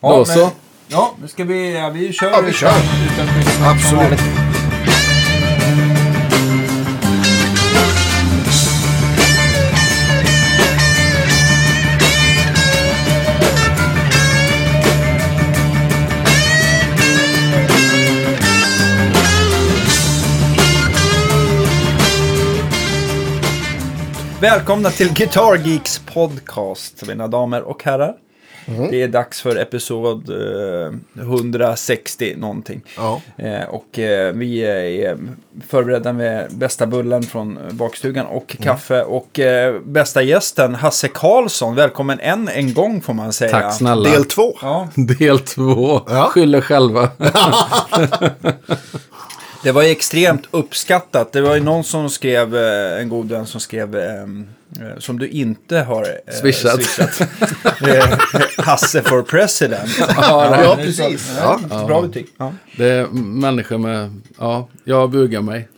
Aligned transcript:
Ja, 0.00 0.08
Då 0.10 0.16
men- 0.16 0.26
så. 0.26 0.50
Ja, 0.88 1.14
nu 1.22 1.28
ska 1.28 1.44
vi... 1.44 1.74
Ja, 1.74 1.88
vi 1.90 2.12
kör. 2.12 2.30
Ja, 2.30 2.40
vi 2.40 2.52
kör. 2.52 2.68
Utan, 2.68 3.28
utan, 3.40 3.64
Absolut. 3.64 4.20
Välkomna 24.40 24.90
till 24.90 25.12
Guitar 25.14 25.56
Geeks 25.66 25.98
podcast, 25.98 27.06
mina 27.06 27.28
damer 27.28 27.62
och 27.62 27.84
herrar. 27.84 28.14
Det 28.90 29.02
är 29.02 29.08
dags 29.08 29.40
för 29.40 29.56
episod 29.56 30.30
eh, 30.30 31.22
160 31.22 32.34
någonting. 32.36 32.80
Ja. 32.96 33.20
Eh, 33.36 33.64
och 33.68 33.98
eh, 33.98 34.32
vi 34.32 34.60
är 34.60 35.18
förberedda 35.68 36.12
med 36.12 36.46
bästa 36.50 36.86
bullen 36.86 37.22
från 37.22 37.58
bakstugan 37.70 38.26
och 38.26 38.56
kaffe. 38.62 39.02
Och 39.02 39.38
eh, 39.38 39.80
bästa 39.80 40.22
gästen, 40.22 40.74
Hasse 40.74 41.08
Karlsson. 41.08 41.74
Välkommen 41.74 42.20
än 42.20 42.48
en 42.48 42.74
gång 42.74 43.00
får 43.00 43.14
man 43.14 43.32
säga. 43.32 43.50
Tack 43.50 43.74
snälla. 43.74 44.10
Del 44.10 44.24
två. 44.24 44.56
Ja, 44.62 44.88
Del 44.94 45.38
två. 45.38 46.00
Ja. 46.08 46.30
Skyller 46.32 46.60
själva. 46.60 47.08
det 49.62 49.72
var 49.72 49.82
ju 49.82 49.88
extremt 49.88 50.42
uppskattat. 50.50 51.32
Det 51.32 51.40
var 51.40 51.54
ju 51.54 51.60
någon 51.60 51.84
som 51.84 52.10
skrev, 52.10 52.56
eh, 52.56 53.00
en 53.00 53.08
god 53.08 53.28
vän 53.28 53.46
som 53.46 53.60
skrev, 53.60 53.96
ehm, 53.96 54.48
eh, 54.80 54.98
som 54.98 55.18
du 55.18 55.28
inte 55.28 55.78
har 55.78 56.02
eh, 56.02 56.34
Swishat. 56.34 56.80
Eh, 57.88 58.18
Hasse 58.56 59.02
for 59.02 59.22
president. 59.22 59.90
Ja, 59.98 60.62
Ja, 60.64 60.74
det 60.76 60.82
precis. 60.82 61.26
så. 61.26 61.58
Ja, 61.70 61.84
Bra 61.86 62.02
betyg. 62.02 62.26
Ja. 62.38 62.52
Det 62.76 62.84
är 62.88 63.06
människor 63.22 63.78
med... 63.78 64.20
Ja, 64.38 64.68
jag 64.84 65.10
bugar 65.10 65.40
mig. 65.40 65.68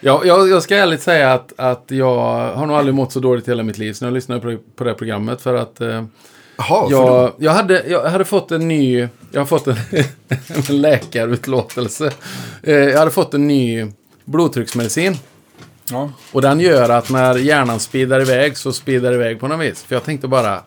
Ja, 0.00 0.22
jag, 0.24 0.48
jag 0.48 0.62
ska 0.62 0.76
ärligt 0.76 1.02
säga 1.02 1.32
att, 1.32 1.52
att 1.56 1.84
jag 1.86 2.16
har 2.54 2.66
nog 2.66 2.76
aldrig 2.76 2.94
mått 2.94 3.12
så 3.12 3.20
dåligt 3.20 3.48
i 3.48 3.50
hela 3.50 3.62
mitt 3.62 3.78
liv. 3.78 3.92
Så 3.92 4.04
jag 4.04 4.14
lyssnade 4.14 4.40
på, 4.40 4.56
på 4.76 4.84
det 4.84 4.90
här 4.90 4.96
programmet 4.98 5.40
för 5.40 5.54
att... 5.54 5.80
Eh, 5.80 6.04
Då, 6.68 6.88
jag, 6.90 7.32
jag, 7.38 7.52
hade, 7.52 7.84
jag 7.88 8.10
hade 8.10 8.24
fått 8.24 8.52
en 8.52 8.68
ny... 8.68 9.08
Jag 9.32 9.40
har 9.40 9.46
fått 9.46 9.66
en, 9.66 9.76
en 10.68 10.80
läkarutlåtelse. 10.80 12.12
Eh, 12.62 12.74
jag 12.74 12.98
hade 12.98 13.10
fått 13.10 13.34
en 13.34 13.48
ny 13.48 13.86
blodtrycksmedicin. 14.24 15.16
Ja. 15.90 16.12
Och 16.32 16.42
den 16.42 16.60
gör 16.60 16.88
att 16.88 17.10
när 17.10 17.38
hjärnan 17.38 17.80
speedar 17.80 18.20
iväg 18.20 18.56
så 18.56 18.72
speedar 18.72 19.12
iväg 19.12 19.40
på 19.40 19.48
något 19.48 19.60
vis. 19.60 19.82
För 19.82 19.94
jag 19.94 20.04
tänkte 20.04 20.28
bara, 20.28 20.62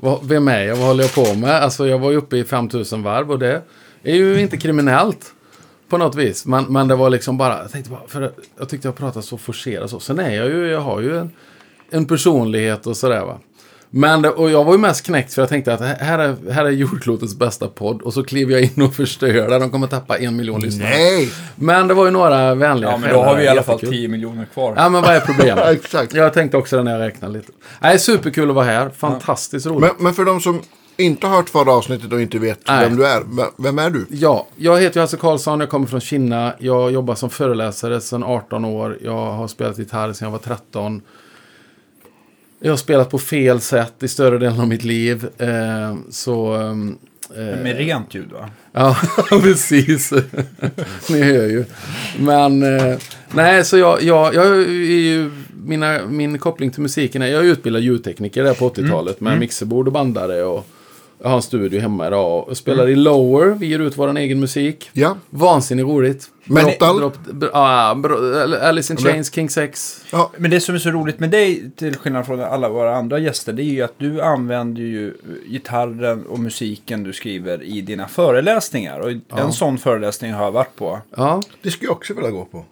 vad, 0.00 0.24
vem 0.24 0.48
är 0.48 0.62
jag? 0.62 0.76
Vad 0.76 0.86
håller 0.86 1.04
jag 1.04 1.14
på 1.14 1.34
med? 1.34 1.62
Alltså 1.62 1.86
jag 1.86 1.98
var 1.98 2.10
ju 2.10 2.16
uppe 2.16 2.36
i 2.36 2.44
5000 2.44 3.02
varv 3.02 3.30
och 3.30 3.38
det 3.38 3.62
är 4.02 4.14
ju 4.14 4.40
inte 4.40 4.56
kriminellt 4.56 5.32
på 5.88 5.98
något 5.98 6.14
vis. 6.14 6.46
Men, 6.46 6.64
men 6.64 6.88
det 6.88 6.96
var 6.96 7.10
liksom 7.10 7.38
bara, 7.38 7.58
jag 7.58 7.72
tänkte 7.72 7.90
bara, 7.90 8.06
för 8.08 8.32
jag 8.58 8.68
tyckte 8.68 8.88
jag 8.88 8.96
pratade 8.96 9.26
så 9.26 9.38
forcerat 9.38 9.90
så. 9.90 10.00
Sen 10.00 10.18
är 10.18 10.36
jag 10.36 10.46
ju, 10.46 10.66
jag 10.66 10.80
har 10.80 11.00
ju 11.00 11.18
en, 11.18 11.30
en 11.90 12.06
personlighet 12.06 12.86
och 12.86 12.96
sådär 12.96 13.24
va. 13.24 13.38
Men 13.90 14.24
och 14.24 14.50
jag 14.50 14.64
var 14.64 14.72
ju 14.72 14.78
mest 14.78 15.06
knäckt 15.06 15.34
för 15.34 15.42
jag 15.42 15.48
tänkte 15.48 15.74
att 15.74 15.80
här 15.80 16.18
är, 16.18 16.52
här 16.52 16.64
är 16.64 16.70
jordklotets 16.70 17.34
bästa 17.38 17.68
podd. 17.68 18.02
Och 18.02 18.14
så 18.14 18.24
kliver 18.24 18.52
jag 18.52 18.62
in 18.62 18.82
och 18.82 18.94
förstör 18.96 19.48
det. 19.50 19.58
De 19.58 19.70
kommer 19.70 19.86
tappa 19.86 20.18
en 20.18 20.36
miljon 20.36 20.60
lyssnare. 20.60 20.88
nej. 20.90 21.32
Men 21.56 21.88
det 21.88 21.94
var 21.94 22.04
ju 22.04 22.10
några 22.10 22.54
vänliga 22.54 22.90
ja, 22.90 22.96
men 22.96 23.12
då 23.12 23.22
har 23.22 23.36
vi 23.36 23.44
i 23.44 23.48
alla 23.48 23.62
fall. 23.62 23.80
10 23.80 24.08
miljoner 24.08 24.44
kvar. 24.44 24.74
Ja, 24.76 24.88
men 24.88 25.02
vad 25.02 25.14
är 25.14 25.20
problemet? 25.20 25.56
Ja, 25.66 25.72
exakt. 25.72 26.14
Jag 26.14 26.32
tänkte 26.32 26.56
också 26.56 26.76
det 26.76 26.82
när 26.82 26.92
jag 26.92 27.00
räknade 27.00 27.32
lite. 27.32 27.52
Nej, 27.80 27.98
superkul 27.98 28.48
att 28.48 28.54
vara 28.54 28.64
här. 28.64 28.90
Fantastiskt 28.96 29.66
roligt. 29.66 29.80
Men, 29.80 29.90
men 29.98 30.14
för 30.14 30.24
de 30.24 30.40
som 30.40 30.60
inte 30.96 31.26
har 31.26 31.36
hört 31.36 31.48
förra 31.48 31.72
avsnittet 31.72 32.12
och 32.12 32.20
inte 32.20 32.38
vet 32.38 32.58
Nej. 32.68 32.88
vem 32.88 32.96
du 32.96 33.06
är. 33.06 33.22
Vem 33.62 33.78
är 33.78 33.90
du? 33.90 34.06
Ja, 34.10 34.46
jag 34.56 34.80
heter 34.80 35.00
Hasse 35.00 35.16
Karlsson, 35.16 35.60
jag 35.60 35.68
kommer 35.70 35.86
från 35.86 36.00
Kina. 36.00 36.52
Jag 36.58 36.92
jobbar 36.92 37.14
som 37.14 37.30
föreläsare 37.30 38.00
sedan 38.00 38.24
18 38.24 38.64
år. 38.64 38.98
Jag 39.02 39.32
har 39.32 39.48
spelat 39.48 39.78
gitarr 39.78 40.12
sedan 40.12 40.26
jag 40.26 40.32
var 40.32 40.38
13. 40.38 41.02
Jag 42.60 42.72
har 42.72 42.76
spelat 42.76 43.10
på 43.10 43.18
fel 43.18 43.60
sätt 43.60 44.02
i 44.02 44.08
större 44.08 44.38
delen 44.38 44.60
av 44.60 44.68
mitt 44.68 44.84
liv. 44.84 45.26
Eh, 45.38 45.96
så... 46.10 46.52
ehm, 46.54 46.98
eh, 47.36 47.62
Med 47.62 47.76
rent 47.76 48.14
ljud 48.14 48.32
va? 48.32 48.50
Ja, 48.72 48.96
precis. 49.42 50.12
Ni 51.10 51.22
hör 51.22 51.46
ju. 51.46 51.64
Men, 52.18 52.62
eh, 52.62 52.98
nej, 53.34 53.64
så 53.64 53.78
jag, 53.78 54.02
jag, 54.02 54.34
jag 54.34 54.46
är 54.46 54.68
ju, 54.70 55.30
mina, 55.64 56.06
min 56.06 56.38
koppling 56.38 56.70
till 56.70 56.82
musiken 56.82 57.22
är, 57.22 57.26
jag 57.26 57.40
är 57.46 57.46
utbildad 57.46 57.82
ljudtekniker 57.82 58.44
där 58.44 58.54
på 58.54 58.68
80-talet 58.70 59.20
med 59.20 59.38
mixerbord 59.38 59.86
och 59.86 59.92
bandare 59.92 60.42
och 60.44 60.66
jag 61.22 61.28
har 61.28 61.36
en 61.36 61.42
studio 61.42 61.80
hemma 61.80 62.06
idag 62.06 62.48
och 62.48 62.56
spelar 62.56 62.88
i 62.88 62.96
Lower, 62.96 63.46
vi 63.54 63.66
ger 63.66 63.78
ut 63.78 63.98
vår 63.98 64.16
egen 64.18 64.40
musik. 64.40 64.90
Ja. 64.92 65.16
Vansinnigt 65.30 65.86
roligt. 65.88 66.30
Metal? 66.44 67.00
Drop, 67.00 67.14
ja, 67.52 67.94
br- 67.96 68.58
Alice 68.60 68.92
in 68.92 68.96
Chains, 68.96 69.32
King 69.34 69.50
Sex. 69.50 70.00
Ja. 70.12 70.30
Men 70.38 70.50
det 70.50 70.60
som 70.60 70.74
är 70.74 70.78
så 70.78 70.90
roligt 70.90 71.18
med 71.20 71.30
dig, 71.30 71.70
till 71.76 71.96
skillnad 71.96 72.26
från 72.26 72.40
alla 72.40 72.68
våra 72.68 72.96
andra 72.96 73.18
gäster, 73.18 73.52
det 73.52 73.62
är 73.62 73.64
ju 73.64 73.82
att 73.82 73.94
du 73.98 74.20
använder 74.20 74.82
ju 74.82 75.14
gitarren 75.48 76.26
och 76.26 76.38
musiken 76.38 77.02
du 77.02 77.12
skriver 77.12 77.62
i 77.62 77.80
dina 77.80 78.08
föreläsningar. 78.08 79.00
Och 79.00 79.38
en 79.40 79.52
sån 79.52 79.78
föreläsning 79.78 80.32
har 80.32 80.44
jag 80.44 80.52
varit 80.52 80.76
på. 80.76 80.98
Ja, 81.16 81.42
Det 81.62 81.70
skulle 81.70 81.88
jag 81.88 81.96
också 81.96 82.14
vilja 82.14 82.30
gå 82.30 82.44
på. 82.44 82.64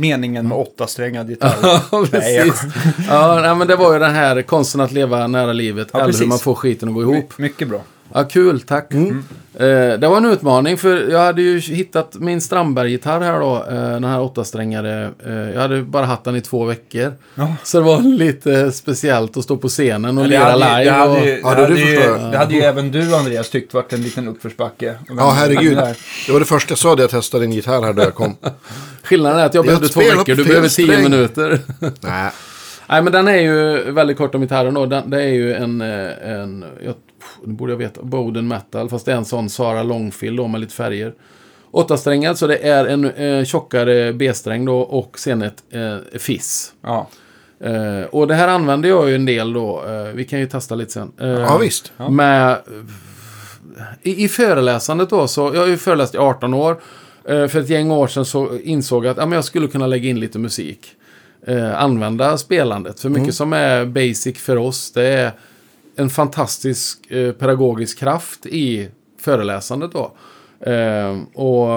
Meningen 0.00 0.48
med 0.48 0.58
åtta 0.58 0.86
strängad 0.86 1.30
gitarr. 1.30 1.56
ja 1.62 2.06
precis. 2.10 2.62
Ja, 3.08 3.40
nej, 3.42 3.54
men 3.54 3.68
det 3.68 3.76
var 3.76 3.92
ju 3.92 3.98
den 3.98 4.14
här 4.14 4.42
konsten 4.42 4.80
att 4.80 4.92
leva 4.92 5.26
nära 5.26 5.52
livet. 5.52 5.88
Ja, 5.92 6.00
eller 6.00 6.18
hur 6.18 6.26
man 6.26 6.38
får 6.38 6.54
skiten 6.54 6.88
att 6.88 6.94
gå 6.94 7.02
ihop. 7.02 7.38
Mycket 7.38 7.68
bra. 7.68 7.80
Ja, 8.14 8.24
kul, 8.24 8.60
tack. 8.60 8.92
Mm. 8.92 9.24
Eh, 9.54 9.98
det 9.98 10.08
var 10.08 10.16
en 10.16 10.24
utmaning 10.24 10.78
för 10.78 11.10
jag 11.10 11.18
hade 11.18 11.42
ju 11.42 11.58
hittat 11.58 12.14
min 12.18 12.40
Strandberg-gitarr 12.40 13.20
här 13.20 13.40
då. 13.40 13.56
Eh, 13.70 13.74
den 13.90 14.04
här 14.04 14.20
åttasträngade. 14.20 15.10
Eh, 15.26 15.32
jag 15.32 15.60
hade 15.60 15.82
bara 15.82 16.06
haft 16.06 16.24
den 16.24 16.36
i 16.36 16.40
två 16.40 16.64
veckor. 16.64 17.12
Ja. 17.34 17.54
Så 17.64 17.78
det 17.78 17.84
var 17.84 18.00
lite 18.00 18.72
speciellt 18.72 19.36
att 19.36 19.44
stå 19.44 19.56
på 19.56 19.68
scenen 19.68 20.18
och 20.18 20.24
det, 20.24 20.30
lira 20.30 20.56
live. 20.56 20.84
det, 20.84 20.90
hade, 20.90 21.20
ju- 21.24 21.42
och... 21.42 21.50
Ja, 21.50 21.54
det, 21.54 21.56
det- 21.56 21.62
hade 21.62 21.74
det 21.74 21.80
ju, 21.80 21.96
förstår 21.96 22.18
jag. 22.18 22.32
det 22.32 22.38
hade 22.38 22.54
ju 22.54 22.60
även 22.60 22.90
du 22.92 23.14
Andreas 23.16 23.50
tyckt 23.50 23.74
varit 23.74 23.92
en 23.92 24.02
liten 24.02 24.28
uppförsbacke. 24.28 24.94
Ja, 25.16 25.30
herregud. 25.30 25.76
Det 26.26 26.32
var 26.32 26.38
det 26.40 26.46
första 26.46 26.70
jag 26.72 26.78
sa 26.78 26.94
när 26.94 27.00
jag 27.00 27.10
testade 27.10 27.44
din 27.44 27.52
gitarr 27.52 27.82
här 27.82 27.92
då 27.92 28.02
jag 28.02 28.14
kom. 28.14 28.36
Skillnaden 29.02 29.38
är 29.38 29.46
att 29.46 29.54
jag 29.54 29.62
Jag 29.62 29.66
behövde 29.66 29.88
två 29.88 30.00
veckor, 30.00 30.34
du 30.34 30.44
behöver 30.44 30.68
tio 30.68 30.86
sträng. 30.86 31.02
minuter. 31.02 31.60
Nej. 32.00 32.30
Nej, 32.88 33.02
men 33.02 33.12
den 33.12 33.28
är 33.28 33.36
ju 33.38 33.90
väldigt 33.92 34.16
kort 34.18 34.34
om 34.34 34.40
gitarren 34.40 34.74
då. 34.74 34.86
Den, 34.86 35.10
det 35.10 35.22
är 35.22 35.28
ju 35.28 35.54
en, 35.54 35.80
eh, 35.80 36.30
en 36.30 36.64
jag, 36.84 36.94
nu 37.44 37.52
borde 37.52 37.72
jag 37.72 37.78
veta, 37.78 38.02
Boden 38.02 38.48
Metal. 38.48 38.88
Fast 38.88 39.06
det 39.06 39.12
är 39.12 39.16
en 39.16 39.24
sån 39.24 39.48
Sara 39.50 39.82
Longfield 39.82 40.36
då 40.36 40.46
med 40.48 40.60
lite 40.60 40.74
färger. 40.74 41.14
Åttasträngad, 41.70 42.38
så 42.38 42.46
det 42.46 42.56
är 42.68 42.86
en 42.86 43.04
eh, 43.10 43.44
tjockare 43.44 44.12
B-sträng 44.12 44.64
då 44.64 44.78
och 44.80 45.18
sen 45.18 45.42
ett 45.42 45.62
eh, 45.70 46.18
Fiss. 46.18 46.72
Ja. 46.82 47.08
Eh, 47.64 48.02
och 48.10 48.26
det 48.26 48.34
här 48.34 48.48
använder 48.48 48.88
jag 48.88 49.08
ju 49.08 49.14
en 49.14 49.24
del 49.26 49.52
då. 49.52 49.84
Eh, 49.88 50.14
vi 50.14 50.24
kan 50.24 50.40
ju 50.40 50.46
testa 50.46 50.74
lite 50.74 50.92
sen. 50.92 51.12
Eh, 51.20 51.28
Ja, 51.28 51.58
visst. 51.58 51.92
Med, 52.10 52.58
i, 54.02 54.24
I 54.24 54.28
föreläsandet 54.28 55.10
då, 55.10 55.28
så 55.28 55.50
jag 55.54 55.60
har 55.60 55.68
ju 55.68 55.76
föreläst 55.76 56.14
i 56.14 56.18
18 56.18 56.54
år. 56.54 56.80
Eh, 57.24 57.46
för 57.46 57.60
ett 57.60 57.68
gäng 57.68 57.90
år 57.90 58.06
sedan 58.06 58.24
så 58.24 58.58
insåg 58.58 59.04
jag 59.04 59.10
att 59.10 59.16
ja, 59.16 59.26
men 59.26 59.36
jag 59.36 59.44
skulle 59.44 59.68
kunna 59.68 59.86
lägga 59.86 60.08
in 60.10 60.20
lite 60.20 60.38
musik. 60.38 60.86
Eh, 61.46 61.82
använda 61.82 62.38
spelandet. 62.38 63.00
För 63.00 63.08
mycket 63.08 63.34
som 63.34 63.52
är 63.52 63.84
basic 63.84 64.38
för 64.38 64.56
oss, 64.56 64.92
det 64.92 65.02
är 65.06 65.32
en 66.00 66.10
fantastisk 66.10 67.10
eh, 67.10 67.32
pedagogisk 67.32 67.98
kraft 67.98 68.46
i 68.46 68.88
föreläsandet 69.18 69.92
då. 69.92 70.12
Eh, 70.70 71.18
och, 71.34 71.68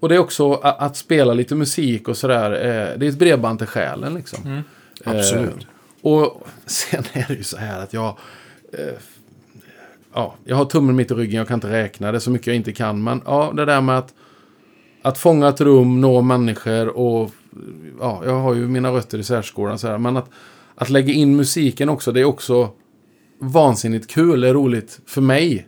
och 0.00 0.08
det 0.08 0.14
är 0.14 0.18
också 0.18 0.52
att, 0.52 0.80
att 0.80 0.96
spela 0.96 1.34
lite 1.34 1.54
musik 1.54 2.08
och 2.08 2.16
sådär. 2.16 2.52
Eh, 2.52 2.98
det 2.98 3.06
är 3.06 3.08
ett 3.08 3.18
bredband 3.18 3.58
till 3.58 3.68
själen 3.68 4.14
liksom. 4.14 4.62
Absolut. 5.04 5.66
Eh, 6.02 6.10
och 6.10 6.46
sen 6.66 7.04
är 7.12 7.24
det 7.28 7.34
ju 7.34 7.42
så 7.42 7.56
här 7.56 7.82
att 7.82 7.92
jag... 7.92 8.18
Eh, 8.72 8.94
ja, 10.14 10.34
jag 10.44 10.56
har 10.56 10.64
tummen 10.64 10.96
mitt 10.96 11.10
i 11.10 11.14
ryggen, 11.14 11.38
jag 11.38 11.48
kan 11.48 11.54
inte 11.54 11.70
räkna 11.70 12.12
det 12.12 12.20
så 12.20 12.30
mycket 12.30 12.46
jag 12.46 12.56
inte 12.56 12.72
kan. 12.72 13.02
Men 13.04 13.22
ja, 13.24 13.52
det 13.56 13.64
där 13.64 13.80
med 13.80 13.98
att, 13.98 14.14
att 15.02 15.18
fånga 15.18 15.48
ett 15.48 15.60
rum, 15.60 16.00
nå 16.00 16.22
människor 16.22 16.88
och... 16.88 17.30
Ja, 18.00 18.22
jag 18.24 18.40
har 18.40 18.54
ju 18.54 18.68
mina 18.68 18.90
rötter 18.90 19.18
i 19.18 19.24
särskolan 19.24 19.78
så 19.78 19.88
här. 19.88 19.98
Men 19.98 20.16
att, 20.16 20.30
att 20.74 20.90
lägga 20.90 21.12
in 21.12 21.36
musiken 21.36 21.88
också, 21.88 22.12
det 22.12 22.20
är 22.20 22.24
också 22.24 22.70
vansinnigt 23.50 24.10
kul, 24.10 24.40
det 24.40 24.48
är 24.48 24.54
roligt 24.54 25.00
för 25.06 25.20
mig. 25.20 25.66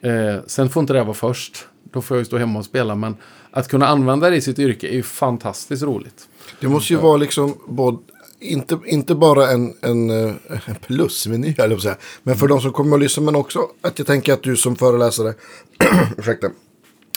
Eh, 0.00 0.36
sen 0.46 0.68
får 0.68 0.80
inte 0.80 0.92
det 0.92 1.02
vara 1.02 1.14
först. 1.14 1.66
Då 1.92 2.02
får 2.02 2.16
jag 2.16 2.20
ju 2.20 2.24
stå 2.24 2.38
hemma 2.38 2.58
och 2.58 2.64
spela. 2.64 2.94
Men 2.94 3.16
att 3.50 3.68
kunna 3.68 3.86
använda 3.86 4.30
det 4.30 4.36
i 4.36 4.40
sitt 4.40 4.58
yrke 4.58 4.88
är 4.88 4.92
ju 4.92 5.02
fantastiskt 5.02 5.82
roligt. 5.82 6.28
Det 6.60 6.68
måste 6.68 6.92
ju 6.92 6.98
vara 6.98 7.16
liksom 7.16 7.54
både, 7.68 7.98
inte, 8.40 8.78
inte 8.86 9.14
bara 9.14 9.50
en, 9.50 9.74
en, 9.80 10.10
eh, 10.10 10.34
en 10.66 10.74
plusmeny, 10.74 11.54
höll 11.58 11.70
jag 11.70 11.82
säga. 11.82 11.96
Men 12.22 12.36
för 12.36 12.48
de 12.48 12.60
som 12.60 12.72
kommer 12.72 12.96
att 12.96 13.02
lyssna, 13.02 13.22
men 13.22 13.36
också 13.36 13.68
att 13.80 13.98
jag 13.98 14.06
tänker 14.06 14.32
att 14.32 14.42
du 14.42 14.56
som 14.56 14.76
föreläsare, 14.76 15.34
ursäkta, 16.18 16.50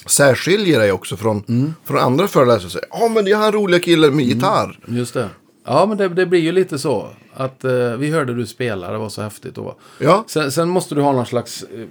särskiljer 0.05 0.79
dig 0.79 0.91
också 0.91 1.17
från, 1.17 1.43
från 1.85 1.97
andra 1.97 2.27
föreläsare. 2.27 2.83
Ja, 2.91 3.11
men 3.13 3.25
det 3.25 3.31
är 3.31 3.35
han 3.35 3.51
roliga 3.51 3.79
killen 3.79 4.15
med 4.15 4.25
gitarr. 4.25 4.79
Just 4.87 5.13
det. 5.13 5.29
Ja, 5.65 5.85
men 5.85 5.97
det, 5.97 6.07
det 6.07 6.25
blir 6.25 6.39
ju 6.39 6.51
lite 6.51 6.79
så. 6.79 7.07
Att 7.33 7.63
eh, 7.63 7.91
vi 7.97 8.11
hörde 8.11 8.33
du 8.33 8.45
spela, 8.45 8.91
det 8.91 8.97
var 8.97 9.09
så 9.09 9.21
häftigt. 9.21 9.57
Och, 9.57 9.79
Ja, 9.99 10.23
sen, 10.27 10.51
sen 10.51 10.69
måste 10.69 10.95
du 10.95 11.01
ha 11.01 11.11
någon 11.11 11.25
slags... 11.25 11.63
Eh, 11.63 11.85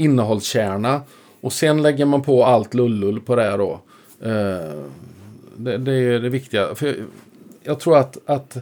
innehållskärna. 0.00 1.00
Och 1.40 1.52
sen 1.52 1.82
lägger 1.82 2.04
man 2.04 2.22
på 2.22 2.44
allt 2.44 2.74
lullull 2.74 3.20
på 3.20 3.36
det 3.36 3.42
här 3.42 3.58
då. 3.58 3.80
Eh, 4.20 4.82
det, 5.56 5.78
det 5.78 5.92
är 5.92 6.20
det 6.20 6.28
viktiga. 6.28 6.74
För 6.74 6.86
jag, 6.86 6.96
jag 7.62 7.80
tror 7.80 7.96
att, 7.98 8.18
att 8.26 8.56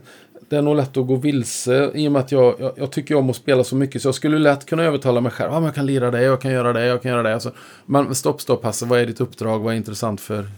det 0.48 0.56
är 0.56 0.62
nog 0.62 0.76
lätt 0.76 0.96
att 0.96 1.06
gå 1.06 1.16
vilse 1.16 1.90
i 1.94 2.08
och 2.08 2.12
med 2.12 2.20
att 2.20 2.32
jag, 2.32 2.54
jag, 2.58 2.72
jag 2.76 2.90
tycker 2.92 3.14
om 3.14 3.30
att 3.30 3.36
spela 3.36 3.64
så 3.64 3.76
mycket 3.76 4.02
så 4.02 4.08
jag 4.08 4.14
skulle 4.14 4.38
lätt 4.38 4.66
kunna 4.66 4.82
övertala 4.82 5.20
mig 5.20 5.32
själv. 5.32 5.52
Ah, 5.52 5.64
jag 5.64 5.74
kan 5.74 5.86
lira 5.86 6.10
det, 6.10 6.22
jag 6.22 6.40
kan 6.40 6.52
göra 6.52 6.72
det, 6.72 6.86
jag 6.86 7.02
kan 7.02 7.10
göra 7.10 7.22
det. 7.22 7.34
Alltså, 7.34 7.52
men 7.86 8.14
stopp, 8.14 8.40
stopp 8.40 8.64
Hasse, 8.64 8.86
vad 8.86 9.00
är 9.00 9.06
ditt 9.06 9.20
uppdrag? 9.20 9.58
Vad 9.58 9.72
är 9.72 9.76
intressant 9.76 10.20
för 10.20 10.48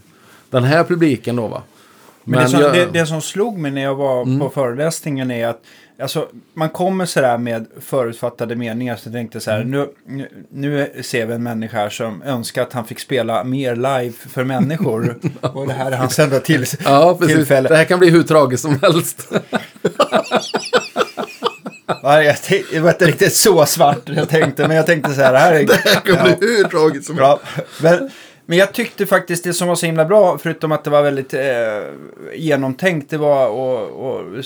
den 0.49 0.63
här 0.63 0.83
publiken 0.83 1.35
då 1.35 1.47
va? 1.47 1.63
Men, 2.23 2.43
det, 2.43 2.49
som, 2.49 2.61
jag- 2.61 2.73
det, 2.73 2.85
det 2.93 3.05
som 3.05 3.21
slog 3.21 3.57
mig 3.57 3.71
när 3.71 3.81
jag 3.83 3.95
var 3.95 4.39
på 4.39 4.49
föreläsningen 4.49 5.31
är 5.31 5.47
att 5.47 5.61
alltså, 6.01 6.27
man 6.53 6.69
kommer 6.69 7.05
sådär 7.05 7.37
med 7.37 7.65
förutfattade 7.81 8.55
meningar. 8.55 8.95
Så 8.95 9.07
jag 9.09 9.13
tänkte 9.13 9.39
så 9.39 9.51
här, 9.51 9.63
nu, 9.63 9.87
nu, 10.07 10.29
nu 10.51 10.89
ser 11.01 11.25
vi 11.25 11.33
en 11.33 11.43
människa 11.43 11.77
här 11.77 11.89
som 11.89 12.23
önskar 12.23 12.61
att 12.61 12.73
han 12.73 12.85
fick 12.85 12.99
spela 12.99 13.43
mer 13.43 13.75
live 13.75 14.11
för 14.29 14.43
människor. 14.43 15.17
och 15.41 15.67
det 15.67 15.73
här 15.73 15.91
är 15.91 15.97
hans 15.97 16.19
enda 16.19 16.39
till, 16.39 16.65
Ja, 16.85 17.17
precis. 17.19 17.35
tillfälle. 17.35 17.69
Det 17.69 17.75
här 17.75 17.85
kan 17.85 17.99
bli 17.99 18.09
hur 18.09 18.23
tragiskt 18.23 18.63
som 18.63 18.79
helst. 18.81 19.31
Det 22.71 22.79
var 22.79 22.89
inte 22.89 23.05
riktigt 23.05 23.33
så 23.33 23.65
svart 23.65 24.01
jag 24.05 24.29
tänkte, 24.29 24.67
men 24.67 24.77
jag 24.77 24.85
tänkte 24.85 25.13
så 25.13 25.21
här, 25.21 25.33
det 25.33 25.39
här 25.39 25.53
är... 25.53 25.65
Det 25.65 26.13
kan 26.15 26.23
bli 26.23 26.47
hur 26.47 26.63
tragiskt 26.63 27.05
som 27.07 27.17
helst. 27.17 27.43
Men, 27.81 28.09
men 28.49 28.57
jag 28.57 28.73
tyckte 28.73 29.05
faktiskt 29.05 29.43
det 29.43 29.53
som 29.53 29.67
var 29.67 29.75
så 29.75 29.85
himla 29.85 30.05
bra, 30.05 30.37
förutom 30.37 30.71
att 30.71 30.83
det 30.83 30.89
var 30.89 31.03
väldigt 31.03 31.33
eh, 31.33 31.41
genomtänkt, 32.35 33.09
det 33.09 33.17
var 33.17 33.47
och, 33.49 33.89
och 33.89 34.43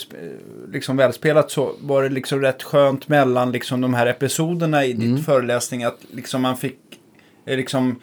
liksom 0.72 0.98
välspelat 0.98 1.52
så 1.52 1.72
var 1.82 2.04
det 2.04 2.10
liksom 2.10 2.42
rätt 2.42 2.64
skönt 2.64 3.08
mellan 3.08 3.52
liksom 3.52 3.82
de 3.82 3.94
här 3.94 4.06
episoderna 4.08 4.86
i 4.86 4.92
Mm. 4.92 5.16
ditt 5.16 5.26
föreläsning 5.26 5.84
att 5.84 5.98
liksom 6.12 6.42
man 6.42 6.58
fick 6.58 6.80
eh, 7.46 7.58
liksom 7.58 8.00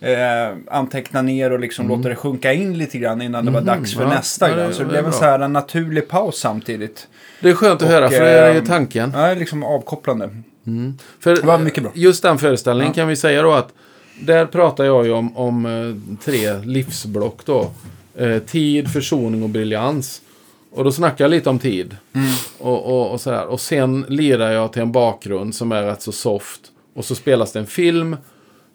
eh, 0.00 0.56
anteckna 0.70 1.22
ner 1.22 1.50
och 1.52 1.60
liksom 1.60 1.88
låta 1.88 2.08
det 2.08 2.16
sjunka 2.16 2.52
in 2.52 2.78
lite 2.78 2.98
grann 2.98 3.22
innan 3.22 3.44
det 3.44 3.50
var 3.50 3.60
dags 3.60 3.94
för 3.94 4.00
Mm. 4.00 4.10
Ja, 4.12 4.16
nästa 4.18 4.48
ja, 4.50 4.56
det-. 4.56 4.72
Så 4.72 4.78
det 4.78 4.84
det 4.84 4.90
blev 4.92 5.06
en 5.06 5.12
så 5.12 5.24
här 5.24 5.38
en 5.38 5.52
naturlig 5.52 6.08
paus 6.08 6.36
samtidigt. 6.38 7.08
Det 7.40 7.50
är 7.50 7.54
skönt 7.54 7.82
att 7.82 7.88
Och, 7.88 7.88
höra, 7.94 8.08
för 8.10 8.20
det 8.20 8.30
är 8.30 8.60
tanken. 8.60 9.12
Ja, 9.16 9.34
liksom 9.34 9.62
avkopplande. 9.62 10.30
För 11.20 11.36
Det 11.36 11.42
var 11.42 11.58
mycket 11.58 11.82
bra. 11.82 11.92
Just 11.94 12.22
den 12.22 12.38
föreställningen 12.38 12.92
Ja. 12.96 13.00
kan 13.02 13.08
vi 13.08 13.16
säga 13.16 13.42
då 13.42 13.52
att 13.52 13.68
där 14.20 14.46
pratar 14.46 14.84
jag 14.84 15.06
ju 15.06 15.12
om, 15.12 15.36
om 15.36 15.66
eh, 15.66 16.16
tre 16.24 16.58
livsblock 16.58 17.46
då. 17.46 17.70
Eh, 18.16 18.38
tid, 18.38 18.88
försoning 18.88 19.42
och 19.42 19.48
briljans. 19.48 20.22
Och 20.70 20.84
då 20.84 20.92
snackar 20.92 21.24
jag 21.24 21.30
lite 21.30 21.50
om 21.50 21.58
tid. 21.58 21.96
Mm. 22.12 22.28
Och, 22.58 22.86
och, 22.86 23.12
och 23.12 23.20
sådär. 23.20 23.46
Och 23.46 23.60
sen 23.60 24.04
lirar 24.08 24.50
jag 24.50 24.72
till 24.72 24.82
en 24.82 24.92
bakgrund 24.92 25.54
som 25.54 25.72
är 25.72 25.82
rätt 25.82 26.02
så 26.02 26.12
soft. 26.12 26.60
Och 26.94 27.04
så 27.04 27.14
spelas 27.14 27.52
det 27.52 27.58
en 27.58 27.66
film. 27.66 28.16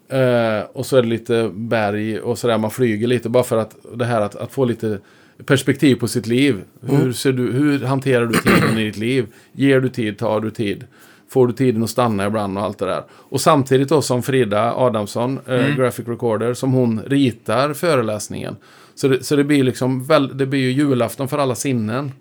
Eh, 0.10 0.62
och 0.74 0.86
så 0.86 0.98
är 0.98 1.02
det 1.02 1.08
lite 1.08 1.50
berg 1.54 2.20
och 2.20 2.38
sådär. 2.38 2.58
Man 2.58 2.72
flyger 2.72 3.08
lite 3.08 3.30
bara 3.30 3.44
för 3.44 3.58
att 3.58 3.76
det 3.96 4.06
här 4.06 4.22
att, 4.22 4.36
att 4.36 4.52
få 4.52 4.66
lite 4.66 5.00
perspektiv 5.46 5.96
på 5.96 6.08
sitt 6.08 6.28
liv. 6.28 6.62
Hur, 6.82 7.14
ser 7.14 7.32
du, 7.32 7.52
hur 7.52 7.80
hanterar 7.80 8.26
du 8.26 8.40
tiden 8.40 8.78
i 8.78 8.84
ditt 8.84 8.98
liv? 8.98 9.28
Ger 9.52 9.80
du 9.80 9.90
tid? 9.90 10.18
Tar 10.18 10.40
du 10.40 10.52
tid? 10.52 10.84
Får 11.32 11.48
du 11.48 11.54
tiden 11.54 11.84
att 11.84 11.90
stanna 11.90 12.26
ibland 12.26 12.58
och 12.58 12.64
allt 12.64 12.80
det 12.80 12.86
där. 12.86 13.04
Och 13.12 13.42
samtidigt 13.42 13.90
då 13.90 14.02
som 14.02 14.24
Frida 14.24 14.74
Adamsson, 14.74 15.40
eh, 15.48 15.76
graphic 15.76 16.08
recorder, 16.08 16.54
som 16.54 16.72
hon 16.74 17.02
ritar 17.08 17.74
föreläsningen. 17.74 18.56
Så 18.96 19.08
det, 19.08 19.24
så 19.24 19.36
det 19.36 19.44
blir 19.44 19.64
liksom, 19.64 20.04
väl, 20.04 20.38
det 20.38 20.46
blir 20.46 20.60
ju 20.60 20.72
julafton 20.72 21.28
för 21.28 21.38
alla 21.38 21.56
sinnen. 21.56 22.12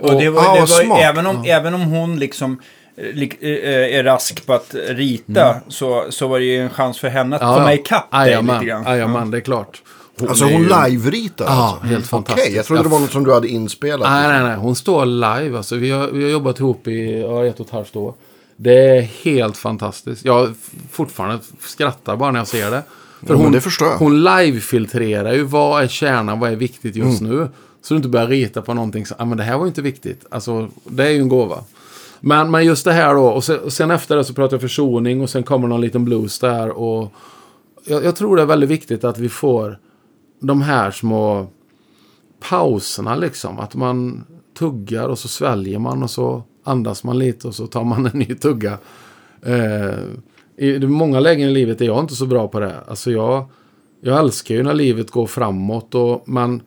Och, 0.00 0.20
det 0.20 0.30
var, 0.30 0.42
ah, 0.42 0.66
det 0.80 0.88
var 0.88 0.98
även, 0.98 1.26
om, 1.26 1.44
även 1.46 1.74
om 1.74 1.80
hon 1.80 2.18
liksom 2.18 2.60
eh, 2.96 3.22
eh, 3.40 3.98
är 3.98 4.04
rask 4.04 4.46
på 4.46 4.52
att 4.54 4.74
rita 4.88 5.56
så, 5.68 6.04
så 6.10 6.28
var 6.28 6.38
det 6.38 6.44
ju 6.44 6.62
en 6.62 6.70
chans 6.70 6.98
för 6.98 7.08
henne 7.08 7.36
att 7.36 7.56
komma 7.56 7.74
ikapp 7.74 8.10
dig 8.10 8.42
lite 8.42 8.64
grann. 8.64 8.84
jajamän, 8.84 9.30
det 9.30 9.36
är 9.36 9.40
klart. 9.40 9.82
Alltså 10.28 10.44
är 10.44 10.52
hon 10.52 10.62
ju- 10.62 10.68
live-ritar 10.68 11.44
Ja, 11.44 11.50
alltså? 11.52 11.86
helt 11.86 11.98
Okej, 11.98 12.08
fantastiskt. 12.08 12.56
jag 12.56 12.64
trodde 12.64 12.82
det 12.82 12.88
var 12.88 13.00
något 13.00 13.12
som 13.12 13.24
du 13.24 13.32
hade 13.34 13.48
inspelat. 13.48 14.10
Nej, 14.10 14.28
nej, 14.28 14.42
nej. 14.42 14.56
Hon 14.56 14.76
står 14.76 15.06
live. 15.06 15.56
Alltså, 15.56 15.76
vi, 15.76 15.90
har, 15.90 16.06
vi 16.06 16.22
har 16.24 16.30
jobbat 16.30 16.60
ihop 16.60 16.86
i 16.86 17.20
ja, 17.20 17.46
ett 17.46 17.60
och 17.60 17.66
ett 17.66 17.72
halvt 17.72 17.96
år. 17.96 18.14
Det 18.62 18.96
är 18.98 19.00
helt 19.02 19.56
fantastiskt. 19.56 20.24
Jag 20.24 20.54
fortfarande 20.90 21.38
skrattar 21.60 22.16
bara 22.16 22.30
när 22.30 22.40
jag 22.40 22.48
ser 22.48 22.70
det. 22.70 22.82
För 23.26 23.34
Ja, 23.34 23.42
men 23.42 23.52
det 23.52 23.60
förstår 23.60 23.88
jag. 23.88 23.98
Hon 23.98 24.22
live-filtrerar 24.24 25.32
ju 25.32 25.42
vad 25.42 25.82
är 25.82 25.88
kärnan, 25.88 26.40
vad 26.40 26.52
är 26.52 26.56
viktigt 26.56 26.96
just 26.96 27.20
Mm. 27.20 27.36
nu. 27.36 27.48
Så 27.82 27.94
du 27.94 27.96
inte 27.96 28.08
börjar 28.08 28.26
rita 28.26 28.62
på 28.62 28.74
någonting 28.74 29.06
som, 29.06 29.16
ah, 29.20 29.24
men 29.24 29.38
det 29.38 29.44
här 29.44 29.56
var 29.56 29.64
ju 29.64 29.68
inte 29.68 29.82
viktigt. 29.82 30.26
Alltså, 30.30 30.68
det 30.84 31.04
är 31.06 31.10
ju 31.10 31.18
en 31.20 31.28
gåva. 31.28 31.64
Men, 32.20 32.50
men 32.50 32.64
just 32.64 32.84
det 32.84 32.92
här 32.92 33.14
då, 33.14 33.26
och 33.26 33.44
sen, 33.44 33.58
och 33.58 33.72
sen 33.72 33.90
efter 33.90 34.16
det 34.16 34.24
så 34.24 34.34
pratar 34.34 34.54
jag 34.54 34.60
försoning 34.60 35.20
och 35.20 35.30
sen 35.30 35.42
kommer 35.42 35.68
någon 35.68 35.80
liten 35.80 36.04
blues 36.04 36.38
där. 36.38 36.70
Och 36.70 37.12
jag, 37.84 38.04
jag 38.04 38.16
tror 38.16 38.36
det 38.36 38.42
är 38.42 38.46
väldigt 38.46 38.70
viktigt 38.70 39.04
att 39.04 39.18
vi 39.18 39.28
får 39.28 39.78
de 40.40 40.62
här 40.62 40.90
små 40.90 41.46
pauserna 42.48 43.16
liksom. 43.16 43.58
Att 43.58 43.74
man 43.74 44.24
tuggar 44.58 45.08
och 45.08 45.18
så 45.18 45.28
sväljer 45.28 45.78
man 45.78 46.02
och 46.02 46.10
så 46.10 46.42
andas 46.64 47.04
man 47.04 47.18
lite 47.18 47.48
och 47.48 47.54
så 47.54 47.66
tar 47.66 47.84
man 47.84 48.06
en 48.06 48.18
ny 48.18 48.34
tugga. 48.34 48.78
Eh, 49.42 49.94
I 50.66 50.78
många 50.78 51.20
lägen 51.20 51.48
i 51.48 51.52
livet 51.52 51.80
är 51.80 51.84
jag 51.84 52.00
inte 52.00 52.14
så 52.14 52.26
bra 52.26 52.48
på 52.48 52.60
det. 52.60 52.74
Alltså 52.88 53.10
jag, 53.10 53.44
jag 54.00 54.18
älskar 54.18 54.54
ju 54.54 54.62
när 54.62 54.74
livet 54.74 55.10
går 55.10 55.26
framåt 55.26 55.94
och 55.94 56.28
man... 56.28 56.62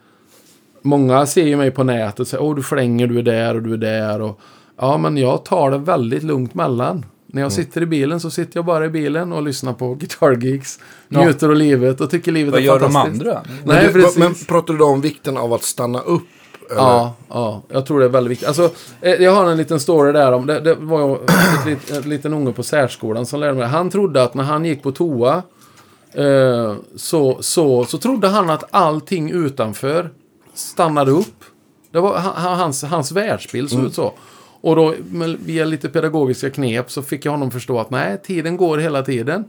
Många 0.85 1.25
ser 1.25 1.45
ju 1.47 1.55
mig 1.55 1.71
på 1.71 1.83
nätet 1.83 2.19
och 2.19 2.27
säger 2.27 2.43
åh 2.43 2.55
du 2.55 2.63
flänger, 2.63 3.07
du 3.07 3.19
är 3.19 3.23
där 3.23 3.55
och 3.55 3.61
du 3.61 3.73
är 3.73 3.77
där. 3.77 4.21
Och, 4.21 4.39
ja, 4.77 4.97
men 4.97 5.17
jag 5.17 5.45
tar 5.45 5.71
det 5.71 5.77
väldigt 5.77 6.23
lugnt 6.23 6.53
mellan. 6.53 7.05
När 7.27 7.41
jag 7.41 7.51
sitter 7.51 7.81
i 7.81 7.85
bilen 7.85 8.19
så 8.19 8.29
sitter 8.31 8.57
jag 8.57 8.65
bara 8.65 8.85
i 8.85 8.89
bilen 8.89 9.33
och 9.33 9.43
lyssnar 9.43 9.73
på 9.73 9.95
Guitar 9.95 10.37
Geeks. 10.45 10.79
Ja. 11.09 11.25
Njuter 11.25 11.49
av 11.49 11.55
livet 11.55 12.01
och 12.01 12.09
tycker 12.09 12.31
livet 12.31 12.51
Vad 12.51 12.61
är 12.61 12.65
gör 12.65 12.79
de 12.79 12.91
fantastiskt. 12.91 13.21
andra? 13.25 13.41
Men, 13.65 13.75
Nej, 13.75 13.87
du, 13.87 13.93
precis. 13.93 14.17
men 14.17 14.33
pratar 14.47 14.73
du 14.73 14.79
då 14.79 14.85
om 14.85 15.01
vikten 15.01 15.37
av 15.37 15.53
att 15.53 15.63
stanna 15.63 15.99
upp? 15.99 16.21
Eller? 16.71 16.81
Ja, 16.81 17.13
ja, 17.29 17.61
jag 17.69 17.85
tror 17.85 17.99
det 17.99 18.05
är 18.05 18.09
väldigt 18.09 18.31
viktigt. 18.31 18.47
Alltså, 18.47 18.69
eh, 19.01 19.11
jag 19.13 19.31
har 19.31 19.45
en 19.45 19.57
liten 19.57 19.79
story 19.79 20.11
där 20.11 20.31
om, 20.31 20.45
det, 20.45 20.59
det 20.59 20.75
var 20.75 21.07
ju 21.07 21.15
ett, 21.73 21.91
en 22.03 22.09
liten 22.09 22.33
unge 22.33 22.51
på 22.51 22.63
särskolan 22.63 23.25
som 23.25 23.39
lärde 23.39 23.53
mig. 23.53 23.67
Han 23.67 23.89
trodde 23.89 24.23
att 24.23 24.33
när 24.33 24.43
han 24.43 24.65
gick 24.65 24.83
på 24.83 24.91
toa 24.91 25.43
eh, 26.13 26.73
så, 26.95 27.37
så, 27.41 27.85
så 27.85 27.97
trodde 27.97 28.27
han 28.27 28.49
att 28.49 28.63
allting 28.71 29.31
utanför 29.31 30.09
stannade 30.53 31.11
upp. 31.11 31.43
Det 31.91 31.99
var 31.99 32.17
han- 32.17 32.57
hans, 32.59 32.83
hans 32.83 33.11
världsbild 33.11 33.69
såg 33.69 33.83
ut 33.85 33.93
så. 33.93 34.13
Och 34.61 34.75
då 34.75 34.93
via 35.39 35.65
lite 35.65 35.89
pedagogiska 35.89 36.49
knep 36.49 36.91
så 36.91 37.01
fick 37.01 37.25
jag 37.25 37.31
honom 37.31 37.51
förstå 37.51 37.79
att 37.79 37.89
nej, 37.89 38.21
tiden 38.25 38.57
går 38.57 38.77
hela 38.77 39.01
tiden. 39.01 39.45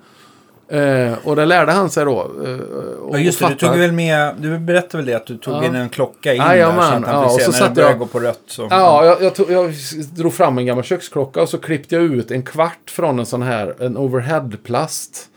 Eh, 0.69 1.13
och 1.25 1.37
det 1.37 1.45
lärde 1.47 1.73
han 1.73 1.91
sig 1.91 2.05
då. 2.05 2.31
Eh, 2.45 2.55
och 3.03 3.15
Ja, 3.15 3.19
just 3.19 3.39
det, 3.41 3.49
du 3.49 3.55
tog 3.55 3.77
väl 3.77 3.93
med, 3.93 4.35
du 4.39 4.59
berättade 4.59 4.97
väl 4.97 5.07
det 5.07 5.15
att 5.15 5.27
du 5.27 5.37
tog 5.37 5.55
Ja. 5.55 5.65
in 5.65 5.75
en 5.75 5.89
klocka 5.89 6.35
in 6.35 6.43
Jajamän, 6.43 6.77
där 6.77 6.91
så 6.91 6.95
att 6.97 7.15
han 7.15 7.23
ja, 7.23 7.29
fick 7.29 7.49
och 7.49 7.55
se 7.55 7.59
så 7.59 7.65
när 7.65 7.69
det 7.69 7.75
började 7.75 7.93
jag- 7.93 7.99
gå 7.99 8.07
på 8.07 8.21
rött. 8.21 8.41
Så. 8.47 8.67
Ja, 8.71 9.05
jag, 9.05 9.23
jag, 9.23 9.35
tog, 9.35 9.51
jag 9.51 9.73
drog 10.17 10.35
fram 10.35 10.59
en 10.59 10.67
gammal 10.67 10.85
köksklocka 10.85 11.43
och 11.43 11.49
så 11.49 11.59
klippte 11.59 11.95
jag 11.95 12.05
ut 12.05 12.31
en 12.31 12.43
kvart 12.43 12.91
från 12.91 13.19
en 13.19 13.27
sån 13.27 13.43
här, 13.43 13.75
en 13.79 13.97
overheadplast. 13.97 15.29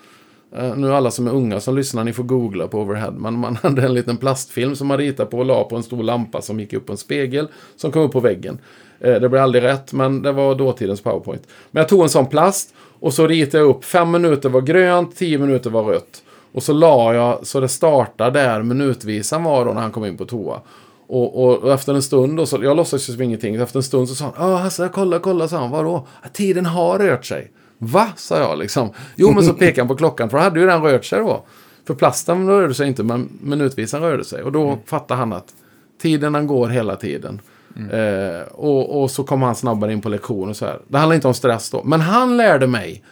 Uh, 0.60 0.76
nu 0.78 0.94
alla 0.94 1.12
som 1.12 1.28
är 1.28 1.32
unga 1.32 1.60
som 1.60 1.76
lyssnar, 1.76 2.04
ni 2.04 2.14
får 2.14 2.24
googla 2.24 2.68
på 2.68 2.80
overhead. 2.82 3.12
Men 3.12 3.34
man 3.34 3.56
hade 3.64 3.82
en 3.82 3.94
liten 3.94 4.18
plastfilm 4.18 4.76
som 4.76 4.88
man 4.88 4.98
ritade 4.98 5.30
på 5.32 5.38
och 5.38 5.46
la 5.46 5.64
på 5.64 5.76
en 5.76 5.84
stor 5.84 6.04
lampa 6.04 6.42
som 6.42 6.60
gick 6.60 6.74
upp 6.74 6.86
på 6.86 6.92
en 6.92 6.98
spegel 6.98 7.48
som 7.76 7.92
kom 7.92 8.02
upp 8.02 8.12
på 8.12 8.20
väggen. 8.20 8.60
Eh, 9.00 9.14
det 9.14 9.30
blev 9.30 9.44
aldrig 9.44 9.64
rätt, 9.64 9.94
men 9.94 10.22
det 10.22 10.32
var 10.32 10.56
dåtidens 10.56 11.02
powerpoint. 11.02 11.48
Men 11.72 11.82
jag 11.82 11.90
tog 11.90 12.02
en 12.04 12.10
sån 12.10 12.26
plast 12.26 12.74
och 13.00 13.14
så 13.14 13.28
ritade 13.28 13.64
jag 13.64 13.70
upp, 13.70 13.86
fem 13.86 14.12
minuter 14.12 14.50
var 14.50 14.62
grönt, 14.62 15.16
tio 15.16 15.38
minuter 15.38 15.70
var 15.70 15.84
rött. 15.84 16.24
Och 16.54 16.64
så 16.64 16.74
la 16.74 17.14
jag 17.14 17.48
så 17.48 17.60
det 17.60 17.68
startade 17.68 18.40
där 18.40 18.64
minutvisan 18.64 19.44
var 19.44 19.66
då 19.66 19.74
när 19.74 19.82
han 19.82 19.92
kom 19.92 20.06
in 20.06 20.18
på 20.18 20.26
toa. 20.26 20.62
Och, 21.08 21.44
och, 21.44 21.58
och 21.58 21.74
efter 21.74 21.94
en 21.94 22.02
stund, 22.02 22.38
då, 22.38 22.46
så, 22.46 22.64
jag 22.64 22.78
låtsades 22.78 23.10
ju 23.10 23.14
som 23.14 23.22
ingenting, 23.22 23.56
efter 23.56 23.80
en 23.80 23.84
stund 23.84 24.10
så 24.10 24.16
sa 24.16 24.34
han 24.36 24.50
Ja 24.52 24.58
Hasse, 24.58 24.90
kolla, 24.94 25.20
kolla, 25.20 25.48
sa 25.48 25.58
han, 25.58 25.72
vadå? 25.72 26.08
"Ja, 26.24 26.30
Tiden 26.34 26.66
har 26.66 27.00
rört 27.00 27.26
sig. 27.26 27.52
Va? 27.78 28.08
sa 28.16 28.38
jag 28.40 28.58
liksom. 28.60 28.90
Jo, 29.16 29.32
men 29.32 29.44
så 29.44 29.54
pekade 29.60 29.82
han 29.82 29.88
på 29.88 29.96
klockan, 29.96 30.30
för 30.30 30.38
då 30.38 30.44
hade 30.44 30.60
ju 30.60 30.66
den 30.66 30.82
rört 30.82 31.06
sig 31.06 31.20
då. 31.20 31.46
För 31.88 31.94
plasten 31.94 32.48
rörde 32.48 32.74
sig 32.74 32.88
inte, 32.88 33.04
men 33.04 33.30
minutvisan 33.42 34.02
rörde 34.02 34.24
sig. 34.24 34.44
Och 34.44 34.52
då 34.52 34.78
fattade 34.86 35.20
han 35.20 35.34
att 35.34 35.54
tiden 36.02 36.34
den 36.34 36.48
går 36.48 36.68
hela 36.68 36.96
tiden. 36.96 37.42
Eh, 37.92 38.42
och, 38.52 39.02
och 39.02 39.12
så 39.12 39.24
kom 39.24 39.42
han 39.42 39.56
snabbare 39.56 39.94
in 39.94 40.02
på 40.02 40.10
lektion 40.10 40.50
och 40.50 40.58
så 40.58 40.66
här. 40.66 40.80
Det 40.88 40.98
handlar 40.98 41.16
inte 41.16 41.28
om 41.28 41.34
stress 41.34 41.70
då. 41.70 41.84
Men 41.84 42.02
han 42.02 42.38
lärde 42.38 42.68
mig 42.68 43.04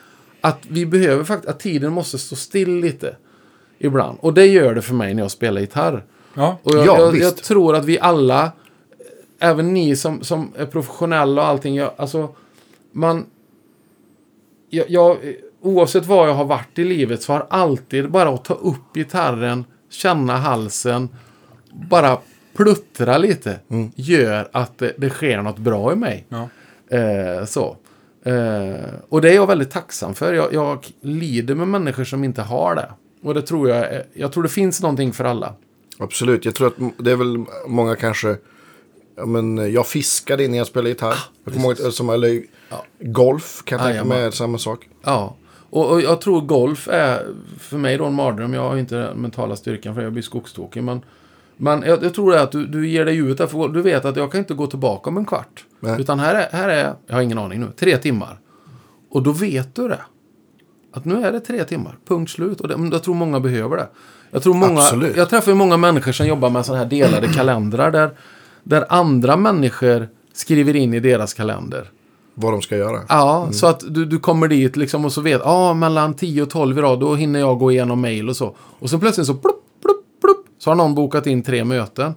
att 0.41 0.59
vi 0.67 0.85
behöver 0.85 1.23
faktiskt, 1.23 1.49
att 1.49 1.59
tiden 1.59 1.93
måste 1.93 2.17
stå 2.17 2.35
still 2.35 2.79
lite. 2.79 3.15
Ibland. 3.79 4.17
Och 4.21 4.33
det 4.33 4.45
gör 4.45 4.75
det 4.75 4.81
för 4.81 4.93
mig 4.93 5.13
när 5.13 5.21
jag 5.21 5.31
spelar 5.31 5.61
gitarr. 5.61 6.03
Ja. 6.33 6.57
Och 6.63 6.75
jag, 6.75 6.87
Ja, 6.87 6.99
jag, 6.99 7.11
visst. 7.11 7.23
jag 7.23 7.35
tror 7.37 7.75
att 7.75 7.85
vi 7.85 7.99
alla, 7.99 8.51
även 9.39 9.73
ni 9.73 9.95
som, 9.95 10.23
som 10.23 10.51
är 10.57 10.65
professionella 10.65 11.41
och 11.41 11.47
allting, 11.47 11.75
jag, 11.75 11.91
alltså, 11.97 12.29
man... 12.91 13.25
Jag, 14.69 14.89
jag, 14.89 15.17
oavsett 15.61 16.05
vad 16.05 16.29
jag 16.29 16.33
har 16.33 16.45
varit 16.45 16.79
i 16.79 16.83
livet 16.83 17.21
så 17.21 17.33
har 17.33 17.47
alltid 17.49 18.11
bara 18.11 18.29
att 18.29 18.45
ta 18.45 18.53
upp 18.53 18.93
gitarren, 18.93 19.65
känna 19.89 20.37
halsen, 20.37 21.09
bara 21.89 22.17
pluttra 22.55 23.17
lite, 23.17 23.59
gör 23.95 24.47
att 24.51 24.77
det, 24.77 24.93
det 24.97 25.09
sker 25.09 25.41
något 25.41 25.57
bra 25.57 25.93
i 25.93 25.95
mig. 25.95 26.25
Ja. 26.29 26.49
Eh, 26.97 27.45
så. 27.45 27.77
Eh, 28.23 28.85
och 29.09 29.21
det 29.21 29.29
är 29.29 29.35
jag 29.35 29.47
väldigt 29.47 29.71
tacksam 29.71 30.13
för. 30.13 30.33
Jag, 30.33 30.53
jag 30.53 30.87
lider 31.01 31.55
med 31.55 31.67
människor 31.67 32.03
som 32.03 32.23
inte 32.23 32.41
har 32.41 32.75
det. 32.75 32.89
Och 33.23 33.33
det 33.33 33.41
tror 33.41 33.69
jag, 33.69 33.77
är- 33.77 34.03
jag 34.13 34.31
tror 34.31 34.43
det 34.43 34.49
finns 34.49 34.81
någonting 34.81 35.13
för 35.13 35.23
alla. 35.23 35.53
Absolut, 35.99 36.45
jag 36.45 36.55
tror 36.55 36.67
att 36.67 36.73
det 36.97 37.11
är 37.11 37.15
väl 37.15 37.45
många 37.67 37.95
kanske... 37.95 38.37
Ja, 39.17 39.25
men 39.25 39.73
jag 39.73 39.87
fiskade 39.87 40.43
innan 40.45 40.57
jag 40.57 40.67
spelade 40.67 40.89
gitarr. 40.89 41.15
jag 41.43 41.53
kommer 41.53 41.67
ihåg, 41.81 41.93
som, 41.93 42.09
eller 42.09 42.41
golf 42.99 43.61
kan 43.65 43.77
jag 43.79 43.87
tänka 43.87 44.03
mig 44.03 44.09
Jajamän. 44.17 44.27
är 44.27 44.31
samma 44.31 44.57
sak. 44.57 44.87
Ja, 45.03 45.35
och, 45.69 45.91
och 45.91 46.01
jag 46.01 46.21
tror 46.21 46.41
golf 46.41 46.87
är 46.87 47.27
för 47.59 47.77
mig 47.77 47.97
då 47.97 48.05
en 48.05 48.13
mardröm. 48.13 48.53
Jag 48.53 48.69
har 48.69 48.77
inte 48.77 48.95
den 48.95 49.17
mentala 49.17 49.55
styrkan 49.55 49.95
för 49.95 50.01
jag 50.01 50.13
blir 50.13 50.23
skogstokig. 50.23 50.83
Men, 50.83 51.01
men 51.57 51.81
jag, 51.81 52.03
jag 52.03 52.13
tror 52.13 52.31
det 52.31 52.41
att 52.41 52.51
du, 52.51 52.67
du 52.67 52.89
ger 52.89 53.05
dig 53.05 53.17
ut 53.17 53.37
där. 53.37 53.47
För 53.47 53.67
du 53.67 53.81
vet 53.81 54.05
att 54.05 54.15
jag 54.15 54.31
kan 54.31 54.39
inte 54.39 54.53
gå 54.53 54.67
tillbaka 54.67 55.09
om 55.09 55.17
en 55.17 55.25
kvart. 55.25 55.65
Nej. 55.79 56.01
Utan 56.01 56.19
här 56.19 56.35
är, 56.35 56.57
här 56.57 56.69
är, 56.69 56.93
jag 57.07 57.15
har 57.15 57.21
ingen 57.21 57.37
aning 57.37 57.59
nu, 57.59 57.67
tre 57.79 57.97
timmar. 57.97 58.39
Och 59.09 59.23
då 59.23 59.31
vet 59.31 59.75
du 59.75 59.87
det. 59.87 60.01
Att 60.93 61.05
nu 61.05 61.25
är 61.25 61.31
det 61.31 61.39
tre 61.39 61.63
timmar, 61.63 61.97
punkt 62.07 62.31
slut. 62.31 62.61
Och 62.61 62.67
det, 62.67 62.89
jag 62.91 63.03
tror 63.03 63.15
många 63.15 63.39
behöver 63.39 63.77
det. 63.77 63.87
Jag, 64.31 64.43
tror 64.43 64.53
många, 64.53 64.79
Absolut. 64.79 65.17
jag 65.17 65.29
träffar 65.29 65.53
många 65.53 65.77
människor 65.77 66.11
som 66.11 66.27
jobbar 66.27 66.49
med 66.49 66.65
sådana 66.65 66.83
här 66.83 66.89
delade 66.89 67.27
kalendrar. 67.35 67.91
Där, 67.91 68.11
där 68.63 68.85
andra 68.89 69.37
människor 69.37 70.07
skriver 70.33 70.75
in 70.75 70.93
i 70.93 70.99
deras 70.99 71.33
kalender. 71.33 71.91
Vad 72.33 72.53
de 72.53 72.61
ska 72.61 72.77
göra. 72.77 72.99
Ja, 73.09 73.49
så 73.51 73.67
att 73.67 73.83
du, 73.87 74.05
du 74.05 74.19
kommer 74.19 74.47
dit 74.47 74.75
liksom 74.75 75.05
och 75.05 75.11
så 75.13 75.21
vet, 75.21 75.41
ja, 75.43 75.51
ah, 75.51 75.73
mellan 75.73 76.13
10 76.13 76.41
och 76.41 76.49
12 76.49 76.77
idag, 76.77 76.99
då 76.99 77.15
hinner 77.15 77.39
jag 77.39 77.59
gå 77.59 77.71
igenom 77.71 78.01
mail 78.01 78.29
och 78.29 78.35
så. 78.35 78.55
Och 78.79 78.89
så 78.89 78.99
plötsligt 78.99 79.27
så 79.27 79.33
plupp, 79.33 79.64
plupp, 80.21 80.45
så 80.59 80.69
har 80.69 80.75
någon 80.75 80.95
bokat 80.95 81.27
in 81.27 81.43
tre 81.43 81.63
möten. 81.63 82.13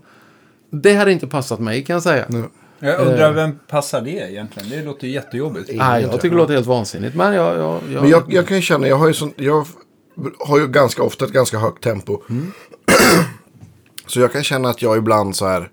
Det 0.71 0.95
hade 0.95 1.13
inte 1.13 1.27
passat 1.27 1.61
mig 1.61 1.85
kan 1.85 1.95
jag 1.95 2.03
säga. 2.03 2.25
Nej, 2.29 2.43
Jag 2.79 2.95
Eh. 3.01 3.07
undrar 3.09 3.33
vem 3.33 3.59
passar 3.69 4.01
det 4.01 4.11
egentligen? 4.31 4.69
Det 4.71 4.83
låter 4.85 5.07
ju 5.07 5.13
jättejobbigt. 5.13 5.69
jag 5.73 6.13
tycker 6.13 6.31
det 6.31 6.37
låter 6.37 6.55
helt 6.55 6.67
vansinnigt. 6.67 7.15
Men 7.17 7.35
jag... 7.35 7.57
jag, 7.59 7.81
jag, 7.93 8.01
Men 8.03 8.11
jag, 8.11 8.23
jag 8.29 8.47
kan 8.47 8.57
ju 8.57 8.63
känna, 8.63 8.89
jag 8.89 8.97
har 8.97 9.07
ju, 9.09 9.15
sån, 9.15 9.33
jag 9.37 9.67
har 10.39 10.59
ju 10.59 10.67
ganska 10.69 11.03
ofta 11.03 11.25
ett 11.25 11.33
ganska 11.33 11.59
högt 11.59 11.83
tempo. 11.83 12.23
så 14.07 14.21
jag 14.21 14.33
kan 14.33 14.43
känna 14.43 14.69
att 14.69 14.83
jag 14.83 14.97
ibland 14.99 15.37
så 15.37 15.47
här. 15.47 15.71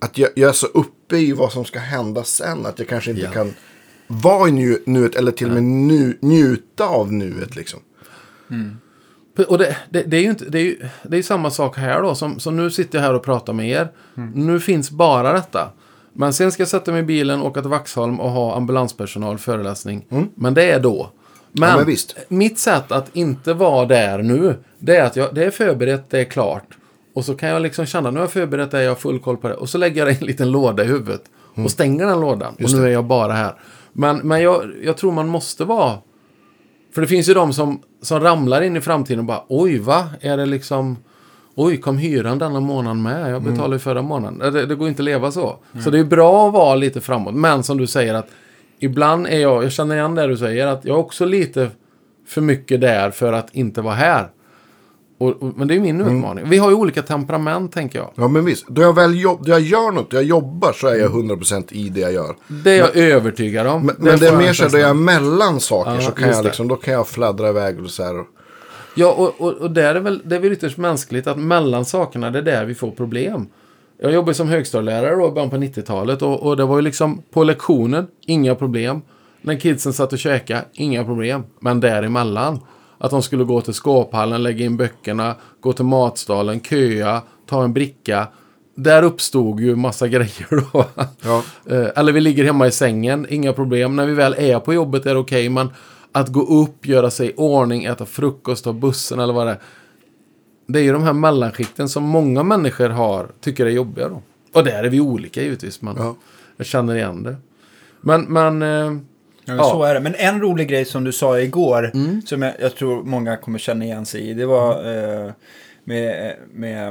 Att 0.00 0.18
jag, 0.18 0.30
jag 0.34 0.48
är 0.48 0.52
så 0.52 0.66
uppe 0.66 1.16
i 1.16 1.32
vad 1.32 1.52
som 1.52 1.64
ska 1.64 1.78
hända 1.78 2.24
sen. 2.24 2.66
Att 2.66 2.78
jag 2.78 2.88
kanske 2.88 3.10
inte 3.10 3.22
Ja. 3.22 3.30
kan 3.30 3.54
vara 4.06 4.48
i 4.48 4.52
nu, 4.52 4.82
nuet 4.86 5.14
eller 5.16 5.32
till 5.32 5.46
och 5.46 5.52
med 5.54 5.62
nu, 5.62 6.18
njuta 6.20 6.84
av 6.86 7.12
nuet 7.12 7.56
liksom. 7.56 7.80
Och 9.48 9.58
det, 9.58 9.76
det, 9.90 10.02
det 10.02 10.16
är 10.16 10.20
ju 10.20 10.30
inte, 10.30 10.44
det 10.44 10.58
är 10.58 10.62
ju 10.62 10.78
det 11.02 11.16
är 11.18 11.22
samma 11.22 11.50
sak 11.50 11.76
här 11.76 12.02
då. 12.02 12.14
Som, 12.14 12.40
som 12.40 12.56
nu 12.56 12.70
sitter 12.70 12.98
jag 12.98 13.02
här 13.04 13.14
och 13.14 13.22
pratar 13.22 13.52
med 13.52 13.68
er. 13.68 13.88
Nu 14.34 14.60
finns 14.60 14.90
bara 14.90 15.32
detta. 15.32 15.70
Men 16.12 16.32
sen 16.32 16.52
ska 16.52 16.60
jag 16.60 16.68
sätta 16.68 16.92
mig 16.92 17.00
i 17.00 17.04
bilen, 17.04 17.42
åka 17.42 17.60
till 17.60 17.70
Vaxholm 17.70 18.20
och 18.20 18.30
ha 18.30 18.56
ambulanspersonal 18.56 19.38
föreläsning. 19.38 20.06
Men 20.34 20.54
det 20.54 20.70
är 20.70 20.80
då. 20.80 21.10
Men, 21.52 21.68
Ja, 21.68 21.84
men 21.86 21.96
mitt 22.38 22.58
sätt 22.58 22.92
att 22.92 23.16
inte 23.16 23.54
vara 23.54 23.86
där 23.86 24.18
nu, 24.22 24.56
det 24.78 24.96
är 24.96 25.04
att 25.04 25.16
jag, 25.16 25.34
det 25.34 25.44
är 25.44 25.50
förberett, 25.50 26.10
det 26.10 26.20
är 26.20 26.24
klart. 26.24 26.66
Och 27.14 27.24
så 27.24 27.34
kan 27.34 27.48
jag 27.48 27.62
liksom 27.62 27.86
känna, 27.86 28.10
nu 28.10 28.16
har 28.16 28.22
jag 28.22 28.32
förberett 28.32 28.70
det, 28.70 28.82
jag 28.82 28.90
har 28.90 28.96
full 28.96 29.18
koll 29.18 29.36
på 29.36 29.48
det. 29.48 29.54
Och 29.54 29.68
så 29.68 29.78
lägger 29.78 29.98
jag 29.98 30.08
det 30.08 30.12
i 30.12 30.18
en 30.20 30.26
liten 30.26 30.50
låda 30.50 30.84
i 30.84 30.86
huvudet. 30.86 31.22
Och 31.64 31.70
stänger 31.70 32.06
den 32.06 32.20
lådan. 32.20 32.54
och 32.54 32.72
nu 32.72 32.84
är 32.84 32.90
jag 32.90 33.04
bara 33.04 33.32
här. 33.32 33.54
Men, 33.92 34.16
men 34.16 34.42
jag, 34.42 34.72
jag 34.82 34.96
tror 34.96 35.12
man 35.12 35.28
måste 35.28 35.64
vara 35.64 35.98
för 36.94 37.00
det 37.00 37.06
finns 37.06 37.28
ju 37.28 37.34
de 37.34 37.52
som, 37.52 37.82
som 38.02 38.20
ramlar 38.20 38.62
in 38.62 38.76
i 38.76 38.80
framtiden 38.80 39.18
och 39.18 39.24
bara 39.24 39.42
oj 39.48 39.78
va? 39.78 40.08
Är 40.20 40.36
det 40.36 40.46
liksom 40.46 40.96
oj 41.54 41.76
kom 41.76 41.98
hyran 41.98 42.38
denna 42.38 42.60
månaden 42.60 43.02
med? 43.02 43.30
Jag 43.30 43.42
betalade 43.42 43.74
ju 43.74 43.78
förra 43.78 44.02
månaden. 44.02 44.52
Det, 44.52 44.66
det 44.66 44.74
går 44.74 44.88
inte 44.88 45.02
att 45.02 45.04
leva 45.04 45.30
så. 45.30 45.56
Så 45.84 45.90
det 45.90 45.98
är 45.98 46.04
bra 46.04 46.48
att 46.48 46.54
vara 46.54 46.74
lite 46.74 47.00
framåt. 47.00 47.34
Men 47.34 47.62
som 47.62 47.78
du 47.78 47.86
säger 47.86 48.14
att 48.14 48.28
ibland 48.78 49.26
är 49.26 49.38
jag, 49.38 49.64
jag 49.64 49.72
känner 49.72 49.96
igen 49.96 50.14
det 50.14 50.26
du 50.26 50.36
säger, 50.36 50.66
att 50.66 50.84
jag 50.84 50.94
är 50.94 51.00
också 51.00 51.24
lite 51.24 51.70
för 52.26 52.40
mycket 52.40 52.80
där 52.80 53.10
för 53.10 53.32
att 53.32 53.54
inte 53.54 53.82
vara 53.82 53.94
här. 53.94 54.28
Och, 55.24 55.42
och, 55.42 55.52
men 55.56 55.68
det 55.68 55.74
är 55.74 55.80
min 55.80 56.00
utmaning. 56.00 56.48
Vi 56.48 56.58
har 56.58 56.70
ju 56.70 56.76
olika 56.76 57.02
temperament 57.02 57.72
tänker 57.72 57.98
jag. 57.98 58.10
Ja 58.14 58.28
men 58.28 58.44
visst, 58.44 58.68
då 58.68 58.82
jag 58.82 58.94
väl 58.94 59.20
jobb, 59.20 59.40
då 59.44 59.52
jag 59.52 59.60
gör 59.60 59.92
något, 59.92 60.10
då 60.10 60.16
jag 60.16 60.24
jobbar 60.24 60.72
så 60.72 60.86
är 60.86 60.96
jag 60.96 61.10
100% 61.10 61.72
i 61.72 61.88
det 61.88 62.00
jag 62.00 62.12
gör. 62.12 62.36
Det 62.48 62.70
är 62.70 62.78
jag 62.78 62.96
övertygad 62.96 63.66
om. 63.66 63.86
Men, 63.86 63.96
men 63.98 64.18
det 64.18 64.28
är 64.28 64.36
mer 64.36 64.52
så 64.52 64.68
då 64.68 64.78
jag 64.78 64.90
är 64.90 64.94
mellan 64.94 65.60
saker 65.60 65.94
Ja, 65.94 66.00
så 66.00 66.10
kan 66.10 66.28
jag 66.28 66.38
det. 66.38 66.42
liksom, 66.42 66.68
då 66.68 66.76
kan 66.76 66.94
jag 66.94 67.08
fladdra 67.08 67.48
iväg 67.48 67.80
och 67.84 67.90
så 67.90 68.04
här. 68.04 68.24
Ja, 68.94 69.12
och, 69.12 69.40
och, 69.40 69.52
och 69.52 69.70
där 69.70 69.94
är 69.94 70.00
väl, 70.00 70.22
det 70.24 70.36
är 70.36 70.40
väl 70.40 70.52
ytterst 70.52 70.76
mänskligt 70.76 71.26
att 71.26 71.38
mellan 71.38 71.84
sakerna, 71.84 72.30
det 72.30 72.38
är 72.38 72.42
där 72.42 72.64
vi 72.64 72.74
får 72.74 72.90
problem. 72.90 73.46
Jag 73.98 74.12
jobbade 74.12 74.34
som 74.34 74.48
högstadielärare 74.48 75.16
då, 75.16 75.28
i 75.28 75.30
början 75.30 75.50
på 75.50 75.56
90-talet 75.56 76.22
och, 76.22 76.42
och 76.42 76.56
det 76.56 76.64
var 76.64 76.76
ju 76.76 76.82
liksom 76.82 77.22
på 77.32 77.44
lektionen, 77.44 78.06
inga 78.26 78.54
problem. 78.54 79.02
När 79.42 79.60
kidsen 79.60 79.92
satt 79.92 80.12
och 80.12 80.18
käkade, 80.18 80.64
inga 80.72 81.04
problem. 81.04 81.42
Men 81.60 81.80
däremellan, 81.80 82.60
att 83.04 83.10
de 83.10 83.22
skulle 83.22 83.44
gå 83.44 83.60
till 83.60 83.74
skåphallen, 83.74 84.42
lägga 84.42 84.64
in 84.64 84.76
böckerna, 84.76 85.34
gå 85.60 85.72
till 85.72 85.84
matstalen, 85.84 86.60
köa, 86.60 87.22
ta 87.46 87.64
en 87.64 87.72
bricka. 87.72 88.28
Där 88.74 89.02
uppstod 89.02 89.60
ju 89.60 89.76
massa 89.76 90.08
grejer 90.14 90.46
då. 90.72 90.84
Ja. 91.24 91.42
Eh, 91.70 91.86
Eller 91.96 92.12
vi 92.12 92.20
ligger 92.20 92.44
hemma 92.44 92.66
i 92.66 92.70
sängen, 92.70 93.26
inga 93.30 93.52
problem. 93.52 93.96
När 93.96 94.06
vi 94.06 94.14
väl 94.14 94.34
är 94.38 94.58
på 94.60 94.74
jobbet 94.74 95.06
är 95.06 95.14
det 95.14 95.20
okej, 95.20 95.48
men 95.48 95.68
att 96.12 96.28
gå 96.28 96.40
upp, 96.62 96.86
göra 96.86 97.10
sig 97.10 97.28
i 97.28 97.32
ordning, 97.36 97.84
äta 97.84 98.06
frukost, 98.06 98.64
ta 98.64 98.72
bussen 98.72 99.20
eller 99.20 99.32
vad 99.34 99.46
det 99.46 99.50
är. 99.52 99.58
Det 100.66 100.78
är 100.78 100.82
ju 100.82 100.92
de 100.92 101.02
här 101.02 101.12
mellanskikten 101.12 101.88
som 101.88 102.02
många 102.02 102.42
människor 102.42 102.88
har, 102.88 103.26
tycker 103.40 103.66
är 103.66 103.70
jobbiga 103.70 104.08
då. 104.08 104.22
Och 104.54 104.64
där 104.64 104.84
är 104.84 104.88
vi 104.88 105.00
olika 105.00 105.42
givetvis, 105.42 105.82
men 105.82 105.96
Ja. 105.98 106.14
jag 106.56 106.66
känner 106.66 106.94
igen 106.96 107.22
det. 107.22 107.36
Men, 108.00 108.22
men... 108.22 109.06
Ja, 109.44 109.54
Ja. 109.56 109.64
Så 109.64 109.82
är 109.82 109.94
det. 109.94 110.00
Men 110.00 110.14
en 110.14 110.40
rolig 110.40 110.68
grej 110.68 110.84
som 110.84 111.04
du 111.04 111.12
sa 111.12 111.38
igår, 111.40 111.90
Mm. 111.94 112.22
som 112.26 112.42
jag, 112.42 112.52
jag 112.60 112.74
tror 112.74 113.02
många 113.02 113.36
kommer 113.36 113.58
känna 113.58 113.84
igen 113.84 114.06
sig 114.06 114.20
i, 114.30 114.34
det 114.34 114.46
var 114.46 114.70
eh, 114.96 115.30
med, 115.84 116.36
med 116.52 116.88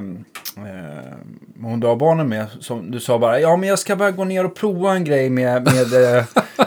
eh, 0.57 1.13
hon 1.61 1.79
du 1.79 1.87
har 1.87 1.95
barnen 1.95 2.29
med, 2.29 2.45
som 2.59 2.91
du 2.91 2.99
sa 2.99 3.19
bara, 3.19 3.39
ja 3.39 3.55
men 3.57 3.69
jag 3.69 3.79
ska 3.79 3.95
bara 3.95 4.11
gå 4.11 4.23
ner 4.23 4.45
och 4.45 4.55
prova 4.55 4.93
en 4.93 5.03
grej 5.03 5.29
med, 5.29 5.63
med, 5.63 6.15
eh, 6.17 6.23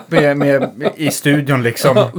med, 0.09 0.37
med, 0.37 0.71
med 0.77 0.93
i 0.97 1.11
studion 1.11 1.63
liksom. 1.63 1.97
Ja, 1.97 2.11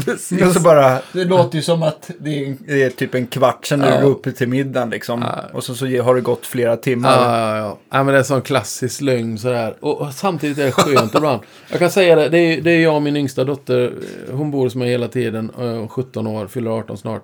och 0.48 0.54
så 0.54 0.60
bara, 0.60 1.00
det 1.14 1.24
låter 1.26 1.56
ju 1.56 1.62
som 1.62 1.84
att 1.84 2.12
det 2.20 2.46
är, 2.46 2.56
det 2.68 2.84
är 2.84 2.90
typ 2.90 3.16
en 3.16 3.28
kvart 3.28 3.66
sedan 3.66 3.80
Ja. 3.82 3.98
du 3.98 4.04
går 4.04 4.12
upp 4.12 4.36
till 4.38 4.48
middagen 4.50 4.90
liksom. 4.90 5.26
Och 5.54 5.64
så, 5.64 5.76
så 5.76 5.86
har 5.86 6.16
det 6.16 6.22
gått 6.22 6.46
flera 6.46 6.78
timmar. 6.78 7.10
Ja, 7.12 7.40
ja, 7.50 7.58
ja. 7.58 7.78
ja 7.90 7.98
men 7.98 8.08
det 8.08 8.14
är 8.14 8.18
en 8.18 8.26
sån 8.26 8.42
klassisk 8.42 9.02
lögn 9.02 9.38
sådär. 9.38 9.76
Och, 9.80 10.02
och 10.02 10.14
samtidigt 10.14 10.58
är 10.58 10.66
det 10.66 10.72
skönt 10.72 11.16
ibland. 11.16 11.42
Jag 11.70 11.80
kan 11.80 11.92
säga 11.92 12.16
det, 12.16 12.30
det 12.30 12.38
är, 12.38 12.62
det 12.62 12.72
är 12.72 12.80
jag 12.84 12.96
och 12.96 13.02
min 13.02 13.18
yngsta 13.18 13.44
dotter. 13.44 13.94
Hon 14.32 14.52
bor 14.52 14.64
hos 14.64 14.76
mig 14.76 14.90
hela 14.90 15.08
tiden. 15.08 15.52
eh, 15.60 15.88
17 15.88 16.28
år, 16.28 16.48
fyller 16.48 16.72
18 16.72 16.98
snart. 16.98 17.24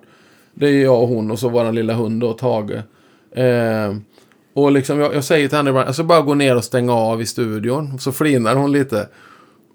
Det 0.54 0.68
är 0.68 0.82
jag 0.82 1.02
och 1.02 1.08
hon 1.08 1.30
och 1.30 1.38
så 1.38 1.48
vår 1.48 1.72
lilla 1.72 1.94
hund 1.94 2.20
då, 2.20 2.32
Tage. 2.32 2.72
Eh, 3.36 3.94
och 4.54 4.72
liksom, 4.72 5.00
jag, 5.00 5.14
jag 5.14 5.24
säger 5.24 5.48
till 5.48 5.56
henne 5.56 5.70
ibland, 5.70 5.88
jag 5.88 5.94
ska 5.94 6.04
bara 6.04 6.20
gå 6.20 6.34
ner 6.34 6.56
och 6.56 6.64
stänga 6.64 6.92
av 6.92 7.22
i 7.22 7.26
studion. 7.26 7.98
Så 7.98 8.12
flinar 8.12 8.54
hon 8.54 8.72
lite. 8.72 9.08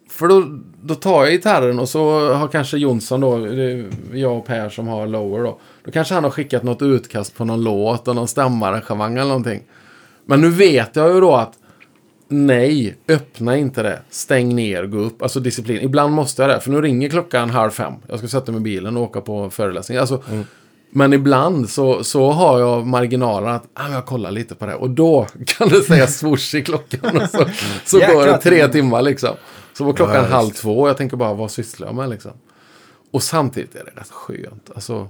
För 0.09 0.27
då, 0.27 0.59
då 0.81 0.95
tar 0.95 1.23
jag 1.23 1.31
gitarren 1.31 1.79
och 1.79 1.89
så 1.89 2.33
har 2.33 2.47
kanske 2.47 2.77
Jonsson 2.77 3.21
då, 3.21 3.47
jag 4.13 4.37
och 4.37 4.45
Per 4.45 4.69
som 4.69 4.87
har 4.87 5.07
lower 5.07 5.43
då. 5.43 5.59
Då 5.83 5.91
kanske 5.91 6.13
han 6.13 6.23
har 6.23 6.31
skickat 6.31 6.63
något 6.63 6.81
utkast 6.81 7.35
på 7.35 7.45
någon 7.45 7.63
låt 7.63 8.07
och 8.07 8.15
någon 8.15 8.27
stämarrangemang 8.27 9.13
eller 9.13 9.27
någonting. 9.27 9.63
Men 10.25 10.41
nu 10.41 10.49
vet 10.49 10.95
jag 10.95 11.13
ju 11.13 11.19
då 11.19 11.35
att 11.35 11.53
nej, 12.27 12.95
öppna 13.07 13.57
inte 13.57 13.83
det. 13.83 13.99
Stäng 14.09 14.55
ner, 14.55 14.85
gå 14.85 14.97
upp. 14.97 15.21
Alltså 15.21 15.39
disciplin. 15.39 15.81
Ibland 15.81 16.13
måste 16.13 16.41
jag 16.41 16.51
det, 16.51 16.59
för 16.59 16.71
nu 16.71 16.81
ringer 16.81 17.09
klockan 17.09 17.49
halv 17.49 17.71
fem. 17.71 17.93
Jag 18.07 18.19
ska 18.19 18.27
sätta 18.27 18.51
mig 18.51 18.61
i 18.61 18.63
bilen 18.63 18.97
och 18.97 19.03
åka 19.03 19.21
på 19.21 19.49
föreläsning. 19.49 19.97
Alltså, 19.97 20.23
mm. 20.31 20.45
Men 20.91 21.13
ibland 21.13 21.69
så, 21.69 22.03
så 22.03 22.31
har 22.31 22.59
jag 22.59 22.87
marginalen 22.87 23.49
att 23.49 23.63
ah, 23.73 23.91
jag 23.91 24.05
kollar 24.05 24.31
lite 24.31 24.55
på 24.55 24.65
det. 24.65 24.75
Och 24.75 24.89
då 24.89 25.27
kan 25.45 25.69
det 25.69 25.81
säga 25.81 26.07
swoosh 26.07 26.55
i 26.55 26.63
klockan. 26.63 27.17
Och 27.17 27.29
så 27.29 27.45
så 27.85 27.99
går 27.99 28.25
det 28.25 28.37
tre 28.37 28.67
timmar 28.67 29.01
liksom. 29.01 29.35
Så 29.73 29.83
var 29.83 29.93
klockan 29.93 30.15
Ja, 30.15 30.21
halv 30.21 30.49
två 30.49 30.79
och 30.79 30.89
jag 30.89 30.97
tänker 30.97 31.17
bara, 31.17 31.33
vad 31.33 31.51
sysslar 31.51 31.87
jag 31.87 31.95
med 31.95 32.09
liksom? 32.09 32.31
Och 33.11 33.23
samtidigt 33.23 33.75
är 33.75 33.83
det 33.85 34.01
rätt 34.01 34.11
skönt. 34.11 34.69
Alltså, 34.75 35.07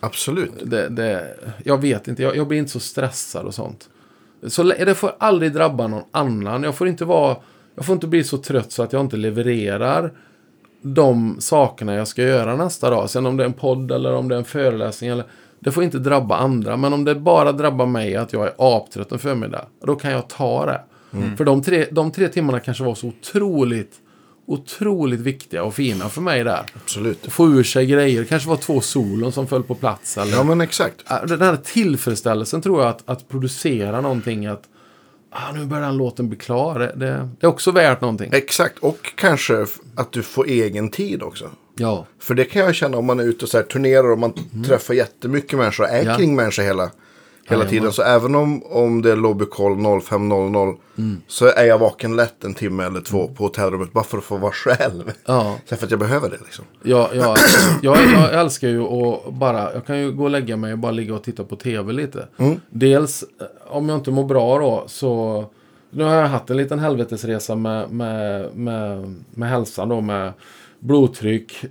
Absolut. 0.00 0.52
det, 0.62 0.88
det, 0.88 1.36
jag 1.64 1.80
vet 1.80 2.08
inte, 2.08 2.22
jag, 2.22 2.36
jag 2.36 2.48
blir 2.48 2.58
inte 2.58 2.70
så 2.70 2.80
stressad 2.80 3.46
och 3.46 3.54
sånt. 3.54 3.88
Så 4.46 4.62
det 4.62 4.94
får 4.94 5.14
aldrig 5.18 5.52
drabba 5.52 5.86
någon 5.86 6.04
annan. 6.10 6.62
Jag 6.62 6.74
får 6.74 6.88
inte 6.88 7.04
vara, 7.04 7.36
jag 7.74 7.84
får 7.84 7.92
inte 7.92 8.06
bli 8.06 8.24
så 8.24 8.38
trött 8.38 8.72
så 8.72 8.82
att 8.82 8.92
jag 8.92 9.00
inte 9.00 9.16
levererar 9.16 10.12
de 10.82 11.36
sakerna 11.40 11.94
jag 11.94 12.08
ska 12.08 12.22
göra 12.22 12.56
nästa 12.56 12.90
dag. 12.90 13.10
Sen 13.10 13.26
om 13.26 13.36
det 13.36 13.44
är 13.44 13.46
en 13.46 13.52
podd 13.52 13.92
eller 13.92 14.12
om 14.14 14.28
det 14.28 14.34
är 14.34 14.38
en 14.38 14.44
föreläsning. 14.44 15.10
Eller, 15.10 15.24
det 15.60 15.72
får 15.72 15.84
inte 15.84 15.98
drabba 15.98 16.36
andra. 16.36 16.76
Men 16.76 16.92
om 16.92 17.04
det 17.04 17.14
bara 17.14 17.52
drabbar 17.52 17.86
mig 17.86 18.16
att 18.16 18.32
jag 18.32 18.46
är 18.46 18.52
aptrött 18.58 19.12
en 19.12 19.18
förmiddag. 19.18 19.66
Då 19.86 19.94
kan 19.94 20.10
jag 20.12 20.28
ta 20.28 20.66
det. 20.66 20.80
För 21.36 21.44
de 21.44 21.62
tre, 21.62 21.86
de 21.90 22.10
tre 22.10 22.28
timmarna 22.28 22.60
kanske 22.60 22.84
var 22.84 22.94
så 22.94 23.06
otroligt, 23.06 23.92
otroligt 24.46 25.20
viktiga 25.20 25.64
och 25.64 25.74
fina 25.74 26.08
för 26.08 26.20
mig 26.20 26.44
där. 26.44 26.62
Absolut. 26.74 27.26
Få 27.32 27.48
ur 27.48 27.62
sig 27.62 27.86
grejer. 27.86 28.20
Det 28.20 28.26
kanske 28.26 28.48
var 28.48 28.56
två 28.56 28.80
solon 28.80 29.32
som 29.32 29.46
föll 29.46 29.62
på 29.62 29.74
plats. 29.74 30.18
Eller, 30.18 30.32
Ja 30.32 30.42
men 30.42 30.60
exakt. 30.60 30.96
Den 31.28 31.42
här 31.42 31.56
tillfredsställelsen 31.56 32.62
tror 32.62 32.80
jag 32.80 32.88
att, 32.88 33.02
att 33.04 33.28
producera 33.28 34.00
någonting. 34.00 34.46
Att, 34.46 34.62
ah, 35.30 35.52
nu 35.52 35.66
börjar 35.66 35.82
den 35.86 35.96
låten 35.96 36.28
bli 36.28 36.38
klar. 36.38 36.78
Det, 36.78 36.92
det, 36.96 37.28
det 37.40 37.46
är 37.46 37.50
också 37.50 37.70
värt 37.70 38.00
någonting. 38.00 38.30
Exakt, 38.32 38.78
och 38.78 39.12
kanske 39.14 39.66
att 39.94 40.12
du 40.12 40.22
får 40.22 40.46
egen 40.48 40.90
tid 40.90 41.22
också. 41.22 41.50
Ja, 41.74 42.06
För 42.20 42.34
det 42.34 42.44
kan 42.44 42.62
jag 42.62 42.74
känna 42.74 42.96
om 42.96 43.06
man 43.06 43.20
är 43.20 43.24
ute 43.24 43.44
och 43.44 43.48
så 43.50 43.56
här 43.56 43.64
turnerar 43.64 44.10
och 44.12 44.18
man 44.18 44.32
träffar 44.66 44.94
jättemycket 44.94 45.58
människor 45.58 45.84
och 45.84 45.90
är 45.90 46.04
Ja. 46.04 46.16
kring 46.16 46.36
människor 46.36 46.62
hela, 46.62 46.90
hela 47.50 47.64
tiden. 47.64 47.92
Så 47.92 48.02
även 48.02 48.34
om, 48.34 48.62
om 48.62 49.02
det 49.02 49.12
är 49.12 49.16
lobbycall 49.16 49.72
05.00 49.72 50.76
så 51.26 51.46
är 51.46 51.64
jag 51.64 51.78
vaken 51.78 52.16
lätt 52.16 52.44
en 52.44 52.54
timme 52.54 52.84
eller 52.84 53.00
två 53.00 53.28
på 53.28 53.44
hotellrummet 53.44 53.92
bara 53.92 54.04
för 54.04 54.18
att 54.18 54.24
få 54.24 54.36
vara 54.36 54.52
själv. 54.52 55.12
ja. 55.26 55.56
Så 55.66 55.76
för 55.76 55.84
att 55.84 55.90
jag 55.90 56.00
behöver 56.00 56.30
det 56.30 56.38
liksom. 56.44 56.64
Ja, 56.82 57.10
ja, 57.14 57.36
jag, 57.82 57.96
jag 58.12 58.34
älskar 58.40 58.68
ju 58.68 58.82
att 58.82 59.34
bara, 59.34 59.74
jag 59.74 59.86
kan 59.86 59.98
ju 59.98 60.12
gå 60.12 60.24
och 60.24 60.30
lägga 60.30 60.56
mig 60.56 60.72
och 60.72 60.78
bara 60.78 60.92
ligga 60.92 61.14
och 61.14 61.22
titta 61.22 61.44
på 61.44 61.56
tv 61.56 61.92
lite. 61.92 62.28
Dels, 62.70 63.22
eh, 63.22 63.46
om 63.76 63.88
jag 63.88 63.98
inte 63.98 64.10
mår 64.10 64.24
bra 64.24 64.58
då, 64.58 64.84
så 64.86 65.44
nu 65.90 66.04
har 66.04 66.14
jag 66.14 66.28
haft 66.28 66.50
en 66.50 66.56
liten 66.56 66.78
helvetesresa 66.78 67.54
med, 67.54 67.90
med, 67.90 68.56
med, 68.56 69.14
med 69.30 69.48
hälsan 69.48 69.88
då, 69.88 70.00
med 70.00 70.32
blodtryck, 70.78 71.64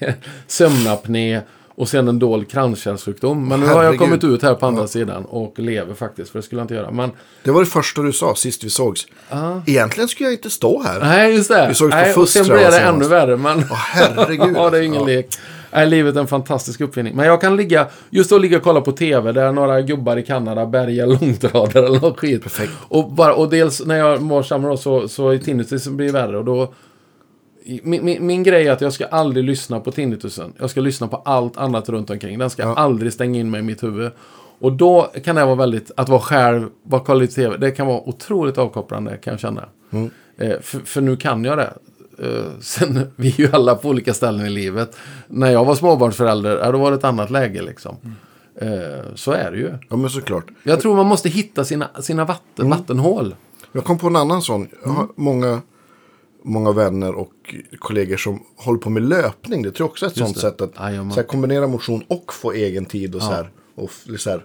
sömnapné 0.46 1.40
och 1.80 1.88
sen 1.88 2.08
en 2.08 2.18
dold 2.18 2.50
kranskärlssjukdom. 2.50 3.48
Men 3.48 3.60
nu 3.60 3.66
har 3.66 3.84
jag 3.84 3.98
kommit 3.98 4.24
ut 4.24 4.42
här 4.42 4.54
på 4.54 4.66
andra 4.66 4.86
sidan 4.86 5.24
och 5.24 5.58
lever 5.58 5.94
faktiskt, 5.94 6.30
för 6.30 6.38
det 6.38 6.42
skulle 6.42 6.58
jag 6.60 6.64
inte 6.64 6.74
göra. 6.74 6.90
Men, 6.90 7.10
Det 7.44 7.50
var 7.50 7.60
det 7.60 7.66
första 7.66 8.02
du 8.02 8.12
sa 8.12 8.34
sist 8.34 8.64
vi 8.64 8.70
sågs. 8.70 9.06
Egentligen 9.66 10.08
skulle 10.08 10.26
jag 10.28 10.34
inte 10.34 10.50
stå 10.50 10.82
här. 10.82 11.00
nej, 11.00 11.34
just 11.34 11.48
det. 11.50 11.66
Vi 11.68 11.74
sågs 11.74 11.90
på 11.90 11.96
nej, 11.96 12.14
och 12.14 12.28
sen 12.28 12.44
Fustra 12.44 12.54
blev 12.56 12.70
det 12.70 12.76
senast. 12.76 12.94
ännu 12.94 13.08
värre. 13.08 13.36
Men... 13.36 13.58
Åh, 13.58 13.76
herregud. 13.76 14.52
ja, 14.56 14.70
det 14.70 14.78
är 14.78 14.82
ingen 14.82 15.00
Ja. 15.00 15.06
lek. 15.06 15.26
Nej, 15.72 15.86
livet 15.86 16.16
är 16.16 16.20
en 16.20 16.26
fantastisk 16.26 16.80
uppfinning. 16.80 17.16
Men 17.16 17.26
jag 17.26 17.40
kan 17.40 17.56
ligga, 17.56 17.86
just 18.10 18.32
att 18.32 18.40
ligga 18.40 18.56
och 18.56 18.62
kolla 18.62 18.80
på 18.80 18.92
tv 18.92 19.32
där 19.32 19.52
några 19.52 19.80
gubbar 19.80 20.16
i 20.16 20.22
Kanada 20.22 20.66
bärgar 20.66 21.06
långtradare 21.06 21.86
eller 21.86 22.00
något 22.00 22.18
skit. 22.18 22.42
Perfekt. 22.42 22.72
Och, 22.88 23.12
bara, 23.12 23.34
och 23.34 23.50
dels 23.50 23.86
när 23.86 23.96
jag 23.98 24.22
mår 24.22 24.42
sämre 24.42 24.76
så, 24.78 25.08
så 25.08 25.28
är 25.30 25.38
tinnitusen 25.38 25.96
blir 25.96 26.12
värre 26.12 26.38
och 26.38 26.44
då... 26.44 26.74
Min, 27.82 28.04
min, 28.04 28.26
min 28.26 28.42
grej 28.42 28.66
är 28.68 28.72
att 28.72 28.80
jag 28.80 28.92
ska 28.92 29.06
aldrig 29.06 29.44
lyssna 29.44 29.80
på 29.80 29.92
tinnitusen. 29.92 30.52
Jag 30.58 30.70
ska 30.70 30.80
lyssna 30.80 31.08
på 31.08 31.16
allt 31.16 31.56
annat 31.56 31.88
runt 31.88 32.10
omkring. 32.10 32.38
Den 32.38 32.50
ska 32.50 32.62
Ja. 32.62 32.74
aldrig 32.74 33.12
stänga 33.12 33.40
in 33.40 33.50
mig 33.50 33.60
i 33.60 33.62
mitt 33.62 33.82
huvud. 33.82 34.12
Och 34.60 34.72
då 34.72 35.02
kan 35.24 35.36
det 35.36 35.44
vara 35.44 35.54
väldigt, 35.54 35.90
att 35.96 36.08
vara 36.08 36.20
själv, 36.20 36.68
vara 36.82 37.26
tv, 37.26 37.56
det 37.56 37.70
kan 37.70 37.86
vara 37.86 38.00
otroligt 38.08 38.58
avkopplande 38.58 39.16
kan 39.16 39.32
jag 39.32 39.40
känna. 39.40 39.64
Eh, 40.38 40.60
för, 40.60 40.78
för 40.78 41.00
nu 41.00 41.16
kan 41.16 41.44
jag 41.44 41.58
det. 41.58 41.72
Eh, 42.18 42.60
sen, 42.60 43.00
vi 43.16 43.28
är 43.28 43.40
ju 43.40 43.48
alla 43.52 43.74
på 43.74 43.88
olika 43.88 44.14
ställen 44.14 44.46
i 44.46 44.50
livet. 44.50 44.96
När 45.28 45.50
jag 45.50 45.64
var 45.64 45.74
småbarnsförälder, 45.74 46.72
då 46.72 46.78
var 46.78 46.90
det 46.90 46.96
ett 46.96 47.04
annat 47.04 47.30
läge 47.30 47.62
liksom. 47.62 47.96
Eh, 48.60 48.68
så 49.14 49.32
är 49.32 49.50
det 49.50 49.56
ju. 49.58 49.72
Ja, 49.88 49.96
men 49.96 50.10
såklart. 50.10 50.46
Jag 50.62 50.80
tror 50.80 50.96
man 50.96 51.06
måste 51.06 51.28
hitta 51.28 51.64
sina, 51.64 51.88
sina 52.00 52.24
vatten, 52.24 52.70
vattenhål. 52.70 53.34
Jag 53.72 53.84
kom 53.84 53.98
på 53.98 54.06
en 54.06 54.16
annan 54.16 54.42
sån. 54.42 54.68
Jag 54.84 54.90
har 54.90 55.08
många, 55.16 55.60
många 56.44 56.72
vänner 56.72 57.14
och 57.14 57.54
kollegor 57.78 58.16
som 58.16 58.42
håller 58.56 58.78
på 58.78 58.90
med 58.90 59.02
löpning. 59.02 59.62
Det 59.62 59.70
tror 59.72 59.84
jag 59.86 59.90
också 59.90 60.06
är 60.06 60.10
ett 60.10 60.16
sånt 60.16 60.34
det. 60.34 60.40
sätt 60.40 60.60
att 60.60 60.74
så 60.74 60.82
här, 60.82 61.22
kombinera 61.22 61.66
motion 61.66 62.02
och 62.08 62.32
få 62.32 62.52
egen 62.52 62.84
tid 62.84 63.14
och 63.14 63.22
så 63.22 63.30
här. 63.32 63.50
Och 63.74 63.90
så 64.18 64.30
här, 64.30 64.44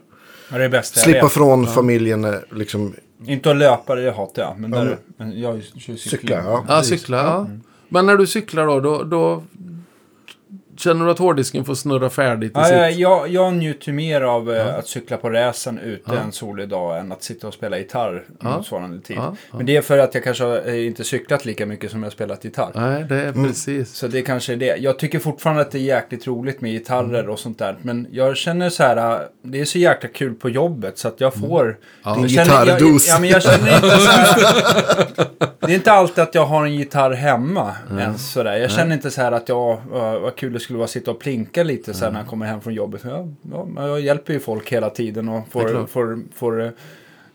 Ja, 0.52 0.58
det 0.58 0.64
är 0.64 0.70
jag 0.74 0.86
slippa 0.86 1.30
från 1.30 1.68
familjen. 1.68 2.26
eh, 2.26 2.34
Liksom, 2.52 2.96
Inte 3.26 3.52
att 3.52 3.58
löpa, 3.58 3.96
det 3.96 4.12
hatar 4.12 4.42
jag. 4.42 4.60
Men, 4.60 4.72
där, 4.72 4.98
men 5.18 5.40
jag 5.42 5.64
kör 5.64 5.94
ju 5.94 5.98
cykla. 5.98 5.98
cykling. 6.18 6.38
Ja, 6.38 6.66
Ja, 6.68 6.84
cykla. 6.84 7.18
Ja. 7.18 7.48
Men 7.90 8.06
när 8.06 8.18
du 8.18 8.28
cyklar 8.28 8.66
då, 8.68 8.80
då, 8.80 9.04
då 9.04 9.44
känner 10.78 11.06
du 11.06 11.12
att 11.12 11.20
hårddisken 11.20 11.66
får 11.66 11.76
snurra 11.76 12.10
färdigt 12.10 12.52
i 12.52 12.54
Ja, 12.56 12.64
sitt... 12.66 12.74
jag, 12.76 12.92
jag, 12.92 13.28
jag 13.30 13.54
njuter 13.54 13.92
mer 13.92 14.22
av 14.22 14.52
eh, 14.54 14.76
att 14.76 14.88
cykla 14.88 15.18
på 15.18 15.30
räsen 15.30 15.80
ute 15.80 16.12
en 16.26 16.32
solig 16.32 16.70
dag 16.70 17.00
än 17.00 17.12
att 17.12 17.24
sitta 17.24 17.48
och 17.48 17.54
spela 17.54 17.78
gitarr 17.78 18.24
Ja. 18.44 18.58
motsvarande 18.58 19.02
tid. 19.02 19.18
Ja, 19.18 19.36
ja. 19.52 19.58
Men 19.58 19.66
det 19.66 19.76
är 19.78 19.82
för 19.82 19.98
att 19.98 20.14
jag 20.16 20.24
kanske 20.24 20.44
har, 20.44 20.68
eh, 20.68 20.86
inte 20.88 21.04
cyklat 21.04 21.46
lika 21.46 21.66
mycket 21.66 21.92
som 21.92 22.00
jag 22.00 22.06
har 22.06 22.12
spelat 22.12 22.44
gitarr. 22.46 22.72
Nej, 22.76 23.04
det 23.10 23.16
är 23.16 23.32
precis. 23.34 23.94
Så 23.96 24.08
det 24.08 24.22
kanske 24.22 24.54
är 24.54 24.58
det. 24.58 24.78
Jag 24.78 25.00
tycker 25.00 25.20
fortfarande 25.20 25.62
att 25.62 25.72
det 25.72 25.78
är 25.78 25.82
jäkligt 25.82 26.28
roligt 26.28 26.62
med 26.62 26.72
gitarrer 26.72 27.20
Mm. 27.20 27.32
och 27.32 27.40
sånt 27.40 27.60
där. 27.60 27.78
Men 27.82 28.08
jag 28.12 28.38
känner 28.38 28.70
så 28.70 28.84
här, 28.84 28.98
äh, 29.14 29.20
det 29.44 29.62
är 29.62 29.66
så 29.66 29.78
jäkla 29.78 30.10
kul 30.10 30.34
på 30.34 30.50
jobbet 30.50 30.98
så 30.98 31.08
att 31.08 31.22
jag 31.22 31.38
Mm. 31.38 31.50
får... 31.50 31.66
Din 31.66 32.22
jag 32.22 32.30
känner, 32.32 32.66
jag, 32.66 32.66
gitarrdos. 32.80 33.08
ja, 33.08 33.20
men 33.20 33.30
jag 33.30 33.44
känner 33.44 33.76
inte 33.76 33.90
så 33.98 34.12
här, 34.12 34.46
Det 35.60 35.72
är 35.72 35.76
inte 35.76 35.92
alltid 35.92 36.24
att 36.24 36.36
jag 36.36 36.46
har 36.46 36.66
en 36.66 36.76
gitarr 36.76 37.12
hemma 37.12 37.76
ens 38.00 38.32
sådär. 38.32 38.58
Jag 38.58 38.72
känner 38.72 38.94
inte 38.96 39.12
så 39.12 39.22
här 39.22 39.32
att 39.32 39.50
jag, 39.50 39.72
uh, 39.94 40.20
vad 40.20 40.36
kul 40.36 40.54
det 40.54 40.60
skulle 40.66 40.78
vara 40.78 40.86
att 40.86 40.92
sitta 40.92 41.12
och 41.12 41.20
plinka 41.20 41.64
lite 41.64 41.94
här 42.02 42.12
när 42.12 42.20
jag 42.20 42.28
kommer 42.28 42.46
hem 42.46 42.62
från 42.62 42.74
jobbet. 42.74 43.02
Ja, 43.04 43.28
ja, 43.52 43.88
jag 43.88 44.02
hjälper 44.02 44.34
ju 44.34 44.40
folk 44.40 44.72
hela 44.72 44.90
tiden 44.90 45.30
och 45.30 45.48
får, 45.52 45.88
får, 45.88 46.20
får 46.36 46.74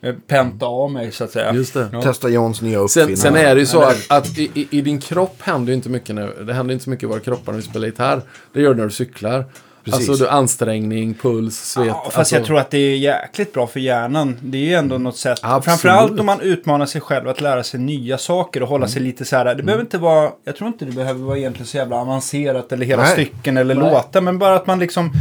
eh, 0.00 0.14
penta 0.26 0.66
av 0.66 0.92
mig 0.92 1.12
så 1.12 1.24
att 1.24 1.30
säga. 1.30 1.54
Just 1.54 1.74
det. 1.74 1.88
Ja. 1.92 2.02
Testa 2.02 2.28
Johns 2.28 2.62
nya 2.62 2.88
Sen, 2.88 3.02
uppfinning. 3.02 3.16
sen 3.16 3.36
är 3.36 3.54
det 3.54 3.60
ju 3.60 3.66
så 3.66 3.80
att, 3.80 4.06
att 4.08 4.38
i, 4.38 4.50
i, 4.54 4.68
i 4.70 4.80
din 4.80 5.00
kropp 5.00 5.36
händer 5.42 5.72
ju 5.72 5.76
inte 5.76 5.88
mycket 5.88 6.14
nu. 6.14 6.44
Det 6.46 6.54
händer 6.54 6.72
inte 6.72 6.84
så 6.84 6.90
mycket 6.90 7.02
i 7.02 7.06
våra 7.06 7.20
kroppar 7.20 7.52
när 7.52 7.60
vi 7.60 7.66
spelar 7.66 7.86
gitarr. 7.86 8.22
Det 8.52 8.60
gör 8.60 8.70
det 8.74 8.76
när 8.76 8.84
du 8.84 8.90
cyklar. 8.90 9.44
Precis. 9.84 10.08
Alltså 10.08 10.24
du, 10.24 10.30
ansträngning, 10.30 11.14
puls, 11.14 11.56
svet. 11.56 11.86
Ja, 11.86 12.02
fast 12.04 12.18
alltså, 12.18 12.34
jag 12.36 12.44
tror 12.44 12.58
att 12.58 12.70
det 12.70 12.78
är 12.78 12.96
jäkligt 12.96 13.52
bra 13.52 13.66
för 13.66 13.80
hjärnan. 13.80 14.36
Det 14.42 14.58
är 14.58 14.62
ju 14.62 14.74
ändå 14.74 14.98
något 14.98 15.16
sätt. 15.16 15.38
Absolut. 15.42 15.64
Framförallt 15.64 16.20
om 16.20 16.26
man 16.26 16.40
utmanar 16.40 16.86
sig 16.86 17.00
själv 17.00 17.28
att 17.28 17.40
lära 17.40 17.62
sig 17.62 17.80
nya 17.80 18.18
saker 18.18 18.62
och 18.62 18.68
hålla 18.68 18.88
sig 18.88 19.02
lite 19.02 19.24
så 19.24 19.36
här. 19.36 19.54
Det 19.54 19.62
behöver 19.62 19.84
inte 19.84 19.98
vara, 19.98 20.30
jag 20.44 20.56
tror 20.56 20.68
inte 20.68 20.84
det 20.84 20.92
behöver 20.92 21.20
vara 21.20 21.38
egentligen 21.38 21.66
så 21.66 21.76
jävla 21.76 21.96
avancerat 21.96 22.72
eller 22.72 22.86
hela 22.86 23.02
Nej. 23.02 23.12
stycken 23.12 23.56
eller 23.56 23.74
Nej. 23.74 23.90
låtar. 23.92 24.20
Men 24.20 24.38
bara 24.38 24.54
att 24.56 24.66
man 24.66 24.78
liksom, 24.78 25.12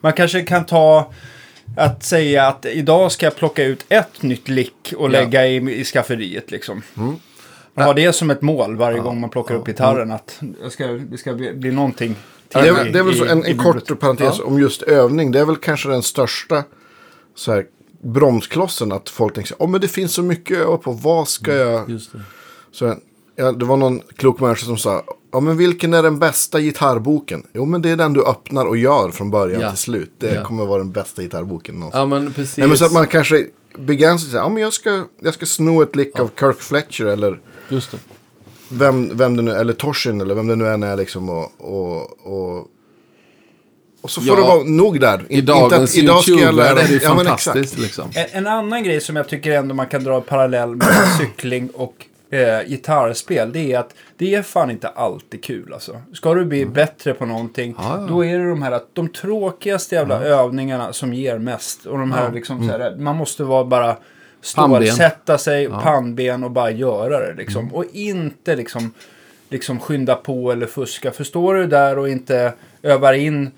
man 0.00 0.12
kanske 0.12 0.42
kan 0.42 0.66
ta 0.66 1.10
att 1.76 2.02
säga 2.02 2.46
att 2.46 2.66
idag 2.66 3.12
ska 3.12 3.26
jag 3.26 3.36
plocka 3.36 3.64
ut 3.64 3.84
ett 3.88 4.22
nytt 4.22 4.48
lick 4.48 4.94
och 4.96 5.04
Ja. 5.06 5.08
lägga 5.12 5.46
i, 5.46 5.80
i 5.80 5.84
skafferiet 5.84 6.50
liksom. 6.50 6.82
Ha 7.74 7.92
det 7.92 8.12
som 8.12 8.30
ett 8.30 8.42
mål 8.42 8.76
varje 8.76 8.98
gång 8.98 9.20
man 9.20 9.30
plockar 9.30 9.54
upp 9.54 9.66
gitarren. 9.66 10.10
Att 10.12 10.40
jag 10.62 10.72
ska, 10.72 10.86
det 10.86 11.18
ska 11.18 11.32
bli, 11.34 11.52
bli 11.54 11.70
någonting 11.72 12.16
Det 12.52 12.58
är, 12.68 12.86
i- 12.86 12.90
det 12.92 12.98
är 12.98 13.02
väl 13.02 13.14
så 13.18 13.24
en, 13.24 13.44
en 13.44 13.58
kort 13.58 14.00
parentes 14.00 14.40
om 14.40 14.58
just 14.60 14.82
övning. 14.82 15.30
Det 15.30 15.40
är 15.40 15.44
väl 15.44 15.56
kanske 15.56 15.88
den 15.88 16.02
största 16.02 16.64
så 17.34 17.52
här, 17.52 17.64
bromsklossen. 18.04 18.92
Att 18.92 19.08
folk 19.08 19.34
tänker 19.34 19.54
oh, 19.58 19.68
men 19.70 19.80
det 19.80 19.88
finns 19.88 20.12
så 20.14 20.22
mycket 20.22 20.56
att 20.60 20.62
öva 20.66 20.76
på. 20.76 20.92
Vad 20.92 21.28
ska 21.28 21.54
jag... 21.54 21.90
Just 21.90 22.12
det. 22.12 22.20
Så, 22.72 22.94
ja, 23.36 23.52
det 23.52 23.64
var 23.64 23.76
någon 23.76 24.00
klok 24.16 24.40
människa 24.40 24.66
som 24.66 24.76
sa, 24.78 25.02
ja 25.32 25.40
men 25.40 25.56
vilken 25.56 25.94
är 25.94 26.02
den 26.02 26.18
bästa 26.18 26.60
gitarrboken? 26.60 27.46
Jo 27.54 27.64
men 27.64 27.82
det 27.82 27.90
är 27.90 27.96
den 27.96 28.12
du 28.12 28.24
öppnar 28.24 28.64
och 28.66 28.76
gör 28.76 29.10
från 29.10 29.30
början 29.30 29.60
Ja. 29.60 29.68
till 29.70 29.78
slut. 29.78 30.12
Det 30.18 30.34
Ja. 30.34 30.44
kommer 30.44 30.66
vara 30.66 30.78
den 30.78 30.92
bästa 30.92 31.22
gitarrboken 31.22 31.74
någonsin. 31.74 31.98
Ja, 32.00 32.06
men 32.06 32.32
precis. 32.32 32.56
Nej, 32.58 32.68
men 32.68 32.76
så 32.78 32.84
att 32.84 32.92
man 32.92 33.06
kanske 33.06 33.46
begränsar 33.78 34.28
sig, 34.28 34.36
ja 34.38 34.48
men 34.48 34.62
jag 34.62 34.72
ska, 34.72 35.04
jag 35.22 35.34
ska 35.34 35.46
sno 35.46 35.82
ett 35.82 35.96
lick 35.96 36.20
av 36.20 36.30
Kirk 36.40 36.60
Fletcher 36.60 37.04
eller 37.04 37.40
Just 37.68 37.90
det. 37.90 37.98
Vem, 38.72 39.16
vem 39.16 39.36
det 39.36 39.42
nu 39.42 39.50
eller 39.52 39.72
Torsin 39.72 40.20
eller 40.20 40.34
vem 40.34 40.46
det 40.46 40.56
nu 40.56 40.68
än 40.68 40.82
är 40.82 40.96
liksom 40.96 41.28
och, 41.30 41.50
och, 41.58 42.26
och, 42.26 42.66
och 44.02 44.10
så 44.10 44.20
får 44.20 44.28
Ja. 44.38 44.42
det 44.42 44.48
vara 44.48 44.62
nog 44.64 45.00
där. 45.00 45.22
I 45.28 45.40
dagens 45.40 45.96
idag 45.96 46.22
ska 46.22 46.30
jag 46.32 46.40
YouTube-värld 46.40 46.54
lära 46.74 46.80
är 46.82 46.88
det 46.88 46.92
ju 46.94 47.00
ja, 47.02 47.14
fantastiskt 47.16 47.78
liksom. 47.78 48.10
En, 48.14 48.26
en 48.32 48.46
annan 48.46 48.84
grej 48.84 49.00
som 49.00 49.16
jag 49.16 49.28
tycker 49.28 49.52
ändå 49.52 49.74
man 49.74 49.86
kan 49.86 50.04
dra 50.04 50.20
parallell 50.20 50.76
med 50.76 50.86
cykling 51.18 51.68
och 51.74 52.06
eh, 52.30 52.68
gitarrspel. 52.68 53.52
Det 53.52 53.72
är 53.72 53.78
att 53.78 53.94
det 54.16 54.34
är 54.34 54.42
fan 54.42 54.70
inte 54.70 54.88
alltid 54.88 55.44
kul 55.44 55.72
alltså. 55.72 56.02
Ska 56.14 56.34
du 56.34 56.44
bli 56.44 56.66
bättre 56.66 57.14
på 57.14 57.26
någonting. 57.26 57.76
Mm. 57.78 58.00
Ja. 58.00 58.06
Då 58.08 58.24
är 58.24 58.38
det 58.38 58.48
de 58.48 58.62
här 58.62 58.72
att 58.72 58.88
de 58.94 59.08
tråkigaste 59.08 59.94
jävla 59.94 60.20
övningarna 60.24 60.92
som 60.92 61.14
ger 61.14 61.38
mest. 61.38 61.86
Och 61.86 61.98
de 61.98 62.12
här 62.12 62.18
Ja. 62.20 62.24
Mm. 62.24 62.34
liksom 62.34 62.68
så 62.68 62.78
här, 62.78 62.96
man 62.96 63.16
måste 63.16 63.44
vara 63.44 63.64
bara. 63.64 63.96
Stålsätta 64.42 65.38
sig, 65.38 65.68
pannben 65.68 66.44
och 66.44 66.50
bara 66.50 66.70
göra 66.70 67.18
det 67.26 67.34
liksom. 67.34 67.62
Mm. 67.62 67.74
Och 67.74 67.84
inte 67.92 68.56
liksom, 68.56 68.92
liksom 69.48 69.80
skynda 69.80 70.14
på 70.14 70.52
eller 70.52 70.66
fuska. 70.66 71.10
För 71.10 71.24
står 71.24 71.54
du 71.54 71.66
där 71.66 71.98
och 71.98 72.08
inte 72.08 72.52
övar 72.82 73.12
in 73.12 73.50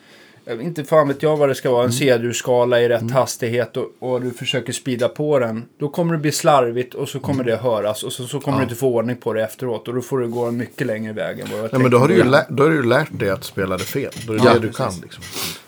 vet 0.47 0.61
inte 0.61 0.85
fan 0.85 1.09
vet 1.09 1.23
jag 1.23 1.37
vad 1.37 1.49
det 1.49 1.55
ska 1.55 1.71
vara, 1.71 1.81
en 1.85 1.91
Mm. 1.91 1.93
C-dur-skala 1.93 2.81
i 2.81 2.89
rätt 2.89 3.11
hastighet 3.11 3.77
och, 3.77 3.91
och 3.99 4.21
du 4.23 4.31
försöker 4.31 4.73
speeda 4.73 5.09
på 5.09 5.39
den. 5.39 5.65
Då 5.79 5.89
kommer 5.89 6.13
det 6.13 6.19
bli 6.19 6.33
slarvigt 6.33 6.95
och 6.95 7.09
så 7.09 7.19
kommer 7.21 7.43
Mm. 7.45 7.47
det 7.57 7.63
höras 7.63 8.03
och 8.03 8.13
så, 8.13 8.27
så 8.27 8.41
kommer 8.41 8.59
du 8.59 8.65
inte 8.65 8.75
få 8.77 8.89
ordning 8.95 9.17
på 9.17 9.33
det 9.33 9.43
efteråt 9.45 9.89
och 9.89 9.95
då 9.95 10.01
får 10.01 10.19
du 10.19 10.29
gå 10.29 10.45
en 10.45 10.57
mycket 10.57 10.87
längre 10.87 11.13
väg 11.13 11.41
än 11.41 11.47
vad 11.53 11.61
jag 11.61 11.73
Nej, 11.73 11.83
men 11.83 11.91
då 11.91 11.99
har, 11.99 12.09
du 12.09 12.15
ju 12.15 12.25
lä- 12.25 12.47
då 12.49 12.63
har 12.63 12.71
du 12.71 12.77
ju 12.77 12.83
lärt 12.83 13.09
dig 13.19 13.31
att 13.31 13.45
spela 13.45 13.77
det 13.77 13.85
fel. 13.85 14.11
Då 14.27 14.33
är 14.33 14.39
det 14.39 14.45
Ja, 14.45 14.55
det 14.55 14.59
du 14.61 14.67
precis. 14.67 14.77
kan. 14.77 14.95
Liksom. 15.03 15.23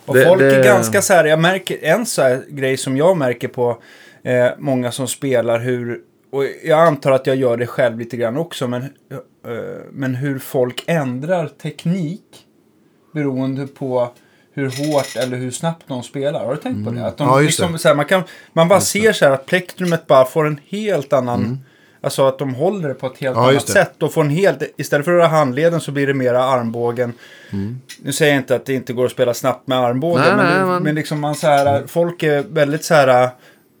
Och 0.05 0.15
Det- 0.15 0.25
folk 0.25 0.39
det- 0.41 0.55
är 0.55 0.63
ganska 0.63 1.01
så 1.01 1.13
här, 1.13 1.25
jag 1.25 1.39
märker 1.39 1.77
en 1.81 2.05
så 2.05 2.21
här 2.21 2.43
grej 2.49 2.77
som 2.77 2.97
jag 2.97 3.17
märker 3.17 3.47
på 3.47 3.77
eh, 4.23 4.47
många 4.57 4.91
som 4.91 5.07
spelar 5.07 5.59
hur, 5.59 5.99
och 6.31 6.43
jag 6.63 6.79
antar 6.87 7.11
att 7.11 7.27
jag 7.27 7.35
gör 7.35 7.57
det 7.57 7.67
själv 7.67 7.99
lite 7.99 8.17
grann 8.17 8.37
också, 8.37 8.67
men, 8.67 8.81
eh, 8.81 8.87
men 9.91 10.15
hur 10.15 10.39
folk 10.39 10.83
ändrar 10.87 11.47
teknik 11.47 12.23
beroende 13.13 13.67
på 13.67 14.09
hur 14.53 14.65
hårt 14.65 15.15
eller 15.15 15.37
hur 15.37 15.51
snabbt 15.51 15.83
de 15.87 16.03
spelar. 16.03 16.45
Har 16.45 16.55
du 16.55 16.61
tänkt 16.61 16.85
på 16.85 16.91
det? 16.91 17.05
Att 17.05 17.17
de 17.17 17.27
Ja, 17.27 17.41
just 17.41 17.59
liksom, 17.59 17.73
det. 17.73 17.79
Så 17.79 17.87
här, 17.87 17.95
man, 17.95 18.05
kan, 18.05 18.23
man 18.53 18.67
bara 18.67 18.81
ser 18.81 19.11
så 19.13 19.25
här 19.25 19.31
att 19.31 19.45
plektrumet 19.45 20.07
bara 20.07 20.25
får 20.25 20.47
en 20.47 20.59
helt 20.69 21.13
annan... 21.13 21.59
Alltså 22.01 22.27
att 22.27 22.39
de 22.39 22.55
håller 22.55 22.87
det 22.87 22.93
på 22.93 23.07
ett 23.07 23.17
helt 23.17 23.35
Ja, 23.35 23.41
annat 23.41 23.53
just 23.53 23.69
sätt. 23.69 24.03
Och 24.03 24.13
får 24.13 24.21
en 24.21 24.29
helt, 24.29 24.63
istället 24.77 25.05
för 25.05 25.17
att 25.17 25.29
ha 25.31 25.37
handleden 25.37 25.81
så 25.81 25.91
blir 25.91 26.07
det 26.07 26.13
mera 26.13 26.43
armbågen. 26.43 27.13
Nu 28.03 28.11
säger 28.11 28.31
jag 28.33 28.41
inte 28.41 28.55
att 28.55 28.65
det 28.65 28.73
inte 28.73 28.93
går 28.93 29.05
att 29.05 29.11
spela 29.11 29.33
snabbt 29.33 29.67
med 29.67 29.77
armbågen. 29.77 30.23
Nej, 30.25 30.35
men, 30.35 30.45
nej, 30.45 30.65
men- 30.65 30.83
men 30.83 30.95
liksom 30.95 31.19
man 31.19 31.35
så 31.35 31.47
här, 31.47 31.83
folk 31.87 32.23
är 32.23 32.43
väldigt 32.49 32.83
så 32.83 32.93
här 32.93 33.29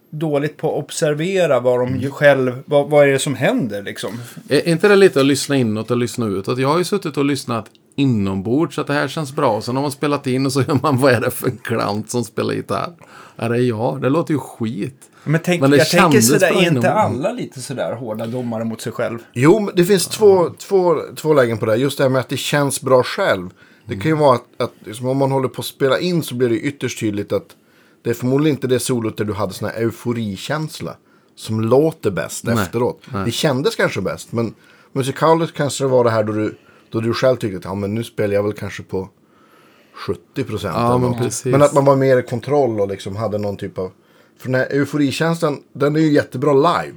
dåligt 0.09 0.57
på 0.57 0.77
att 0.77 0.83
observera 0.83 1.59
vad 1.59 1.79
de 1.79 1.95
ju 1.95 2.11
själv, 2.11 2.63
vad, 2.65 2.89
vad 2.89 3.07
är 3.07 3.11
det 3.11 3.19
som 3.19 3.35
händer 3.35 3.83
liksom. 3.83 4.19
Är 4.49 4.67
inte 4.67 4.87
det 4.87 4.95
lite 4.95 5.19
att 5.19 5.25
lyssna 5.25 5.55
inåt 5.55 5.91
och 5.91 5.97
lyssna 5.97 6.25
utåt? 6.25 6.59
Jag 6.59 6.69
har 6.69 6.77
ju 6.77 6.83
suttit 6.83 7.17
och 7.17 7.25
lyssnat 7.25 7.69
inombords 7.95 8.75
så 8.75 8.81
att 8.81 8.87
det 8.87 8.93
här 8.93 9.07
känns 9.07 9.35
bra. 9.35 9.61
Sen 9.61 9.75
har 9.75 9.81
man 9.81 9.91
spelat 9.91 10.27
in 10.27 10.45
och 10.45 10.53
så 10.53 10.61
gör 10.61 10.79
man 10.81 10.97
vad 11.01 11.13
är 11.13 11.21
det 11.21 11.31
för 11.31 11.47
en 11.47 11.57
klant 11.57 12.09
som 12.09 12.23
spelar 12.23 12.53
gitarr? 12.53 12.93
Är 13.35 13.49
det 13.49 13.57
jag? 13.57 14.01
Det 14.01 14.09
låter 14.09 14.33
ju 14.33 14.39
skit. 14.39 15.01
Men, 15.23 15.41
tänk, 15.43 15.61
Men 15.61 15.71
det 15.71 15.77
jag 15.77 15.89
tänker 15.89 16.21
sådär, 16.21 16.61
är 16.61 16.67
inte 16.67 16.91
alla 16.91 17.31
lite 17.31 17.61
sådär 17.61 17.95
hårda 17.95 18.25
domare 18.25 18.63
mot 18.63 18.81
sig 18.81 18.91
själv? 18.91 19.19
Jo, 19.33 19.59
men 19.59 19.75
det 19.75 19.85
finns 19.85 20.07
två, 20.07 20.49
två, 20.49 20.95
två 21.15 21.33
lägen 21.33 21.57
på 21.57 21.65
det. 21.65 21.75
Just 21.75 21.97
det 21.97 22.03
här 22.03 22.09
med 22.09 22.19
att 22.19 22.29
det 22.29 22.37
känns 22.37 22.81
bra 22.81 23.03
själv. 23.03 23.49
Det 23.85 23.95
kan 23.95 24.11
ju 24.11 24.17
vara 24.17 24.35
att, 24.35 24.45
att 24.57 24.73
liksom, 24.85 25.07
om 25.07 25.17
man 25.17 25.31
håller 25.31 25.47
på 25.47 25.59
att 25.59 25.65
spela 25.65 25.99
in 25.99 26.23
så 26.23 26.35
blir 26.35 26.49
det 26.49 26.59
ytterst 26.59 26.99
tydligt 26.99 27.31
att 27.31 27.55
det 28.03 28.09
är 28.09 28.13
förmodligen 28.13 28.55
inte 28.57 28.67
det 28.67 28.79
solot 28.79 29.17
där 29.17 29.25
du 29.25 29.33
hade 29.33 29.53
sån 29.53 29.69
här 29.69 29.77
euforikänsla. 29.81 30.95
Som 31.35 31.61
låter 31.61 32.11
bäst 32.11 32.43
Nej, 32.43 32.53
efteråt. 32.63 33.01
nej. 33.13 33.25
Det 33.25 33.31
kändes 33.31 33.75
kanske 33.75 34.01
bäst. 34.01 34.31
Men 34.31 34.53
musikaliskt 34.91 35.57
kanske 35.57 35.83
det 35.83 35.87
var 35.87 36.03
det 36.03 36.09
här 36.09 36.23
då 36.23 36.33
du, 36.33 36.57
då 36.89 36.99
du 36.99 37.13
själv 37.13 37.37
tyckte 37.37 37.57
att 37.57 37.63
ja, 37.65 37.75
men 37.75 37.95
nu 37.95 38.03
spelar 38.03 38.33
jag 38.33 38.43
väl 38.43 38.53
kanske 38.53 38.83
på 38.83 39.09
70 39.93 40.43
procent. 40.43 40.75
Ja, 40.77 40.97
men 40.97 41.31
men 41.51 41.61
att 41.61 41.73
man 41.73 41.85
var 41.85 41.95
mer 41.95 42.17
i 42.17 42.23
kontroll 42.23 42.79
och 42.81 42.87
liksom 42.87 43.15
hade 43.15 43.37
någon 43.37 43.57
typ 43.57 43.77
av... 43.77 43.91
För 44.37 44.47
den 44.47 44.55
här 44.55 44.67
euforikänslan, 44.71 45.59
den 45.73 45.95
är 45.95 45.99
ju 45.99 46.11
jättebra 46.13 46.53
live. 46.53 46.95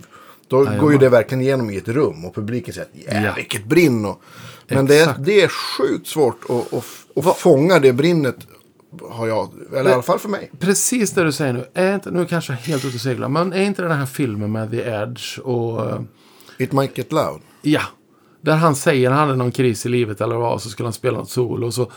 Då 0.49 0.65
går 0.81 0.93
ju 0.93 0.99
det 0.99 1.09
verkligen 1.09 1.43
igenom 1.43 1.71
i 1.71 1.77
ett 1.77 1.89
rum 1.89 2.25
och 2.25 2.35
publiken 2.35 2.75
säger 2.75 2.89
att 3.19 3.25
Ja. 3.25 3.33
vilket 3.37 3.65
brinn. 3.65 4.05
Och, 4.05 4.23
men 4.69 4.87
det 4.87 4.99
är, 4.99 5.15
det 5.19 5.43
är 5.43 5.49
sjukt 5.49 6.07
svårt 6.07 6.41
att, 6.49 6.75
att, 6.75 7.27
att 7.27 7.37
fånga 7.37 7.79
det 7.79 7.93
brinnet. 7.93 8.37
Har 9.11 9.27
jag, 9.27 9.51
eller 9.77 9.91
i 9.91 9.93
alla 9.93 10.03
fall 10.03 10.19
för 10.19 10.29
mig. 10.29 10.51
Precis 10.59 11.11
det 11.13 11.25
du 11.25 11.33
säger 11.33 11.53
nu. 11.53 11.65
Är 11.75 11.95
inte, 11.95 12.11
nu 12.11 12.27
kanske 12.27 12.53
jag 12.53 12.61
är 12.61 12.65
helt 12.65 12.85
ute 12.85 12.95
och 12.95 13.01
seglar. 13.01 13.29
Men 13.29 13.53
är 13.53 13.63
inte 13.63 13.83
den 13.83 13.93
här 13.93 14.07
filmen 14.07 14.53
med 14.53 14.71
The 14.71 14.81
Edge 14.83 15.39
och... 15.39 15.91
eh, 15.91 16.01
It 16.59 16.73
might 16.73 16.99
get 16.99 17.13
loud. 17.13 17.41
Ja. 17.63 17.81
Där 18.43 18.57
han 18.57 18.75
säger 18.75 19.11
han 19.11 19.19
hade 19.19 19.37
någon 19.37 19.53
kris 19.53 19.87
i 19.87 19.89
livet 19.89 20.21
eller 20.21 20.37
vad. 20.37 20.63
Så 20.63 20.69
skulle 20.69 20.87
han 20.87 20.93
spela 20.93 21.19
något 21.19 21.31
solo. 21.31 21.67
Och 21.67 21.75
så 21.75 21.91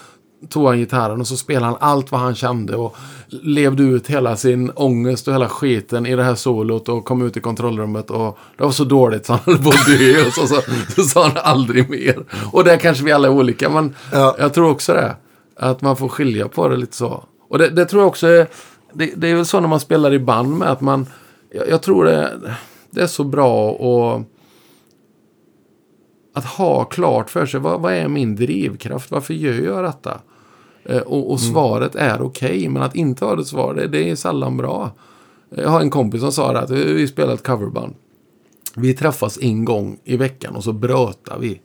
tog 0.49 0.67
han 0.67 0.77
gitarren 0.77 1.21
och 1.21 1.27
så 1.27 1.37
spelade 1.37 1.65
han 1.65 1.77
allt 1.79 2.11
vad 2.11 2.21
han 2.21 2.35
kände. 2.35 2.75
Och 2.75 2.95
levde 3.27 3.83
ut 3.83 4.07
hela 4.07 4.35
sin 4.35 4.69
ångest 4.75 5.27
och 5.27 5.33
hela 5.33 5.49
skiten 5.49 6.05
i 6.05 6.15
det 6.15 6.23
här 6.23 6.35
solot. 6.35 6.89
Och 6.89 7.05
kom 7.05 7.21
ut 7.21 7.37
i 7.37 7.39
kontrollrummet. 7.39 8.09
Och 8.09 8.37
det 8.57 8.63
var 8.63 8.71
så 8.71 8.83
dåligt 8.83 9.25
så 9.25 9.33
han 9.33 9.41
höll 9.45 9.63
på 9.63 9.69
att 9.69 9.85
dö. 9.85 10.25
Och 10.27 10.33
så, 10.33 10.47
så, 10.47 10.61
så 10.95 11.03
sa 11.03 11.23
han 11.27 11.37
aldrig 11.43 11.89
mer. 11.89 12.23
Och 12.51 12.63
där 12.63 12.77
kanske 12.77 13.03
vi 13.03 13.11
alla 13.11 13.27
är 13.27 13.31
olika. 13.31 13.69
Men 13.69 13.95
Ja. 14.11 14.35
jag 14.39 14.53
tror 14.53 14.69
också 14.71 14.93
det. 14.93 15.15
Att 15.55 15.81
man 15.81 15.97
får 15.97 16.09
skilja 16.09 16.47
på 16.47 16.67
det 16.67 16.75
lite 16.75 16.95
så. 16.95 17.23
Och 17.49 17.57
det, 17.57 17.69
det 17.69 17.85
tror 17.85 18.01
jag 18.01 18.07
också 18.07 18.27
är... 18.27 18.47
Det, 18.93 19.13
det 19.15 19.27
är 19.27 19.35
väl 19.35 19.45
så 19.45 19.59
när 19.59 19.67
man 19.67 19.79
spelar 19.79 20.13
i 20.13 20.19
band 20.19 20.57
med 20.57 20.71
att 20.71 20.81
man... 20.81 21.05
Jag, 21.49 21.69
jag 21.69 21.81
tror 21.81 22.05
det, 22.05 22.39
det 22.91 23.01
är 23.01 23.07
så 23.07 23.23
bra 23.23 23.71
och 23.71 24.21
att 26.33 26.45
ha 26.45 26.83
klart 26.83 27.29
för 27.29 27.45
sig 27.45 27.59
vad, 27.59 27.81
vad 27.81 27.93
är 27.93 28.07
min 28.07 28.35
drivkraft? 28.35 29.11
Varför 29.11 29.33
gör 29.33 29.53
jag 29.53 29.83
detta? 29.83 30.19
Eh, 30.85 31.01
och, 31.01 31.31
och 31.31 31.39
svaret 31.39 31.95
är 31.95 32.21
okej, 32.21 32.69
men 32.69 32.83
att 32.83 32.95
inte 32.95 33.25
ha 33.25 33.39
ett 33.39 33.47
svar, 33.47 33.73
det, 33.73 33.87
det 33.87 34.09
är 34.09 34.15
sällan 34.15 34.57
bra. 34.57 34.91
Jag 35.49 35.69
har 35.69 35.81
en 35.81 35.89
kompis 35.89 36.21
som 36.21 36.31
sa 36.31 36.53
det 36.53 36.59
att 36.59 36.69
vi 36.69 36.93
vi 36.93 37.07
spelar 37.07 37.33
ett 37.33 37.47
coverband. 37.47 37.95
Vi 38.75 38.93
träffas 38.93 39.39
en 39.41 39.65
gång 39.65 39.99
i 40.03 40.17
veckan 40.17 40.55
och 40.55 40.63
så 40.63 40.73
brötar 40.73 41.39
vi. 41.39 41.61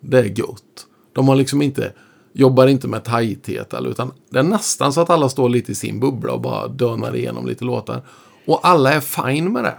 Det 0.00 0.18
är 0.18 0.28
gott. 0.28 0.86
De 1.12 1.28
har 1.28 1.36
liksom 1.36 1.62
inte, 1.62 1.92
jobbar 2.32 2.66
inte 2.66 2.88
med 2.88 3.04
tajthet 3.04 3.74
eller, 3.74 3.90
utan 3.90 4.12
det 4.30 4.38
är 4.38 4.42
nästan 4.42 4.92
så 4.92 5.00
att 5.00 5.10
alla 5.10 5.28
står 5.28 5.48
lite 5.48 5.72
i 5.72 5.74
sin 5.74 6.00
bubbla 6.00 6.32
och 6.32 6.40
bara 6.40 6.68
dönar 6.68 7.16
igenom 7.16 7.46
lite 7.46 7.64
låtar. 7.64 8.02
Och 8.46 8.60
alla 8.62 8.92
är 8.92 9.00
fine 9.00 9.52
med 9.52 9.64
det. 9.64 9.74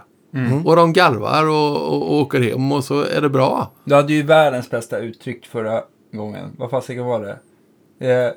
Och 0.64 0.76
de 0.76 0.92
garvar 0.92 1.46
och, 1.48 1.76
och, 1.76 2.02
och 2.02 2.14
åker 2.20 2.40
hem 2.40 2.72
och 2.72 2.84
så 2.84 3.00
är 3.02 3.20
det 3.20 3.28
bra. 3.28 3.70
Du 3.84 3.94
hade 3.94 4.12
ju 4.12 4.22
världens 4.22 4.70
bästa 4.70 4.98
uttryck 4.98 5.46
förra 5.46 5.80
gången. 6.12 6.50
Vad 6.58 6.70
fasiken 6.70 7.04
var 7.04 7.20
det? 7.20 7.36
Eh, 8.00 8.30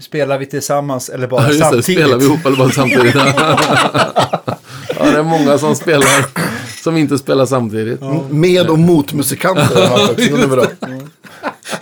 spelar 0.00 0.38
vi 0.38 0.46
tillsammans 0.46 1.08
eller 1.08 1.26
bara 1.26 1.42
Ja, 1.42 1.48
just 1.48 1.58
det. 1.60 1.64
samtidigt? 1.64 1.84
Spelar 2.04 2.18
vi 2.18 2.24
ihop 2.24 2.46
eller 2.46 2.56
bara 2.56 2.70
samtidigt? 2.70 3.14
ja, 4.98 5.04
det 5.10 5.18
är 5.18 5.22
många 5.22 5.58
som 5.58 5.74
spelar 5.74 6.26
som 6.82 6.96
inte 6.96 7.18
spelar 7.18 7.46
samtidigt. 7.46 7.98
Ja, 8.00 8.22
Med 8.30 8.70
och 8.70 8.78
mot 8.78 9.12
musikanter. 9.12 9.88
har 9.88 9.98
jag 9.98 10.10
också 10.10 10.30
gått 10.30 10.40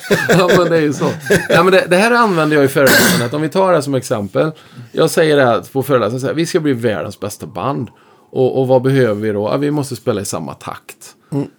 ja, 0.28 0.50
men 0.58 0.70
det 0.70 0.76
är 0.76 0.80
ju 0.80 0.92
så. 0.92 1.10
Ja, 1.48 1.62
men 1.62 1.72
det, 1.72 1.86
det 1.88 1.96
här 1.96 2.10
använder 2.10 2.56
jag 2.56 2.64
i 2.64 2.68
föreläsningen. 2.68 3.34
Om 3.34 3.42
vi 3.42 3.48
tar 3.48 3.72
det 3.72 3.82
som 3.82 3.94
exempel. 3.94 4.50
Jag 4.92 5.10
säger 5.10 5.36
det 5.36 5.44
här 5.44 5.60
på 5.72 5.82
föreläsningen. 5.82 6.36
Vi 6.36 6.46
ska 6.46 6.60
bli 6.60 6.72
världens 6.72 7.20
bästa 7.20 7.46
band. 7.46 7.88
Och, 8.30 8.60
och 8.60 8.68
vad 8.68 8.82
behöver 8.82 9.14
vi 9.14 9.32
då? 9.32 9.48
Ja, 9.48 9.56
vi 9.56 9.70
måste 9.70 9.96
spela 9.96 10.20
i 10.20 10.24
samma 10.24 10.54
takt. 10.54 11.14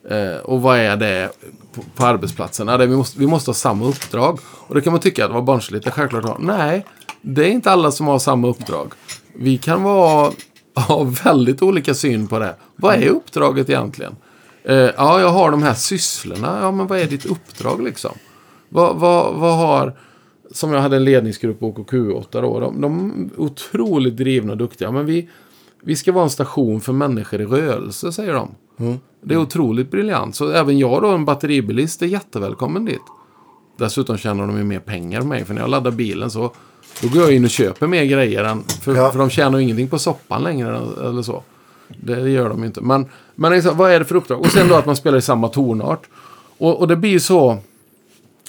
Eh, 0.10 0.38
och 0.44 0.62
vad 0.62 0.78
är 0.80 0.98
det 0.98 1.30
på, 1.74 1.82
på 1.96 2.06
arbetsplatsen? 2.06 2.68
Ja, 2.68 2.78
det, 2.78 2.86
vi, 2.86 2.96
måste, 2.96 3.20
vi 3.20 3.28
måste 3.28 3.50
ha 3.50 3.56
samma 3.56 3.86
uppdrag. 3.86 4.40
Och 4.68 4.76
det 4.76 4.82
kan 4.82 4.94
man 4.94 5.00
tycka 5.00 5.24
att 5.26 5.30
det 5.30 5.34
var 5.34 5.42
barnsligt. 5.42 5.84
Det 5.84 5.90
är 5.90 5.92
självklart. 5.92 6.38
Nej, 6.40 6.86
det 7.22 7.46
är 7.46 7.50
inte 7.50 7.72
alla 7.72 7.92
som 7.92 8.08
har 8.08 8.20
samma 8.20 8.48
uppdrag. 8.48 8.94
Vi 9.36 9.58
kan 9.58 9.84
vara, 9.84 10.32
ha 10.76 11.04
väldigt 11.24 11.62
olika 11.62 11.94
syn 11.94 12.28
på 12.28 12.40
det. 12.40 12.56
Vad 12.76 12.96
är 12.96 13.08
uppdraget 13.08 13.70
egentligen? 13.70 14.16
Eh, 14.64 14.76
ja, 14.76 15.20
jag 15.22 15.30
har 15.30 15.52
de 15.52 15.64
här 15.64 15.74
sysslorna. 15.74 16.60
Ja, 16.62 16.72
men 16.72 16.88
vad 16.88 17.00
är 17.00 17.06
ditt 17.06 17.26
uppdrag 17.26 17.84
liksom? 17.84 18.12
Vad, 18.70 18.96
vad, 18.96 19.36
vad 19.36 19.58
har... 19.58 19.98
Som 20.52 20.74
jag 20.74 20.82
hade 20.82 20.96
en 20.96 21.04
ledningsgrupp 21.04 21.60
på 21.60 21.74
OKQ8 21.74 22.42
då. 22.42 22.60
De, 22.60 22.82
de 22.82 23.12
är 23.36 23.42
otroligt 23.42 24.18
drivna 24.18 24.52
och 24.52 24.58
duktiga. 24.58 24.92
Men 24.92 25.06
vi, 25.06 25.30
vi 25.84 25.96
ska 25.96 26.12
vara 26.12 26.24
en 26.24 26.30
station 26.30 26.82
för 26.82 26.94
människor 26.94 27.42
i 27.42 27.46
rörelse, 27.46 28.12
säger 28.12 28.34
de. 28.34 28.56
Det 29.24 29.34
är 29.34 29.38
otroligt 29.40 29.92
briljant. 29.92 30.36
Så 30.36 30.52
även 30.52 30.80
jag 30.80 31.02
då, 31.02 31.08
en 31.10 31.26
batteribilist, 31.26 32.02
är 32.02 32.06
jättevälkommen 32.06 32.86
dit. 32.86 33.02
Dessutom 33.78 34.18
tjänar 34.18 34.48
de 34.48 34.58
ju 34.58 34.64
mer 34.64 34.80
pengar 34.80 35.22
än 35.22 35.28
mig. 35.28 35.46
För 35.46 35.54
när 35.54 35.62
jag 35.62 35.70
laddar 35.70 35.92
bilen 35.92 36.32
så 36.32 36.52
då 37.02 37.08
går 37.08 37.22
jag 37.22 37.34
in 37.36 37.44
och 37.44 37.50
köper 37.50 37.88
mer 37.88 38.04
grejer. 38.04 38.44
Än, 38.44 38.64
för, 38.64 38.96
Ja. 38.96 39.12
för 39.12 39.20
de 39.20 39.30
tjänar 39.30 39.58
ju 39.58 39.64
ingenting 39.64 39.88
på 39.90 40.00
soppan 40.00 40.44
längre. 40.44 40.78
Eller 41.08 41.22
så. 41.22 41.44
Det, 41.98 42.30
gör 42.30 42.50
de 42.50 42.64
inte. 42.64 42.82
Men, 42.82 43.10
men 43.36 43.52
liksom, 43.52 43.78
vad 43.78 43.92
är 43.92 44.00
det 44.00 44.06
för 44.06 44.16
uppdrag? 44.16 44.40
Och 44.42 44.48
sen 44.48 44.68
då 44.68 44.76
att 44.76 44.86
man 44.86 44.96
spelar 44.96 45.18
i 45.18 45.22
samma 45.22 45.48
tonart. 45.48 46.02
Och, 46.58 46.80
och 46.80 46.88
det 46.88 46.96
blir 46.96 47.10
ju 47.12 47.20
så... 47.20 47.58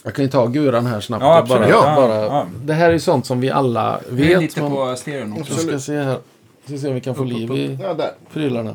Jag 0.05 0.15
kan 0.15 0.25
ju 0.25 0.31
ta 0.31 0.47
guran 0.47 0.87
här 0.87 1.01
snabbt. 1.01 1.23
Ja, 1.25 1.45
bara. 1.49 1.69
Ja, 1.69 1.97
bara, 1.97 2.15
ja. 2.25 2.47
Det 2.65 2.73
här 2.75 2.89
är 2.89 2.93
ju 2.93 3.01
sånt 3.01 3.27
som 3.27 3.41
vi 3.41 3.51
alla 3.51 4.01
Vi 4.11 4.25
är 4.25 4.29
vet. 4.29 4.41
lite 4.43 4.63
men- 4.63 4.71
på 4.71 4.97
stereon 4.97 5.33
också. 5.41 5.53
Jag 5.53 5.61
ska 5.61 5.79
se 5.79 5.99
här. 5.99 6.19
Ska 6.67 6.79
se 6.79 6.89
om 6.89 6.95
vi 6.95 7.01
kan 7.01 7.15
få 7.15 7.25
liv 7.25 7.53
i 7.53 7.79
Ja, 7.83 7.95
där. 7.95 8.11
prylarna. 8.33 8.75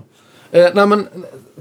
Eh, 0.52 0.68
nej 0.74 0.88
men 0.88 1.08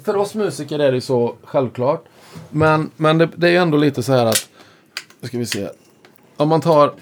för 0.05 0.16
oss 0.16 0.35
musiker 0.35 0.79
är 0.79 0.88
det 0.90 0.94
ju 0.94 1.01
så 1.01 1.35
självklart. 1.44 2.05
Men, 2.51 2.90
men 2.97 3.18
det, 3.18 3.29
det 3.37 3.47
är 3.47 3.51
ju 3.51 3.57
ändå 3.57 3.77
lite 3.77 4.03
så 4.03 4.12
här 4.12 4.27
att... 4.27 4.49
Nu 5.21 5.29
ska 5.29 5.38
vi 5.38 5.47
se. 5.47 5.68
Om 6.37 6.49
man 6.49 6.61
tar... 6.61 6.92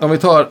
Om 0.00 0.10
vi 0.10 0.18
tar... 0.18 0.48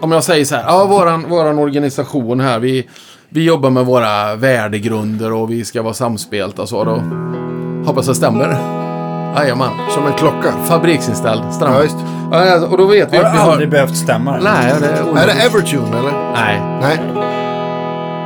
Om 0.00 0.12
jag 0.12 0.24
säger 0.24 0.44
så 0.44 0.54
här. 0.54 0.64
Ja, 0.66 0.84
våran, 0.86 1.28
våran 1.28 1.58
organisation 1.58 2.40
här. 2.40 2.58
Vi, 2.58 2.88
vi 3.28 3.44
jobbar 3.44 3.70
med 3.70 3.86
våra 3.86 4.34
värdegrunder 4.36 5.32
och 5.32 5.50
vi 5.50 5.64
ska 5.64 5.82
vara 5.82 5.94
samspelta 5.94 6.62
och 6.62 6.68
så. 6.68 6.84
Då 6.84 7.02
hoppas 7.86 8.06
det 8.06 8.14
stämmer. 8.14 8.58
Jajamän. 9.36 9.70
Som 9.94 10.06
en 10.06 10.12
klocka. 10.12 10.52
Fabriksinställd. 10.68 11.42
Ja, 11.60 11.78
visst. 11.82 11.96
Ja, 12.32 12.52
alltså, 12.52 12.68
och 12.68 12.78
då 12.78 12.86
vet 12.86 13.12
vi 13.12 13.16
Har 13.16 13.24
att 13.24 13.34
vi 13.34 13.38
har... 13.38 13.50
aldrig 13.52 13.70
behövt 13.70 13.96
stämma? 13.96 14.38
Nej, 14.42 14.74
det 14.80 14.86
är 14.86 15.22
Är 15.22 15.26
det 15.26 15.32
Evertune 15.32 15.98
eller? 15.98 16.12
Nej, 16.34 16.60
Nej. 16.80 17.00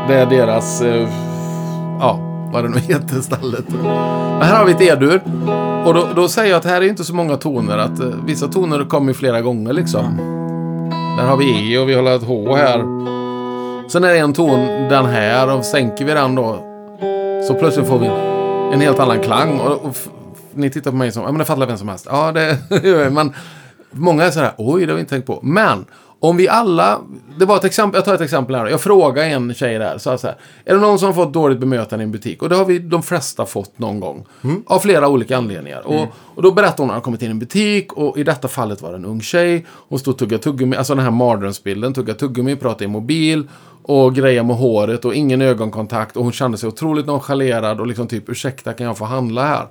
det 0.09 0.15
är 0.15 0.27
deras... 0.27 0.83
eh, 0.83 1.09
ja, 2.01 2.19
vad 2.53 2.65
det 2.65 2.69
nu 2.69 2.79
heter 2.79 3.21
stället. 3.21 3.65
Men 4.39 4.43
här 4.43 4.57
har 4.59 4.65
vi 4.65 4.73
ett 4.73 4.81
E-dur. 4.81 5.21
Och 5.87 5.95
då, 5.95 6.07
då 6.17 6.29
säger 6.29 6.51
jag 6.51 6.59
att 6.59 6.65
här 6.65 6.81
är 6.83 6.89
inte 6.89 7.05
så 7.05 7.15
många 7.15 7.37
toner. 7.37 7.79
Att 7.79 8.01
eh, 8.01 8.07
vissa 8.27 8.49
toner 8.49 8.85
kommer 8.85 9.13
flera 9.13 9.41
gånger 9.41 9.73
liksom. 9.73 10.19
Där 11.16 11.25
har 11.27 11.37
vi 11.37 11.75
E 11.75 11.79
och 11.79 11.88
vi 11.88 11.94
har 11.94 12.03
ett 12.03 12.22
H 12.22 12.57
här. 12.57 12.79
Sen 13.88 14.05
är 14.05 14.12
det 14.12 14.18
en 14.18 14.33
ton, 14.33 14.59
den 14.88 15.07
här. 15.07 15.57
Och 15.57 15.64
sänker 15.64 16.05
vi 16.05 16.12
den 16.12 16.35
då. 16.35 16.59
Så 17.48 17.55
plötsligt 17.55 17.87
får 17.87 17.98
vi 17.98 18.07
en 18.72 18.81
helt 18.81 18.98
annan 18.98 19.20
klang. 19.20 19.61
Och, 19.61 19.85
och 19.85 19.96
ni 20.55 20.70
tittar 20.70 20.90
på 20.90 20.96
mig 20.96 21.12
som, 21.12 21.22
ja 21.22 21.29
men 21.29 21.38
det 21.38 21.44
fattar 21.44 21.66
vem 21.66 21.79
som 21.79 21.88
helst. 21.88 22.07
Ja, 22.11 22.33
det 22.33 22.59
gör 22.83 23.03
jag. 23.03 23.12
Men 23.12 23.35
många 23.90 24.25
är 24.25 24.31
sådär, 24.31 24.53
oj, 24.59 24.87
det 24.87 24.92
har 24.92 24.94
vi 24.96 25.01
inte 25.01 25.14
tänkt 25.14 25.27
på. 25.27 25.40
Men 25.42 25.85
om 26.23 26.37
vi 26.37 26.49
alla, 26.49 27.01
det 27.39 27.45
var 27.45 27.57
ett 27.57 27.65
exempel, 27.65 27.99
jag 27.99 28.05
tar 28.05 28.15
ett 28.15 28.21
exempel 28.21 28.57
här. 28.57 28.67
Jag 28.67 28.81
frågar 28.81 29.25
en 29.25 29.55
tjej 29.55 29.79
där, 29.79 29.99
så 29.99 30.11
här, 30.11 30.37
är 30.65 30.75
det 30.75 30.81
någon 30.81 30.99
som 30.99 31.07
har 31.07 31.15
fått 31.15 31.33
dåligt 31.33 31.59
bemötande 31.59 32.03
i 32.03 32.07
en 32.07 32.13
butik? 32.13 32.43
Och 32.43 32.49
det 32.49 32.57
har 32.57 32.65
vi 32.65 32.79
de 32.79 33.03
flesta 33.03 33.47
fått 33.47 33.79
någon 33.79 34.01
gång. 34.01 34.25
Av 34.67 34.79
flera 34.79 35.09
olika 35.09 35.37
anledningar. 35.37 35.87
Och, 35.87 36.07
och 36.35 36.43
då 36.43 36.53
berättar 36.53 36.85
hon 36.85 36.91
att 36.91 36.95
hon 36.95 37.03
kommit 37.03 37.23
in 37.23 37.29
i 37.29 37.31
en 37.31 37.39
butik 37.39 37.93
och 37.93 38.19
i 38.19 38.25
detta 38.25 38.49
fallet 38.49 38.83
var 38.83 38.91
det 38.91 38.97
en 38.97 39.05
ung 39.05 39.21
tjej. 39.21 39.67
Hon 39.89 39.99
stod 39.99 40.13
och 40.13 40.19
tuggade 40.19 40.43
tuggummi, 40.43 40.77
alltså 40.77 40.95
den 40.95 41.05
här 41.05 41.11
mardrömsbilden, 41.11 41.95
tuggade 41.95 42.19
tuggummi, 42.19 42.57
pratade 42.57 42.85
i 42.85 42.89
mobil 42.89 43.49
och 43.83 44.15
grejer 44.15 44.43
med 44.43 44.57
håret 44.57 45.05
och 45.05 45.15
ingen 45.15 45.43
ögonkontakt 45.43 46.17
och 46.17 46.23
hon 46.25 46.33
kände 46.33 46.59
sig 46.59 46.69
otroligt 46.69 47.07
nonchalerad 47.07 47.81
och 47.81 47.87
liksom 47.87 48.07
typ 48.07 48.29
ursäkta 48.29 48.73
kan 48.73 48.87
jag 48.87 48.99
få 48.99 49.05
handla 49.05 49.47
här? 49.47 49.67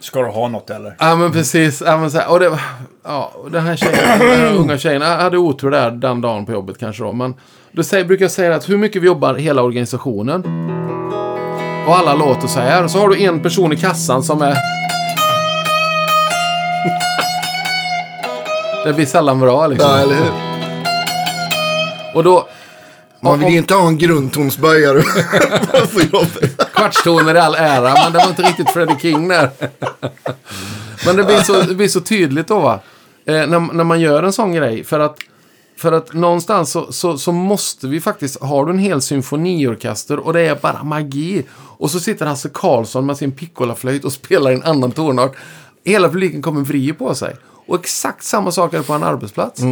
Ska 0.00 0.22
du 0.22 0.28
ha 0.28 0.48
något 0.48 0.70
eller? 0.70 0.96
Ja 0.98 1.16
men 1.16 1.32
precis. 1.32 1.82
Ja, 1.86 1.96
men 1.96 2.10
så 2.10 2.18
här, 2.18 2.30
och 2.30 2.40
det, 2.40 2.58
ja, 3.04 3.32
och 3.34 3.50
den 3.50 3.66
här 3.66 3.76
tjejen, 3.76 3.94
den 4.18 4.38
här 4.38 4.54
unga 4.58 4.78
tjejen 4.78 5.02
jag 5.02 5.16
hade 5.16 5.38
otur 5.38 5.70
där 5.70 5.90
den 5.90 6.20
dagen 6.20 6.46
på 6.46 6.52
jobbet 6.52 6.78
kanske 6.78 7.02
då. 7.02 7.12
Men 7.12 7.34
då 7.72 7.82
säger, 7.82 8.04
brukar 8.04 8.24
jag 8.24 8.32
säga 8.32 8.54
att 8.54 8.68
hur 8.68 8.76
mycket 8.76 9.02
vi 9.02 9.06
jobbar 9.06 9.34
hela 9.34 9.62
organisationen. 9.62 10.44
Och 11.86 11.96
alla 11.96 12.14
låter 12.14 12.48
så 12.48 12.60
här. 12.60 12.84
Och 12.84 12.90
så 12.90 12.98
har 12.98 13.08
du 13.08 13.22
en 13.22 13.40
person 13.42 13.72
i 13.72 13.76
kassan 13.76 14.22
som 14.22 14.42
är... 14.42 14.54
det 18.84 18.92
blir 18.92 19.06
sällan 19.06 19.40
bra 19.40 19.66
liksom. 19.66 19.90
Ja, 19.90 19.98
eller 19.98 20.14
hur? 20.14 20.32
Och 22.14 22.24
då... 22.24 22.48
Man 23.20 23.38
vill 23.40 23.48
ju 23.48 23.58
inte 23.58 23.74
ha 23.74 23.88
en 23.88 23.98
grundtonsböjare 23.98 25.02
på 25.94 26.00
jobbet. 26.12 26.65
Kvartstoner 26.76 27.34
i 27.34 27.38
all 27.38 27.54
ära, 27.54 27.94
men 27.94 28.12
det 28.12 28.18
var 28.18 28.28
inte 28.28 28.42
riktigt 28.42 28.70
Freddie 28.70 28.98
King 28.98 29.28
där. 29.28 29.50
men 31.06 31.16
det 31.16 31.24
blir 31.24 31.40
så, 31.40 31.62
det 31.62 31.74
blir 31.74 31.88
så 31.88 32.00
tydligt 32.00 32.48
då 32.48 32.60
va. 32.60 32.80
Eh, 33.24 33.34
när, 33.34 33.72
när 33.72 33.84
man 33.84 34.00
gör 34.00 34.22
en 34.22 34.32
sån 34.32 34.52
grej. 34.52 34.84
För 34.84 35.00
att, 35.00 35.18
för 35.76 35.92
att 35.92 36.12
någonstans 36.12 36.70
så, 36.70 36.92
så, 36.92 37.18
så 37.18 37.32
måste 37.32 37.86
vi 37.86 38.00
faktiskt, 38.00 38.40
har 38.40 38.66
du 38.66 38.72
en 38.72 38.78
hel 38.78 39.02
symfoniorkester 39.02 40.18
och 40.18 40.32
det 40.32 40.40
är 40.40 40.54
bara 40.54 40.84
magi. 40.84 41.44
Och 41.52 41.90
så 41.90 42.00
sitter 42.00 42.26
Hasse 42.26 42.48
Karlsson 42.54 43.06
med 43.06 43.16
sin 43.16 43.32
piccolaflöjt 43.32 44.04
och 44.04 44.12
spelar 44.12 44.50
en 44.50 44.62
annan 44.62 44.92
tonart. 44.92 45.36
Hela 45.84 46.08
publiken 46.08 46.42
kommer 46.42 46.60
vrida 46.60 46.94
på 46.94 47.14
sig. 47.14 47.36
Och 47.66 47.80
exakt 47.80 48.24
samma 48.24 48.52
sak 48.52 48.74
är 48.74 48.78
det 48.78 48.84
på 48.84 48.92
en 48.92 49.02
arbetsplats. 49.02 49.62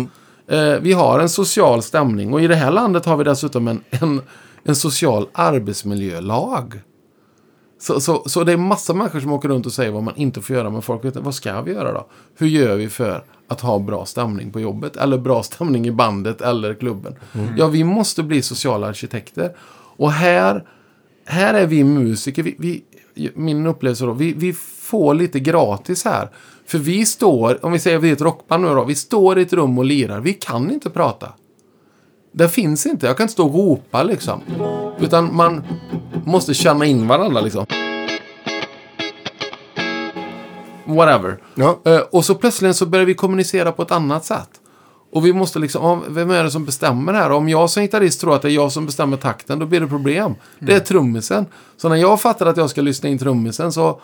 Eh, 0.49 0.75
vi 0.81 0.93
har 0.93 1.21
en 1.21 1.29
social 1.29 1.83
stämning 1.83 2.33
och 2.33 2.43
i 2.43 2.47
det 2.47 2.55
här 2.55 2.71
landet 2.71 3.05
har 3.05 3.17
vi 3.17 3.25
dessutom 3.25 3.69
en, 3.69 3.81
en, 3.91 4.23
en 4.65 4.77
social 4.77 5.29
arbetsmiljölag. 5.33 6.81
Så, 7.85 8.01
så, 8.01 8.23
så 8.27 8.45
det 8.45 8.53
är 8.53 8.57
massa 8.57 8.95
människor 8.95 9.21
som 9.21 9.33
åker 9.33 9.49
runt 9.49 9.67
och 9.67 9.73
säger 9.73 9.91
vad 9.91 10.03
man 10.03 10.17
inte 10.17 10.41
får 10.41 10.57
göra, 10.57 10.71
men 10.71 10.83
folk 10.83 11.05
vet 11.05 11.17
vad 11.17 11.35
ska 11.35 11.61
vi 11.61 11.73
göra 11.73 11.93
då? 11.93 12.07
Hur 12.37 12.47
gör 12.47 12.77
vi 12.77 12.89
för 12.89 13.25
att 13.49 13.61
ha 13.61 13.79
bra 13.79 14.07
stämning 14.07 14.53
på 14.53 14.61
jobbet? 14.61 14.97
Eller 14.97 15.19
bra 15.19 15.43
stämning 15.43 15.87
i 15.87 15.91
bandet 15.91 16.41
eller 16.41 16.75
klubben? 16.75 17.15
Ja, 17.57 17.67
vi 17.67 17.85
måste 17.85 18.23
bli 18.23 18.43
sociala 18.43 18.87
arkitekter. 18.87 19.57
Och 19.97 20.13
här, 20.13 20.65
här 21.25 21.55
är 21.55 21.67
vi 21.67 21.85
musiker, 21.85 22.43
vi, 22.43 22.57
vi, 22.59 22.83
min 23.35 23.67
upplevelse 23.67 24.05
då, 24.05 24.13
vi, 24.13 24.33
vi 24.33 24.53
får 24.81 25.15
lite 25.15 25.41
gratis 25.41 26.05
här. 26.05 26.31
För 26.67 26.79
vi 26.79 27.07
står, 27.07 27.65
om 27.65 27.73
vi 27.73 27.79
säger 27.79 27.97
att 27.97 28.03
vi 28.03 28.09
är 28.09 28.13
ett 28.13 28.21
rockband 28.21 28.65
nu 28.65 28.75
då, 28.75 28.85
vi 28.85 28.95
står 28.95 29.39
i 29.39 29.43
ett 29.43 29.53
rum 29.53 29.79
och 29.79 29.85
lirar, 29.85 30.21
vi 30.21 30.33
kan 30.33 30.71
inte 30.71 30.91
prata. 30.91 31.33
Det 32.37 32.49
finns 32.49 32.87
inte. 32.87 33.07
Jag 33.07 33.17
kan 33.17 33.25
inte 33.25 33.33
stå 33.33 33.47
och 33.47 33.55
ropa 33.55 34.03
liksom. 34.03 34.41
Utan 35.01 35.37
man 35.37 35.65
måste 36.25 36.55
känna 36.55 36.85
in 36.85 37.09
varandra 37.09 37.41
liksom. 37.41 37.67
Whatever. 40.85 41.39
Ja. 41.55 41.81
Eh, 41.85 41.99
och 41.99 42.25
så 42.25 42.35
plötsligt 42.35 42.77
så 42.77 42.87
börjar 42.87 43.07
vi 43.07 43.15
kommunicera 43.15 43.73
på 43.73 43.83
ett 43.83 43.91
annat 43.91 44.25
sätt. 44.25 44.49
Och 45.13 45.27
vi 45.27 45.33
måste 45.33 45.59
liksom, 45.59 46.03
vem 46.09 46.31
är 46.31 46.45
det 46.45 46.51
som 46.51 46.65
bestämmer 46.65 47.13
här? 47.13 47.31
Om 47.33 47.49
jag 47.49 47.71
som 47.71 47.83
gitarrist 47.83 48.21
tror 48.21 48.35
att 48.35 48.43
det 48.43 48.49
är 48.49 48.53
jag 48.53 48.73
som 48.73 48.87
bestämmer 48.87 49.17
takten, 49.17 49.59
då 49.59 49.67
blir 49.67 49.81
det 49.81 49.87
problem. 49.87 50.35
Det 50.59 50.75
är 50.75 50.81
trummisen. 50.81 51.47
Så 51.77 51.89
när 51.89 51.97
jag 51.97 52.21
fattar 52.21 52.47
att 52.47 52.57
jag 52.57 52.71
ska 52.71 52.81
lyssna 52.81 53.09
in 53.09 53.19
trummisen 53.19 53.73
så, 53.73 54.01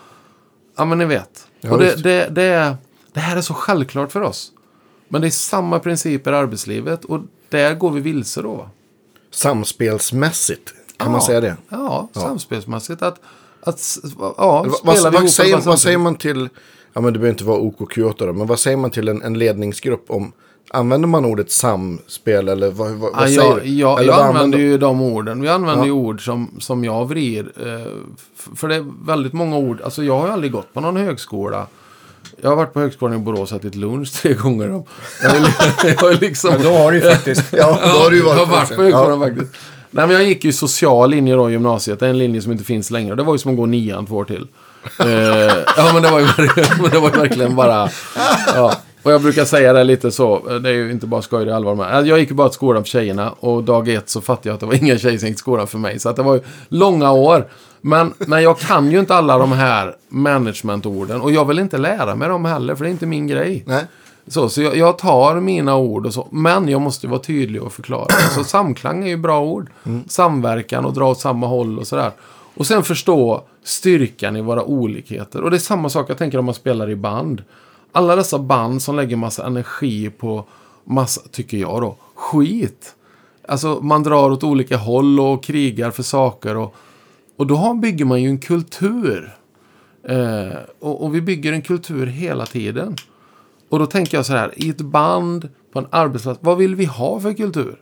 ja 0.77 0.85
men 0.85 0.97
ni 0.97 1.05
vet. 1.05 1.47
Ja, 1.61 1.71
och 1.71 1.79
det, 1.79 2.03
det, 2.03 2.27
det, 2.29 2.77
det 3.13 3.19
här 3.19 3.37
är 3.37 3.41
så 3.41 3.53
självklart 3.53 4.11
för 4.11 4.21
oss. 4.21 4.51
Men 5.07 5.21
det 5.21 5.27
är 5.27 5.31
samma 5.31 5.79
principer 5.79 6.31
i 6.31 6.35
arbetslivet 6.35 7.05
och 7.05 7.21
där 7.51 7.75
går 7.75 7.91
vi 7.91 8.01
vilse 8.01 8.41
då. 8.41 8.69
Samspelsmässigt, 9.31 10.73
kan 10.97 11.07
Ja. 11.07 11.11
man 11.11 11.21
säga 11.21 11.41
det? 11.41 11.55
Ja, 11.69 12.07
samspelsmässigt. 12.13 13.01
Att, 13.01 13.19
att 13.63 13.97
ja, 14.19 14.65
Vad, 14.83 15.01
vad, 15.03 15.13
ihop 15.15 15.29
säger, 15.29 15.57
vad 15.61 15.79
säger 15.79 15.97
man 15.97 16.15
till, 16.15 16.49
ja 16.93 17.01
men 17.01 17.13
det 17.13 17.19
behöver 17.19 17.29
inte 17.29 17.43
vara 17.43 17.59
OKQ8 17.59 18.13
då, 18.17 18.33
men 18.33 18.47
vad 18.47 18.59
säger 18.59 18.77
man 18.77 18.91
till 18.91 19.07
en, 19.07 19.21
en 19.21 19.39
ledningsgrupp 19.39 20.05
om, 20.11 20.31
använder 20.73 21.07
man 21.07 21.25
ordet 21.25 21.51
samspel 21.51 22.47
eller 22.49 22.71
vad, 22.71 22.91
vad, 22.91 22.99
vad 23.13 23.23
Ja, 23.23 23.27
säger 23.41 23.61
du? 23.61 23.69
jag, 23.69 23.99
eller 23.99 24.09
jag 24.13 24.17
vad 24.17 24.25
använder 24.27 24.57
ju 24.59 24.77
de 24.77 25.01
orden. 25.01 25.41
Vi 25.41 25.47
använder 25.49 25.77
Ja. 25.83 25.85
ju 25.85 25.91
ord 25.91 26.25
som, 26.25 26.49
som 26.59 26.83
jag 26.83 27.05
vrir. 27.05 27.51
Eh, 27.57 27.91
för 28.55 28.67
det 28.67 28.75
är 28.75 28.85
väldigt 29.05 29.33
många 29.33 29.57
ord. 29.57 29.81
Alltså 29.81 30.03
jag 30.03 30.19
har 30.19 30.27
aldrig 30.27 30.51
gått 30.51 30.73
på 30.73 30.81
någon 30.81 30.97
högskola. 30.97 31.67
Jag 32.41 32.49
har 32.49 32.55
varit 32.55 32.73
på 32.73 32.79
högskolan 32.79 33.15
i 33.15 33.19
Borås 33.19 33.51
och 33.51 33.57
ätit 33.57 33.75
lunch 33.75 34.13
tre 34.21 34.33
gånger. 34.33 34.71
om. 34.73 34.83
Jag 35.23 35.33
jag 36.01 36.21
liksom... 36.21 36.55
Då 36.63 36.69
har 36.69 36.91
du 36.91 36.97
ju 36.97 37.11
faktiskt... 37.11 37.43
Ja, 37.51 37.79
då 37.83 37.89
har 37.89 38.09
du 38.09 38.17
ju 38.17 38.23
jag 38.23 38.29
har 38.29 38.45
varit 38.45 38.49
varit 38.49 38.75
på 38.75 38.81
högskolan 38.81 39.19
faktiskt. 39.19 39.53
Nej, 39.91 40.07
men 40.07 40.15
jag 40.15 40.25
gick 40.25 40.43
ju 40.45 40.53
social 40.53 41.09
linje 41.09 41.35
då 41.35 41.49
i 41.49 41.51
gymnasiet. 41.51 42.01
En 42.01 42.17
linje 42.17 42.41
som 42.41 42.51
inte 42.51 42.63
finns 42.63 42.91
längre. 42.91 43.15
Det 43.15 43.23
var 43.23 43.33
ju 43.33 43.37
som 43.37 43.51
att 43.51 43.57
gå 43.57 43.65
nian 43.65 44.05
två 44.05 44.15
år 44.15 44.25
till. 44.25 44.47
Eh, 44.99 45.07
ja, 45.77 45.91
men 45.93 46.03
det 46.03 46.11
var 46.11 46.19
ju 46.19 46.25
det 46.91 46.99
var 46.99 47.11
ju 47.11 47.17
verkligen 47.19 47.55
bara... 47.55 47.89
Ja. 48.55 48.75
Och 49.03 49.11
jag 49.11 49.21
brukar 49.21 49.45
säga 49.45 49.73
det 49.73 49.83
lite 49.83 50.11
så. 50.11 50.59
Det 50.59 50.69
är 50.69 50.73
ju 50.73 50.91
inte 50.91 51.07
bara 51.07 51.21
skoj, 51.21 51.45
det 51.45 51.51
är 51.51 51.55
allvar 51.55 51.75
med. 51.75 52.07
Jag 52.07 52.19
gick 52.19 52.29
ju 52.29 52.35
bara 52.35 52.49
till 52.49 52.55
skolan 52.55 52.83
för 52.83 52.89
tjejerna. 52.89 53.31
Och 53.39 53.63
dag 53.63 53.89
ett 53.89 54.09
så 54.09 54.21
fattade 54.21 54.49
jag 54.49 54.53
att 54.53 54.59
det 54.59 54.65
var 54.65 54.73
inga 54.73 54.97
tjejer 54.97 55.17
som 55.17 55.27
gick 55.27 55.37
till 55.37 55.41
skolan 55.41 55.67
för 55.67 55.77
mig. 55.77 55.99
Så 55.99 56.09
att 56.09 56.15
det 56.15 56.23
var 56.23 56.33
ju 56.33 56.41
långa 56.69 57.11
år. 57.11 57.47
Men, 57.81 58.13
men 58.17 58.43
jag 58.43 58.59
kan 58.59 58.91
ju 58.91 58.99
inte 58.99 59.15
alla 59.15 59.37
de 59.37 59.51
här 59.51 59.95
managementorden. 60.09 61.21
Och 61.21 61.31
jag 61.31 61.45
vill 61.45 61.59
inte 61.59 61.77
lära 61.77 62.15
mig 62.15 62.29
dem 62.29 62.45
heller, 62.45 62.75
för 62.75 62.83
det 62.83 62.89
är 62.89 62.91
inte 62.91 63.05
min 63.05 63.27
grej. 63.27 63.63
Nej. 63.65 63.85
Så, 64.27 64.49
så 64.49 64.61
jag, 64.61 64.77
jag 64.77 64.97
tar 64.97 65.39
mina 65.39 65.77
ord 65.77 66.05
och 66.05 66.13
så. 66.13 66.27
Men 66.31 66.67
jag 66.67 66.81
måste 66.81 67.07
vara 67.07 67.19
tydlig 67.19 67.63
och 67.63 67.73
förklara. 67.73 68.07
Så 68.35 68.43
samklang 68.43 69.03
är 69.03 69.07
ju 69.07 69.17
bra 69.17 69.41
ord. 69.41 69.69
Samverkan 70.07 70.85
och 70.85 70.93
dra 70.93 71.09
åt 71.09 71.19
samma 71.19 71.47
håll 71.47 71.79
och 71.79 71.87
sådär. 71.87 72.11
Och 72.53 72.67
sen 72.67 72.83
förstå 72.83 73.43
styrkan 73.63 74.35
i 74.35 74.41
våra 74.41 74.63
olikheter. 74.63 75.41
Och 75.41 75.51
det 75.51 75.57
är 75.57 75.59
samma 75.59 75.89
sak 75.89 76.09
jag 76.09 76.17
tänker 76.17 76.37
om 76.37 76.45
man 76.45 76.53
spelar 76.53 76.89
i 76.89 76.95
band. 76.95 77.43
Alla 77.91 78.15
dessa 78.15 78.39
band 78.39 78.81
som 78.81 78.95
lägger 78.95 79.15
massa 79.15 79.45
energi 79.45 80.09
på 80.09 80.45
massa, 80.83 81.21
tycker 81.31 81.57
jag 81.57 81.81
då, 81.81 81.95
skit. 82.15 82.95
Alltså 83.47 83.79
man 83.81 84.03
drar 84.03 84.31
åt 84.31 84.43
olika 84.43 84.77
håll 84.77 85.19
och 85.19 85.43
krigar 85.43 85.91
för 85.91 86.03
saker. 86.03 86.57
Och, 86.57 86.75
och 87.41 87.47
då 87.47 87.73
bygger 87.73 88.05
man 88.05 88.21
ju 88.21 88.29
en 88.29 88.39
kultur. 88.39 89.33
Eh, 90.03 90.57
och, 90.79 91.03
och 91.03 91.15
vi 91.15 91.21
bygger 91.21 91.53
en 91.53 91.61
kultur 91.61 92.05
hela 92.05 92.45
tiden. 92.45 92.95
Och 93.69 93.79
då 93.79 93.85
tänker 93.85 94.17
jag 94.17 94.25
så 94.25 94.33
här, 94.33 94.53
i 94.55 94.69
ett 94.69 94.81
band, 94.81 95.49
på 95.73 95.79
en 95.79 95.87
arbetsplats, 95.89 96.39
vad 96.43 96.57
vill 96.57 96.75
vi 96.75 96.85
ha 96.85 97.19
för 97.19 97.33
kultur? 97.33 97.75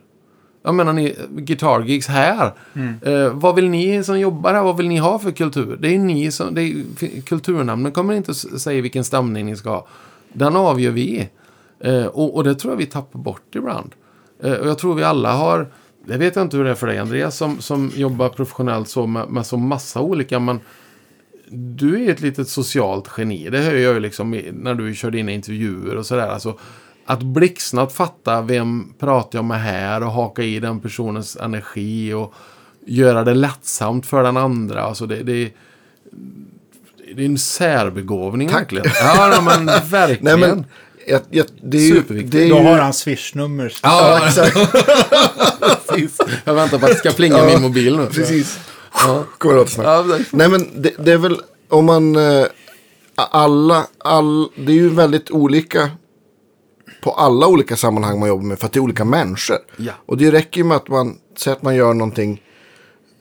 Jag 0.62 0.74
menar 0.74 0.92
ni, 0.92 1.16
Guitar 1.30 1.80
Gigs 1.80 2.08
här. 2.08 2.52
Eh, 3.02 3.32
vad 3.32 3.54
vill 3.54 3.68
ni 3.68 4.04
som 4.04 4.20
jobbar 4.20 4.54
här, 4.54 4.62
vad 4.62 4.76
vill 4.76 4.88
ni 4.88 4.96
ha 4.96 5.18
för 5.18 5.30
kultur? 5.30 5.78
Det 5.80 5.94
är 5.94 5.98
ni 5.98 6.30
som, 6.30 6.54
det 6.54 6.62
är, 6.62 7.20
kulturnamnen 7.20 7.92
kommer 7.92 8.14
inte 8.14 8.30
att 8.30 8.36
säga 8.36 8.82
vilken 8.82 9.04
stämning 9.04 9.46
ni 9.46 9.56
ska 9.56 9.70
ha. 9.70 9.86
Den 10.32 10.56
avgör 10.56 10.90
vi. 10.90 11.28
Eh, 11.80 12.06
och, 12.06 12.36
och 12.36 12.44
det 12.44 12.54
tror 12.54 12.72
jag 12.72 12.78
vi 12.78 12.86
tappar 12.86 13.18
bort 13.18 13.54
ibland. 13.54 13.94
Eh, 14.42 14.52
och 14.52 14.68
jag 14.68 14.78
tror 14.78 14.94
vi 14.94 15.04
alla 15.04 15.32
har, 15.32 15.68
det 16.06 16.16
vet 16.16 16.36
jag 16.36 16.44
inte 16.44 16.56
hur 16.56 16.64
det 16.64 16.70
är 16.70 16.74
för 16.74 16.86
dig 16.86 16.98
Andreas, 16.98 17.36
som, 17.36 17.60
som 17.60 17.92
jobbar 17.94 18.28
professionellt 18.28 18.88
så 18.88 19.06
med, 19.06 19.28
med 19.28 19.46
så 19.46 19.56
massa 19.56 20.00
olika, 20.00 20.38
men 20.38 20.60
du 21.52 22.04
är 22.04 22.12
ett 22.12 22.20
litet 22.20 22.48
socialt 22.48 23.10
geni. 23.18 23.50
Det 23.50 23.58
hör 23.58 23.74
jag 23.74 23.94
ju 23.94 24.00
liksom 24.00 24.30
när 24.52 24.74
du 24.74 24.94
kör 24.94 25.10
dina 25.10 25.32
intervjuer 25.32 25.96
och 25.96 26.06
sådär. 26.06 26.28
Alltså, 26.28 26.58
att 27.04 27.22
blixtsnabbt 27.22 27.92
fatta 27.92 28.42
vem 28.42 28.94
pratar 28.98 29.38
jag 29.38 29.44
med 29.44 29.60
här 29.60 30.02
och 30.02 30.12
haka 30.12 30.42
i 30.42 30.60
den 30.60 30.80
personens 30.80 31.36
energi 31.36 32.12
och 32.12 32.34
göra 32.86 33.24
det 33.24 33.34
lättsamt 33.34 34.06
för 34.06 34.22
den 34.22 34.36
andra. 34.36 34.82
Alltså 34.82 35.06
det, 35.06 35.22
det, 35.22 35.52
det 37.14 37.22
är 37.22 37.26
en 37.26 37.38
särbegåvning 37.38 38.48
verkligen. 38.48 38.86
Ja, 39.00 39.40
men 39.44 39.66
verkligen. 39.90 40.24
Nej 40.38 40.48
men, 40.48 40.64
jag, 41.10 41.20
jag, 41.30 41.46
det 41.62 41.76
är 41.76 41.82
ju... 41.82 41.94
Superviktigt. 41.94 42.32
Det 42.32 42.44
är 42.44 42.50
Då 42.50 42.56
ju 42.56 42.62
har 42.62 42.78
han 42.78 42.92
swishnummer. 42.92 43.72
Ja, 43.82 44.26
exakt. 44.26 44.56
precis. 45.88 46.18
Jag 46.44 46.54
väntar 46.54 46.78
på 46.78 46.86
att 46.86 46.92
det 46.92 46.98
ska 46.98 47.10
plinga 47.10 47.44
min 47.44 47.62
mobil 47.62 47.96
nu. 47.96 48.06
Precis. 48.06 48.58
Kommer 49.38 49.54
det 49.56 49.66
snabbt. 49.66 50.08
Ja. 50.08 50.18
Nej 50.30 50.48
men 50.48 50.82
det, 50.82 50.92
det 50.98 51.12
är 51.12 51.18
väl 51.18 51.40
om 51.68 51.84
man 51.84 52.16
eh, 52.16 52.46
alla, 53.14 53.86
all, 53.98 54.48
det 54.56 54.72
är 54.72 54.76
ju 54.76 54.88
väldigt 54.88 55.30
olika 55.30 55.90
på 57.02 57.10
alla 57.10 57.46
olika 57.46 57.76
sammanhang 57.76 58.20
man 58.20 58.28
jobbar 58.28 58.44
med 58.44 58.58
för 58.58 58.66
att 58.66 58.72
det 58.72 58.78
är 58.78 58.82
olika 58.82 59.04
människor. 59.04 59.58
Ja. 59.76 59.92
Och 60.06 60.16
det 60.16 60.30
räcker 60.30 60.60
ju 60.60 60.64
med 60.64 60.76
att 60.76 60.88
man 60.88 61.18
säger 61.38 61.56
att 61.56 61.62
man 61.62 61.76
gör 61.76 61.94
någonting, 61.94 62.42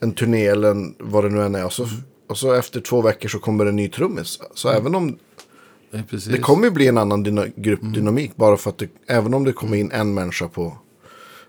en 0.02 0.12
turné 0.12 0.45
eller 0.47 0.71
en, 0.71 0.95
vad 0.99 1.23
det 1.23 1.30
nu 1.30 1.43
än 1.43 1.56
är. 1.56 1.65
Och 1.65 1.73
så, 1.73 1.88
och 2.30 2.38
så 2.38 2.54
efter 2.54 2.80
två 2.80 3.02
veckor 3.02 3.30
så 3.30 3.39
kommer 3.39 3.65
det 3.65 3.71
en 3.71 3.75
ny 3.75 3.89
trummis. 3.89 4.39
Så 4.54 4.69
även 4.69 4.95
om 4.95 5.17
Ja, 5.91 5.99
det 6.32 6.38
kommer 6.38 6.65
ju 6.65 6.71
bli 6.71 6.88
en 6.88 6.97
annan 6.97 7.23
dyna, 7.23 7.45
gruppdynamik 7.56 8.36
bara 8.36 8.58
för 8.58 8.69
att 8.69 8.78
det, 8.78 8.89
även 9.08 9.34
om 9.34 9.43
det 9.43 9.54
kommer 9.54 9.78
in 9.78 9.91
en 9.91 10.13
människa 10.13 10.47
på, 10.47 10.78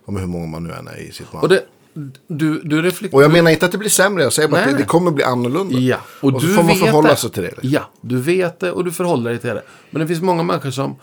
om 0.04 0.16
hur 0.16 0.26
många 0.26 0.46
man 0.46 0.64
nu 0.64 0.72
än 0.72 0.88
är 0.88 1.00
i 1.00 1.12
sitt 1.12 1.32
band. 1.32 1.42
Och 1.42 1.48
det, 1.48 1.62
du, 2.26 2.60
du 2.60 2.82
reflekterar... 2.82 3.18
Och 3.18 3.24
jag 3.24 3.32
menar 3.32 3.50
inte 3.50 3.66
att 3.66 3.72
det 3.72 3.78
blir 3.78 3.90
sämre, 3.90 4.22
jag 4.22 4.32
säger 4.32 4.48
bara 4.48 4.60
Nej, 4.60 4.70
att 4.70 4.76
det, 4.76 4.82
det 4.82 4.86
kommer 4.86 5.10
bli 5.10 5.24
annorlunda. 5.24 5.78
Ja, 5.78 5.96
och, 6.20 6.34
och, 6.34 6.42
så 6.42 6.48
får 6.48 6.62
man 6.62 6.76
förhålla 6.76 7.08
det. 7.08 7.16
sig 7.16 7.30
till 7.30 7.42
det. 7.42 7.48
liksom. 7.48 7.70
Ja, 7.70 7.82
du 8.00 8.20
vet 8.20 8.60
det 8.60 8.72
och 8.72 8.84
du 8.84 8.92
förhåller 8.92 9.30
dig 9.30 9.38
till 9.38 9.50
det. 9.50 9.62
Men 9.90 10.00
det 10.00 10.06
finns 10.08 10.22
många 10.22 10.42
människor 10.42 10.70
som... 10.70 10.96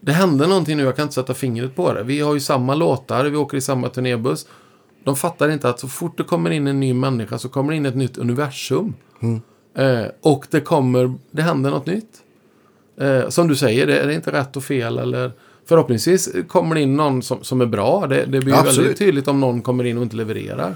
Det 0.00 0.12
hände 0.12 0.46
någonting 0.46 0.76
nu, 0.76 0.82
jag 0.82 0.96
kan 0.96 1.02
inte 1.02 1.14
sätta 1.14 1.34
fingret 1.34 1.76
på 1.76 1.92
det. 1.92 2.02
Vi 2.02 2.20
har 2.20 2.34
ju 2.34 2.40
samma 2.40 2.74
låtar, 2.74 3.24
vi 3.24 3.36
åker 3.36 3.56
i 3.56 3.60
samma 3.60 3.88
turnébuss. 3.88 4.46
De 5.04 5.16
fattar 5.16 5.48
inte 5.48 5.68
att 5.68 5.80
så 5.80 5.88
fort 5.88 6.16
det 6.16 6.24
kommer 6.24 6.50
in 6.50 6.66
en 6.66 6.80
ny 6.80 6.94
människa 6.94 7.38
så 7.38 7.48
kommer 7.48 7.70
det 7.70 7.76
in 7.76 7.86
ett 7.86 7.96
nytt 7.96 8.18
universum. 8.18 8.94
Mm. 9.20 9.40
Eh, 9.74 10.06
och 10.20 10.46
det 10.50 10.60
kommer, 10.60 11.14
det 11.30 11.42
händer 11.42 11.70
något 11.70 11.86
nytt. 11.86 12.22
Eh, 13.00 13.28
som 13.28 13.48
du 13.48 13.56
säger, 13.56 13.86
det 13.86 13.98
är 13.98 14.10
inte 14.10 14.32
rätt 14.32 14.56
och 14.56 14.64
fel 14.64 14.98
eller 14.98 15.32
förhoppningsvis 15.68 16.28
kommer 16.48 16.74
det 16.74 16.80
in 16.80 16.96
någon 16.96 17.22
som, 17.22 17.44
som 17.44 17.60
är 17.60 17.66
bra. 17.66 18.06
Det, 18.06 18.24
det 18.24 18.40
blir 18.40 18.54
Absolut. 18.54 18.78
väldigt 18.78 18.98
tydligt 18.98 19.28
om 19.28 19.40
någon 19.40 19.62
kommer 19.62 19.84
in 19.84 19.96
och 19.96 20.02
inte 20.02 20.16
levererar. 20.16 20.74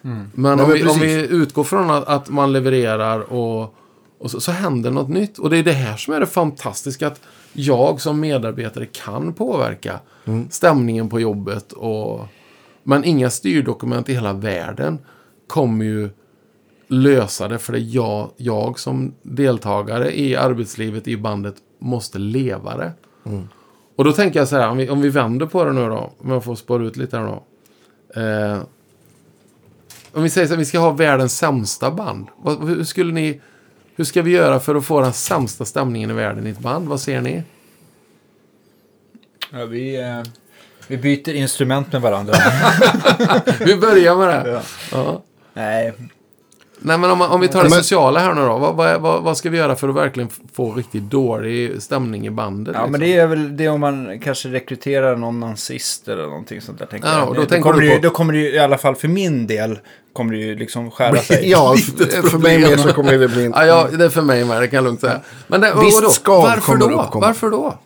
Men, 0.00 0.30
Nej, 0.34 0.52
om, 0.52 0.58
men 0.58 0.72
vi, 0.72 0.86
om 0.86 1.00
vi 1.00 1.26
utgår 1.30 1.64
från 1.64 1.90
att, 1.90 2.08
att 2.08 2.28
man 2.28 2.52
levererar 2.52 3.32
och, 3.32 3.74
och 4.18 4.30
så, 4.30 4.40
så 4.40 4.52
händer 4.52 4.90
något 4.90 5.08
nytt. 5.08 5.38
Och 5.38 5.50
det 5.50 5.58
är 5.58 5.62
det 5.62 5.72
här 5.72 5.96
som 5.96 6.14
är 6.14 6.20
det 6.20 6.26
fantastiska. 6.26 7.06
Att 7.06 7.20
jag 7.52 8.00
som 8.00 8.20
medarbetare 8.20 8.86
kan 8.86 9.32
påverka 9.32 10.00
stämningen 10.50 11.08
på 11.08 11.20
jobbet. 11.20 11.72
Och, 11.72 12.26
men 12.82 13.04
inga 13.04 13.30
styrdokument 13.30 14.08
i 14.08 14.14
hela 14.14 14.32
världen 14.32 14.98
kommer 15.46 15.84
ju 15.84 16.10
lösa 16.86 17.48
det. 17.48 17.58
För 17.58 17.72
det 17.72 17.78
är 17.78 17.94
jag, 17.94 18.30
jag 18.36 18.78
som 18.78 19.14
deltagare 19.22 20.18
i 20.18 20.36
arbetslivet 20.36 21.08
i 21.08 21.16
bandet 21.16 21.54
måste 21.78 22.18
leva 22.18 22.76
det. 22.76 22.92
Och 23.96 24.04
då 24.04 24.12
tänker 24.12 24.38
jag 24.38 24.48
så 24.48 24.56
här, 24.56 24.68
om 24.68 24.76
vi, 24.76 24.88
om 24.88 25.00
vi 25.00 25.08
vänder 25.08 25.46
på 25.46 25.64
det 25.64 25.72
nu 25.72 25.88
då. 25.88 26.12
Om 26.18 26.30
jag 26.30 26.44
får 26.44 26.54
spara 26.54 26.84
ut 26.84 26.96
lite 26.96 27.18
här 27.18 27.26
då. 27.26 27.42
Eh, 28.20 28.62
om 30.12 30.22
vi 30.22 30.30
säger 30.30 30.46
så 30.46 30.52
här, 30.52 30.58
vi 30.58 30.64
ska 30.64 30.78
ha 30.78 30.90
världens 30.90 31.38
sämsta 31.38 31.90
band. 31.90 32.26
Vad, 32.36 32.68
hur 32.68 32.84
skulle 32.84 33.12
ni... 33.12 33.40
Hur 33.96 34.04
ska 34.04 34.22
vi 34.22 34.30
göra 34.30 34.60
för 34.60 34.74
att 34.74 34.84
få 34.84 35.00
den 35.00 35.12
sämsta 35.12 35.64
stämningen 35.64 36.10
i 36.10 36.12
världen 36.12 36.46
i 36.46 36.50
ett 36.50 36.58
band? 36.58 36.88
Vad 36.88 37.00
ser 37.00 37.20
ni? 37.20 37.42
Ja, 39.52 39.64
vi, 39.64 40.00
eh, 40.00 40.22
vi 40.88 40.96
byter 40.96 41.34
instrument 41.34 41.92
med 41.92 42.02
varandra. 42.02 42.34
Vi 43.60 43.76
börjar 43.76 44.16
med 44.16 44.28
det. 44.28 44.50
Ja. 44.50 44.62
Ja. 44.92 45.22
Nej, 45.54 45.92
Nej, 46.86 46.98
men 46.98 47.10
om, 47.10 47.20
om 47.22 47.40
vi 47.40 47.48
tar 47.48 47.62
det 47.62 47.68
Men- 47.70 47.78
sociala 47.78 48.20
här 48.20 48.34
nu 48.34 48.40
då. 48.40 48.58
Vad, 48.58 48.76
vad, 48.76 49.00
vad, 49.00 49.22
vad 49.22 49.36
ska 49.36 49.50
vi 49.50 49.58
göra 49.58 49.76
för 49.76 49.88
att 49.88 49.94
verkligen 49.94 50.28
få 50.54 50.72
riktigt 50.72 51.02
dålig 51.02 51.82
stämning 51.82 52.26
i 52.26 52.30
bandet? 52.30 52.74
Ja, 52.78 52.86
men 52.86 53.00
liksom? 53.00 53.08
det 53.16 53.22
är 53.22 53.26
väl 53.26 53.56
det 53.56 53.68
om 53.68 53.80
man 53.80 54.20
kanske 54.24 54.48
rekryterar 54.48 55.16
någon 55.16 55.40
nazist 55.40 56.08
eller 56.08 56.22
någonting 56.22 56.60
sånt 56.60 56.78
där. 56.78 56.86
Tänker 56.86 57.08
Ja, 57.08 57.18
jag. 57.18 57.28
och 57.28 57.34
då 57.34 57.40
Det- 57.40 57.46
tänker 57.48 57.62
kommer 57.70 57.80
du 57.82 57.86
det 57.88 57.92
ju, 57.94 58.00
på- 58.00 58.06
Då 58.08 58.10
kommer 58.10 58.32
det 58.32 58.38
ju, 58.38 58.50
i 58.54 58.58
alla 58.58 58.78
fall 58.78 58.94
för 58.94 59.08
min 59.08 59.46
del, 59.46 59.78
kommer 60.12 60.32
det 60.32 60.38
ju 60.38 60.54
liksom 60.58 60.90
skära 60.90 61.16
sig. 61.16 61.50
Ja, 61.50 61.74
för 62.30 62.38
mig 62.38 62.58
med 62.58 62.80
så 62.80 62.92
kommer 62.92 63.18
det 63.18 63.28
bli 63.28 63.44
en... 63.44 63.52
Ja, 63.56 63.66
ja, 63.66 63.88
det 63.98 64.04
är 64.04 64.08
för 64.08 64.22
mig 64.22 64.44
med, 64.44 64.62
det 64.62 64.68
kan 64.68 64.76
jag 64.76 64.84
lugnt 64.84 65.00
säga. 65.00 65.20
Men 65.48 65.60
det, 65.60 65.72
Visst 65.80 65.94
vadå? 66.00 66.10
skav 66.10 66.42
Varför 66.42 66.76
då? 66.76 67.10
Varför 67.14 67.50
då? 67.50 67.78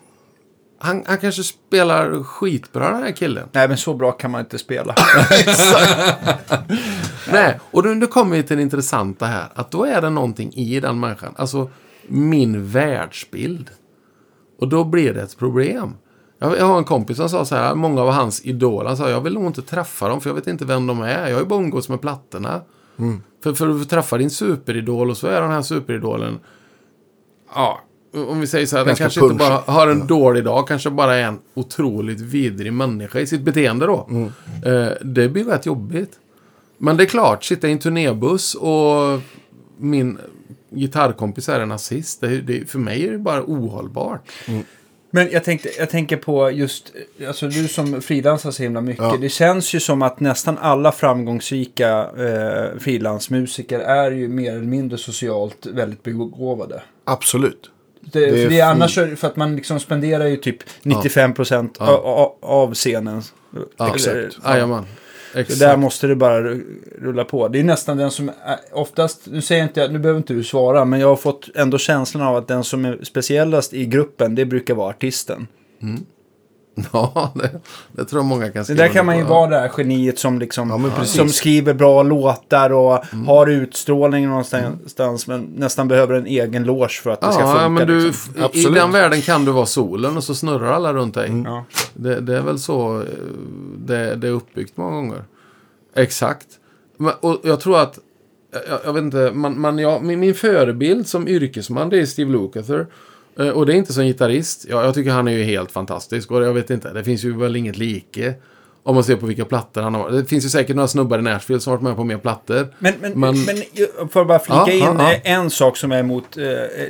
Han, 0.83 1.05
han 1.07 1.19
kanske 1.19 1.43
spelar 1.43 2.23
skitbra 2.23 2.90
den 2.90 3.03
här 3.03 3.12
killen. 3.12 3.49
Nej, 3.53 3.69
men 3.69 3.77
så 3.77 3.95
bra 3.95 4.12
kan 4.12 4.31
man 4.31 4.40
inte 4.40 4.59
spela. 4.59 4.95
Nej, 7.33 7.61
och 7.71 8.01
då 8.01 8.07
kommer 8.07 8.37
vi 8.37 8.43
till 8.43 8.57
det 8.57 8.62
intressanta 8.62 9.27
här. 9.27 9.49
Att 9.55 9.71
då 9.71 9.85
är 9.85 10.01
det 10.01 10.11
någonting 10.11 10.53
i 10.53 10.81
den 10.81 11.01
människan. 11.01 11.35
Alltså 11.37 11.71
min 12.07 12.66
världsbild. 12.66 13.71
Och 14.59 14.69
då 14.69 14.85
blir 14.85 15.14
det 15.14 15.23
ett 15.23 15.38
problem. 15.38 15.95
Jag, 16.38 16.59
jag 16.59 16.64
har 16.64 16.79
en 16.79 16.85
kompis 16.85 17.16
som 17.16 17.29
sa 17.29 17.45
så 17.45 17.57
här, 17.57 17.75
många 17.75 18.03
av 18.03 18.11
hans 18.11 18.45
idoler, 18.45 18.88
han 18.88 18.97
sa 18.97 19.11
jag 19.11 19.21
vill 19.21 19.35
nog 19.35 19.47
inte 19.47 19.62
träffa 19.62 20.09
dem 20.09 20.21
för 20.21 20.31
jag 20.31 20.35
vet 20.35 20.47
inte 20.47 20.64
vem 20.64 20.87
de 20.87 21.01
är. 21.01 21.29
Jag 21.29 21.35
har 21.35 21.40
ju 21.40 21.47
bara 21.47 21.61
umgås 21.61 21.88
med 21.88 22.01
plattorna. 22.01 22.61
För, 23.43 23.55
för 23.55 23.81
att 23.81 23.90
träffa 23.90 24.19
din 24.19 24.31
superidol 24.31 25.11
och 25.11 25.16
så 25.16 25.27
är 25.27 25.40
den 25.40 25.51
här 25.51 25.62
superidolen, 25.62 26.38
ja, 27.55 27.81
om 28.12 28.40
vi 28.40 28.46
säger 28.46 28.66
så 28.66 28.77
här, 28.77 28.85
den 28.85 28.96
kanske 28.96 29.20
inte 29.20 29.35
punchig. 29.35 29.64
bara 29.66 29.75
har 29.75 29.88
en 29.88 30.07
dålig 30.07 30.44
dag, 30.44 30.68
kanske 30.68 30.90
bara 30.90 31.16
är 31.16 31.23
en 31.23 31.38
otroligt 31.55 32.20
vidrig 32.20 32.73
människa 32.73 33.20
i 33.20 33.27
sitt 33.27 33.40
beteende 33.40 33.87
då. 33.87 34.09
Eh, 34.64 34.88
det 35.03 35.29
blir 35.29 35.44
rätt 35.44 35.66
jobbigt. 35.66 36.12
Men 36.79 36.96
det 36.96 37.05
är 37.05 37.07
klart, 37.07 37.44
sitta 37.44 37.68
i 37.68 37.73
en 37.73 37.79
turnébuss 37.79 38.55
och 38.55 39.20
min 39.77 40.18
gitarrkompis 40.70 41.49
är 41.49 41.61
en 41.61 41.68
nazist. 41.68 42.20
Det, 42.20 42.40
det, 42.40 42.70
för 42.70 42.79
mig 42.79 43.07
är 43.07 43.12
det 43.12 43.18
bara 43.18 43.42
ohållbart. 43.42 44.31
Men 45.11 45.31
jag, 45.31 45.44
tänkte, 45.44 45.68
jag 45.79 45.90
tänker 45.90 46.16
på 46.16 46.51
just, 46.51 46.92
alltså 47.29 47.49
du 47.49 47.68
som 47.68 48.03
frilansar 48.03 48.51
så 48.51 48.62
himla 48.62 48.81
mycket. 48.81 49.05
Ja. 49.05 49.16
Det 49.20 49.29
känns 49.29 49.75
ju 49.75 49.81
som 49.81 50.03
att 50.03 50.20
nästan 50.20 50.59
alla 50.59 50.92
framgångsrika 50.92 52.11
eh, 52.18 52.79
frilansmusiker 52.79 53.79
är 53.79 54.11
ju 54.11 54.29
mer 54.29 54.53
eller 54.53 54.66
mindre 54.66 54.99
socialt 54.99 55.66
väldigt 55.66 56.03
begåvade. 56.03 56.83
Absolut. 57.05 57.70
Det, 58.01 58.21
Det 58.21 58.27
är 58.41 58.45
för, 58.45 58.51
det 58.51 58.61
annars 58.61 58.95
för 58.95 59.25
att 59.27 59.37
man 59.37 59.57
liksom 59.57 59.81
spenderar 59.81 60.27
ju 60.27 60.37
typ 60.37 60.57
95% 60.83 61.69
Ja. 61.79 61.87
av, 61.97 62.33
av 62.51 62.75
scenen. 62.75 63.23
Ja, 63.77 63.95
Eller- 63.95 64.31
Jajamän. 64.45 64.85
Exakt. 65.35 65.61
där 65.61 65.77
måste 65.77 66.07
det 66.07 66.17
bara 66.17 66.41
ru- 66.41 66.65
rulla 67.03 67.25
på. 67.25 67.49
Det 67.49 67.61
är 67.61 67.65
nästan 67.65 67.97
den 67.97 68.11
som 68.11 68.29
är, 68.29 68.35
oftast, 68.73 69.21
nu 69.27 69.43
säger 69.43 69.61
jag 69.61 69.69
inte, 69.69 69.89
nu 69.89 69.99
behöver 69.99 70.19
inte 70.19 70.35
du 70.35 70.45
svara, 70.45 70.85
men 70.85 71.01
jag 71.01 71.09
har 71.09 71.17
fått 71.17 71.49
ändå 71.55 71.79
känslan 71.79 72.23
av 72.27 72.37
att 72.37 72.49
den 72.49 72.65
som 72.65 72.85
är 72.85 72.99
speciellast 73.03 73.75
i 73.75 73.87
gruppen, 73.87 74.35
det 74.35 74.45
brukar 74.45 74.75
vara 74.75 74.89
artisten. 74.91 75.47
Ja, 76.93 77.33
det, 77.35 77.51
det 77.93 78.05
tror 78.05 78.19
jag 78.21 78.27
många 78.27 78.45
kan 78.51 78.53
Det 78.61 78.64
skriva 78.64 78.83
där 78.83 78.88
kan 78.88 79.07
man 79.07 79.19
ju 79.19 79.25
på. 79.25 79.31
vara 79.31 79.51
det 79.51 79.59
här 79.59 79.71
geniet 79.79 80.19
som 80.19 80.38
liksom, 80.38 80.90
Ja, 80.99 81.05
som 81.05 81.29
skriver 81.29 81.75
bra 81.75 82.03
låtar 82.03 82.73
och 82.73 83.05
Mm. 83.12 83.27
har 83.29 83.47
utstrålning 83.47 84.29
någonstans, 84.29 85.27
men 85.27 85.40
nästan 85.57 85.88
behöver 85.88 86.14
en 86.14 86.27
egen 86.27 86.64
loge 86.64 86.88
för 87.03 87.11
att 87.11 87.21
det 87.21 87.33
ska 87.33 87.43
funka. 87.47 87.62
Ja, 87.62 87.69
men 87.69 87.87
du, 87.87 88.07
liksom. 88.07 88.35
i 88.37 88.43
Absolut. 88.43 88.75
den 88.75 88.93
världen 88.93 89.21
kan 89.23 89.45
du 89.45 89.53
vara 89.53 89.66
solen 89.66 90.16
och 90.16 90.25
så 90.25 90.35
snurrar 90.35 90.73
alla 90.73 90.93
runt 90.93 91.14
dig. 91.14 91.43
Ja. 91.45 91.64
Det, 91.95 92.21
det 92.21 92.37
är 92.37 92.43
väl 92.43 92.59
så 92.59 92.99
eh, 93.01 93.05
det, 93.79 94.14
det 94.14 94.27
är 94.29 94.33
uppbyggt 94.33 94.77
många 94.77 94.90
gånger. 94.97 95.25
Exakt. 95.97 96.47
Och 97.21 97.40
jag 97.43 97.61
tror 97.61 97.79
att, 97.79 97.99
jag, 98.69 98.79
jag 98.85 98.93
vet 98.93 99.03
inte, 99.03 99.31
man, 99.35 99.61
man, 99.61 99.79
ja, 99.79 100.01
min, 100.03 100.21
min 100.21 100.35
förebild 100.35 101.07
som 101.07 101.29
yrkesman 101.29 101.88
det 101.88 101.99
är 102.01 102.07
Steve 102.07 102.31
Lukather. 102.33 102.87
Eh, 103.38 103.49
Och 103.49 103.66
det 103.66 103.73
är 103.73 103.77
inte 103.77 103.93
som 103.93 104.05
gitarrist. 104.05 104.66
Ja, 104.69 104.85
jag 104.85 104.95
tycker 104.95 105.11
han 105.11 105.29
är 105.29 105.33
ju 105.33 105.43
helt 105.45 105.73
fantastisk. 105.73 106.31
Och 106.31 106.43
jag 106.45 106.53
vet 106.55 106.71
inte, 106.71 106.93
det 106.93 107.05
finns 107.05 107.25
ju 107.25 107.37
väl 107.37 107.57
inget 107.57 107.77
like. 107.79 108.35
Om 108.83 108.95
man 108.95 109.05
ser 109.05 109.16
på 109.16 109.27
vilka 109.27 109.45
plattor 109.45 109.83
han 109.83 109.95
har. 109.95 110.11
Det 110.11 110.25
finns 110.25 110.45
ju 110.45 110.49
säkert 110.49 110.77
några 110.77 110.88
snubbar 110.88 111.19
i 111.19 111.23
Nashville 111.23 111.61
som 111.61 111.71
har 111.71 111.77
varit 111.77 111.85
med 111.85 111.97
på 111.97 112.05
mer 112.05 112.19
plattor. 112.19 112.75
Men, 112.79 112.95
men, 113.01 113.12
Men- 113.21 113.45
men, 113.45 114.09
för 114.09 114.21
att 114.21 114.29
bara 114.29 114.38
flika 114.38 114.64
Ja, 114.66 114.71
in 114.71 114.79
ja, 114.81 114.95
ja. 114.99 115.12
eh, 115.12 115.33
en 115.33 115.51
sak 115.51 115.77
som 115.77 115.93
är 115.93 115.99
emot 116.01 116.37
eh, 116.37 116.45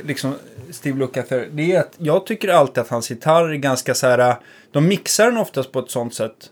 liksom 0.07 0.33
Steve 0.69 0.99
Lukather. 0.99 1.47
Det 1.51 1.71
är 1.75 1.79
att 1.79 1.93
jag 1.97 2.25
tycker 2.25 2.47
alltid 2.49 2.77
att 2.81 2.89
hans 2.89 3.09
gitarr 3.11 3.49
är 3.49 3.55
ganska 3.55 3.93
så 3.93 4.07
här. 4.07 4.19
eh, 4.29 4.35
De 4.71 4.87
mixar 4.87 5.25
den 5.25 5.37
oftast 5.37 5.71
på 5.71 5.79
ett 5.79 5.91
sånt 5.91 6.13
sätt. 6.13 6.49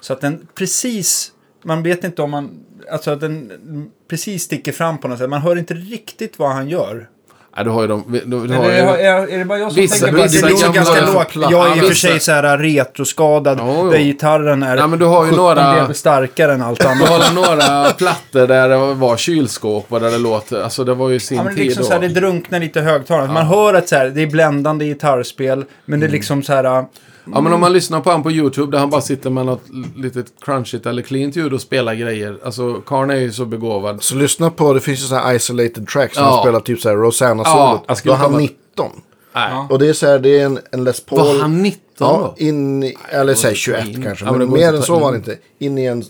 Så 0.00 0.12
att 0.12 0.20
den 0.20 0.46
precis, 0.54 1.32
man 1.64 1.82
vet 1.82 2.04
inte 2.04 2.22
om 2.22 2.30
man, 2.30 2.50
alltså 2.92 3.10
att 3.10 3.20
den 3.20 3.52
precis 4.08 4.42
sticker 4.42 4.72
fram 4.72 4.98
på 4.98 5.08
något 5.08 5.18
sätt. 5.18 5.30
Man 5.30 5.40
hör 5.42 5.56
inte 5.58 5.74
riktigt 5.74 6.38
vad 6.38 6.50
han 6.50 6.68
gör. 6.68 7.08
Ja, 7.56 7.64
du 7.64 7.70
har 7.70 7.82
ju 7.82 7.88
de... 7.88 8.04
Du, 8.24 8.46
du 8.46 8.54
har 8.54 8.64
ju, 8.64 8.70
är, 8.70 8.86
är, 8.98 9.28
är 9.32 9.38
det 9.38 9.44
bara 9.44 9.58
jag 9.58 9.72
som 9.72 9.82
Vissa- 9.82 10.06
tänker 10.06 10.12
på 10.12 10.16
det 10.26 10.32
vissa 10.32 10.48
låter 10.48 10.64
gamla- 10.64 10.74
ganska 10.74 11.00
lågt? 11.40 11.50
Jag 11.52 11.70
är 11.72 11.76
i 11.76 11.80
och 11.80 11.84
för 11.84 11.94
sig 11.94 12.20
så 12.20 12.32
här 12.32 12.58
retroskadad. 12.58 13.58
Jo, 13.62 13.74
jo. 13.84 13.90
Där 13.90 13.98
gitarren 13.98 14.62
är 14.62 14.76
Ja, 14.76 14.86
men 14.86 14.98
du 14.98 15.04
har 15.04 15.24
ju 15.24 15.30
17 15.30 15.44
några- 15.44 15.94
starkare 15.94 16.52
än 16.54 16.62
allt 16.62 16.80
Du 16.80 16.86
annat. 16.86 17.08
har 17.08 17.34
några 17.34 17.90
plattor 17.90 18.46
där 18.46 18.68
det 18.68 18.76
var 18.94 19.16
kylskåp 19.16 19.86
och 19.88 20.00
där 20.00 20.10
det 20.10 20.18
låter... 20.18 20.62
Alltså 20.62 20.84
det 20.84 20.94
var 20.94 21.10
ju 21.10 21.20
sin 21.20 21.36
Ja, 21.38 21.44
men 21.44 21.54
tid 21.56 21.64
liksom 21.64 21.82
då. 21.82 21.86
så 21.86 21.92
här, 21.92 22.00
det 22.00 22.08
drunknar 22.08 22.60
lite 22.60 22.78
i 22.78 22.82
högtalaren. 22.82 23.32
Man 23.32 23.46
hör 23.46 23.74
att 23.74 23.88
så 23.88 23.96
här, 23.96 24.08
det 24.08 24.22
är 24.22 24.26
bländande 24.26 24.84
gitarrspel, 24.84 25.58
men 25.84 25.94
Mm. 25.94 26.00
det 26.00 26.06
är 26.06 26.12
liksom 26.16 26.42
så 26.42 26.52
här... 26.52 26.84
Ja, 27.32 27.40
men 27.40 27.52
om 27.52 27.60
man 27.60 27.72
lyssnar 27.72 28.00
på 28.00 28.10
honom 28.10 28.22
på 28.22 28.30
YouTube 28.30 28.72
där 28.72 28.78
han 28.78 28.90
bara 28.90 29.00
sitter 29.00 29.30
med 29.30 29.46
något 29.46 29.62
litet 29.96 30.26
crunchigt 30.40 30.86
eller 30.86 31.02
cleant 31.02 31.36
ljud 31.36 31.52
och 31.52 31.60
spelar 31.60 31.94
grejer. 31.94 32.38
Alltså, 32.44 32.74
karln 32.86 33.10
är 33.10 33.16
ju 33.16 33.32
så 33.32 33.44
begåvad. 33.44 34.02
Så 34.02 34.14
lyssna 34.14 34.50
på, 34.50 34.72
det 34.72 34.80
finns 34.80 35.00
ju 35.00 35.04
så 35.04 35.14
här 35.14 35.34
isolated 35.34 35.88
tracks 35.88 36.14
som 36.14 36.24
Ja. 36.24 36.30
han 36.30 36.42
spelar 36.42 36.60
typ 36.60 36.80
så 36.80 36.88
här 36.88 36.96
Rosanna 36.96 37.42
Ja, 37.46 37.84
Då 38.04 38.12
är 38.12 38.16
han 38.16 38.26
komma- 38.26 38.38
19. 38.38 38.90
Nej. 39.34 39.52
Och 39.70 39.78
det 39.78 39.88
är 39.88 39.92
så 39.92 40.06
här, 40.06 40.18
det 40.18 40.40
är 40.40 40.44
en, 40.46 40.58
en 40.70 40.84
Les 40.84 41.00
Paul. 41.00 41.18
Var 41.18 41.38
han 41.40 41.62
19 41.62 41.80
Ja, 41.98 42.34
då? 42.38 42.44
in 42.44 42.82
i, 42.82 42.96
eller 43.08 43.34
säg 43.34 43.54
21 43.54 43.86
in. 43.88 44.02
kanske. 44.02 44.24
Ja, 44.24 44.32
men 44.32 44.50
mer 44.52 44.74
än 44.74 44.82
så 44.82 44.98
var 44.98 45.12
det 45.12 45.16
in. 45.18 45.22
inte. 45.22 45.38
In 45.58 45.78
i 45.78 45.84
en, 45.84 46.04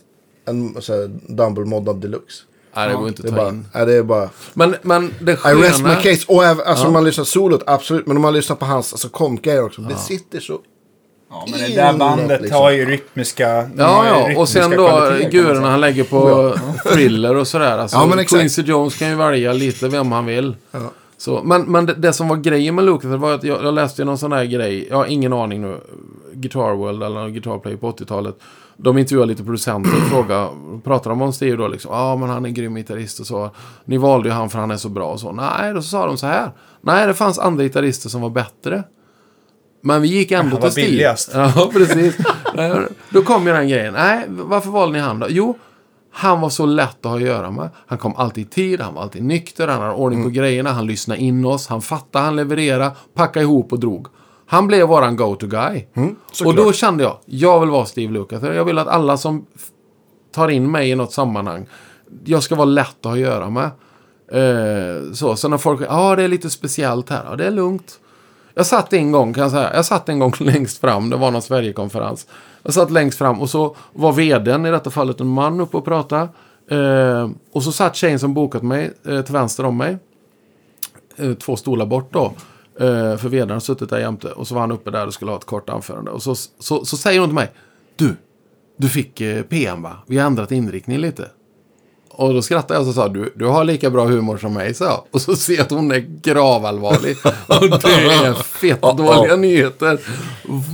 en 0.49 0.83
så 0.83 0.93
här, 0.93 1.11
Dumble 1.29 1.65
moddad 1.65 1.97
deluxe. 2.01 2.43
Nej, 2.77 2.89
det 2.89 2.95
går 2.95 3.09
inte 3.09 3.23
att 3.23 3.27
är 3.29 3.31
ta 3.31 3.37
bara, 3.37 3.49
in. 3.49 3.67
nej, 3.75 3.87
det 3.87 3.93
är 3.95 4.03
bara... 4.03 4.31
Men, 4.55 4.75
men 4.83 5.15
det 5.21 5.33
I 5.33 5.35
rest 5.35 5.83
my 5.83 5.89
sköna... 5.89 5.95
case. 6.03 6.25
Och 6.29 6.45
även, 6.45 6.67
alltså 6.67 6.87
om 6.87 6.93
man 6.93 7.05
lyssnar 7.05 7.25
solot, 7.25 7.63
absolut. 7.67 8.07
Men 8.07 8.17
om 8.17 8.23
man 8.23 8.33
lyssnar 8.35 8.57
på 8.57 8.65
hans 8.65 8.93
alltså, 8.93 9.09
kompgrejer 9.09 9.65
också. 9.65 9.81
Det 9.81 9.97
sitter 9.97 10.41
så... 10.41 10.59
Ja, 11.35 11.47
men 11.51 11.61
det 11.61 11.77
där 11.77 11.93
bandet 11.99 12.41
liksom. 12.41 12.61
har 12.63 12.71
ju 12.71 12.85
rytmiska... 12.85 13.47
Ja, 13.77 14.07
ja. 14.07 14.41
Och 14.41 14.49
sen 14.49 14.71
då 14.71 15.11
gurorna 15.31 15.71
han 15.71 15.81
lägger 15.81 16.05
på 16.05 16.55
thriller 16.93 17.37
och 17.37 17.47
sådär. 17.47 17.79
Alltså, 17.79 17.97
Ja, 17.97 18.07
men 18.07 18.19
exakt. 18.19 18.41
Quincy 18.41 18.63
Jones 18.63 18.99
kan 18.99 19.09
ju 19.09 19.15
välja 19.15 19.53
lite 19.53 19.89
vem 19.89 20.13
han 20.13 20.27
vill. 20.27 20.57
Så, 21.19 21.43
men 21.45 21.63
men 21.63 21.87
det, 21.87 21.95
det 21.95 22.13
som 22.13 22.29
var 22.29 22.37
grejen 22.37 22.75
med 22.75 22.85
Lucas 22.85 23.05
var 23.21 23.35
att 23.35 23.45
jag, 23.45 23.65
jag 23.65 23.75
läste 23.75 24.03
ju 24.03 24.07
någon 24.07 24.19
sån 24.19 24.33
här 24.33 24.45
grej. 24.45 24.87
Jag 24.91 24.97
har 24.97 25.07
ingen 25.07 25.33
aning 25.33 25.63
nu. 25.63 25.81
Guitar 26.33 26.75
World 26.75 27.03
eller 27.03 27.29
Guitar 27.29 27.59
Play 27.59 27.77
på 27.77 27.93
80-talet. 27.93 28.37
De 28.77 28.99
intervjuade 28.99 29.33
lite 29.33 29.45
producenter 29.45 29.91
och 29.97 30.11
frågade, 30.11 30.49
pratar 30.85 31.11
de 31.11 31.23
om 31.23 31.33
Steve 31.33 31.57
då 31.57 31.69
liksom? 31.69 31.93
Ja, 31.95 32.17
men 32.17 32.29
han 32.29 32.45
är 32.45 32.49
en 32.49 32.55
grym 32.55 32.75
gitarrist 32.75 33.21
och 33.21 33.27
så. 33.27 33.51
Ni 33.85 33.97
valde 33.97 34.29
ju 34.29 34.35
han 34.35 34.51
för 34.51 34.59
han 34.59 34.71
är 34.71 34.77
så 34.77 34.89
bra 34.89 35.07
och 35.13 35.21
så. 35.21 35.33
Nej, 35.33 35.75
då 35.75 35.83
sa 35.83 36.07
de 36.07 36.17
så 36.19 36.27
här. 36.27 36.51
Nej, 36.81 37.07
det 37.07 37.15
fanns 37.15 37.39
andra 37.39 37.63
gitarrister 37.63 38.09
som 38.09 38.21
var 38.21 38.31
bättre. 38.31 38.83
Men 39.87 40.03
vi 40.03 40.09
gick 40.09 40.33
ändå 40.33 40.57
till 40.57 40.71
Steve. 40.71 40.87
billigast. 40.87 41.31
Ja, 41.35 41.71
precis. 41.73 42.17
Då 43.11 43.23
kom 43.23 43.47
ju 43.47 43.53
den 43.53 43.69
grejen. 43.69 43.95
Nej, 43.95 44.25
varför 44.29 44.71
valde 44.71 44.93
ni 44.93 45.05
han 45.05 45.19
då? 45.19 45.27
Jo, 45.31 45.59
Han 46.13 46.41
var 46.41 46.51
så 46.51 46.67
lätt 46.67 46.97
att 47.01 47.05
ha 47.05 47.17
att 47.17 47.23
göra 47.23 47.51
med. 47.51 47.69
Han 47.87 47.99
kom 47.99 48.17
alltid 48.17 48.47
i 48.47 48.51
tid, 48.51 48.81
han 48.81 48.95
var 48.95 49.03
alltid 49.03 49.25
nykter, 49.25 49.69
han 49.69 49.83
hade 49.83 49.95
ordning 49.95 50.23
på 50.25 50.31
grejerna, 50.31 50.73
han 50.73 50.87
lyssnade 50.87 51.21
in 51.21 51.45
oss, 51.45 51.67
han 51.67 51.83
fattade, 51.83 52.25
han 52.25 52.37
levererade, 52.37 52.91
packade 53.15 53.45
ihop 53.45 53.73
och 53.73 53.81
drog. 53.81 54.07
Han 54.47 54.67
blev 54.67 54.89
våran 54.89 55.17
go-to-guy. 55.17 55.87
och 56.45 56.55
då 56.55 56.73
kände 56.73 57.05
jag, 57.05 57.17
jag 57.25 57.61
vill 57.61 57.71
vara 57.71 57.85
Steve 57.85 58.13
Lucas. 58.13 58.43
Jag 58.43 58.65
vill 58.65 58.79
att 58.79 58.89
alla 58.89 59.17
som 59.17 59.47
tar 60.35 60.49
in 60.49 60.71
mig 60.71 60.91
i 60.91 60.95
något 60.95 61.13
sammanhang, 61.13 61.67
jag 62.25 62.43
ska 62.43 62.55
vara 62.55 62.65
lätt 62.65 62.97
att 63.01 63.05
ha 63.05 63.13
att 63.13 63.19
göra 63.19 63.51
med. 63.51 63.71
Eh, 64.33 65.13
så, 65.13 65.37
så 65.37 65.49
när 65.49 65.59
folk, 65.59 65.81
ja 65.81 65.87
ah, 65.89 66.17
det 66.17 66.23
är 66.23 66.29
lite 66.29 66.51
speciellt 66.51 67.11
här, 67.11 67.25
ja 67.31 67.37
det 67.37 67.47
är 67.47 67.51
lugnt. 67.51 68.01
Jag 68.55 68.67
satt 68.67 68.93
en 68.93 69.13
gång, 69.13 69.35
kan 69.35 69.43
jag 69.43 69.51
säga, 69.51 69.75
jag 69.75 69.85
satt 69.85 70.09
en 70.09 70.19
gång 70.19 70.33
längst 70.41 70.79
fram, 70.79 71.11
det 71.11 71.17
var 71.17 71.31
någon 71.31 71.43
Sverigekonferens. 71.43 72.27
Jag 72.63 72.75
satt 72.75 72.91
längst 72.91 73.19
fram 73.19 73.41
och 73.41 73.51
så 73.51 73.77
var 73.93 74.13
vdn, 74.13 74.67
i 74.67 74.71
detta 74.71 74.91
fallet 74.91 75.21
en 75.21 75.27
man, 75.27 75.61
uppe 75.61 75.77
och 75.77 75.85
pratade. 75.85 76.29
Eh, 76.71 77.31
och 77.53 77.63
så 77.63 77.73
satt 77.73 77.97
tjejen 77.97 78.19
som 78.19 78.35
bokat 78.35 78.63
mig 78.63 78.93
eh, 79.07 79.23
till 79.23 79.33
vänster 79.33 79.65
om 79.65 79.77
mig. 79.77 79.99
Eh, 81.17 81.33
två 81.35 81.57
stolar 81.57 81.87
bort 81.87 82.13
då. 82.13 82.33
Eh, 82.81 83.17
för 83.17 83.29
vdn 83.29 83.51
har 83.51 83.61
suttit 83.61 83.91
där 83.91 83.99
jämte. 83.99 84.33
Och 84.33 84.49
så 84.49 84.55
var 84.55 84.61
han 84.61 84.73
uppe 84.73 84.91
där 84.91 85.07
och 85.07 85.15
skulle 85.15 85.31
ha 85.31 85.39
ett 85.39 85.45
kort 85.45 85.71
anförande. 85.71 86.11
Och 86.11 86.23
så, 86.23 86.35
så, 86.59 86.85
så 86.85 86.97
säger 86.97 87.21
hon 87.21 87.29
till 87.29 87.35
mig. 87.35 87.53
Du, 87.97 88.17
du 88.77 88.89
fick 88.89 89.21
eh, 89.21 89.43
PM 89.43 89.83
va? 89.83 89.97
Vi 90.07 90.19
har 90.19 90.27
ändrat 90.27 90.53
inriktning 90.53 90.99
lite. 90.99 91.31
Och 92.17 92.35
då 92.35 92.43
skrattade 92.43 92.81
jag 92.81 92.89
och 92.89 92.95
sa 92.95 93.09
du, 93.09 93.33
du 93.37 93.47
har 93.47 93.65
lika 93.65 93.91
bra 93.91 94.05
humor 94.05 94.39
som 94.39 94.53
mig, 94.53 94.75
sa. 94.75 95.05
Och 95.11 95.21
så 95.21 95.37
ser 95.37 95.55
jag 95.55 95.63
att 95.63 95.71
hon 95.71 95.93
är 95.93 96.07
gravallvarlig. 96.23 97.17
och 97.47 97.69
det 97.69 97.85
är 97.85 98.33
fett 98.35 98.81
dåliga 98.81 99.37
nyheter. 99.37 100.01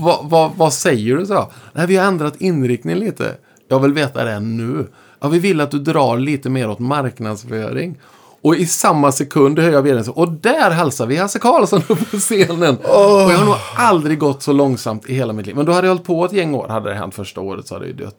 Va, 0.05 0.21
va, 0.23 0.53
vad 0.57 0.73
säger 0.73 1.17
du, 1.17 1.27
sa. 1.27 1.51
Nej, 1.73 1.87
vi 1.87 1.97
har 1.97 2.07
ändrat 2.07 2.35
inriktning 2.39 2.97
lite. 2.97 3.35
Jag 3.69 3.81
vill 3.81 3.93
veta 3.93 4.25
det 4.25 4.41
nu. 4.41 4.87
Ja, 5.21 5.29
vi 5.29 5.39
vill 5.39 5.61
att 5.61 5.71
du 5.71 5.79
drar 5.79 6.19
lite 6.19 6.51
mer 6.51 6.71
åt 6.71 6.79
marknadsföring. 6.79 7.99
Och 8.43 8.57
i 8.57 8.67
samma 8.67 9.13
sekund 9.13 9.59
hör 9.59 9.71
jag 9.71 9.83
vdn 9.83 10.13
och 10.15 10.29
där 10.29 10.71
hälsar 10.71 11.07
vi 11.07 11.17
Hasse 11.17 11.39
Karlsson 11.39 11.83
upp 11.89 12.11
på 12.11 12.17
scenen. 12.17 12.77
Och 12.77 13.31
jag 13.33 13.39
har 13.39 13.45
nog 13.45 13.55
aldrig 13.77 14.19
gått 14.19 14.43
så 14.43 14.53
långsamt 14.53 15.09
i 15.09 15.15
hela 15.15 15.33
mitt 15.33 15.47
liv. 15.47 15.57
Men 15.57 15.67
då 15.67 15.73
hade 15.73 15.87
jag 15.87 15.95
hållit 15.95 16.07
på 16.07 16.25
ett 16.25 16.33
gäng 16.33 16.55
år. 16.55 16.69
Hade 16.69 16.91
det 16.91 16.97
hänt 16.97 17.15
första 17.15 17.41
året 17.41 17.67
så 17.67 17.75
hade 17.75 17.87
jag 17.87 17.99
ju 17.99 18.05
dött. 18.05 18.17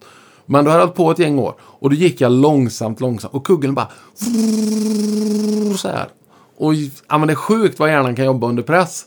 Men 0.51 0.65
då 0.65 0.71
hade 0.71 0.81
jag 0.81 0.87
hållit 0.87 0.97
på 0.97 1.11
ett 1.11 1.19
gäng 1.19 1.39
år. 1.39 1.53
Och 1.59 1.89
då 1.89 1.95
gick 1.95 2.21
jag 2.21 2.31
långsamt, 2.31 2.99
långsamt. 2.99 3.33
Och 3.33 3.45
kuggen 3.45 3.73
bara... 3.73 3.87
Så 5.77 5.87
här. 5.87 6.07
Och 6.57 6.73
ja, 6.73 7.17
men 7.17 7.27
det 7.27 7.33
är 7.33 7.35
sjukt 7.35 7.79
vad 7.79 7.89
hjärnan 7.89 8.15
kan 8.15 8.25
jobba 8.25 8.47
under 8.47 8.63
press. 8.63 9.05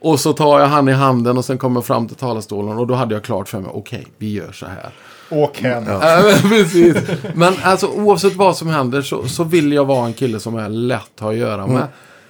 Och 0.00 0.20
så 0.20 0.32
tar 0.32 0.60
jag 0.60 0.66
han 0.66 0.88
i 0.88 0.92
handen 0.92 1.38
och 1.38 1.44
sen 1.44 1.58
kommer 1.58 1.76
jag 1.76 1.84
fram 1.84 2.08
till 2.08 2.16
talarstolen. 2.16 2.78
Och 2.78 2.86
då 2.86 2.94
hade 2.94 3.14
jag 3.14 3.24
klart 3.24 3.48
för 3.48 3.60
mig, 3.60 3.70
okej, 3.74 4.06
vi 4.18 4.32
gör 4.32 4.52
så 4.52 4.66
här. 4.66 4.92
Åk 5.30 5.58
hem. 5.58 5.84
Ja, 5.88 6.22
precis. 6.42 6.96
Men 7.34 7.54
alltså 7.62 7.86
oavsett 7.86 8.34
vad 8.34 8.56
som 8.56 8.68
händer 8.68 9.02
så, 9.02 9.28
så 9.28 9.44
vill 9.44 9.72
jag 9.72 9.84
vara 9.84 10.06
en 10.06 10.12
kille 10.12 10.40
som 10.40 10.56
är 10.56 10.68
lätt 10.68 11.02
att 11.14 11.20
ha 11.20 11.30
att 11.30 11.36
göra 11.36 11.66
med. 11.66 11.86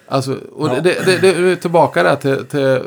Alltså, 0.09 0.37
och 0.57 0.69
det, 0.69 0.81
det, 0.81 1.07
det, 1.07 1.19
det 1.21 1.53
är 1.53 1.57
tillbaka 1.57 2.03
där 2.03 2.17
till, 2.17 2.45
till... 2.45 2.81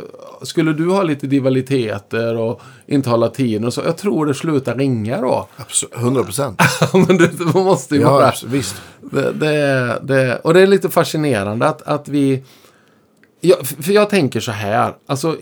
Skulle 0.44 0.74
du 0.74 0.90
ha 0.90 1.04
lite 1.04 1.28
divaliteter 1.28 2.38
och 2.38 2.62
inte 2.88 3.10
hålla 3.10 3.30
tiden 3.30 3.66
och 3.66 3.74
så. 3.74 3.82
Jag 3.82 3.98
tror 3.98 4.26
det 4.26 4.34
slutar 4.34 4.76
ringa 4.76 5.22
då. 5.22 5.48
Absolut, 5.58 5.96
100 5.96 6.24
procent. 6.24 6.62
Men 6.94 7.18
det, 7.18 7.40
man 7.54 7.64
måste 7.64 7.96
ju 7.96 8.02
Ja, 8.02 8.34
visst. 8.46 8.76
Det, 9.02 9.32
det, 9.32 10.00
det, 10.04 10.40
och 10.44 10.54
det 10.54 10.62
är 10.62 10.68
lite 10.68 10.90
fascinerande 10.90 11.68
att, 11.68 11.82
att 11.82 12.08
vi... 12.08 12.44
Jag, 13.42 13.68
för 13.68 13.92
jag 13.92 14.10
tänker 14.10 14.40
så 14.40 14.52
här. 14.52 14.94
Alltså, 15.06 15.38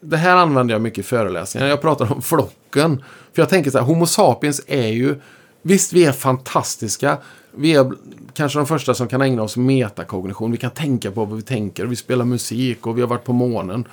det 0.00 0.16
här 0.16 0.36
använder 0.36 0.74
jag 0.74 0.82
mycket 0.82 0.98
i 0.98 1.02
föreläsningar. 1.02 1.68
Jag 1.68 1.80
pratar 1.80 2.12
om 2.12 2.22
flocken. 2.22 3.04
För 3.32 3.42
jag 3.42 3.48
tänker 3.48 3.70
så 3.70 3.78
här, 3.78 3.84
Homo 3.84 4.06
sapiens 4.06 4.62
är 4.66 4.88
ju... 4.88 5.20
Visst, 5.62 5.92
vi 5.92 6.04
är 6.04 6.12
fantastiska. 6.12 7.18
Vi 7.56 7.74
är 7.74 7.92
kanske 8.34 8.58
de 8.58 8.66
första 8.66 8.94
som 8.94 9.08
kan 9.08 9.22
ägna 9.22 9.42
oss 9.42 9.56
metakognition. 9.56 10.50
Vi 10.50 10.56
kan 10.56 10.70
tänka 10.70 11.10
på 11.10 11.24
vad 11.24 11.36
vi 11.36 11.42
tänker. 11.42 11.86
Vi 11.86 11.96
spelar 11.96 12.24
musik 12.24 12.86
och 12.86 12.96
vi 12.96 13.00
har 13.00 13.08
varit 13.08 13.24
på 13.24 13.32
månen. 13.32 13.88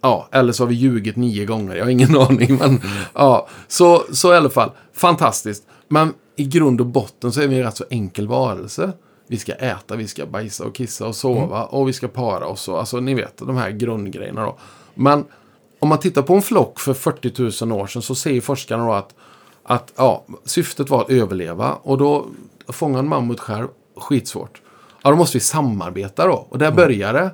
Ja, 0.00 0.28
eller 0.30 0.52
så 0.52 0.62
har 0.62 0.68
vi 0.68 0.74
ljugit 0.74 1.16
nio 1.16 1.44
gånger. 1.44 1.76
Jag 1.76 1.84
har 1.84 1.90
ingen 1.90 2.16
aning. 2.20 2.56
Men, 2.56 2.80
ja, 3.14 3.48
så, 3.68 4.02
så 4.12 4.34
i 4.34 4.36
alla 4.36 4.50
fall, 4.50 4.70
fantastiskt. 4.92 5.66
Men 5.88 6.14
i 6.36 6.44
grund 6.44 6.80
och 6.80 6.86
botten 6.86 7.32
så 7.32 7.40
är 7.40 7.48
vi 7.48 7.56
en 7.56 7.62
rätt 7.62 7.76
så 7.76 7.84
enkel 7.90 8.28
varelse. 8.28 8.92
Vi 9.26 9.36
ska 9.36 9.52
äta, 9.52 9.96
vi 9.96 10.08
ska 10.08 10.26
bajsa 10.26 10.64
och 10.64 10.74
kissa 10.74 11.06
och 11.06 11.16
sova 11.16 11.64
och 11.64 11.88
vi 11.88 11.92
ska 11.92 12.08
para 12.08 12.46
oss. 12.46 12.68
Och, 12.68 12.78
alltså 12.78 13.00
ni 13.00 13.14
vet, 13.14 13.38
de 13.38 13.56
här 13.56 13.70
grundgrejerna 13.70 14.44
då. 14.44 14.58
Men 14.94 15.24
om 15.78 15.88
man 15.88 15.98
tittar 15.98 16.22
på 16.22 16.34
en 16.34 16.42
flock 16.42 16.80
för 16.80 16.94
40 16.94 17.64
000 17.64 17.80
år 17.80 17.86
sedan 17.86 18.02
så 18.02 18.14
ser 18.14 18.40
forskarna 18.40 18.86
då 18.86 18.92
att, 18.92 19.14
att 19.62 19.92
ja, 19.96 20.24
syftet 20.44 20.90
var 20.90 21.00
att 21.00 21.10
överleva. 21.10 21.74
Och 21.74 21.98
då 21.98 22.26
fånga 22.68 22.98
en 22.98 23.08
mammut 23.08 23.40
själv, 23.40 23.68
skitsvårt. 23.96 24.62
Ja, 25.02 25.10
då 25.10 25.16
måste 25.16 25.36
vi 25.36 25.40
samarbeta 25.40 26.26
då. 26.26 26.46
Och 26.48 26.58
där 26.58 26.70
började 26.70 27.18
det. 27.18 27.30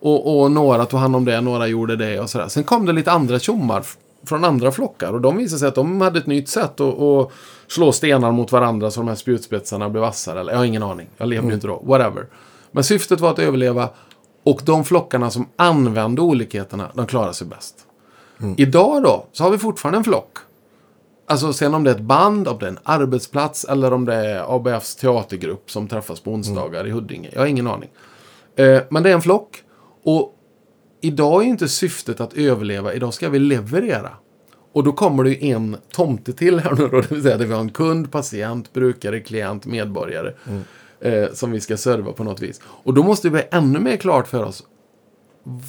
Och, 0.00 0.40
och 0.40 0.50
några 0.50 0.86
tog 0.86 1.00
hand 1.00 1.16
om 1.16 1.24
det, 1.24 1.40
några 1.40 1.66
gjorde 1.66 1.96
det 1.96 2.20
och 2.20 2.30
sådär. 2.30 2.48
Sen 2.48 2.64
kom 2.64 2.86
det 2.86 2.92
lite 2.92 3.12
andra 3.12 3.38
tjommar 3.38 3.84
från 4.26 4.44
andra 4.44 4.72
flockar. 4.72 5.12
Och 5.12 5.20
de 5.20 5.36
visade 5.36 5.58
sig 5.58 5.68
att 5.68 5.74
de 5.74 6.00
hade 6.00 6.18
ett 6.18 6.26
nytt 6.26 6.48
sätt 6.48 6.80
att, 6.80 7.00
att 7.00 7.30
slå 7.68 7.92
stenar 7.92 8.32
mot 8.32 8.52
varandra 8.52 8.90
så 8.90 9.00
de 9.00 9.08
här 9.08 9.14
spjutspetsarna 9.14 9.88
blev 9.88 10.00
vassare. 10.00 10.40
Eller, 10.40 10.52
jag 10.52 10.58
har 10.58 10.64
ingen 10.64 10.82
aning. 10.82 11.08
Jag 11.16 11.28
levde 11.28 11.48
ju 11.48 11.54
inte 11.54 11.66
då. 11.66 11.82
Whatever. 11.84 12.26
Men 12.70 12.84
syftet 12.84 13.20
var 13.20 13.30
att 13.30 13.38
överleva. 13.38 13.88
Och 14.42 14.60
de 14.64 14.84
flockarna 14.84 15.30
som 15.30 15.48
använde 15.56 16.22
olikheterna, 16.22 16.88
de 16.94 17.06
klarade 17.06 17.34
sig 17.34 17.46
bäst. 17.46 17.74
Idag 18.56 19.02
då, 19.02 19.26
så 19.32 19.44
har 19.44 19.50
vi 19.50 19.58
fortfarande 19.58 19.98
en 19.98 20.04
flock. 20.04 20.38
Alltså 21.28 21.52
sen 21.52 21.74
om 21.74 21.84
det 21.84 21.90
är 21.90 21.94
ett 21.94 22.00
band, 22.00 22.48
om 22.48 22.58
det 22.58 22.66
är 22.66 22.70
en 22.70 22.78
arbetsplats 22.82 23.64
eller 23.64 23.92
om 23.92 24.04
det 24.04 24.14
är 24.14 24.56
ABFs 24.56 24.96
teatergrupp 24.96 25.70
som 25.70 25.88
träffas 25.88 26.20
på 26.20 26.30
onsdagar 26.30 26.86
i 26.86 26.90
Huddinge. 26.90 27.30
Jag 27.32 27.40
har 27.40 27.46
ingen 27.46 27.66
aning. 27.66 27.90
Eh, 28.56 28.82
men 28.90 29.02
det 29.02 29.10
är 29.10 29.14
en 29.14 29.22
flock. 29.22 29.62
Och 30.04 30.34
idag 31.00 31.40
är 31.40 31.44
ju 31.44 31.50
inte 31.50 31.68
syftet 31.68 32.20
att 32.20 32.32
överleva, 32.32 32.94
idag 32.94 33.14
ska 33.14 33.28
vi 33.28 33.38
leverera. 33.38 34.10
Och 34.72 34.84
då 34.84 34.92
kommer 34.92 35.24
det 35.24 35.30
ju 35.30 35.50
en 35.50 35.76
tomte 35.92 36.32
till 36.32 36.60
här 36.60 36.74
nu 36.74 36.88
då, 36.88 37.00
det 37.00 37.10
vill 37.10 37.22
säga 37.22 37.34
att 37.34 37.40
vi 37.40 37.52
har 37.52 37.60
en 37.60 37.72
kund, 37.72 38.12
patient, 38.12 38.72
brukare, 38.72 39.20
klient, 39.20 39.66
medborgare. 39.66 40.34
Eh, 41.00 41.32
som 41.32 41.50
vi 41.50 41.60
ska 41.60 41.76
serva 41.76 42.12
på 42.12 42.24
något 42.24 42.40
vis. 42.40 42.60
Och 42.64 42.94
då 42.94 43.02
måste 43.02 43.28
det 43.28 43.32
bli 43.32 43.42
ännu 43.50 43.78
mer 43.78 43.96
klart 43.96 44.28
för 44.28 44.44
oss 44.44 44.64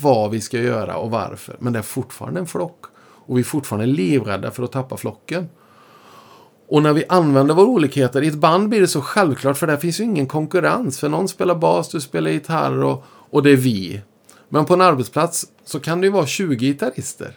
vad 0.01 0.31
vi 0.31 0.41
ska 0.41 0.57
göra 0.57 0.97
och 0.97 1.11
varför. 1.11 1.55
Men 1.59 1.73
det 1.73 1.79
är 1.79 1.83
fortfarande 1.83 2.39
en 2.39 2.47
flock. 2.47 2.85
Och 3.29 3.37
vi 3.37 3.41
är 3.41 3.45
fortfarande 3.45 3.85
livrädda 3.85 4.51
för 4.51 4.63
att 4.63 4.71
tappa 4.71 4.97
flocken. 4.97 5.49
Och 6.69 6.83
när 6.83 6.93
vi 6.93 7.03
använder 7.09 7.55
våra 7.55 7.65
olikheter, 7.65 8.21
i 8.21 8.27
ett 8.27 8.35
band 8.35 8.69
blir 8.69 8.81
det 8.81 8.87
så 8.87 9.01
självklart 9.01 9.57
för 9.57 9.67
där 9.67 9.77
finns 9.77 9.99
ju 9.99 10.03
ingen 10.03 10.27
konkurrens. 10.27 10.99
För 10.99 11.09
någon 11.09 11.27
spelar 11.27 11.55
bas, 11.55 11.89
du 11.89 12.01
spelar 12.01 12.31
gitarr 12.31 12.83
och, 12.83 13.03
och 13.29 13.43
det 13.43 13.51
är 13.51 13.55
vi. 13.55 14.01
Men 14.49 14.65
på 14.65 14.73
en 14.73 14.81
arbetsplats 14.81 15.45
så 15.65 15.79
kan 15.79 16.01
det 16.01 16.07
ju 16.07 16.11
vara 16.11 16.25
20 16.25 16.55
gitarrister. 16.55 17.31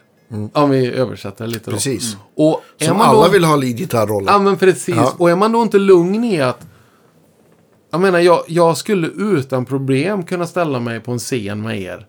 Om 0.52 0.70
vi 0.70 0.92
översätter 0.92 1.46
lite 1.46 1.70
då. 1.70 1.76
Precis. 1.76 2.16
Och 2.36 2.62
Som 2.80 3.00
alla 3.00 3.26
då... 3.26 3.32
vill 3.32 3.44
ha 3.44 3.56
leadgitarrollen. 3.56 4.34
Ja, 4.34 4.38
men 4.38 4.56
precis. 4.56 4.96
Ja. 4.96 5.14
Och 5.18 5.30
är 5.30 5.36
man 5.36 5.52
då 5.52 5.62
inte 5.62 5.78
lugn 5.78 6.24
i 6.24 6.40
att... 6.40 6.66
Jag 7.90 8.00
menar, 8.00 8.18
jag, 8.18 8.44
jag 8.46 8.76
skulle 8.76 9.08
utan 9.08 9.64
problem 9.64 10.22
kunna 10.22 10.46
ställa 10.46 10.80
mig 10.80 11.00
på 11.00 11.12
en 11.12 11.18
scen 11.18 11.62
med 11.62 11.80
er 11.80 12.06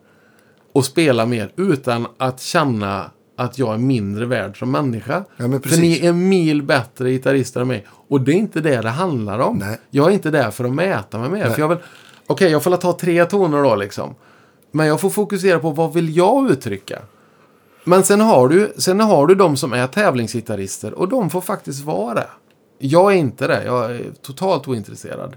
och 0.73 0.85
spela 0.85 1.25
med 1.25 1.39
er 1.39 1.51
utan 1.55 2.07
att 2.17 2.41
känna 2.41 3.11
att 3.43 3.59
jag 3.59 3.73
är 3.73 3.77
mindre 3.77 4.25
värd 4.25 4.59
som 4.59 4.71
människa. 4.71 5.23
Ja, 5.37 5.59
För 5.63 5.81
ni 5.81 6.05
är 6.05 6.13
mil 6.13 6.63
bättre 6.63 7.11
gitarrister 7.11 7.61
än 7.61 7.67
mig. 7.67 7.85
Och 8.07 8.21
det 8.21 8.31
är 8.31 8.35
inte 8.35 8.61
det 8.61 8.81
det 8.81 8.89
handlar 8.89 9.39
om. 9.39 9.57
Nej. 9.57 9.79
Jag 9.89 10.07
är 10.07 10.11
inte 10.11 10.31
där 10.31 10.51
för 10.51 10.63
att 10.63 10.73
mäta 10.73 11.19
mig 11.19 11.29
med. 11.29 11.53
För 11.53 11.61
jag 11.61 11.67
vill... 11.67 11.77
Okej, 12.27 12.51
jag 12.51 12.63
får 12.63 12.77
ta 12.77 12.93
tre 12.93 13.25
toner 13.25 13.63
då 13.63 13.75
liksom. 13.75 14.15
Men 14.71 14.87
jag 14.87 15.01
får 15.01 15.09
fokusera 15.09 15.59
på 15.59 15.69
vad 15.69 15.93
vill 15.93 16.17
jag 16.17 16.51
uttrycka. 16.51 16.99
Men 17.83 18.03
sen 18.03 18.21
har, 18.21 18.47
du, 18.47 18.73
sen 18.77 18.99
har 18.99 19.27
du 19.27 19.35
de 19.35 19.57
som 19.57 19.73
är 19.73 19.87
tävlingsgitarrister 19.87 20.93
och 20.93 21.09
de 21.09 21.29
får 21.29 21.41
faktiskt 21.41 21.85
vara 21.85 22.13
det. 22.13 22.27
Jag 22.79 23.11
är 23.13 23.15
inte 23.15 23.47
det. 23.47 23.63
Jag 23.65 23.91
är 23.91 24.11
totalt 24.21 24.67
ointresserad. 24.67 25.35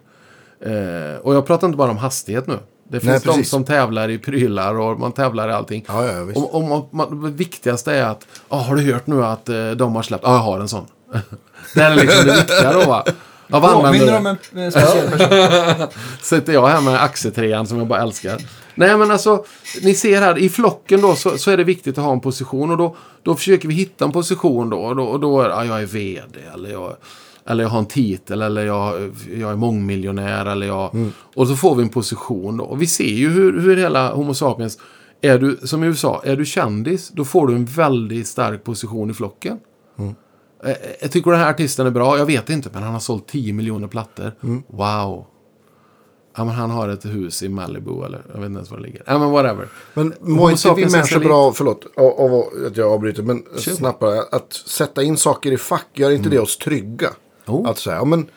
Eh, 0.61 1.21
och 1.23 1.35
jag 1.35 1.47
pratar 1.47 1.67
inte 1.67 1.77
bara 1.77 1.91
om 1.91 1.97
hastighet 1.97 2.47
nu. 2.47 2.59
Det 2.89 3.01
finns 3.01 3.25
Nej, 3.25 3.37
de 3.37 3.45
som 3.45 3.65
tävlar 3.65 4.09
i 4.09 4.19
prylar 4.19 4.79
och 4.79 5.01
man 5.01 5.13
tävlar 5.13 5.49
i 5.49 5.53
allting. 5.53 5.85
Ja, 5.89 6.07
ja, 6.07 6.25
visst. 6.25 6.39
och, 6.39 6.55
och 6.55 6.63
man, 6.63 6.83
man, 6.91 7.23
det 7.23 7.31
viktigaste 7.31 7.93
är 7.93 8.05
att, 8.05 8.27
ah, 8.49 8.59
har 8.59 8.77
du 8.77 8.93
hört 8.93 9.07
nu 9.07 9.25
att 9.25 9.49
eh, 9.49 9.71
de 9.71 9.97
har 9.97 10.03
släppt? 10.03 10.25
Ja, 10.25 10.33
jag 10.33 10.39
har 10.39 10.61
en 10.61 10.69
sån. 10.69 10.87
det 11.75 11.81
är 11.81 11.95
liksom 11.95 12.27
det 12.27 12.37
viktiga 12.37 12.73
då 12.73 12.85
va. 12.85 13.05
Ja, 13.49 13.61
vad 13.61 13.71
använder 13.71 13.99
Påminner 13.99 14.13
du? 14.13 14.19
om 14.19 14.27
en 14.27 14.65
en 14.65 14.73
speciell 14.73 15.11
person. 15.11 15.89
sitter 16.21 16.53
jag 16.53 16.67
här 16.67 16.81
med 16.81 17.03
axeltrean 17.03 17.67
som 17.67 17.79
jag 17.79 17.87
bara 17.87 18.03
älskar. 18.03 18.41
Nej 18.75 18.97
men 18.97 19.11
alltså, 19.11 19.45
ni 19.83 19.95
ser 19.95 20.21
här 20.21 20.39
i 20.39 20.49
flocken 20.49 21.01
då 21.01 21.15
så, 21.15 21.39
så 21.39 21.51
är 21.51 21.57
det 21.57 21.65
viktigt 21.65 21.99
att 21.99 22.05
ha 22.05 22.13
en 22.13 22.21
position 22.21 22.71
och 22.71 22.77
då, 22.77 22.97
då 23.23 23.35
försöker 23.35 23.69
vi 23.69 23.75
hitta 23.75 24.05
en 24.05 24.13
position 24.13 24.71
då 24.71 24.79
och 24.79 24.97
då, 24.97 25.05
och 25.05 25.21
då 25.21 25.41
är 25.43 25.49
ja, 25.49 25.65
jag 25.65 25.83
är 25.83 25.87
vd 25.87 26.41
eller 26.55 26.71
jag, 26.71 26.97
eller 27.47 27.65
jag 27.65 27.71
har 27.71 27.79
en 27.79 27.87
titel 27.87 28.43
eller 28.43 28.67
jag, 28.67 29.13
jag 29.39 29.51
är 29.51 29.57
mångmiljonär 29.57 30.47
eller 30.47 30.67
jag, 30.67 30.91
och 31.35 31.49
så 31.49 31.57
får 31.57 31.75
vi 31.75 31.83
en 31.83 31.89
position 31.89 32.57
då. 32.57 32.65
Och 32.65 32.83
vi 32.83 32.87
ser 32.87 33.05
ju 33.05 33.29
hur, 33.29 33.61
hur 33.61 33.77
hela 33.77 34.15
Homo 34.15 34.35
sapiens, 34.35 34.79
är 35.21 35.39
du, 35.39 35.57
som 35.63 35.85
i 35.85 35.87
USA, 35.87 36.23
är 36.25 36.37
du 36.37 36.45
kändis, 36.45 37.09
då 37.09 37.25
får 37.25 37.47
du 37.47 37.55
en 37.55 37.65
väldigt 37.65 38.27
stark 38.27 38.65
position 38.65 39.11
i 39.11 39.15
flocken. 39.15 39.59
Eh, 40.65 40.73
Jag 41.01 41.11
tycker 41.11 41.31
den 41.31 41.41
här 41.41 41.51
artisten 41.51 41.87
är 41.87 41.91
bra. 41.91 42.19
Jag 42.19 42.27
vet 42.27 42.51
inte, 42.51 42.71
men 42.73 42.83
han 42.83 42.93
har 42.93 43.01
sålt 43.01 43.27
10 43.29 43.53
miljoner 43.53 43.89
plattor. 43.89 44.33
Wow. 44.67 45.27
Ja, 46.39 46.45
men 46.45 46.55
han 46.55 46.71
har 46.71 46.89
ett 46.89 47.05
hus 47.05 47.43
i 47.43 47.49
Malibu 47.49 48.05
eller 48.05 48.23
jag 48.33 48.41
vet 48.41 48.47
inte 48.47 48.57
ens 48.59 48.71
var 48.71 48.77
det 48.79 48.83
ligger. 48.83 49.03
Ja, 49.07 49.19
men 49.19 49.31
whatever. 49.31 49.69
Men 49.95 50.13
mår 50.21 50.51
inte 50.51 50.75
vi 50.77 50.87
människor 50.91 51.21
bra, 51.21 51.53
förlåt 51.53 51.87
av, 51.97 52.05
av 52.21 52.45
att 52.67 52.77
jag 52.77 52.93
avbryter, 52.93 53.23
men 53.23 53.43
bara, 54.01 54.21
att 54.33 54.53
sätta 54.53 55.03
in 55.03 55.17
saker 55.17 55.53
i 55.53 55.57
fack, 55.57 55.87
gör 55.95 56.11
inte 56.11 56.29
det 56.29 56.39
oss 56.39 56.57
trygga? 56.59 57.09
Oh. 57.47 57.71
Att 57.71 57.79
säga, 57.79 57.97
ja 57.97 58.05
men, 58.05 58.31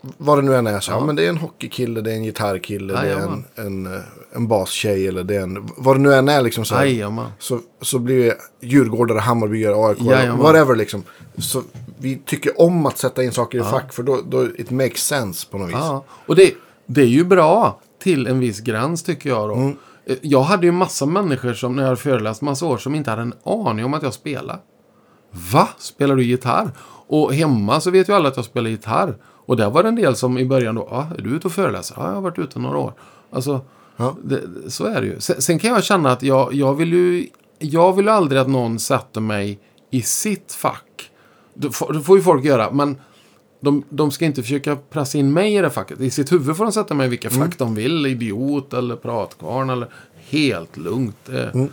vad 0.00 0.38
det 0.38 0.42
nu 0.42 0.56
än 0.56 0.66
är, 0.66 0.80
så, 0.80 0.92
ja. 0.92 1.00
men 1.00 1.16
det 1.16 1.24
är 1.24 1.28
en 1.28 1.36
hockeykille, 1.36 2.00
det 2.00 2.12
är 2.12 2.14
en 2.16 2.22
gitarrkille, 2.24 3.00
det 3.00 3.12
är 3.12 3.16
en, 3.16 3.44
en, 3.54 4.02
en 4.32 4.48
bastjej 4.48 5.08
eller 5.08 5.24
det 5.24 5.36
är 5.36 5.40
en, 5.40 5.68
vad 5.76 5.96
det 5.96 6.00
nu 6.00 6.14
än 6.14 6.28
är 6.28 6.42
liksom 6.42 6.64
så, 6.64 6.74
här, 6.74 6.84
Jajamän. 6.84 7.26
så, 7.38 7.60
så 7.80 7.98
blir 7.98 8.34
djurgårdare, 8.60 9.18
Hammarbyare, 9.18 9.74
AIK, 9.88 10.00
whatever 10.38 10.76
liksom. 10.76 11.02
Så 11.38 11.62
vi 11.98 12.22
tycker 12.26 12.60
om 12.60 12.86
att 12.86 12.98
sätta 12.98 13.22
in 13.22 13.32
saker 13.32 13.58
i 13.58 13.62
fack, 13.62 13.92
för 13.92 14.02
då, 14.02 14.20
då 14.28 14.46
it 14.46 14.70
makes 14.70 15.06
sense 15.06 15.46
på 15.50 15.58
något 15.58 15.68
vis. 15.68 15.74
Ja, 15.74 16.04
och 16.26 16.36
det, 16.36 16.54
det 16.86 17.00
är 17.00 17.06
ju 17.06 17.24
bra 17.24 17.80
till 18.02 18.26
en 18.26 18.40
viss 18.40 18.60
gräns 18.60 19.02
tycker 19.02 19.30
jag 19.30 19.48
då. 19.48 19.54
Mm. 19.54 19.76
Eh, 20.06 20.16
Jag 20.22 20.42
hade 20.42 20.66
ju 20.66 20.72
massa 20.72 21.06
människor 21.06 21.54
som 21.54 21.76
när 21.76 21.82
jag 21.82 21.88
hade 21.88 22.00
föreläst 22.00 22.42
massa 22.42 22.66
år 22.66 22.78
som 22.78 22.94
inte 22.94 23.10
hade 23.10 23.22
en 23.22 23.34
aning 23.44 23.84
om 23.84 23.94
att 23.94 24.02
jag 24.02 24.14
spelade. 24.14 24.58
Va? 25.52 25.68
Spelar 25.78 26.16
du 26.16 26.24
gitarr? 26.24 26.70
Och 27.08 27.34
hemma 27.34 27.80
så 27.80 27.90
vet 27.90 28.08
ju 28.08 28.12
alla 28.12 28.28
att 28.28 28.36
jag 28.36 28.44
spelar 28.44 28.70
gitarr. 28.70 29.16
Och 29.24 29.56
där 29.56 29.70
var 29.70 29.82
det 29.82 29.88
en 29.88 29.96
del 29.96 30.16
som 30.16 30.38
i 30.38 30.44
början 30.46 30.74
då, 30.74 30.88
ja, 30.90 31.08
är 31.18 31.22
du 31.22 31.30
ute 31.30 31.46
och 31.46 31.52
föreläser? 31.52 31.96
Ja, 31.98 32.06
jag 32.06 32.14
har 32.14 32.20
varit 32.20 32.38
ute 32.38 32.58
några 32.58 32.78
år. 32.78 32.92
Alltså, 33.30 33.60
Ja. 34.00 34.16
det, 34.24 34.40
så 34.68 34.84
är 34.84 35.00
det 35.00 35.06
ju. 35.06 35.20
Sen, 35.20 35.42
sen 35.42 35.58
kan 35.58 35.70
jag 35.70 35.84
känna 35.84 36.12
att 36.12 36.22
jag, 36.22 36.54
jag 36.54 36.74
vill 36.74 36.92
ju, 36.92 37.26
jag 37.58 37.92
vill 37.96 38.08
aldrig 38.08 38.40
att 38.40 38.48
någon 38.48 38.78
sätter 38.78 39.20
mig 39.20 39.58
i 39.90 40.02
sitt 40.02 40.52
fack. 40.52 41.10
Det 41.54 41.70
får, 41.70 41.92
det 41.92 42.00
får 42.00 42.16
ju 42.16 42.22
folk 42.22 42.44
göra, 42.44 42.70
men 42.70 42.96
de, 43.60 43.82
de 43.88 44.10
ska 44.10 44.24
inte 44.24 44.42
försöka 44.42 44.76
pressa 44.76 45.18
in 45.18 45.32
mig 45.32 45.54
i 45.56 45.58
det 45.60 45.70
facket. 45.70 46.00
I 46.00 46.10
sitt 46.10 46.32
huvud 46.32 46.56
får 46.56 46.64
de 46.64 46.72
sätta 46.72 46.94
mig 46.94 47.06
i 47.06 47.10
vilka 47.10 47.30
fack 47.30 47.58
de 47.58 47.74
vill. 47.74 48.06
Idiot 48.06 48.72
eller 48.74 48.96
pratkvarn 48.96 49.70
eller 49.70 49.88
helt 50.28 50.76
lugnt. 50.76 51.28
Eh, 51.28 51.64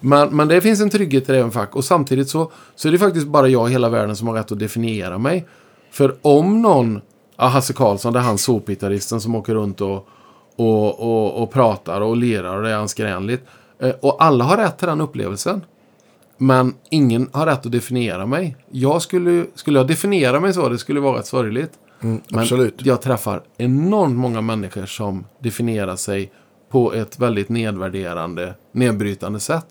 Men, 0.00 0.36
men 0.36 0.48
det 0.48 0.60
finns 0.60 0.80
en 0.80 0.90
trygghet 0.90 1.28
i 1.28 1.32
det 1.32 1.38
även 1.38 1.50
fack. 1.50 1.76
Och 1.76 1.84
samtidigt 1.84 2.28
så, 2.28 2.52
så 2.74 2.88
är 2.88 2.92
det 2.92 2.98
faktiskt 2.98 3.26
bara 3.26 3.48
jag 3.48 3.68
i 3.68 3.72
hela 3.72 3.88
världen 3.88 4.16
som 4.16 4.28
har 4.28 4.34
rätt 4.34 4.52
att 4.52 4.58
definiera 4.58 5.18
mig. 5.18 5.46
För 5.90 6.16
om 6.22 6.62
någon, 6.62 7.00
ja, 7.36 7.46
Hasse 7.46 7.72
Karlsson, 7.72 8.12
det 8.12 8.18
är 8.18 8.22
han 8.22 8.38
sopgitarristen 8.38 9.20
som 9.20 9.34
åker 9.34 9.54
runt 9.54 9.80
och, 9.80 10.08
och, 10.56 11.00
och, 11.00 11.42
och 11.42 11.52
pratar 11.52 12.00
och 12.00 12.16
lirar 12.16 12.56
och 12.56 12.62
det 12.62 12.70
är 12.70 12.76
anskrämligt. 12.76 13.44
Eh, 13.78 13.94
och 14.00 14.24
alla 14.24 14.44
har 14.44 14.56
rätt 14.56 14.78
till 14.78 14.88
den 14.88 15.00
upplevelsen. 15.00 15.64
Men 16.38 16.74
ingen 16.90 17.28
har 17.32 17.46
rätt 17.46 17.66
att 17.66 17.72
definiera 17.72 18.26
mig. 18.26 18.56
Jag 18.70 19.02
skulle, 19.02 19.44
skulle 19.54 19.78
jag 19.78 19.86
definiera 19.86 20.40
mig 20.40 20.52
så, 20.52 20.68
det 20.68 20.78
skulle 20.78 21.00
vara 21.00 21.18
rätt 21.18 21.26
sorgligt. 21.26 21.72
Men 22.00 22.20
absolut. 22.32 22.86
jag 22.86 23.02
träffar 23.02 23.42
enormt 23.56 24.16
många 24.16 24.40
människor 24.40 24.86
som 24.86 25.26
definierar 25.38 25.96
sig 25.96 26.32
på 26.70 26.94
ett 26.94 27.18
väldigt 27.18 27.48
nedvärderande, 27.48 28.54
nedbrytande 28.72 29.40
sätt. 29.40 29.66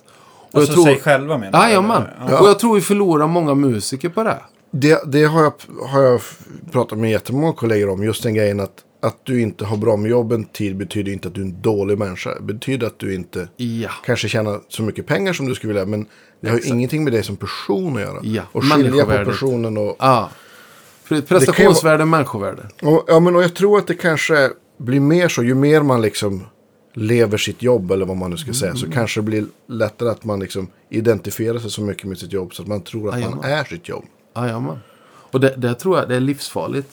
Och 0.52 0.60
Alltså 0.60 0.84
sig 0.84 1.00
själva 1.00 1.38
menar 1.38 1.60
du, 1.60 1.66
Jajamän. 1.68 2.04
Ja. 2.30 2.39
Och 2.39 2.47
jag 2.47 2.60
tror 2.60 2.76
vi 2.76 2.82
förlorar 2.82 3.28
många 3.28 3.54
musiker 3.56 4.10
på 4.10 4.24
det. 4.24 4.38
Det, 4.72 5.02
det 5.12 5.24
har, 5.24 5.43
jag, 5.43 5.54
har 5.88 6.02
jag 6.02 6.22
pratat 6.72 6.97
med 7.00 7.12
jättemånga 7.12 7.54
kollegor 7.54 7.89
om. 7.89 8.04
Just 8.04 8.24
den 8.24 8.34
grejen 8.34 8.60
att, 8.60 8.74
att 9.02 9.18
du 9.24 9.41
inte 9.41 9.66
har 9.66 9.78
bra 9.78 9.97
med 9.97 10.12
jobb 10.12 10.32
en 10.32 10.43
tid 10.45 10.78
betyder 10.78 11.12
inte 11.12 11.28
att 11.28 11.34
du 11.36 11.41
är 11.41 11.45
en 11.45 11.62
dålig 11.62 11.97
människa. 11.97 12.36
Det 12.36 12.41
betyder 12.54 12.88
att 12.88 13.00
du 13.00 13.16
inte 13.16 13.47
Ja. 13.58 13.89
kanske 14.06 14.30
tjänar 14.30 14.60
så 14.70 14.84
mycket 14.84 15.08
pengar 15.08 15.34
som 15.34 15.47
du 15.47 15.56
skulle 15.56 15.74
vilja. 15.74 15.86
Men 15.86 16.06
det 16.41 16.50
har 16.50 16.58
ju 16.58 16.64
ingenting 16.68 17.04
med 17.04 17.14
dig 17.14 17.24
som 17.24 17.36
person 17.36 17.95
att 17.95 18.02
göra. 18.02 18.20
Ja, 18.22 18.43
och 18.52 18.64
skilja 18.64 19.06
på 19.06 19.26
personen 19.26 19.78
och... 19.78 19.95
ja. 20.00 20.30
Pre- 21.10 21.22
Prestationsvärde, 21.22 22.06
människovärde. 22.06 22.62
och 22.82 23.04
ja, 23.08 23.20
men, 23.20 23.36
och 23.36 23.43
jag 23.43 23.54
tror 23.56 23.78
att 23.80 23.88
det 23.88 23.93
kanske 23.95 24.50
blir 24.80 25.00
mer 25.00 25.28
så. 25.28 25.43
Ju 25.43 25.56
mer 25.56 25.82
man 25.82 26.02
liksom 26.02 26.43
lever 27.00 27.38
sitt 27.38 27.62
jobb 27.62 27.91
eller 27.91 28.06
vad 28.06 28.18
man 28.18 28.32
nu 28.32 28.38
ska 28.38 28.54
säga. 28.54 28.72
Mm. 28.72 28.80
Så 28.80 28.91
kanske 28.91 29.20
det 29.20 29.24
blir 29.24 29.45
lättare 29.68 30.10
att 30.10 30.24
man 30.24 30.39
liksom 30.39 30.68
identifierar 30.89 31.60
sig 31.60 31.72
så 31.72 31.82
mycket 31.82 32.04
med 32.04 32.18
sitt 32.18 32.34
jobb. 32.34 32.54
Så 32.54 32.62
att 32.62 32.68
man 32.68 32.82
tror 32.82 33.14
att 33.14 33.22
man 33.22 33.43
är 33.43 33.64
sitt 33.64 33.89
jobb. 33.89 34.06
Jajamän. 34.36 34.80
Och 35.32 35.39
det, 35.39 35.54
det 35.58 35.74
tror 35.74 35.97
jag 35.97 36.10
det 36.10 36.16
är 36.16 36.20
livsfarligt. 36.20 36.89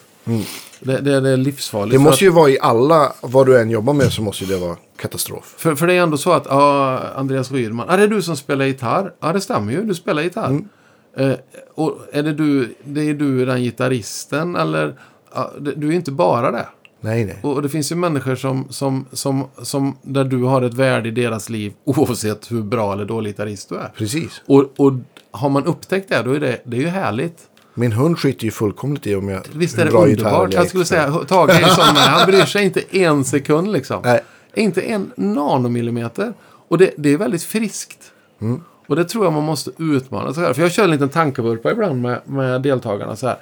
Det, 0.80 0.96
det, 1.00 1.20
det 1.20 1.30
är 1.30 1.36
livsfarligt. 1.36 1.92
Det 1.92 1.98
måste 1.98 2.14
att- 2.14 2.22
ju 2.22 2.30
vara 2.30 2.50
i 2.50 2.58
alla, 2.60 3.12
vad 3.20 3.46
du 3.46 3.60
än 3.60 3.70
jobbar 3.70 3.92
med 3.92 4.12
så 4.12 4.22
måste 4.22 4.44
det 4.44 4.56
vara 4.56 4.76
katastrof. 4.96 5.54
För, 5.58 5.74
för 5.74 5.86
det 5.86 5.94
är 5.94 6.02
ändå 6.02 6.16
så 6.16 6.32
att, 6.32 6.46
ja, 6.48 6.98
Andreas 7.16 7.52
Rydman, 7.52 7.86
ja, 7.90 7.96
det 7.96 8.02
är 8.02 8.08
du 8.08 8.22
som 8.22 8.36
spelar 8.36 8.64
gitarr. 8.64 9.12
Ja, 9.20 9.32
det 9.32 9.40
stämmer 9.40 9.72
ju, 9.72 9.82
du 9.82 9.94
spelar 9.94 10.22
gitarr. 10.22 10.48
Mm. 10.48 10.68
Eh, 11.16 11.36
och 11.74 11.98
är 12.12 12.22
det 12.22 12.32
du, 12.32 12.74
det 12.84 13.00
är 13.00 13.14
du 13.14 13.46
den 13.46 13.62
gitarristen 13.62 14.56
eller, 14.56 14.98
ja, 15.34 15.52
det, 15.60 15.72
du 15.76 15.88
är 15.88 15.92
inte 15.92 16.12
bara 16.12 16.50
det. 16.50 16.66
Nej, 17.00 17.24
nej. 17.24 17.38
Och, 17.42 17.52
och 17.52 17.62
det 17.62 17.68
finns 17.68 17.92
ju 17.92 17.96
människor 17.96 18.34
som, 18.34 18.66
som, 18.70 19.06
som, 19.12 19.44
som, 19.62 19.96
där 20.02 20.24
du 20.24 20.42
har 20.42 20.62
ett 20.62 20.74
värde 20.74 21.08
i 21.08 21.12
deras 21.12 21.48
liv 21.48 21.72
oavsett 21.84 22.52
hur 22.52 22.62
bra 22.62 22.92
eller 22.92 23.04
dålig 23.04 23.30
gitarrist 23.30 23.68
du 23.68 23.74
är. 23.76 23.92
Precis. 23.96 24.42
Och, 24.46 24.64
och 24.76 24.92
har 25.30 25.48
man 25.48 25.64
upptäckt 25.64 26.08
det, 26.08 26.22
då 26.22 26.32
är 26.32 26.40
det, 26.40 26.60
det 26.64 26.76
är 26.76 26.80
ju 26.80 26.88
härligt. 26.88 27.38
Min 27.74 27.92
hund 27.92 28.18
skiter 28.18 28.44
ju 28.44 28.50
fullkomligt 28.50 29.06
i 29.06 29.14
om 29.14 29.28
jag 29.28 29.42
Visst 29.52 29.78
är 29.78 29.84
det 29.84 29.90
underbart? 29.90 30.52
Jag 30.52 30.68
skulle 30.68 30.84
säga, 30.84 31.12
Tage 31.12 31.50
är 31.50 31.68
sån. 31.68 31.96
Han 31.96 32.26
bryr 32.26 32.44
sig 32.44 32.64
inte 32.64 32.96
en 32.98 33.24
sekund 33.24 33.72
liksom. 33.72 34.00
Nej. 34.04 34.20
Inte 34.54 34.80
en 34.80 35.12
nanomillimeter. 35.16 36.32
Och 36.68 36.78
det, 36.78 36.90
det 36.96 37.12
är 37.12 37.18
väldigt 37.18 37.42
friskt. 37.42 38.12
Mm. 38.40 38.62
Och 38.86 38.96
det 38.96 39.04
tror 39.04 39.24
jag 39.24 39.32
man 39.32 39.42
måste 39.42 39.70
utmana 39.78 40.34
sig 40.34 40.44
här. 40.44 40.52
För 40.52 40.62
jag 40.62 40.72
kör 40.72 40.84
en 40.84 40.90
liten 40.90 41.08
tankevurpa 41.08 41.70
ibland 41.70 42.02
med, 42.02 42.20
med 42.24 42.62
deltagarna 42.62 43.16
så 43.16 43.26
här. 43.26 43.36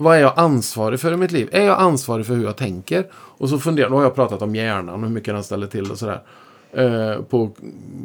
Vad 0.00 0.16
är 0.16 0.20
jag 0.20 0.32
ansvarig 0.36 1.00
för 1.00 1.12
i 1.12 1.16
mitt 1.16 1.30
liv? 1.30 1.48
Är 1.52 1.64
jag 1.64 1.78
ansvarig 1.78 2.26
för 2.26 2.34
hur 2.34 2.44
jag 2.44 2.56
tänker? 2.56 3.06
Och 3.12 3.48
så 3.48 3.58
funderar, 3.58 3.90
då 3.90 3.96
har 3.96 4.02
jag 4.02 4.14
pratat 4.14 4.42
om 4.42 4.54
hjärnan 4.54 4.88
och 4.88 5.00
hur 5.00 5.08
mycket 5.08 5.34
den 5.34 5.44
ställer 5.44 5.66
till 5.66 5.90
och 5.90 5.98
sådär. 5.98 6.22
Eh, 6.72 7.22
på 7.22 7.50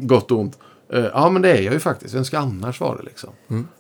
gott 0.02 0.32
och 0.32 0.39
ont. 0.39 0.58
Eh, 0.93 1.06
ja, 1.14 1.30
men 1.30 1.41
det 1.41 1.52
är 1.52 1.62
jag 1.62 1.74
ju 1.74 1.80
faktiskt. 1.80 2.16
Vem 2.16 2.26
ska 2.26 2.39
annars 2.39 2.80
vara 2.80 2.98
det 2.98 3.04
liksom? 3.04 3.30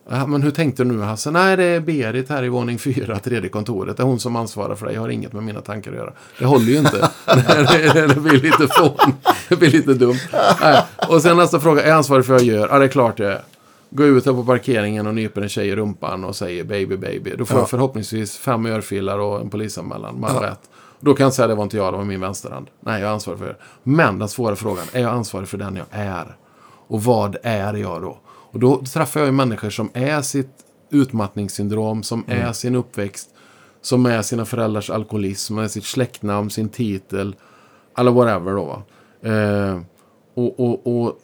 Ja, 0.09 0.27
men 0.27 0.41
hur 0.41 0.51
tänkte 0.51 0.83
du 0.83 0.91
nu 0.91 1.01
Hasse? 1.01 1.31
Nej, 1.31 1.57
det 1.57 1.63
är 1.63 1.79
Berit 1.79 2.29
här 2.29 2.43
i 2.43 2.49
våning 2.49 2.79
fyra, 2.79 3.19
tredje 3.19 3.49
kontoret. 3.49 3.97
Det 3.97 4.03
är 4.03 4.07
hon 4.07 4.19
som 4.19 4.35
ansvarar 4.35 4.75
för 4.75 4.85
det. 4.85 4.93
Jag 4.93 5.01
har 5.01 5.09
inget 5.09 5.33
med 5.33 5.43
mina 5.43 5.61
tankar 5.61 5.91
att 5.91 5.97
göra. 5.97 6.13
Det 6.39 6.45
håller 6.45 6.65
ju 6.65 6.77
inte. 6.77 6.97
det, 7.25 7.93
det, 7.93 8.07
det 8.07 8.19
blir 8.19 8.41
lite 8.41 8.67
fån. 8.67 9.13
Det 9.49 9.55
blir 9.55 9.71
lite 9.71 9.93
dumt. 9.93 10.19
Nej. 10.61 10.81
Och 11.09 11.21
sen 11.21 11.37
nästa 11.37 11.59
fråga. 11.59 11.83
Är 11.83 11.87
jag 11.87 11.97
ansvarig 11.97 12.25
för 12.25 12.33
vad 12.33 12.41
jag 12.41 12.47
gör? 12.47 12.67
Ja, 12.71 12.79
det 12.79 12.85
är 12.85 12.89
klart 12.89 13.19
jag 13.19 13.31
är. 13.31 13.41
Gå 13.89 14.03
ut 14.05 14.25
här 14.25 14.33
på 14.33 14.43
parkeringen 14.43 15.07
och 15.07 15.15
nyper 15.15 15.41
en 15.41 15.49
tjej 15.49 15.67
i 15.67 15.75
rumpan 15.75 16.23
och 16.23 16.35
säger 16.35 16.63
baby 16.63 16.97
baby. 16.97 17.35
Då 17.37 17.45
får 17.45 17.57
Ja. 17.57 17.61
jag 17.61 17.69
förhoppningsvis 17.69 18.37
fem 18.37 18.65
örfilar 18.65 19.19
och 19.19 19.41
en 19.41 19.49
polisanmälan. 19.49 20.19
Man 20.19 20.31
har 20.31 20.41
rätt. 20.41 20.69
Då 20.99 21.13
kan 21.13 21.23
jag 21.23 21.33
säga 21.33 21.47
det 21.47 21.55
var 21.55 21.63
inte 21.63 21.77
jag, 21.77 21.93
det 21.93 21.97
var 21.97 22.05
min 22.05 22.21
vänsterhand. 22.21 22.67
Nej, 22.79 23.01
jag 23.01 23.09
är 23.09 23.13
ansvarig 23.13 23.39
för 23.39 23.47
det. 23.47 23.55
Men 23.83 24.19
den 24.19 24.27
svåra 24.29 24.55
frågan, 24.55 24.85
är 24.93 25.01
jag 25.01 25.11
ansvarig 25.11 25.47
för 25.47 25.57
den 25.57 25.75
jag 25.75 25.85
är? 25.91 26.35
Och 26.87 27.03
vad 27.03 27.35
är 27.43 27.73
jag 27.73 28.01
då? 28.01 28.17
Och 28.25 28.59
då 28.59 28.81
träffar 28.85 29.19
jag 29.19 29.27
ju 29.27 29.31
människor 29.31 29.69
som 29.69 29.89
är 29.93 30.21
sitt 30.21 30.49
utmattningssyndrom, 30.91 32.03
som 32.03 32.23
är 32.27 32.51
sin 32.51 32.75
uppväxt, 32.75 33.29
som 33.81 34.05
är 34.05 34.21
sina 34.21 34.45
föräldrars 34.45 34.89
alkoholism, 34.89 35.57
är 35.57 35.67
sitt 35.67 35.85
släktnamn, 35.85 36.49
sin 36.49 36.69
titel, 36.69 37.35
eller 37.97 38.11
whatever 38.11 38.51
då. 38.51 38.65
va. 38.65 38.81
Eh, 39.31 39.79
och, 40.33 40.59
och, 40.59 40.87
och 41.05 41.19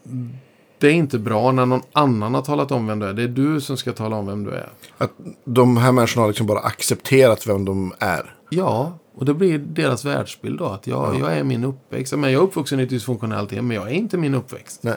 det 0.81 0.87
är 0.87 0.93
inte 0.93 1.19
bra 1.19 1.51
när 1.51 1.65
någon 1.65 1.81
annan 1.93 2.33
har 2.33 2.41
talat 2.41 2.71
om 2.71 2.87
vem 2.87 2.99
du 2.99 3.05
är. 3.05 3.13
Det 3.13 3.23
är 3.23 3.27
du 3.27 3.61
som 3.61 3.77
ska 3.77 3.91
tala 3.93 4.15
om 4.15 4.27
vem 4.27 4.43
du 4.43 4.51
är. 4.51 4.69
Att 4.97 5.11
de 5.43 5.77
här 5.77 5.91
människorna 5.91 6.23
har 6.23 6.27
liksom 6.27 6.47
bara 6.47 6.59
accepterat 6.59 7.47
vem 7.47 7.65
de 7.65 7.93
är. 7.99 8.35
Ja, 8.49 8.99
och 9.15 9.25
det 9.25 9.33
blir 9.33 9.57
deras 9.57 10.05
världsbild 10.05 10.59
då. 10.59 10.65
Att 10.65 10.87
jag, 10.87 11.19
jag 11.19 11.37
är 11.37 11.43
min 11.43 11.63
uppväxt. 11.63 12.13
Men 12.13 12.31
jag 12.31 12.41
är 12.41 12.43
uppvuxen 12.43 12.79
i 12.79 12.83
ett 12.83 12.89
dysfunktionellt 12.89 13.51
hem, 13.51 13.67
men 13.67 13.77
jag 13.77 13.87
är 13.87 13.93
inte 13.93 14.17
min 14.17 14.35
uppväxt. 14.35 14.83
Nej. 14.83 14.95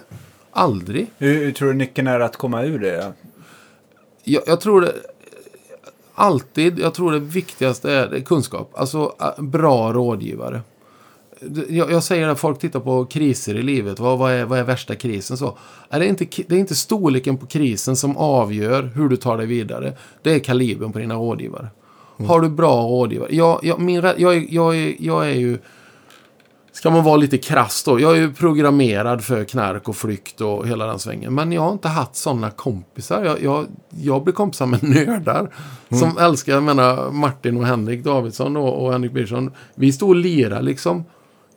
Aldrig. 0.51 1.07
Hur, 1.19 1.45
hur 1.45 1.53
tror 1.53 1.69
du 1.69 1.75
nyckeln 1.75 2.07
är 2.07 2.21
att 2.21 2.37
komma 2.37 2.63
ur 2.63 2.79
det? 2.79 3.13
Jag, 4.25 4.43
jag 4.47 4.61
tror 4.61 4.81
det... 4.81 4.93
Alltid, 6.15 6.79
jag 6.79 6.95
tror 6.95 7.13
det 7.13 7.19
viktigaste 7.19 7.93
är, 7.93 8.21
kunskap. 8.21 8.73
Alltså 8.75 9.15
ä, 9.21 9.43
bra 9.43 9.93
rådgivare. 9.93 10.61
Jag, 11.69 11.91
jag 11.93 12.03
säger 12.03 12.29
att 12.29 12.39
folk 12.39 12.59
tittar 12.59 12.81
på 12.81 13.05
kriser 13.05 13.55
i 13.55 13.63
livet. 13.63 13.99
Vad, 14.01 14.19
vad, 14.19 14.33
är, 14.33 14.45
vad 14.45 14.59
är 14.59 14.65
värsta 14.65 14.95
krisen? 14.95 15.37
Så, 15.37 15.59
är 15.91 15.99
det, 16.01 16.07
inte, 16.07 16.27
det 16.49 16.55
är 16.55 16.59
inte 16.59 16.75
storleken 16.75 17.37
på 17.37 17.47
krisen 17.47 17.97
som 17.97 18.17
avgör 18.17 18.83
hur 18.95 19.09
du 19.09 19.17
tar 19.17 19.37
dig 19.37 19.47
vidare. 19.47 19.93
Det 20.23 20.35
är 20.35 20.39
kalibern 20.39 20.93
på 20.93 20.99
dina 20.99 21.15
rådgivare. 21.15 21.69
Har 22.27 22.41
du 22.41 22.49
bra 22.49 22.83
rådgivare? 22.83 23.29
Jag, 23.37 23.61
jag, 23.63 23.81
min, 23.81 23.95
jag, 23.95 24.37
är- 24.37 24.47
jag, 24.55 24.77
är, 24.77 24.95
jag 24.99 25.27
är 25.31 25.35
ju... 25.35 25.59
Ska 26.73 26.91
man 26.91 27.05
vara 27.05 27.17
lite 27.17 27.39
krass 27.39 27.83
då. 27.85 28.01
Jag 28.01 28.13
är 28.13 28.21
ju 28.21 28.33
programmerad 28.35 29.25
för 29.25 29.45
knark 29.45 29.89
och 29.89 29.97
flykt 29.97 30.41
och 30.41 30.67
hela 30.69 30.87
den 30.87 30.99
svängen. 30.99 31.35
Men 31.35 31.53
jag 31.53 31.63
har 31.63 31.73
inte 31.73 31.89
haft 31.89 32.17
sådana 32.17 32.51
kompisar. 32.51 33.25
Jag, 33.25 33.43
jag, 33.43 33.67
jag 33.89 34.25
blir 34.25 34.35
kompisar 34.35 34.67
med 34.67 34.83
nördar. 35.09 35.51
Som 35.89 36.19
älskar, 36.19 36.53
jag 36.53 36.63
menar 36.63 37.11
Martin 37.11 37.57
och 37.57 37.67
Henrik 37.67 38.05
Davidsson 38.05 38.57
och, 38.57 38.85
och 38.85 38.93
Henrik 38.93 39.13
Birgersson. 39.13 39.51
Vi 39.75 39.93
stod 39.93 40.09
och 40.09 40.17
lirade 40.17 40.63
liksom. 40.63 41.05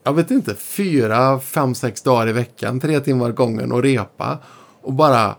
Jag 0.08 0.14
vet 0.14 0.32
inte, 0.32 0.56
fyra, 0.56 1.40
fem, 1.40 1.76
sex 1.76 2.02
dagar 2.02 2.30
i 2.30 2.32
veckan. 2.32 2.80
Tre 2.80 3.00
timmar 3.00 3.32
gången 3.32 3.72
och 3.72 3.84
repa. 3.84 4.38
Och 4.82 4.94
bara 4.94 5.36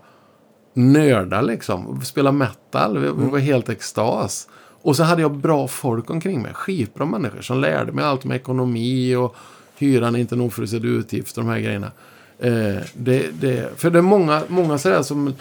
nörda 0.73 1.41
liksom. 1.41 2.01
Spela 2.03 2.31
metal. 2.31 2.97
Vi, 2.97 3.07
vi 3.07 3.29
var 3.29 3.39
helt 3.39 3.69
extas. 3.69 4.47
Och 4.81 4.95
så 4.95 5.03
hade 5.03 5.21
jag 5.21 5.37
bra 5.37 5.67
folk 5.67 6.09
omkring 6.09 6.41
mig. 6.41 6.53
Skitbra 6.53 7.05
människor 7.05 7.41
som 7.41 7.59
lärde 7.59 7.91
mig 7.91 8.05
allt 8.05 8.23
med 8.23 8.35
ekonomi 8.35 9.15
och 9.15 9.35
hyran 9.77 10.15
är 10.15 10.19
inte 10.19 10.35
en 10.35 10.41
oförutsedd 10.41 10.85
utgift 10.85 11.37
och 11.37 11.43
de 11.43 11.49
här 11.49 11.59
grejerna. 11.59 11.91
Eh, 12.39 12.83
det, 12.93 13.41
det, 13.41 13.79
för 13.79 13.89
det 13.89 13.97
är 13.97 14.01
många, 14.01 14.43
många 14.47 14.77
sådär 14.77 15.01
som 15.01 15.33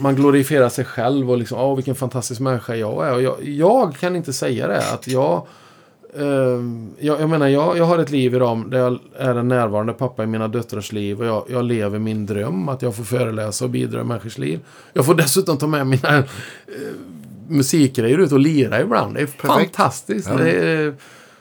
man 0.00 0.14
glorifierar 0.16 0.68
sig 0.68 0.84
själv 0.84 1.30
och 1.30 1.38
liksom, 1.38 1.58
åh 1.58 1.76
vilken 1.76 1.94
fantastisk 1.94 2.40
människa 2.40 2.74
jag 2.74 3.08
är. 3.08 3.14
Och 3.14 3.22
jag, 3.22 3.44
jag 3.44 3.96
kan 3.96 4.16
inte 4.16 4.32
säga 4.32 4.66
det. 4.66 4.92
Att 4.92 5.08
jag, 5.08 5.46
jag, 6.98 7.20
jag 7.20 7.30
menar, 7.30 7.48
jag, 7.48 7.78
jag 7.78 7.84
har 7.84 7.98
ett 7.98 8.10
liv 8.10 8.34
idag 8.34 8.70
där 8.70 8.78
jag 8.78 8.98
är 9.16 9.34
en 9.34 9.48
närvarande 9.48 9.92
pappa 9.92 10.24
i 10.24 10.26
mina 10.26 10.48
döttrars 10.48 10.92
liv. 10.92 11.20
Och 11.20 11.26
jag, 11.26 11.44
jag 11.48 11.64
lever 11.64 11.98
min 11.98 12.26
dröm 12.26 12.68
att 12.68 12.82
jag 12.82 12.96
får 12.96 13.04
föreläsa 13.04 13.64
och 13.64 13.70
bidra 13.70 14.00
i 14.00 14.04
människors 14.04 14.38
liv. 14.38 14.60
Jag 14.92 15.06
får 15.06 15.14
dessutom 15.14 15.56
ta 15.56 15.66
med 15.66 15.86
mina 15.86 16.18
eh, 16.18 16.24
musikgrejer 17.48 18.18
ut 18.18 18.32
och 18.32 18.40
lira 18.40 18.80
ibland. 18.80 19.14
Det 19.14 19.20
är 19.20 19.26
Perfekt. 19.26 19.76
fantastiskt. 19.76 20.28
Ja. 20.28 20.36
Det, 20.36 20.50
är, 20.50 20.94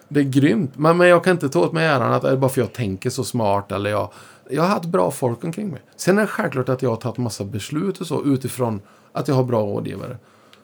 det 0.07 0.19
är 0.19 0.23
grymt. 0.23 0.71
Men, 0.75 0.97
men 0.97 1.07
jag 1.07 1.23
kan 1.23 1.31
inte 1.31 1.49
ta 1.49 1.59
åt 1.59 1.73
mig 1.73 1.85
äran 1.85 2.13
att 2.13 2.21
det 2.21 2.29
är 2.29 2.37
bara 2.37 2.49
för 2.49 2.61
jag 2.61 2.73
tänker 2.73 3.09
så 3.09 3.23
smart 3.23 3.71
eller 3.71 3.89
jag... 3.89 4.11
Jag 4.49 4.61
har 4.61 4.69
haft 4.69 4.85
bra 4.85 5.11
folk 5.11 5.43
omkring 5.43 5.69
mig. 5.69 5.81
Sen 5.95 6.17
är 6.17 6.21
det 6.21 6.27
självklart 6.27 6.69
att 6.69 6.81
jag 6.81 6.89
har 6.89 6.97
tagit 6.97 7.17
massa 7.17 7.43
beslut 7.43 8.01
och 8.01 8.07
så 8.07 8.23
utifrån 8.25 8.81
att 9.11 9.27
jag 9.27 9.35
har 9.35 9.43
bra 9.43 9.61
rådgivare. 9.61 10.17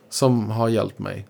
Som 0.10 0.50
har 0.50 0.70
hjälpt 0.70 1.00
mig. 1.00 1.28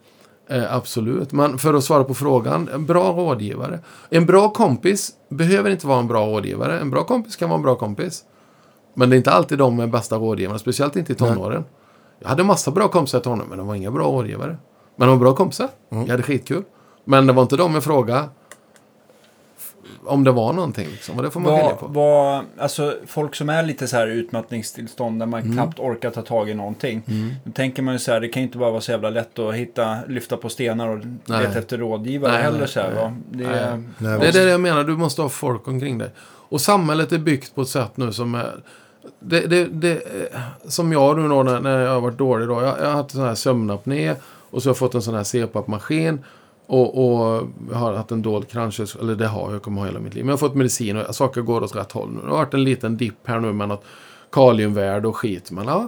Eh, 0.52 0.76
absolut. 0.76 1.32
Men 1.32 1.58
för 1.58 1.74
att 1.74 1.84
svara 1.84 2.04
på 2.04 2.14
frågan, 2.14 2.70
en 2.74 2.86
bra 2.86 3.12
rådgivare. 3.12 3.80
En 4.10 4.26
bra 4.26 4.50
kompis 4.50 5.12
behöver 5.30 5.70
inte 5.70 5.88
vara 5.88 6.00
en 6.00 6.08
bra 6.08 6.26
rådgivare. 6.26 6.80
En 6.80 6.90
bra 6.90 7.04
kompis 7.04 7.36
kan 7.36 7.50
vara 7.50 7.58
en 7.58 7.64
bra 7.64 7.76
kompis. 7.76 8.24
Men 8.94 9.10
det 9.10 9.16
är 9.16 9.18
inte 9.18 9.32
alltid 9.32 9.58
de 9.58 9.80
är 9.80 9.88
bästa 9.88 10.16
rådgivarna, 10.16 10.60
speciellt 10.60 10.96
inte 10.96 11.12
i 11.12 11.16
tonåren. 11.16 11.64
Jag 12.20 12.30
hade 12.30 12.44
massa 12.44 12.72
bra 12.72 12.88
kompisar 12.88 13.20
i 13.20 13.22
tonåren, 13.22 13.50
men 13.50 13.58
de 13.58 13.68
var 13.68 13.76
inga 13.76 13.92
bra 13.92 14.06
rådgivare. 14.06 14.58
Men 14.96 15.08
de 15.08 15.20
var 15.20 15.26
bra 15.26 15.36
kompisar. 15.36 15.70
Jag 15.90 16.08
hade 16.08 16.24
skitkul. 16.24 16.64
Men 17.06 17.28
det 17.28 17.34
var 17.34 17.42
inte 17.42 17.58
de 17.58 17.74
jag 17.74 17.84
frågade 17.84 18.30
om 20.06 20.24
det 20.24 20.32
var 20.32 20.54
någonting. 20.54 20.88
Liksom. 20.92 21.18
Och 21.18 21.24
det 21.24 21.32
får 21.32 21.40
man 21.40 21.52
skilja 21.52 21.70
Vad, 21.70 21.80
på. 21.80 21.88
vad, 21.88 22.46
alltså 22.60 22.96
folk 23.08 23.36
som 23.36 23.50
är 23.50 23.64
lite 23.64 23.88
så 23.88 23.98
här 23.98 24.08
utmattningstillstånd 24.08 25.20
där 25.20 25.26
man 25.26 25.42
Mm. 25.42 25.54
knappt 25.54 25.80
orkar 25.80 26.10
ta 26.12 26.22
tag 26.22 26.50
i 26.50 26.54
någonting. 26.54 27.02
Då 27.44 27.52
tänker 27.52 27.82
man 27.84 27.94
ju 27.94 28.00
så 28.00 28.12
här, 28.12 28.20
det 28.20 28.28
kan 28.28 28.42
ju 28.42 28.48
inte 28.48 28.58
bara 28.58 28.72
vara 28.72 28.82
så 28.82 28.92
jävla 28.92 29.10
lätt 29.10 29.40
att 29.40 29.56
hitta, 29.56 29.98
lyfta 30.08 30.38
på 30.38 30.50
stenar 30.50 30.88
och 30.88 31.00
Nej. 31.26 31.42
leta 31.48 31.60
efter 31.60 31.78
rådgivare 31.78 32.32
Nej, 32.32 32.42
heller. 32.44 32.60
nej, 32.60 32.68
så 32.68 32.80
här, 32.80 32.88
nej. 32.94 33.04
va? 33.04 33.14
Det, 33.32 33.44
Nej. 33.48 33.58
är- 33.60 33.84
Nej, 33.98 34.20
Det 34.20 34.28
är 34.28 34.46
det 34.46 34.52
jag 34.52 34.62
menar, 34.62 34.84
du 34.84 34.98
måste 34.98 35.22
ha 35.22 35.30
folk 35.30 35.68
omkring 35.68 35.98
dig. 35.98 36.10
Och 36.50 36.62
samhället 36.62 37.12
är 37.12 37.18
byggt 37.18 37.56
på 37.56 37.62
ett 37.62 37.68
sätt 37.68 37.98
nu 37.98 38.14
som 38.14 38.36
är... 38.36 38.52
Det, 39.20 39.40
det, 39.48 39.66
det, 39.66 39.92
eh, 39.92 40.40
som 40.68 40.92
jag 40.92 41.18
nu 41.20 41.28
då 41.28 41.44
när, 41.44 41.60
när 41.60 41.80
jag 41.80 41.94
har 41.94 42.02
varit 42.02 42.18
dålig 42.18 42.48
då. 42.48 42.54
Jag, 42.62 42.80
jag 42.80 42.86
har 42.86 42.92
haft 42.94 43.14
en 43.14 43.18
sån 43.20 43.28
här 43.28 43.36
sömnapné 43.36 44.16
och 44.50 44.64
så 44.64 44.70
har 44.70 44.72
jag 44.72 44.78
fått 44.78 44.96
en 44.96 45.02
sån 45.02 45.16
här 45.16 45.24
CPAP-maskin. 45.24 46.20
Och, 46.72 46.98
och 46.98 47.48
har 47.74 47.94
haft 47.94 48.12
en 48.12 48.22
dold 48.22 48.48
kranskärls... 48.48 48.96
Eller 48.96 49.16
det 49.16 49.28
har 49.28 49.42
jag, 49.42 49.54
jag 49.54 49.62
kommer 49.62 49.82
ha 49.82 49.88
hela 49.88 50.00
mitt 50.00 50.14
liv. 50.14 50.24
Men 50.26 50.30
jag 50.30 50.34
har 50.34 50.48
fått 50.48 50.56
medicin 50.56 50.98
och 50.98 51.16
saker 51.16 51.42
går 51.42 51.64
åt 51.64 51.76
rätt 51.76 51.92
håll 51.92 52.10
nu. 52.12 52.20
Det 52.22 52.28
har 52.28 52.38
varit 52.38 52.54
en 52.54 52.64
liten 52.64 52.98
dipp 52.98 53.28
här 53.28 53.40
nu 53.40 53.54
med 53.54 53.68
något 53.68 53.84
kaliumvärde 54.32 55.08
och 55.08 55.18
skit. 55.18 55.52
Men 55.52 55.68
ja, 55.68 55.88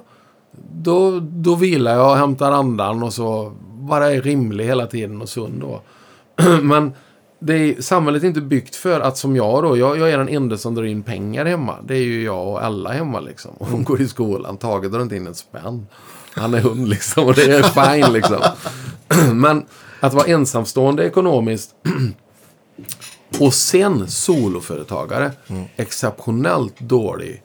då, 0.73 1.19
då 1.19 1.55
vilar 1.55 1.95
jag 1.95 2.11
och 2.11 2.17
hämtar 2.17 2.51
andan 2.51 3.03
och 3.03 3.13
så 3.13 3.51
bara 3.63 4.11
är 4.11 4.21
rimlig 4.21 4.65
hela 4.65 4.87
tiden 4.87 5.21
och 5.21 5.29
sund 5.29 5.61
då. 5.61 5.81
Men 6.61 6.91
det 7.39 7.53
är, 7.53 7.81
samhället 7.81 8.23
är 8.23 8.27
inte 8.27 8.41
byggt 8.41 8.75
för 8.75 8.99
att 8.99 9.17
som 9.17 9.35
jag 9.35 9.63
då, 9.63 9.77
jag, 9.77 9.97
jag 9.97 10.09
är 10.11 10.17
den 10.17 10.29
enda 10.29 10.57
som 10.57 10.75
drar 10.75 10.83
in 10.83 11.03
pengar 11.03 11.45
hemma. 11.45 11.75
Det 11.83 11.95
är 11.95 12.03
ju 12.03 12.23
jag 12.23 12.47
och 12.47 12.63
alla 12.63 12.91
hemma 12.91 13.19
liksom. 13.19 13.51
Och 13.57 13.67
hon 13.67 13.83
går 13.83 14.01
i 14.01 14.07
skolan, 14.07 14.57
Tage 14.57 14.91
drar 14.91 15.01
inte 15.01 15.15
in 15.15 15.27
en 15.27 15.35
spänn. 15.35 15.87
Han 16.35 16.53
är 16.53 16.59
hund 16.59 16.87
liksom 16.87 17.25
och 17.25 17.33
det 17.33 17.45
är 17.45 17.63
fine 17.63 18.13
liksom. 18.13 18.39
Men 19.33 19.65
att 20.03 20.13
vara 20.13 20.25
ensamstående 20.25 21.05
ekonomiskt 21.05 21.75
och 23.39 23.53
sen 23.53 24.07
soloföretagare, 24.07 25.31
exceptionellt 25.75 26.79
dålig 26.79 27.43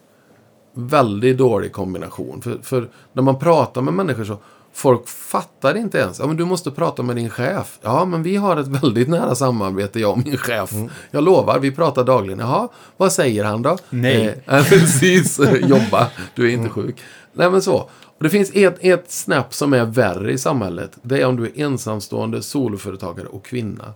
väldigt 0.79 1.39
dålig 1.39 1.73
kombination. 1.73 2.43
För, 2.43 2.59
för 2.63 2.89
när 3.13 3.23
man 3.23 3.39
pratar 3.39 3.83
med 3.83 3.95
människor 3.95 4.25
så 4.25 4.39
folk 4.73 5.09
fattar 5.09 5.77
inte 5.77 5.99
ens. 5.99 6.19
Ja, 6.19 6.27
men 6.27 6.37
du 6.37 6.45
måste 6.45 6.71
prata 6.71 7.03
med 7.03 7.17
din 7.17 7.31
chef. 7.31 7.79
Ja, 7.83 8.05
men 8.05 8.23
vi 8.23 8.37
har 8.37 8.57
ett 8.57 8.67
väldigt 8.67 9.09
nära 9.09 9.35
samarbete, 9.35 10.01
jag 10.01 10.11
och 10.11 10.19
min 10.19 10.37
chef. 10.37 10.73
Jag 11.11 11.25
lovar, 11.25 11.59
vi 11.59 11.71
pratar 11.71 12.05
dagligen. 12.05 12.39
Jaha, 12.39 12.69
vad 12.97 13.13
säger 13.13 13.45
han 13.45 13.63
då? 13.63 13.79
Nej. 13.91 14.43
Eh, 14.47 14.65
precis, 14.69 15.41
jobba. 15.63 16.07
Du 16.35 16.49
är 16.49 16.53
inte 16.53 16.69
sjuk. 16.69 16.97
Nej, 17.33 17.51
men 17.51 17.63
så. 17.63 17.91
Och 18.19 18.25
det 18.25 18.31
finns 18.31 18.51
ett, 18.55 18.77
ett 18.81 19.11
snäpp 19.11 19.55
som 19.55 19.73
är 19.73 19.85
värre 19.85 20.33
i 20.33 20.39
samhället. 20.39 20.91
Det 21.03 21.21
är 21.21 21.27
om 21.27 21.37
du 21.37 21.45
är 21.47 21.61
ensamstående, 21.65 22.43
soloföretagare 22.43 23.27
och 23.27 23.45
kvinna. 23.45 23.93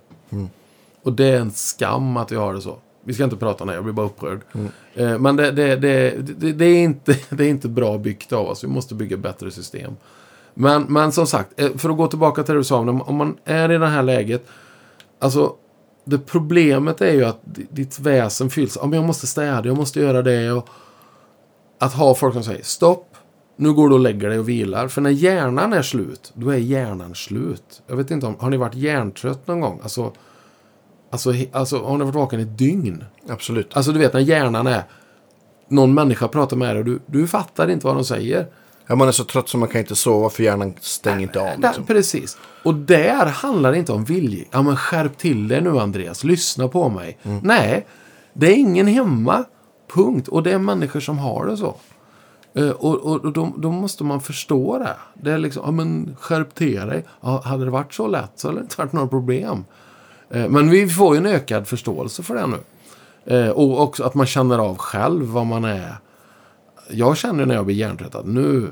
Och 1.03 1.13
det 1.13 1.25
är 1.25 1.41
en 1.41 1.51
skam 1.53 2.17
att 2.17 2.33
vi 2.33 2.37
har 2.37 2.55
det 2.55 2.61
så. 2.61 2.77
Vi 3.05 3.15
ska 3.15 3.25
inte 3.25 3.37
prata 3.37 3.65
om 3.65 3.69
det, 3.69 3.75
jag 3.75 3.85
blir 3.85 3.93
bara 3.95 4.07
upprörd. 4.07 4.41
Eh, 4.95 5.19
men 5.19 5.37
det, 5.37 5.51
det, 5.51 5.77
det, 5.77 6.11
det, 6.53 6.65
är 6.65 6.79
inte, 6.79 7.17
det 7.37 7.45
är 7.45 7.49
inte 7.49 7.69
bra 7.69 7.99
byggt 7.99 8.33
av 8.33 8.47
oss. 8.47 8.65
Vi 8.65 8.69
måste 8.69 8.95
bygga 8.95 9.17
bättre 9.17 9.51
system. 9.51 9.97
Men, 10.55 10.83
men 10.83 11.13
som 11.13 11.27
sagt, 11.27 11.61
eh, 11.61 11.77
för 11.77 11.91
att 11.91 11.97
gå 11.97 12.07
tillbaka 12.07 12.43
till 12.43 12.55
det 12.55 12.61
du 12.61 12.65
sa, 12.65 12.79
om 12.79 13.17
man 13.17 13.37
är 13.45 13.73
i 13.73 13.79
det 13.79 13.87
här 13.87 14.03
läget. 14.03 14.47
Alltså, 15.19 15.53
det 16.05 16.19
problemet 16.19 17.01
är 17.01 17.13
ju 17.13 17.25
att 17.25 17.41
di- 17.45 17.67
ditt 17.71 17.99
väsen 17.99 18.51
fylls. 18.51 18.79
Ja, 18.81 18.87
men 18.87 18.99
jag 18.99 19.07
måste 19.07 19.27
städa, 19.27 19.63
jag 19.67 19.77
måste 19.77 20.01
göra 20.01 20.23
det. 20.23 20.53
Och 20.53 20.69
att 21.79 21.93
ha 21.93 22.15
folk 22.15 22.35
som 22.35 22.45
säger 22.45 22.63
stopp. 22.65 23.12
Nu 23.57 23.73
går 23.73 23.89
du 23.89 23.95
och 23.95 24.01
lägger 24.01 24.29
dig 24.29 24.39
och 24.39 24.49
vilar. 24.49 24.89
För 24.89 25.01
när 25.01 25.11
hjärnan 25.11 25.73
är 25.73 25.83
slut, 25.83 26.33
då 26.35 26.51
är 26.51 26.57
hjärnan 26.57 27.15
slut. 27.15 27.83
Jag 27.87 27.97
vet 27.97 28.11
inte 28.11 28.27
om, 28.27 28.37
har 28.41 28.51
ni 28.51 28.57
varit 28.57 28.75
hjärntrött 28.75 29.47
någon 29.47 29.61
gång? 29.61 29.81
Alltså, 29.83 30.13
alltså, 31.11 31.33
alltså 31.53 31.85
har 31.85 31.99
ni 31.99 32.05
varit 32.05 32.15
vaken 32.15 32.41
i 32.41 32.43
ett 32.43 32.59
dygn? 32.59 33.05
Absolut. 33.29 33.77
Alltså 33.77 33.93
du 33.93 33.99
vet 33.99 34.13
när 34.13 34.21
hjärnan 34.21 34.67
är... 34.67 34.83
Någon 35.69 35.95
människa 35.95 36.29
pratar 36.29 36.57
med 36.57 36.69
dig 36.69 36.79
och 36.79 36.85
du, 36.85 37.01
du 37.07 37.27
fattar 37.27 37.71
inte 37.71 37.87
vad 37.87 37.97
de 37.97 38.05
säger. 38.05 38.47
Ja, 38.87 38.95
man 38.95 39.09
är 39.09 39.13
så 39.13 39.25
trött 39.25 39.49
så 39.49 39.59
man 39.59 39.69
kan 39.69 39.81
inte 39.81 39.97
sova 39.97 40.31
för 40.31 40.43
hjärnan 40.43 40.75
stänger 40.81 41.21
inte 41.21 41.41
av. 41.41 41.47
Där, 41.61 41.69
Liksom. 41.69 41.87
precis. 41.87 42.39
Och 42.65 42.75
där 42.75 43.27
handlar 43.27 43.73
det 43.73 43.79
inte 43.79 43.93
om 43.93 44.05
vilja. 44.05 44.45
Ja 44.51 44.63
men 44.63 44.77
skärp 44.77 45.19
till 45.19 45.49
dig 45.49 45.61
nu 45.61 45.79
Andreas. 45.79 46.25
Lyssna 46.25 46.69
på 46.69 46.89
mig. 46.89 47.19
Nej, 47.43 47.87
det 48.33 48.47
är 48.47 48.55
ingen 48.55 48.87
hemma. 48.87 49.45
Punkt. 49.95 50.29
Och 50.29 50.43
det 50.43 50.53
är 50.53 50.59
människor 50.59 51.01
som 51.01 51.19
har 51.19 51.47
det 51.47 51.57
så. 51.57 51.77
Eh, 52.55 52.71
och 52.71 52.95
och, 52.95 53.25
och 53.25 53.33
då, 53.33 53.53
då 53.57 53.71
måste 53.71 54.05
man 54.05 54.21
förstå 54.21 54.79
det. 54.79 54.97
Det 55.15 55.33
är 55.33 55.39
liksom, 55.39 55.63
ja 55.67 55.71
men 55.71 56.17
skärp 56.21 56.55
till 56.55 56.75
dig. 56.75 57.05
Ja, 57.21 57.43
hade 57.45 57.65
det 57.65 57.71
varit 57.71 57.95
så 57.95 58.07
lätt 58.07 58.31
så 58.35 58.49
hade 58.49 58.61
det 58.61 58.63
inte 58.63 58.79
varit 58.79 58.93
några 58.93 59.09
problem. 59.09 59.65
Eh, 60.31 60.49
men 60.49 60.71
vi 60.71 60.89
får 60.89 61.15
ju 61.15 61.19
en 61.19 61.27
ökad 61.27 61.69
förståelse 61.69 62.23
för 62.23 62.35
det 62.35 62.47
nu. 62.47 62.59
Eh, 63.37 63.51
och 63.51 63.81
också 63.81 64.05
att 64.05 64.15
man 64.15 64.27
känner 64.27 64.59
av 64.59 64.77
själv 64.77 65.27
vad 65.27 65.47
man 65.47 65.65
är. 65.65 65.97
Jag 66.91 67.17
känner 67.17 67.47
när 67.47 67.55
jag 67.55 67.67
blir 67.67 67.77
hjärntrött 67.77 68.15
att 68.15 68.27
nu, 68.27 68.69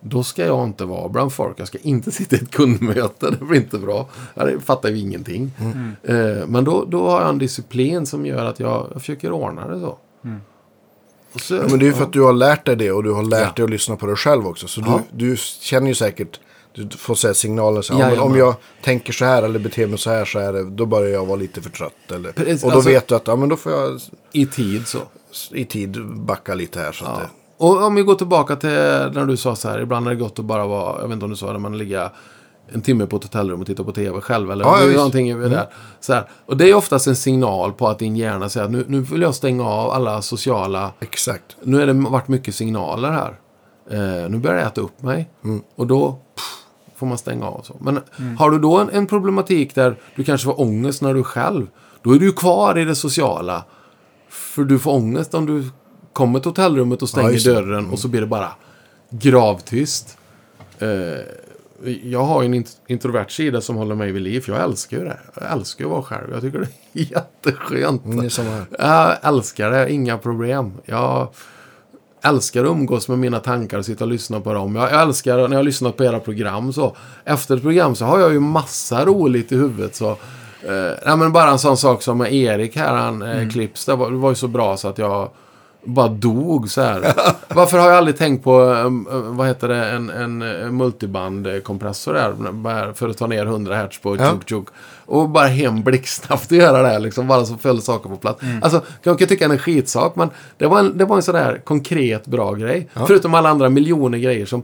då 0.00 0.22
ska 0.22 0.46
jag 0.46 0.64
inte 0.64 0.84
vara 0.84 1.08
bland 1.08 1.32
folk. 1.32 1.60
Jag 1.60 1.68
ska 1.68 1.78
inte 1.78 2.10
sitta 2.12 2.36
i 2.36 2.38
ett 2.38 2.50
kundmöte. 2.50 3.30
Det 3.30 3.44
blir 3.44 3.60
inte 3.60 3.78
bra. 3.78 4.08
Det 4.34 4.60
fattar 4.60 4.88
ju 4.88 4.98
ingenting. 4.98 5.52
Eh, 6.02 6.46
men 6.46 6.64
då, 6.64 6.84
då 6.84 7.08
har 7.08 7.20
jag 7.20 7.28
en 7.28 7.38
disciplin 7.38 8.06
som 8.06 8.26
gör 8.26 8.44
att 8.44 8.60
jag, 8.60 8.86
jag 8.92 9.00
försöker 9.00 9.32
ordna 9.32 9.68
det 9.68 9.80
så. 9.80 9.98
Och 10.22 10.49
så 11.36 11.54
Ja, 11.54 11.62
men 11.68 11.78
det 11.78 11.84
är 11.84 11.86
ju 11.86 11.92
för 11.92 12.02
att 12.04 12.12
du 12.12 12.20
har 12.22 12.32
lärt 12.32 12.66
dig 12.66 12.76
det 12.76 12.92
och 12.92 13.02
du 13.02 13.12
har 13.12 13.22
lärt 13.22 13.40
Ja. 13.46 13.52
dig 13.56 13.64
att 13.64 13.70
lyssna 13.70 13.96
på 13.96 14.06
dig 14.06 14.16
själv 14.16 14.46
också. 14.46 14.68
Så 14.68 14.80
Ja. 14.86 15.00
du, 15.12 15.30
du 15.30 15.36
känner 15.60 15.88
ju 15.88 15.94
säkert, 15.94 16.40
du 16.74 16.88
får 16.96 17.14
säga 17.14 17.34
signaler 17.34 17.82
så 17.82 17.94
här, 17.94 18.20
om 18.20 18.36
jag 18.36 18.54
tänker 18.82 19.12
så 19.12 19.24
här 19.24 19.42
eller 19.42 19.58
beter 19.58 19.86
mig 19.86 19.98
så 19.98 20.10
här 20.10 20.24
så 20.24 20.38
är 20.38 20.52
det, 20.52 20.64
då 20.70 20.86
börjar 20.86 21.08
jag 21.10 21.26
vara 21.26 21.36
lite 21.36 21.62
för 21.62 21.70
trött. 21.70 21.92
Eller, 22.14 22.32
Precis, 22.32 22.64
och 22.64 22.70
då 22.70 22.76
alltså- 22.76 22.90
vet 22.90 23.08
du 23.08 23.14
att 23.14 23.26
ja, 23.26 23.36
men 23.36 23.48
då 23.48 23.56
får 23.56 23.72
jag 23.72 24.00
I 24.32 24.46
tid 24.46 24.86
så. 24.86 24.98
i 25.52 25.64
tid 25.64 25.96
backa 26.06 26.54
lite 26.54 26.80
här. 26.80 26.92
Så 26.92 27.04
att 27.04 27.18
det, 27.20 27.28
Och 27.56 27.82
om 27.82 27.94
vi 27.94 28.02
går 28.02 28.14
tillbaka 28.14 28.56
till 28.56 28.68
när 28.70 29.26
du 29.26 29.36
sa 29.36 29.56
så 29.56 29.68
här, 29.68 29.80
ibland 29.80 30.06
är 30.06 30.10
det 30.10 30.16
gott 30.16 30.38
att 30.38 30.44
bara 30.44 30.66
vara, 30.66 31.00
jag 31.00 31.08
vet 31.08 31.12
inte 31.14 31.24
om 31.24 31.30
du 31.30 31.36
sa 31.36 31.52
det, 31.52 31.58
men 31.58 31.78
ligga 31.78 32.10
en 32.72 32.80
timme 32.82 33.06
på 33.06 33.16
ett 33.16 33.22
hotellrum 33.22 33.60
och 33.60 33.66
titta 33.66 33.84
på 33.84 33.92
tv 33.92 34.20
själv. 34.20 34.50
Eller 34.50 34.64
Ja, 34.64 34.80
ja, 34.84 34.96
någonting 34.96 35.32
över 35.32 35.48
där. 35.50 35.66
Så 36.00 36.12
här. 36.12 36.28
Och 36.46 36.56
det 36.56 36.70
är 36.70 36.74
oftast 36.74 37.06
en 37.06 37.16
signal 37.16 37.72
på 37.72 37.88
att 37.88 37.98
din 37.98 38.16
hjärna 38.16 38.48
säger 38.48 38.66
att 38.66 38.72
nu, 38.72 38.84
nu 38.88 39.00
vill 39.00 39.22
jag 39.22 39.34
stänga 39.34 39.64
av 39.64 39.90
alla 39.90 40.22
sociala 40.22 40.92
exakt. 41.00 41.56
nu 41.62 41.78
har 41.78 41.86
det 41.86 41.92
varit 41.92 42.28
mycket 42.28 42.54
signaler 42.54 43.10
här. 43.10 43.38
Eh, 43.90 44.30
nu 44.30 44.38
börjar 44.38 44.56
det 44.56 44.62
äta 44.62 44.80
upp 44.80 45.02
mig. 45.02 45.30
Och 45.76 45.86
då 45.86 46.12
pff, 46.12 46.44
får 46.96 47.06
man 47.06 47.18
stänga 47.18 47.46
av. 47.46 47.62
Så. 47.62 47.76
Men 47.80 48.00
har 48.38 48.50
du 48.50 48.58
då 48.58 48.78
en, 48.78 48.90
en 48.90 49.06
problematik 49.06 49.74
där 49.74 49.96
du 50.16 50.24
kanske 50.24 50.44
får 50.44 50.60
ångest 50.60 51.02
när 51.02 51.14
du 51.14 51.20
är 51.20 51.24
själv. 51.24 51.66
Då 52.02 52.12
är 52.12 52.18
du 52.18 52.26
ju 52.26 52.32
kvar 52.32 52.78
i 52.78 52.84
det 52.84 52.94
sociala. 52.94 53.64
För 54.28 54.64
du 54.64 54.78
får 54.78 54.92
ångest 54.92 55.34
om 55.34 55.46
du 55.46 55.70
kommer 56.12 56.40
till 56.40 56.48
hotellrummet 56.50 57.02
och 57.02 57.08
stänger 57.08 57.30
det. 57.30 57.54
dörren 57.54 57.90
och 57.90 57.98
så 57.98 58.08
blir 58.08 58.20
det 58.20 58.26
bara 58.26 58.48
gravtyst. 59.10 60.18
Eh, 60.78 60.88
jag 62.02 62.24
har 62.24 62.42
ju 62.42 62.46
en 62.46 62.54
int- 62.54 62.76
introvert 62.86 63.28
sida 63.28 63.60
som 63.60 63.76
håller 63.76 63.94
mig 63.94 64.12
vid 64.12 64.22
liv. 64.22 64.40
För 64.40 64.52
jag 64.52 64.62
älskar 64.62 64.96
ju 64.98 65.04
det. 65.04 65.18
Jag 65.40 65.52
älskar 65.52 65.84
att 65.84 65.90
vara 65.90 66.02
själv. 66.02 66.30
Jag 66.32 66.40
tycker 66.40 66.58
det 66.58 67.00
är 67.00 67.06
jätteskönt. 67.12 68.04
Mm. 68.04 68.28
Jag 68.78 69.16
älskar 69.22 69.70
det, 69.70 69.92
inga 69.92 70.18
problem. 70.18 70.72
Jag, 70.84 71.28
älskar 72.22 72.64
att 72.64 72.70
umgås 72.70 73.08
med 73.08 73.18
mina 73.18 73.38
tankar 73.40 73.78
och 73.78 73.84
sitta 73.86 74.04
och 74.04 74.10
lyssna 74.10 74.40
på 74.40 74.52
dem. 74.52 74.76
Jag 74.76 75.02
älskar 75.02 75.36
när 75.36 75.48
jag 75.50 75.58
har 75.58 75.62
lyssnat 75.62 75.96
på 75.96 76.04
era 76.04 76.20
program 76.20 76.72
så. 76.72 76.96
Efter 77.24 77.56
ett 77.56 77.62
program 77.62 77.94
så 77.94 78.04
har 78.04 78.20
jag 78.20 78.32
ju 78.32 78.40
massa 78.40 79.04
roligt 79.04 79.52
i 79.52 79.56
huvudet 79.56 79.94
så. 79.94 80.10
Eh, 81.04 81.16
men 81.16 81.32
bara 81.32 81.50
en 81.50 81.58
sån 81.58 81.76
sak 81.76 82.02
som 82.02 82.18
med 82.18 82.34
Erik 82.34 82.76
här, 82.76 82.94
han 82.96 83.22
eh, 83.22 83.48
klipps. 83.48 83.84
Det 83.84 83.94
var, 83.96 84.10
det 84.10 84.16
var 84.16 84.28
ju 84.30 84.34
så 84.34 84.48
bra 84.48 84.76
så 84.76 84.88
att 84.88 84.98
jag 84.98 85.30
bara 85.84 86.08
dog 86.08 86.70
så 86.70 86.80
här. 86.82 87.14
Varför 87.54 87.78
har 87.78 87.88
jag 87.88 87.96
aldrig 87.96 88.16
tänkt 88.16 88.44
på, 88.44 88.60
um, 88.60 89.08
uh, 89.12 89.14
vad 89.14 89.46
heter 89.46 89.68
det, 89.68 89.84
en, 89.90 90.10
en, 90.10 90.42
uh, 90.42 90.70
multibandkompressor 90.70 92.14
där, 92.14 92.52
bara 92.52 92.94
för 92.94 93.08
att 93.08 93.18
ta 93.18 93.26
ner 93.26 93.46
100 93.46 93.76
Hz 93.76 93.98
på 94.02 94.16
Ja. 94.16 94.30
tjuk 94.30 94.48
tjuk. 94.48 94.68
Och 95.06 95.28
bara 95.28 95.46
hem 95.46 95.82
blixtsnabbt 95.82 96.50
och 96.50 96.56
göra 96.56 96.82
det, 96.92 96.98
liksom, 96.98 97.28
bara 97.28 97.44
så 97.44 97.56
föll 97.56 97.82
saker 97.82 98.08
på 98.10 98.16
plats. 98.16 98.42
Alltså, 98.62 98.82
jag 99.02 99.18
kan 99.18 99.28
tycka 99.28 99.44
en 99.44 99.58
skitsak, 99.58 100.16
men 100.16 100.30
det 100.58 100.66
var 100.66 100.78
en, 100.78 100.98
det 100.98 101.04
var 101.04 101.16
en 101.16 101.22
sån 101.22 101.34
där 101.34 101.58
konkret 101.64 102.26
bra 102.26 102.52
grej. 102.54 102.88
Förutom 103.06 103.34
alla 103.34 103.48
andra 103.48 103.68
miljoner 103.68 104.18
grejer 104.18 104.46
som 104.46 104.62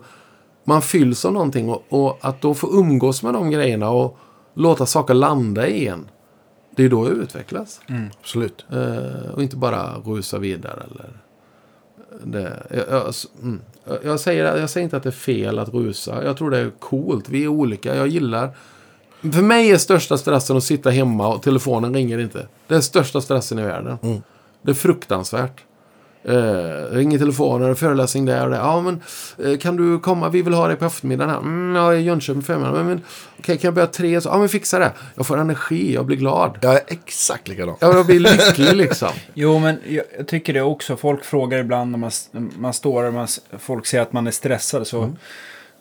man 0.65 0.83
fylls 0.83 1.25
av 1.25 1.33
någonting 1.33 1.71
och, 1.71 1.85
och 1.89 2.19
att 2.21 2.41
då 2.41 2.55
få 2.55 2.71
umgås 2.73 3.23
med 3.23 3.35
de 3.35 3.51
grejerna 3.51 3.91
och 3.91 4.19
låta 4.55 4.87
saker 4.87 5.15
landa 5.15 5.67
i 5.67 5.87
en. 5.87 6.09
Det 6.77 6.85
är 6.85 6.89
då 6.89 7.05
jag 7.09 7.13
utvecklas. 7.17 7.81
Absolut. 8.21 8.65
Eh, 8.73 9.31
och 9.35 9.43
inte 9.43 9.57
bara 9.57 9.95
rusa 10.05 10.39
vidare. 10.39 10.83
Eller 10.91 11.11
det, 12.25 12.63
jag, 12.71 12.85
jag, 12.91 13.15
mm. 13.43 13.61
jag, 13.85 13.99
jag, 14.05 14.21
säger, 14.21 14.57
jag 14.57 14.71
säger 14.71 14.85
inte 14.85 14.97
att 14.97 15.03
det 15.03 15.09
är 15.09 15.11
fel 15.11 15.59
att 15.59 15.75
rusa. 15.75 16.25
Jag 16.25 16.37
tror 16.37 16.51
det 16.51 16.59
är 16.59 16.71
coolt. 16.71 17.29
Vi 17.29 17.45
är 17.45 17.49
olika. 17.49 17.95
Jag 17.95 18.09
gillar... 18.09 18.51
För 19.21 19.43
mig 19.43 19.71
är 19.71 19.79
största 19.79 20.19
stressen 20.19 20.57
att 20.57 20.65
sitta 20.65 20.91
hemma 20.91 21.29
och 21.29 21.43
telefonen 21.43 21.95
ringer 21.95 22.19
inte. 22.19 22.47
Det 22.67 22.75
är 22.75 22.81
största 22.81 23.21
stressen 23.21 23.59
i 23.59 23.63
världen. 23.63 24.23
Det 24.63 24.71
är 24.71 24.75
fruktansvärt. 24.75 25.66
Eh, 26.29 26.95
ringer 26.95 27.19
telefonen, 27.19 27.77
föreläsning 27.77 28.25
där 28.25 28.45
och 28.45 28.51
där. 28.51 28.59
Ja, 28.59 28.81
men 28.81 29.03
eh, 29.45 29.59
kan 29.59 29.77
du 29.77 29.99
komma? 29.99 30.29
Vi 30.29 30.43
vill 30.43 30.55
ha 30.55 30.69
dig 30.69 30.77
på 30.77 30.85
eftermiddagen 30.85 31.31
här. 31.31 31.39
Mm, 31.39 31.75
ja, 31.77 31.95
i 31.95 32.01
Jönköping 32.03 32.43
förmiddag. 32.43 32.73
Men, 32.73 32.87
men 32.87 33.01
okej, 33.39 33.59
kan 33.59 33.69
jag 33.69 33.75
börja 33.75 33.87
tre? 33.87 34.21
Så, 34.21 34.29
ja, 34.29 34.39
men 34.39 34.49
fixa 34.49 34.79
det. 34.79 34.93
Jag 35.15 35.27
får 35.27 35.39
energi, 35.39 35.95
jag 35.95 36.07
blir 36.07 36.17
glad. 36.17 36.59
Jag 36.63 36.75
är 36.75 36.81
exakt 36.89 37.49
likadan. 37.49 37.77
Ja, 37.81 37.95
jag 37.97 38.07
blir 38.07 38.21
lycklig 38.21 38.77
liksom. 38.77 39.09
Jo, 39.35 39.59
men 39.59 39.79
jag, 39.89 40.05
jag 40.19 40.27
tycker 40.29 40.53
det 40.53 40.63
också. 40.63 40.97
Folk 40.97 41.25
frågar 41.25 41.59
ibland 41.59 41.91
när 41.91 41.99
man, 41.99 42.11
man 42.59 42.73
står 42.73 43.05
och 43.05 43.15
man, 43.15 43.29
folk 43.59 43.87
säger 43.87 44.03
att 44.03 44.13
man 44.13 44.27
är 44.27 44.31
stressad. 44.31 44.87
Så 44.87 44.99
Mm. 45.03 45.17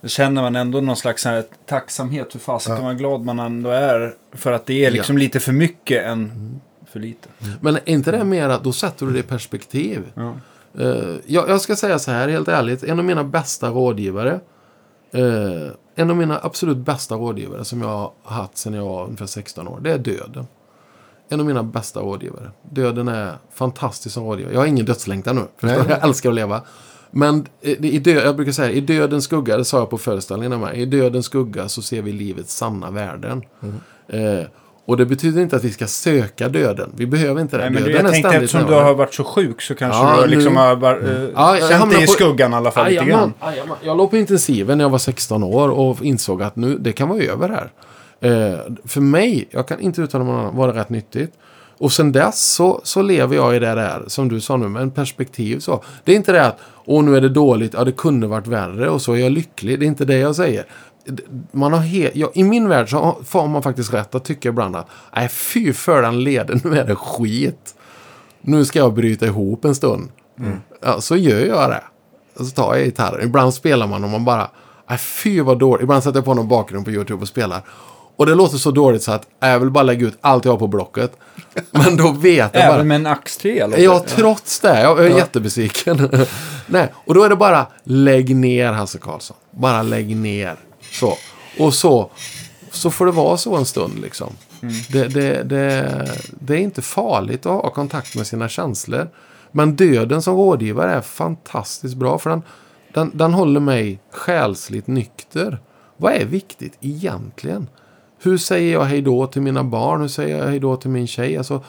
då 0.02 0.08
känner 0.08 0.41
man 0.41 0.56
ändå 0.56 0.82
någon 0.82 0.96
slags 0.96 1.26
här 1.26 1.43
tacksamhet. 1.66 2.36
Hur 2.36 2.39
fasiken 2.39 2.84
vad 2.86 2.98
glad 2.98 3.26
man 3.26 3.39
ändå 3.39 3.70
är. 3.70 4.14
För 4.34 4.52
att 4.52 4.66
det 4.66 4.86
är 4.86 4.91
liksom 4.91 5.18
lite 5.18 5.39
för 5.39 5.52
mycket 5.52 6.06
än 6.06 6.32
för 6.96 7.00
lite. 7.00 7.30
Men 7.62 7.76
är 7.76 7.89
inte 7.89 8.12
det 8.12 8.24
mer 8.24 8.50
att 8.50 8.64
då 8.64 8.72
sätter 8.72 9.06
du 9.06 9.14
det 9.14 9.20
i 9.20 9.24
perspektiv? 9.24 10.04
Ja. 10.14 10.34
Eh, 10.80 11.16
jag, 11.26 11.50
jag 11.50 11.62
ska 11.62 11.76
säga 11.76 12.00
så 12.00 12.12
här 12.12 12.28
helt 12.28 12.48
ärligt. 12.48 12.84
En 12.84 13.00
av 13.00 13.06
mina 13.06 13.24
bästa 13.24 13.70
rådgivare. 13.70 14.39
eh, 15.12 15.72
en 15.96 16.10
av 16.10 16.16
mina 16.18 16.39
absolut 16.43 16.78
bästa 16.78 17.16
rådgivare 17.16 17.66
som 17.66 17.82
jag 17.82 17.88
har 17.88 18.12
haft 18.24 18.58
sedan 18.58 18.74
jag 18.74 18.86
var 18.86 19.04
ungefär 19.06 19.26
16 19.26 19.68
år. 19.68 19.80
Det 19.84 19.91
är 19.91 19.98
döden. 19.98 20.48
En 21.30 21.39
av 21.39 21.46
mina 21.46 21.64
bästa 21.64 22.00
rådgivare. 22.00 22.52
Döden 22.72 23.08
är 23.08 23.34
fantastisk 23.54 24.14
som 24.14 24.24
rådgivare. 24.24 24.54
Jag 24.54 24.62
har 24.62 24.68
ingen 24.68 24.86
dödslängtan 24.86 25.36
nu. 25.36 25.70
Jag 25.70 26.04
älskar 26.04 26.30
att 26.30 26.36
leva. 26.36 26.62
Men 27.12 27.48
i, 27.62 27.72
i 27.96 28.00
dö, 28.00 28.24
jag 28.24 28.36
brukar 28.36 28.52
säga, 28.52 28.72
i 28.72 28.82
dödens 28.82 29.24
skugga, 29.24 29.58
det 29.58 29.66
sa 29.66 29.80
jag 29.80 29.89
på 29.89 29.98
föreställningen 29.98 30.60
med, 30.60 30.78
i 30.78 30.86
dödens 30.86 31.26
skugga 31.26 31.70
så 31.70 31.82
ser 31.82 32.02
vi 32.02 32.12
livets 32.12 32.56
sanna 32.56 32.91
värden. 32.91 33.43
Mm. 33.62 33.76
Eh, 34.08 34.46
och 34.86 34.98
det 34.98 35.06
betyder 35.06 35.42
inte 35.42 35.56
att 35.56 35.64
vi 35.64 35.72
ska 35.72 35.88
söka 35.88 36.50
döden. 36.50 36.90
Vi 36.98 37.06
behöver 37.08 37.42
inte 37.42 37.58
det. 37.58 37.64
Nej, 37.64 37.72
men 37.72 37.84
döden 37.84 38.06
jag 38.06 38.12
tänkte 38.14 38.36
eftersom 38.36 38.66
du 38.66 38.74
har 38.74 38.94
varit 38.94 39.14
så 39.14 39.24
sjuk 39.24 39.62
så 39.62 39.76
kanske 39.76 40.00
Ja, 40.02 40.16
du 40.16 40.22
har 40.22 40.28
liksom 40.28 40.54
nu- 40.54 40.60
har 40.60 40.76
bara, 40.76 40.98
eh, 41.00 41.30
Ja, 41.36 41.58
jag 41.58 41.70
känt 41.70 41.92
dig 41.92 42.04
i 42.04 42.08
skuggan 42.08 42.52
i 42.52 42.56
alla 42.56 42.72
fall 42.72 42.86
Jajamän, 42.86 43.10
grann. 43.10 43.34
jajamän. 43.52 43.78
Jag 43.84 43.98
låg 43.98 44.10
på 44.10 44.18
intensiven 44.18 44.78
när 44.78 44.86
jag 44.86 44.90
var 44.90 44.98
16 44.98 45.44
år 45.44 45.70
och 45.70 46.02
insåg 46.04 46.44
att 46.44 46.56
nu, 46.56 46.78
det 46.78 46.92
kan 46.92 47.10
vara 47.10 47.20
över 47.24 47.50
här. 47.50 47.70
Eh, 48.22 48.60
för 48.86 49.02
mig, 49.02 49.48
jag 49.52 49.68
kan 49.68 49.80
inte 49.80 50.02
uttala 50.02 50.24
mig 50.24 50.34
annan, 50.34 50.56
var 50.56 50.68
det 50.74 50.80
rätt 50.80 50.90
nyttigt. 50.90 51.34
Och 51.78 51.92
sen 51.92 52.12
dess 52.12 52.54
så, 52.54 52.82
så 52.84 53.02
lever 53.02 53.36
jag 53.36 53.56
i 53.56 53.60
det 53.60 53.76
där, 53.76 54.04
som 54.08 54.30
du 54.30 54.42
sa 54.42 54.58
nu, 54.58 54.68
med 54.68 54.82
en 54.82 54.92
perspektiv 54.92 55.60
så. 55.60 55.84
Det 56.04 56.12
är 56.12 56.16
inte 56.16 56.32
det 56.32 56.46
att, 56.46 56.58
åh 56.86 57.04
nu 57.04 57.18
är 57.18 57.22
det 57.22 57.30
dåligt, 57.30 57.74
ja 57.74 57.84
det 57.84 57.92
kunde 57.92 58.28
varit 58.28 58.48
värre 58.48 58.90
och 58.90 59.02
så 59.02 59.14
är 59.14 59.18
jag 59.18 59.32
lycklig. 59.32 59.80
Det 59.80 59.86
är 59.86 59.88
inte 59.88 60.06
det 60.06 60.18
jag 60.18 60.36
säger. 60.36 60.66
Man 61.51 61.74
har 61.74 61.80
he- 61.80 62.12
ja, 62.14 62.32
I 62.34 62.43
min 62.43 62.70
värld 62.70 62.89
så 62.89 62.97
har- 62.97 63.18
får 63.26 63.47
man 63.47 63.64
faktiskt 63.64 63.93
rätt 63.93 64.16
att 64.16 64.26
tycka 64.26 64.49
ibland 64.49 64.76
att, 64.76 64.88
nej 65.16 65.30
fy 65.30 65.74
för 65.74 66.01
den 66.01 66.24
leden, 66.24 66.62
nu 66.64 66.80
är 66.80 66.86
det 66.86 66.95
skit. 66.95 67.76
Nu 68.41 68.66
ska 68.66 68.80
jag 68.80 68.93
bryta 68.93 69.26
ihop 69.26 69.66
en 69.66 69.76
stund. 69.76 70.10
Ja, 70.82 71.01
så 71.01 71.16
gör 71.16 71.39
jag 71.45 71.70
det. 71.70 71.84
Så 72.43 72.45
tar 72.51 72.76
jag 72.76 72.86
gitarren. 72.86 73.24
Ibland 73.28 73.53
spelar 73.53 73.88
man 73.88 74.03
och 74.03 74.10
man 74.10 74.26
bara, 74.26 74.49
nej 74.89 74.97
fy 74.97 75.41
vad 75.41 75.60
dåligt. 75.60 75.84
Ibland 75.84 76.03
sätter 76.03 76.18
jag 76.18 76.26
på 76.26 76.34
någon 76.34 76.47
bakgrund 76.47 76.86
på 76.86 76.91
YouTube 76.91 77.22
och 77.22 77.28
spelar. 77.28 77.62
Och 78.18 78.26
det 78.26 78.36
låter 78.36 78.58
så 78.58 78.72
dåligt 78.72 79.03
så 79.03 79.12
att 79.12 79.28
jag 79.39 79.60
vill 79.60 79.70
bara 79.72 79.84
lägga 79.84 80.08
ut 80.08 80.18
allt 80.22 80.45
jag 80.45 80.51
har 80.51 80.60
på 80.60 80.68
Blocket. 80.68 81.12
Men 81.72 81.97
då 81.97 82.12
vet 82.12 82.38
jag 82.53 82.68
bara. 82.68 82.74
Även 82.76 82.88
med 82.88 82.95
en 82.95 83.08
ax-3 83.08 83.68
låter 83.68 83.84
Ja, 83.84 84.03
trots 84.08 84.60
det. 84.60 84.82
Jag 84.82 85.06
är 85.06 85.10
jättebesviken. 85.18 86.10
Nej, 86.68 86.93
och 87.06 87.14
då 87.14 87.24
är 87.24 87.30
det 87.30 87.36
bara 87.36 87.66
lägg 87.84 88.36
ner 88.36 88.72
Hasse 88.72 88.97
Karlsson. 88.97 89.38
Bara 89.51 89.84
lägg 89.84 90.16
ner. 90.16 90.56
Så. 91.00 91.18
Och 91.60 91.74
så, 91.74 92.10
så 92.72 92.91
får 92.91 93.06
det 93.06 93.12
vara 93.12 93.38
så 93.38 93.56
en 93.56 93.66
stund 93.66 94.00
liksom. 94.00 94.34
Det, 94.91 95.08
det, 95.08 95.43
det, 95.43 96.12
det 96.39 96.54
är 96.54 96.60
inte 96.60 96.82
farligt 96.82 97.46
att 97.46 97.52
ha 97.64 97.70
kontakt 97.70 98.16
med 98.16 98.28
sina 98.28 98.50
känslor. 98.50 99.10
Men 99.52 99.76
döden 99.76 100.22
som 100.22 100.36
rådgivare 100.36 100.91
är 100.91 101.02
fantastiskt 101.02 101.96
bra. 101.96 102.20
För 102.20 102.30
den, 102.30 102.41
den, 102.93 103.12
den 103.14 103.34
håller 103.34 103.60
mig 103.60 104.00
själsligt 104.12 104.88
nykter. 104.88 105.60
Vad 105.98 106.14
är 106.14 106.26
viktigt 106.26 106.78
egentligen? 106.82 107.70
Hur 108.22 108.38
säger 108.38 108.74
jag 108.74 108.84
hej 108.84 109.02
då 109.02 109.28
till 109.28 109.41
mina 109.41 109.64
barn? 109.64 110.02
Hur 110.02 110.08
säger 110.08 110.38
jag 110.38 110.48
hej 110.48 110.60
då 110.60 110.76
till 110.76 110.89
min 110.89 111.08
tjej? 111.08 111.38
Alltså, 111.38 111.64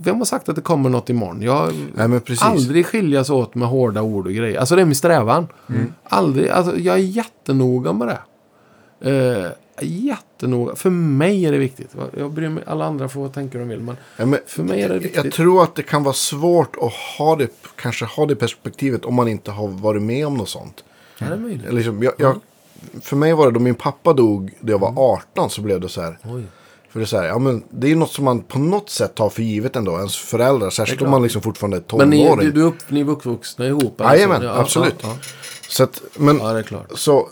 vem 0.00 0.16
har 0.16 0.24
sagt 0.24 0.48
att 0.48 0.56
det 0.56 0.62
kommer 0.62 0.90
något 0.90 1.10
imorgon? 1.10 1.42
Jag 1.42 1.72
Nej, 1.94 2.20
aldrig 2.40 2.86
skiljas 2.86 3.30
åt 3.30 3.54
med 3.54 3.68
hårda 3.68 4.02
ord 4.02 4.26
och 4.26 4.32
grejer. 4.32 4.60
Alltså 4.60 4.76
det 4.76 4.82
är 4.82 4.86
min 4.86 4.94
strävan. 4.94 5.46
Mm. 5.68 5.92
Aldrig, 6.04 6.48
alltså 6.48 6.78
jag 6.78 6.94
är 6.94 6.98
jättenoga 7.02 7.92
med 7.92 8.08
det. 8.08 8.18
Eh, 9.10 9.50
jättenoga. 9.80 10.74
För 10.74 10.90
mig 10.90 11.46
är 11.46 11.52
det 11.52 11.58
viktigt. 11.58 11.90
Jag 12.18 12.30
bryr 12.32 12.48
mig, 12.48 12.64
alla 12.66 12.84
andra 12.84 13.08
får 13.08 13.28
tänka 13.28 13.58
hur 13.58 13.64
de 13.64 13.68
vill. 13.68 13.80
Men 13.80 13.96
Ja, 14.16 14.26
men 14.26 14.38
för 14.46 14.62
mig 14.62 14.82
är 14.82 14.88
det 14.88 14.98
viktigt. 14.98 15.24
jag 15.24 15.32
tror 15.32 15.62
att 15.62 15.74
det 15.74 15.82
kan 15.82 16.02
vara 16.02 16.14
svårt 16.14 16.76
att 16.76 16.92
ha 16.92 17.36
det, 17.36 17.48
kanske 17.76 18.04
ha 18.04 18.26
det 18.26 18.36
perspektivet 18.36 19.04
om 19.04 19.14
man 19.14 19.28
inte 19.28 19.50
har 19.50 19.68
varit 19.68 20.02
med 20.02 20.26
om 20.26 20.34
något 20.34 20.48
sånt. 20.48 20.84
Ja, 21.18 21.26
det 21.26 21.32
är 21.32 21.38
möjligt. 21.38 21.72
Liksom, 21.72 22.02
jag, 22.02 22.12
jag, 22.18 22.40
för 23.00 23.16
mig 23.16 23.32
var 23.32 23.46
det 23.46 23.52
då 23.52 23.60
min 23.60 23.74
pappa 23.74 24.12
dog 24.12 24.54
när 24.60 24.70
jag 24.70 24.78
var 24.78 24.92
18 24.96 25.50
så 25.50 25.60
blev 25.62 25.80
det 25.80 25.88
så 25.88 26.00
här. 26.02 26.18
Oj. 26.24 26.42
För 26.92 26.98
det 27.00 27.04
är 27.04 27.06
så 27.06 27.16
här, 27.16 27.26
ja 27.26 27.38
men 27.38 27.64
det 27.70 27.90
är 27.92 27.96
något 27.96 28.12
som 28.12 28.24
man 28.24 28.42
på 28.42 28.58
något 28.58 28.90
sätt 28.90 29.14
tar 29.14 29.28
för 29.28 29.42
givet 29.42 29.76
ändå. 29.76 29.96
Ens 29.96 30.16
föräldrar, 30.16 30.70
särskilt 30.70 31.02
om 31.02 31.10
man 31.10 31.22
liksom 31.22 31.42
fortfarande 31.42 31.76
är 31.76 31.96
Men 31.98 32.10
ni, 32.10 32.24
tonåring. 32.24 32.50
du, 32.54 32.62
upp, 32.62 32.76
ni 32.88 33.00
är 33.00 33.08
uppvuxna 33.10 33.66
ihop? 33.66 34.00
eller 34.00 34.10
Jajamän, 34.14 34.40
så? 34.40 34.44
Ja, 34.46 34.58
absolut. 34.60 34.94
Ja, 35.02 35.16
Så 35.68 35.82
att, 35.84 36.02
men, 36.16 36.38
ja. 36.38 36.46
ja, 36.48 36.52
det 36.52 36.58
är 36.58 36.62
klart. 36.62 36.86
så 36.94 37.28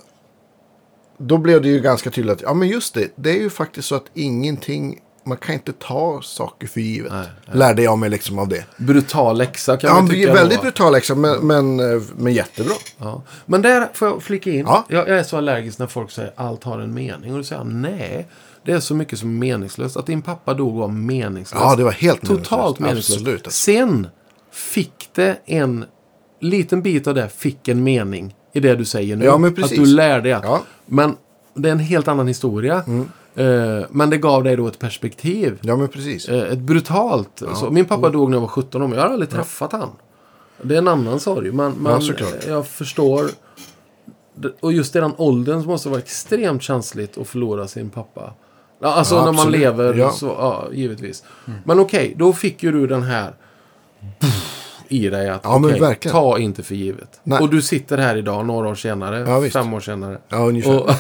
då 1.19 1.39
blev 1.39 1.63
det 1.63 1.69
ju 1.69 1.81
ganska 1.81 2.11
tydligt 2.11 2.33
att, 2.33 2.43
ja 2.43 2.55
men 2.55 2.69
just 2.69 2.95
det, 2.95 3.13
det 3.17 3.31
är 3.31 3.41
ju 3.41 3.51
faktiskt 3.51 3.89
så 3.89 3.95
att 3.95 4.05
ingenting, 4.15 4.99
man 5.25 5.37
kan 5.37 5.55
inte 5.55 5.73
ta 5.73 6.21
saker 6.23 6.67
för 6.67 6.81
givet. 6.81 7.13
Nej, 7.13 7.27
Lärde 7.53 7.83
jag 7.83 7.99
mig 7.99 8.11
liksom 8.11 8.39
av 8.39 8.49
det. 8.49 8.65
Brutal 8.77 9.39
läxa 9.39 9.77
kan 9.77 9.89
Ja, 9.89 9.95
man 9.95 10.09
tycka. 10.11 10.33
väldigt 10.33 10.59
då. 10.59 10.63
brutal 10.63 10.93
liksom, 10.93 11.21
men, 11.21 11.47
men, 11.47 11.81
eh, 11.81 12.03
men 12.17 12.33
jättebra. 12.33 12.75
Ja. 12.99 13.23
Men 13.47 13.63
där 13.63 13.89
får 13.95 14.09
jag 14.09 14.23
flika 14.23 14.51
in. 14.51 14.65
Ja. 14.67 14.85
Jag, 14.89 15.09
jag 15.09 15.19
är 15.19 15.23
så 15.23 15.37
allergisk 15.37 15.79
när 15.79 15.87
folk 15.87 16.11
säger 16.11 16.33
allt 16.37 16.65
har 16.65 16.79
en 16.79 16.95
mening. 16.95 17.33
Och 17.33 17.39
då 17.39 17.45
säger 17.45 17.61
jag 17.63 17.73
nej. 17.73 18.27
Det 18.67 18.73
är 18.73 18.81
så 18.81 18.95
mycket 18.95 19.19
som 19.19 19.29
är 19.29 19.39
meningslöst. 19.39 19.97
Att 19.97 20.07
din 20.07 20.23
pappa 20.23 20.55
dog 20.55 20.75
var 20.75 20.89
meningslöst. 20.89 21.65
Ja, 21.65 21.77
det 21.77 21.85
var 21.85 21.91
helt 21.91 22.27
Totalt 22.27 22.79
meningslöst. 22.79 23.21
Absolut. 23.21 23.53
Sen 23.53 24.09
fick 24.51 25.09
det 25.15 25.39
en 25.45 25.85
liten 26.41 26.83
bit 26.83 27.07
av 27.07 27.15
det 27.15 27.29
fick 27.29 27.69
en 27.69 27.83
mening 27.83 28.35
i 28.53 28.61
det 28.61 28.75
du 28.75 28.85
säger 28.85 29.17
nu. 29.17 29.25
Ja, 29.25 29.39
men 29.39 29.51
att 29.51 29.57
precis. 29.57 29.79
du 29.79 29.87
lär 29.87 30.21
dig 30.21 30.33
att. 30.33 30.45
Ja. 30.45 30.63
Men 30.87 31.17
det 31.55 31.69
är 31.69 31.73
en 31.73 31.79
helt 31.79 32.09
annan 32.09 32.29
historia. 32.29 32.85
Eh, 33.35 33.85
men 33.91 34.11
det 34.11 34.19
gav 34.19 34.45
dig 34.45 34.57
då 34.57 34.67
ett 34.67 34.79
perspektiv. 34.79 35.59
Ja, 35.63 35.77
men 35.77 35.89
precis. 35.89 36.29
Eh, 36.29 36.53
ett 36.53 36.59
brutalt. 36.59 37.43
Så, 37.55 37.71
min 37.71 37.85
pappa 37.85 38.11
dog 38.11 38.31
när 38.31 38.37
jag 38.37 38.41
var 38.41 38.49
17 38.49 38.83
år, 38.83 38.89
men 38.89 38.99
jag 38.99 39.05
har 39.05 39.13
aldrig 39.13 39.31
träffat 39.31 39.73
han. 39.73 39.91
Det 40.63 40.75
är 40.75 40.79
en 40.79 40.89
annan 40.89 41.21
sorg, 41.21 41.53
men, 41.53 41.73
men 41.73 42.03
Ja, 42.03 42.27
jag 42.47 42.67
förstår. 42.67 43.31
Och 44.61 44.73
just 44.73 44.97
i 44.97 45.01
den 45.01 45.13
åldern 45.17 45.63
så 45.63 45.69
måste 45.69 45.89
det 45.89 45.91
vara 45.91 46.03
extremt 46.03 46.63
känsligt 46.63 47.19
att 47.19 47.29
förlora 47.29 47.69
sin 47.69 47.91
pappa. 47.91 48.33
Ja, 48.81 48.89
Alltså 48.95 49.15
Ja, 49.15 49.19
när 49.25 49.27
man 49.27 49.35
absolut. 49.35 49.61
lever 49.61 49.95
Ja. 49.95 50.11
så, 50.11 50.27
ja, 50.27 50.69
givetvis. 50.73 51.25
Men 51.65 51.81
okej, 51.81 52.15
då 52.19 52.33
fick 52.33 52.63
ju 52.63 52.73
du 52.73 52.87
den 52.87 53.03
här 53.03 53.35
i 54.89 55.09
dig 55.11 55.29
att 55.31 55.41
Ja, 55.45 55.59
verkligen. 55.59 56.13
ta 56.13 56.39
inte 56.39 56.63
för 56.63 56.75
givet. 56.75 57.21
Nej. 57.23 57.39
Och 57.41 57.51
du 57.51 57.63
sitter 57.63 57.99
här 57.99 58.17
idag, 58.17 58.47
några 58.47 58.69
år 58.69 58.75
senare, 58.75 59.19
Ja, 59.45 59.51
fem 59.51 59.75
år 59.75 59.81
senare. 59.81 60.19
Ja, 60.29 60.37
ungefär. 60.37 60.77
Och, 60.81 60.91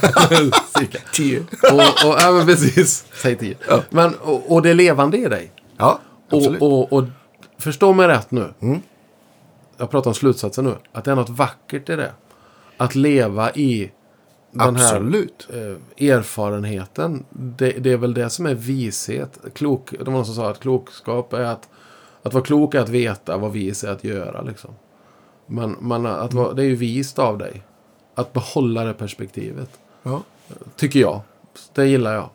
cirka. 0.79 0.99
Tio. 1.13 1.41
och, 1.73 2.09
och, 2.11 2.17
ja, 2.21 2.33
men 2.33 2.47
precis. 2.47 3.07
Säg 3.23 3.37
tio. 3.37 3.57
Men, 3.91 4.15
och, 4.15 4.53
och 4.53 4.63
det 4.63 4.71
är 4.71 4.75
levande 4.75 5.19
i 5.19 5.29
dig. 5.29 5.53
Ja, 5.77 5.99
absolut. 6.31 6.63
Och, 6.63 6.73
och, 6.83 6.93
och 6.93 7.05
förstå 7.59 7.93
mig 7.93 8.09
rätt 8.09 8.31
nu. 8.31 8.53
jag 9.77 9.91
pratar 9.91 10.11
om 10.11 10.15
slutsatsen 10.15 10.65
nu, 10.65 10.75
att 10.93 11.05
det 11.05 11.11
är 11.11 11.15
något 11.15 11.31
vackert 11.31 11.89
i 11.91 11.97
det. 11.97 12.13
Att 12.77 12.95
leva 12.95 13.51
i 13.53 13.91
den 14.59 14.77
här 14.77 14.95
Absolut. 14.97 15.49
eh, 15.99 16.09
erfarenheten. 16.09 17.25
Det, 17.31 17.71
det 17.71 17.93
är 17.93 17.97
väl 17.97 18.15
det 18.15 18.31
som 18.31 18.47
är 18.47 18.55
vishet. 18.55 19.39
Klok, 19.55 19.91
det 19.99 20.05
var 20.05 20.13
någon 20.13 20.27
som 20.27 20.35
sa 20.35 20.51
att 20.51 20.61
klokskap 20.61 21.33
är 21.33 21.45
att, 21.45 21.69
att 22.23 22.35
vara 22.35 22.45
klok 22.45 22.75
är 22.75 22.81
att 22.81 22.89
veta 22.89 23.37
vad 23.37 23.53
vis 23.53 23.85
är 23.85 23.91
att 23.93 24.05
göra. 24.05 24.43
Liksom. 24.43 24.71
Men, 25.47 25.77
men 25.81 26.07
att 26.07 26.33
vara, 26.35 26.53
det 26.53 26.63
är 26.63 26.67
ju 26.67 26.75
vist 26.77 27.19
av 27.19 27.39
dig. 27.39 27.63
Att 28.15 28.33
behålla 28.33 28.85
det 28.85 28.95
perspektivet. 28.95 29.71
Ja. 30.03 30.23
Tycker 30.77 31.01
jag. 31.01 31.21
Det 31.73 31.87
gillar 31.87 32.15
jag. 32.15 32.29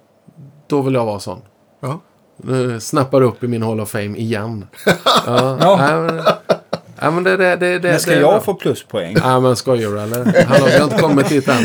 Då 0.67 0.81
vill 0.81 0.93
jag 0.93 1.05
vara 1.05 1.19
sån. 1.19 1.41
Ja. 1.79 1.99
Nu 2.37 2.79
snappar 2.79 3.21
upp 3.21 3.43
i 3.43 3.47
min 3.47 3.63
Hall 3.63 3.79
of 3.81 3.89
Fame 3.89 4.17
igen. 4.17 4.67
Ja, 5.25 5.57
Ja. 5.59 6.21
Nej, 7.01 7.11
men, 7.11 7.23
det, 7.23 7.37
det, 7.37 7.55
det, 7.55 7.79
det, 7.79 7.89
Men 7.89 7.99
ska 7.99 8.11
det 8.11 8.19
jag 8.19 8.31
bra. 8.33 8.41
få 8.41 8.53
pluspoäng? 8.53 9.17
Nej, 9.23 9.41
men 9.41 9.55
skojar 9.55 9.89
du 9.91 9.99
eller? 10.01 10.43
Hallå, 10.43 10.65
vi 10.65 10.77
har 10.77 10.83
inte 10.83 10.97
kommit 10.97 11.29
dit 11.29 11.47
än. 11.47 11.63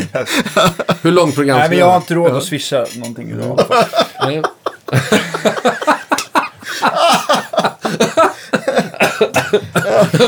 Hur 1.01 1.11
långt 1.11 1.35
program 1.35 1.57
Nej, 1.59 1.69
men 1.69 1.77
jag 1.77 1.85
har 1.85 1.95
inte 1.97 2.13
råd 2.13 2.35
att 2.35 2.43
swisha 2.43 2.85
någonting 2.95 3.29
idag. 3.31 3.59
fall. 3.67 3.85
Nej. 4.21 4.41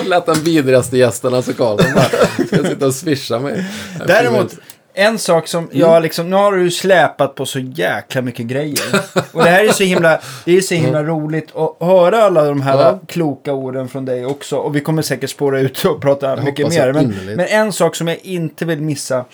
Lät 0.05 0.26
den 0.26 0.43
vidrigaste 0.43 0.97
gästen, 0.97 1.34
alltså 1.34 1.53
Karlsson, 1.53 1.93
bara 1.95 2.05
ska 2.47 2.70
sitta 2.70 2.86
och 2.86 2.95
swisha 2.95 3.39
mig. 3.39 3.66
Däremot, 4.07 4.55
en 4.94 5.20
sak 5.20 5.48
som 5.48 5.64
Mm. 5.64 5.80
jag 5.80 6.04
liksom, 6.04 6.30
nu 6.30 6.36
har 6.36 6.52
du 6.52 6.72
släpat 6.72 7.36
på 7.36 7.46
så 7.46 7.60
jäkla 7.60 8.22
mycket 8.22 8.46
grejer. 8.46 8.80
Och 9.34 9.44
det 9.44 9.50
här 9.50 9.64
är 9.64 9.72
så 9.72 9.84
himla, 9.84 10.20
det 10.46 10.58
är 10.58 10.62
så 10.62 10.76
himla 10.76 11.04
roligt 11.04 11.56
att 11.56 11.88
höra 11.88 12.24
alla 12.24 12.44
de 12.46 12.62
här 12.62 12.74
Mm. 12.74 12.86
Ja. 12.86 13.00
kloka 13.08 13.54
orden 13.54 13.88
från 13.88 14.06
dig 14.06 14.26
också. 14.26 14.58
Och 14.58 14.76
vi 14.76 14.80
kommer 14.82 15.02
säkert 15.02 15.30
spåra 15.30 15.60
ut 15.60 15.86
och 15.86 16.02
prata 16.02 16.36
mycket 16.36 16.66
hoppas 16.66 16.78
mer. 16.78 16.86
jag 16.88 16.96
Men, 16.96 17.16
men 17.36 17.46
en 17.48 17.74
sak 17.74 17.96
som 17.96 18.08
jag 18.08 18.18
inte 18.24 18.66
vill 18.66 18.82
missa 18.82 19.26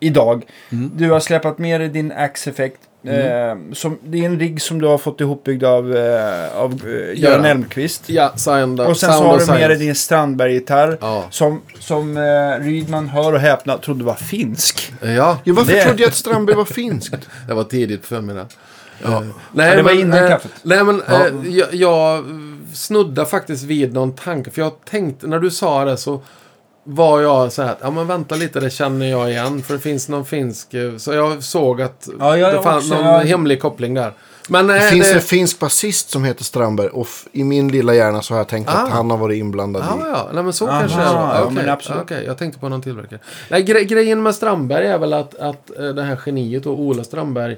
idag. 0.00 0.44
Mm. 0.72 0.90
Du 0.96 1.10
har 1.10 1.20
släpat 1.20 1.58
med 1.58 1.80
dig 1.80 1.88
din 1.88 2.12
Axe 2.12 2.50
Effect. 2.50 2.76
Eh, 3.04 3.56
som, 3.72 3.98
det 4.04 4.18
är 4.18 4.26
en 4.26 4.38
rigg 4.38 4.62
som 4.62 4.80
du 4.80 4.86
har 4.86 4.98
fått 4.98 5.20
ihopbyggd 5.20 5.64
av, 5.64 5.96
eh, 5.96 6.56
av 6.56 6.72
eh, 6.72 7.20
Göran. 7.20 7.44
Elmqvist. 7.44 8.02
Ja, 8.08 8.32
sound, 8.36 8.80
Och 8.80 8.96
sen 8.96 9.12
så 9.12 9.22
har 9.24 9.38
du 9.38 9.46
med 9.46 9.70
dig 9.70 9.78
din 9.78 9.94
Strandberg-gitarr. 9.94 10.98
Ja. 11.00 11.24
Som, 11.30 11.60
som 11.78 12.16
eh, 12.16 12.64
Rydman, 12.64 13.08
hör 13.08 13.32
och 13.32 13.40
häpna, 13.40 13.78
trodde 13.78 14.04
var 14.04 14.14
finsk. 14.14 14.92
Ja, 15.00 15.06
Ja, 15.44 15.54
varför 15.54 15.72
Det- 15.72 15.84
trodde 15.84 16.02
jag 16.02 16.08
att 16.08 16.14
Strandberg 16.14 16.56
var 16.56 16.64
finskt? 16.64 17.28
det 17.48 17.54
var 17.54 17.64
tidigt 17.64 18.00
på 18.00 18.06
förmiddagen. 18.06 18.48
Ja. 19.04 19.22
Nej, 19.52 19.68
Ja, 19.68 19.76
det 19.76 19.82
var 19.82 19.90
men, 19.90 20.00
innan 20.00 20.28
kaffet. 20.28 20.50
Nej, 20.62 20.84
men 20.84 21.02
Ja. 21.08 21.26
jag, 21.44 21.68
jag 21.74 22.24
snuddade 22.72 23.28
faktiskt 23.28 23.64
vid 23.64 23.94
någon 23.94 24.14
tanke. 24.14 24.50
För 24.50 24.62
jag 24.62 24.72
tänkte, 24.90 25.26
när 25.26 25.38
du 25.38 25.50
sa 25.50 25.84
det 25.84 25.96
så 25.96 26.22
var 26.84 27.20
jag 27.20 27.52
så 27.52 27.62
här, 27.62 27.76
ja 27.80 27.90
men 27.90 28.06
vänta 28.06 28.34
lite, 28.34 28.60
det 28.60 28.70
känner 28.70 29.06
jag 29.06 29.30
igen. 29.30 29.62
För 29.62 29.74
det 29.74 29.80
finns 29.80 30.08
någon 30.08 30.24
finsk, 30.24 30.74
eh, 30.74 30.96
så 30.96 31.12
jag 31.12 31.42
såg 31.42 31.82
att 31.82 32.08
Ja, 32.20 32.36
jag 32.36 32.54
det 32.54 32.62
fanns 32.62 32.90
någon 32.90 33.04
jag- 33.04 33.20
hemlig 33.20 33.60
koppling 33.62 33.94
där. 33.94 34.12
Men 34.48 34.66
Det 34.66 34.76
eh, 34.76 34.82
finns 34.82 35.08
det, 35.08 35.14
en 35.14 35.20
finsk 35.20 35.58
basist 35.58 36.10
som 36.10 36.24
heter 36.24 36.44
Strandberg 36.44 36.88
och 36.88 37.06
f- 37.06 37.24
i 37.32 37.44
min 37.44 37.68
lilla 37.68 37.94
hjärna 37.94 38.22
så 38.22 38.34
har 38.34 38.38
jag 38.38 38.48
tänkt 38.48 38.68
Ah. 38.70 38.72
att 38.72 38.90
han 38.90 39.10
har 39.10 39.18
varit 39.18 39.38
inblandad 39.38 39.84
Ja, 39.88 40.06
i... 40.06 40.10
ja. 40.10 40.28
Nej, 40.34 40.42
men 40.42 40.52
så 40.52 40.68
Aha, 40.68 40.80
kanske 40.80 40.98
det 40.98 41.04
ja, 41.04 41.42
Okej, 41.42 41.54
men 41.54 41.68
absolut. 41.68 42.02
okej, 42.02 42.24
jag 42.26 42.38
tänkte 42.38 42.60
på 42.60 42.68
någon 42.68 42.82
tillverkare. 42.82 43.20
Nej, 43.50 43.62
gre 43.62 43.84
grejen 43.84 44.22
med 44.22 44.34
Strandberg 44.34 44.86
är 44.86 44.98
väl 44.98 45.12
att, 45.12 45.34
att 45.34 45.78
eh, 45.78 45.84
det 45.86 46.02
här 46.02 46.18
geniet 46.26 46.66
och 46.66 46.80
Ola 46.80 47.04
Strandberg, 47.04 47.52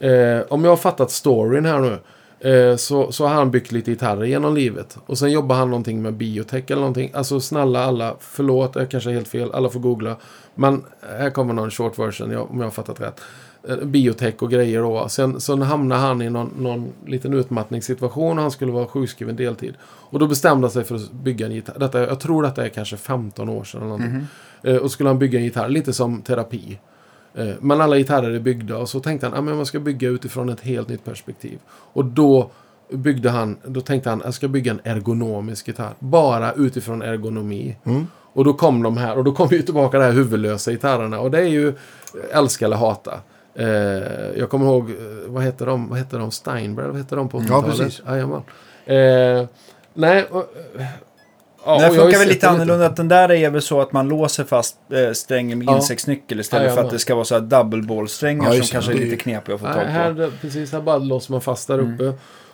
eh, 0.00 0.40
om 0.48 0.64
jag 0.64 0.70
har 0.72 0.76
fattat 0.76 1.10
storyn 1.10 1.64
här 1.66 1.78
nu, 1.78 1.98
eh, 2.40 2.76
så, 2.76 3.12
så 3.12 3.26
har 3.26 3.34
han 3.34 3.50
byggt 3.50 3.72
lite 3.72 3.90
gitarrer 3.90 4.24
genom 4.24 4.54
livet. 4.54 4.98
Och 5.06 5.18
sen 5.18 5.30
jobbar 5.32 5.56
han 5.56 5.70
någonting 5.70 6.02
med 6.02 6.14
biotech 6.14 6.64
eller 6.66 6.76
någonting. 6.80 7.10
Alltså 7.14 7.40
snälla 7.40 7.84
alla, 7.84 8.14
förlåt, 8.20 8.76
jag 8.76 8.90
kanske 8.90 9.10
är 9.10 9.14
helt 9.14 9.28
fel, 9.28 9.50
alla 9.52 9.68
får 9.68 9.80
googla. 9.80 10.16
Men 10.54 10.84
här 11.18 11.30
kommer 11.30 11.54
någon 11.54 11.70
short 11.70 11.98
version, 11.98 12.30
jag- 12.30 12.50
om 12.50 12.58
jag 12.58 12.66
har 12.66 12.70
fattat 12.70 13.00
rätt. 13.00 13.20
Eh, 13.68 13.76
Biotech 13.76 14.34
och 14.42 14.50
grejer 14.50 14.80
då. 14.82 15.08
Sen, 15.08 15.40
sen 15.40 15.62
hamnade 15.62 16.00
han 16.00 16.22
i 16.22 16.30
någon, 16.30 16.50
någon 16.58 16.92
liten 17.06 17.34
utmattningssituation 17.34 18.36
och 18.38 18.42
han 18.42 18.50
skulle 18.50 18.72
vara 18.72 18.86
sjukskriven 18.86 19.36
deltid. 19.36 19.74
Och 19.82 20.18
då 20.18 20.26
bestämde 20.26 20.64
han 20.66 20.70
sig 20.72 20.84
för 20.84 20.94
att 20.94 21.12
bygga 21.12 21.46
en 21.46 21.52
gitarr. 21.52 21.78
Detta, 21.78 22.00
jag 22.00 22.20
tror 22.20 22.46
att 22.46 22.56
det 22.56 22.64
är 22.64 22.68
kanske 22.68 22.96
15 22.96 23.48
år 23.48 23.64
sedan. 23.64 23.80
Eller 23.80 23.88
någonting. 23.90 24.26
Eh, 24.62 24.76
och 24.76 24.90
skulle 24.90 25.08
han 25.08 25.18
bygga 25.18 25.38
en 25.38 25.44
gitarr, 25.44 25.68
lite 25.68 25.92
som 25.92 26.22
terapi. 26.22 26.78
Eh, 27.34 27.54
men 27.60 27.80
alla 27.80 27.96
gitarrer 27.96 28.30
är 28.30 28.40
byggda 28.40 28.76
och 28.76 28.88
så 28.88 29.00
tänkte 29.00 29.26
han 29.26 29.48
att 29.48 29.56
man 29.56 29.66
ska 29.66 29.80
bygga 29.80 30.08
utifrån 30.08 30.48
ett 30.48 30.60
helt 30.60 30.88
nytt 30.88 31.04
perspektiv. 31.04 31.58
Och 31.68 32.04
då 32.04 32.50
byggde 32.90 33.30
han, 33.30 33.56
då 33.64 33.80
tänkte 33.80 34.10
han 34.10 34.22
jag 34.24 34.34
ska 34.34 34.48
bygga 34.48 34.72
en 34.72 34.80
ergonomisk 34.84 35.68
gitarr. 35.68 35.94
Bara 35.98 36.52
utifrån 36.52 37.02
ergonomi. 37.02 37.76
Och 38.32 38.44
då 38.44 38.52
kom 38.52 38.82
de 38.82 38.96
här, 38.96 39.18
och 39.18 39.24
då 39.24 39.32
kom 39.32 39.48
ju 39.50 39.62
tillbaka 39.62 39.98
de 39.98 40.04
här 40.04 40.12
huvudlösa 40.12 40.70
gitarrerna. 40.70 41.20
Och 41.20 41.30
det 41.30 41.38
är 41.38 41.48
ju 41.48 41.74
älska 42.32 42.64
eller 42.64 42.76
hata. 42.76 43.20
Eh, 43.54 43.66
jag 44.38 44.50
kommer 44.50 44.66
ihåg, 44.66 44.90
eh, 44.90 44.96
vad 45.26 45.42
heter 45.42 45.66
de? 45.66 45.88
Vad 45.88 45.98
heter 45.98 46.18
de? 46.18 46.30
Steinberg? 46.30 46.86
Vad 46.86 46.96
heter 46.96 47.16
de 47.16 47.28
på 47.28 47.38
80-talet? 47.38 47.78
precis. 47.78 48.02
Jajamän. 48.06 48.42
Eh, 48.86 49.46
nej, 49.94 50.24
och, 50.30 50.44
eh, 50.78 50.86
ja, 51.64 51.88
ju 51.92 51.98
funkar 51.98 52.18
väl 52.18 52.28
lite 52.28 52.48
annorlunda. 52.48 52.86
Att 52.86 52.96
den 52.96 53.08
där 53.08 53.30
är 53.32 53.50
väl 53.50 53.62
så 53.62 53.80
att 53.80 53.92
man 53.92 54.08
låser 54.08 54.44
fast 54.44 54.76
eh, 54.92 55.12
strängen 55.12 55.58
med 55.58 55.68
Ja. 55.68 55.76
insektsnyckel 55.76 56.40
istället 56.40 56.68
Ja, 56.68 56.74
för 56.74 56.84
att 56.84 56.90
det 56.90 56.98
ska 56.98 57.14
vara 57.14 57.24
så 57.24 57.34
här 57.34 57.40
double 57.42 57.82
ball 57.82 58.08
strängar 58.08 58.44
Ja, 58.54 58.62
som 58.62 58.66
kanske 58.72 58.92
är 58.92 58.96
lite 58.96 59.16
knepiga 59.16 59.54
att 59.54 59.60
få 59.60 59.66
Nej, 59.66 59.74
tag 59.76 59.84
på. 59.84 59.90
här, 59.90 60.30
precis, 60.40 60.72
här 60.72 60.80
bara 60.80 60.98
låser 60.98 61.32
man 61.32 61.40
fast 61.40 61.68
där 61.68 61.78
uppe. 61.78 62.12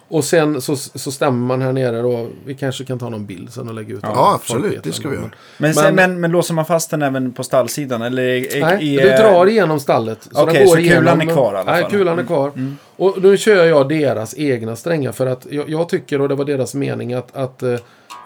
Och 0.09 0.25
sen 0.25 0.61
så, 0.63 0.77
så 0.77 1.13
stämmer 1.13 1.47
man 1.47 1.63
här 1.63 1.73
nere 1.73 2.03
då. 2.03 2.29
Vi 2.45 2.55
kanske 2.55 2.85
kan 2.85 2.99
ta 2.99 3.09
någon 3.09 3.27
bild 3.27 3.53
sen 3.53 3.69
och 3.69 3.75
lägga 3.75 3.95
ut 3.95 4.03
den. 4.03 4.11
Ja, 4.15 4.35
absolut, 4.35 4.83
det 4.83 4.93
ska 4.93 5.03
den. 5.03 5.11
vi 5.11 5.17
göra. 5.17 5.31
Men, 5.59 5.75
Men- 5.77 5.95
men, 5.95 6.21
men 6.21 6.31
låser 6.31 6.55
man 6.55 6.65
fast 6.65 6.91
den 6.91 7.03
även 7.03 7.33
på 7.33 7.45
stallsidan? 7.45 8.03
Eller 8.03 8.23
är, 8.23 8.61
Nej, 8.61 8.97
är, 8.97 9.03
du 9.03 9.09
drar 9.23 9.47
igenom 9.47 9.81
stallet. 9.81 10.29
Okej, 10.33 10.55
den 10.55 10.67
går 10.67 10.77
så 10.77 10.83
kulan 10.83 11.21
är 11.21 11.27
kvar 11.27 11.55
i 11.55 11.57
alla 11.57 11.73
Nej, 11.73 11.83
fall. 11.83 11.91
kulan 11.91 12.19
är 12.19 12.23
kvar. 12.25 12.53
Och 12.97 13.23
nu 13.23 13.37
kör 13.37 13.65
jag 13.65 13.89
deras 13.89 14.35
egna 14.39 14.77
strängar. 14.77 15.13
För 15.13 15.27
att 15.27 15.47
jag, 15.51 15.69
jag 15.71 15.89
tycker, 15.89 16.21
och 16.21 16.29
det 16.29 16.35
var 16.35 16.45
deras 16.45 16.75
mening, 16.75 17.13
att, 17.15 17.37
att 17.37 17.63
eh, 17.63 17.75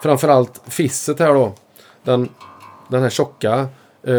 framförallt 0.01 0.61
fisset 0.67 1.19
här 1.19 1.33
då. 1.33 1.53
Den, 2.03 2.29
den 2.87 3.01
här 3.01 3.09
tjocka. 3.09 3.67
Eh, 4.03 4.13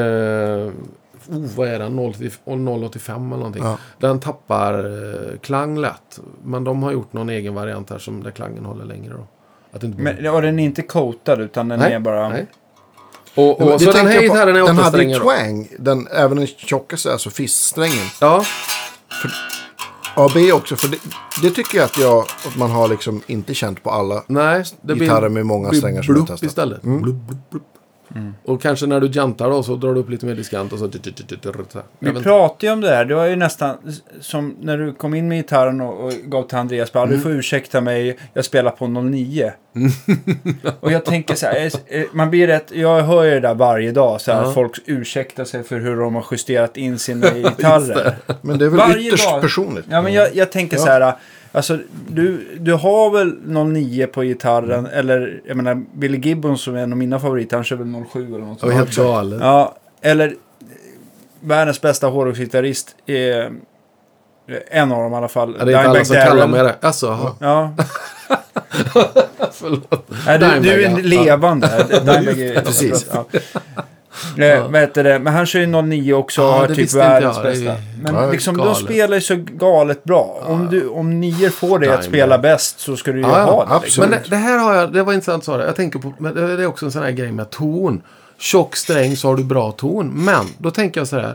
oh, 1.29 1.47
vad 1.57 1.69
är 1.69 1.79
den? 1.79 1.97
0, 1.97 2.85
085 2.85 3.27
eller 3.27 3.37
någonting. 3.37 3.65
Ja. 3.65 3.79
Den 3.99 4.21
tappar 4.21 4.75
eh, 4.75 5.39
klang 5.39 5.79
lätt. 5.79 6.21
Men 6.45 6.65
de 6.65 6.83
har 6.83 6.93
gjort 6.93 7.13
någon 7.13 7.29
egen 7.29 7.55
variant 7.55 7.91
här 7.91 7.99
som 7.99 8.23
där 8.23 8.31
klangen 8.31 8.65
håller 8.65 8.85
längre 8.85 9.15
då. 9.15 9.27
Att 9.73 9.83
inte 9.83 10.03
men, 10.03 10.27
och 10.27 10.43
den 10.43 10.59
är 10.59 10.65
inte 10.65 10.83
coatad 10.83 11.41
utan 11.41 11.69
den 11.69 11.81
är 11.81 11.99
bara... 11.99 12.29
nej. 12.29 12.47
Och, 13.35 13.61
och, 13.61 13.81
så 13.81 13.93
den 13.93 14.07
här 14.07 14.21
gitarren 14.21 14.57
är 14.57 14.67
Den 14.67 14.77
hade 14.77 15.05
ju 15.05 15.19
twang, 15.19 15.69
den, 15.79 16.09
även 16.13 16.37
den 16.37 16.47
tjockaste, 16.47 17.13
alltså 17.13 17.31
fiststrängen. 17.31 18.07
Ja, 18.21 18.45
AB 20.17 20.37
också, 20.55 20.77
för 20.77 20.89
det, 20.89 20.99
det 21.43 21.51
tycker 21.51 21.79
jag 21.79 21.85
att, 21.85 21.99
jag 21.99 22.19
att 22.47 22.57
man 22.57 22.71
har 22.71 22.89
liksom 22.89 23.23
inte 23.27 23.55
känt 23.55 23.83
på 23.83 23.91
alla. 23.91 24.25
nej. 24.27 24.65
Det 24.83 24.95
Gitarrer 24.95 25.29
med 25.29 25.47
många 25.47 25.69
blir 25.69 25.79
strängar 25.81 26.03
som 26.03 26.15
jag 26.15 26.25
blupp 26.25 26.29
testat. 26.29 26.47
istället. 26.49 26.83
Blupp, 26.83 27.03
blupp, 27.17 27.51
blupp. 27.51 27.63
Och 28.45 28.63
kanske 28.63 28.87
när 28.87 29.01
du 29.01 29.07
jantar 29.07 29.51
då 29.51 29.63
så 29.63 29.77
drar 29.77 29.95
du 29.95 30.01
upp 30.01 30.11
lite 30.11 30.27
mer 30.27 30.35
diskant 30.35 30.73
och 30.73 30.79
så... 30.79 30.91
Vi 31.99 32.13
pratade 32.13 32.67
ju 32.67 32.73
om 32.73 32.81
det 32.81 32.89
här. 32.89 33.05
Det 33.05 33.15
var 33.15 33.27
ju 33.27 33.37
nästan 33.37 33.77
som 34.21 34.57
när 34.61 34.79
du 34.79 34.93
kom 34.95 35.15
in 35.15 35.29
med 35.29 35.39
gitarren 35.39 35.81
och, 35.81 36.05
och 36.05 36.13
gav 36.13 36.43
till 36.49 36.59
Andreas. 36.59 36.93
Bara, 36.93 37.03
Mm. 37.05 37.17
Du 37.17 37.23
får 37.23 37.31
ursäkta 37.33 37.81
mig, 37.81 38.19
jag 38.35 38.45
spelar 38.45 38.71
på 38.71 38.87
09. 38.87 39.53
och 40.81 40.93
jag 40.93 41.05
tänker 41.05 41.35
så 41.35 41.47
här, 41.47 41.71
eh, 41.87 42.03
man 42.13 42.31
blir 42.31 42.47
rätt, 42.47 42.71
jag 42.75 43.03
hör 43.03 43.25
ju 43.25 43.31
det 43.31 43.41
där 43.41 43.55
varje 43.55 43.93
dag. 43.93 44.21
Så 44.21 44.33
här, 44.33 44.43
Ja. 44.43 44.53
Folk 44.53 44.73
ursäktar 44.87 45.45
sig 45.45 45.63
för 45.63 45.79
hur 45.81 45.97
de 45.97 46.15
har 46.15 46.25
justerat 46.31 46.77
in 46.77 46.99
sina 46.99 47.27
gitarrer. 47.35 48.15
Men 48.41 48.59
det 48.59 48.65
är 48.65 48.69
väl 48.69 48.79
Varje 48.79 49.09
ytterst 49.09 49.31
dag. 49.31 49.41
personligt. 49.41 49.85
Ja, 49.91 50.03
men 50.03 50.13
jag, 50.13 50.35
jag 50.37 50.53
tänker 50.53 50.77
Ja. 50.77 50.83
så 50.83 50.89
här. 50.89 51.15
Alltså, 51.53 51.79
du, 52.09 52.57
du 52.61 52.73
har 52.75 53.11
väl 53.11 53.37
09 53.67 54.07
på 54.07 54.23
gitarren. 54.23 54.87
Eller, 54.87 55.41
jag 55.47 55.57
menar, 55.57 55.83
Billy 55.95 56.19
Gibbons 56.19 56.63
som 56.63 56.77
är 56.77 56.83
en 56.83 56.93
av 56.93 56.99
mina 56.99 57.19
favoriter. 57.21 57.57
Han 57.57 57.65
kör 57.65 57.77
väl 57.77 58.05
07 58.13 58.27
eller 58.27 58.39
något 58.39 58.61
sånt. 58.61 58.73
helt 58.73 58.97
galet. 58.97 59.41
Ja, 59.43 59.77
eller 60.01 60.35
världens 61.41 61.81
bästa 61.81 62.07
hårdrocksgitarrist. 62.07 62.97
är 63.07 63.53
En 64.71 64.93
av 64.93 65.03
dem 65.03 65.13
i 65.13 65.17
alla 65.17 65.29
fall. 65.29 65.57
Ja, 65.59 65.65
det 65.65 65.73
är 65.73 65.77
inte 65.79 65.91
alla 65.91 66.05
som 66.05 66.17
kallar 66.17 66.47
mig 66.49 66.63
det. 66.63 66.77
Alltså, 66.81 67.07
jaha. 67.07 67.33
Ja, 67.39 67.75
förlåt. 69.53 70.11
Nej, 70.27 70.39
du, 70.39 70.61
du 70.61 70.85
är 70.85 71.03
levande. 71.03 71.87
Dimebag 71.91 72.41
är- 72.41 72.61
Precis. 72.65 73.07
Ja. 73.13 73.25
Eh, 74.39 74.69
vad 74.71 74.81
heter 74.81 75.05
det? 75.05 75.19
Men 75.19 75.33
han 75.35 75.47
kör 75.47 75.61
ju 75.61 75.67
09 75.83 76.13
också 76.15 76.43
och 76.43 76.49
Ja, 76.49 76.53
har 76.53 76.63
det 76.69 76.75
typ 76.75 76.79
visste 76.85 76.99
inte 76.99 77.09
världens 77.09 77.37
jag. 77.37 77.45
Det 77.47 77.51
är- 77.51 77.53
bästa. 77.53 77.75
Men 78.03 78.15
Ja, 78.15 78.31
liksom, 78.31 78.57
de 78.57 78.63
galet. 78.65 78.77
spelar 78.79 79.15
ju 79.15 79.21
så 79.21 79.35
galet 79.37 80.05
bra. 80.05 80.43
Om, 80.47 80.69
du, 80.71 80.89
om 80.89 81.21
nior 81.21 81.51
får 81.51 81.79
dig 81.79 81.89
att 81.91 82.05
spela 82.05 82.39
bäst 82.39 82.81
så 82.81 82.97
ska 82.97 83.13
du 83.13 83.19
ju 83.19 83.25
Ja, 83.25 83.39
ja, 83.39 83.45
ha 83.45 83.53
det. 83.53 83.85
Liksom. 83.85 84.03
absolut. 84.03 84.11
Men 84.11 84.19
det, 84.23 84.31
det 84.31 84.37
här 84.37 84.59
har 84.59 84.75
jag, 84.75 84.93
det 84.93 85.03
var 85.03 85.13
intressant 85.13 85.45
sa 85.45 85.57
det. 85.57 85.65
Jag 85.67 85.77
tänker 85.77 85.99
på, 85.99 86.13
men 86.19 86.35
det 86.35 86.43
är 86.63 86.67
också 86.67 86.87
en 86.87 86.93
sån 86.93 87.03
här 87.03 87.11
grej 87.11 87.33
med 87.33 87.51
ton. 87.51 88.03
Tjock 88.39 88.77
sträng 88.77 89.17
så 89.17 89.29
har 89.29 89.37
du 89.37 89.45
bra 89.45 89.73
ton. 89.73 90.25
Men 90.25 90.47
då 90.59 90.71
tänker 90.71 91.01
jag 91.01 91.09
så 91.09 91.19
här. 91.19 91.35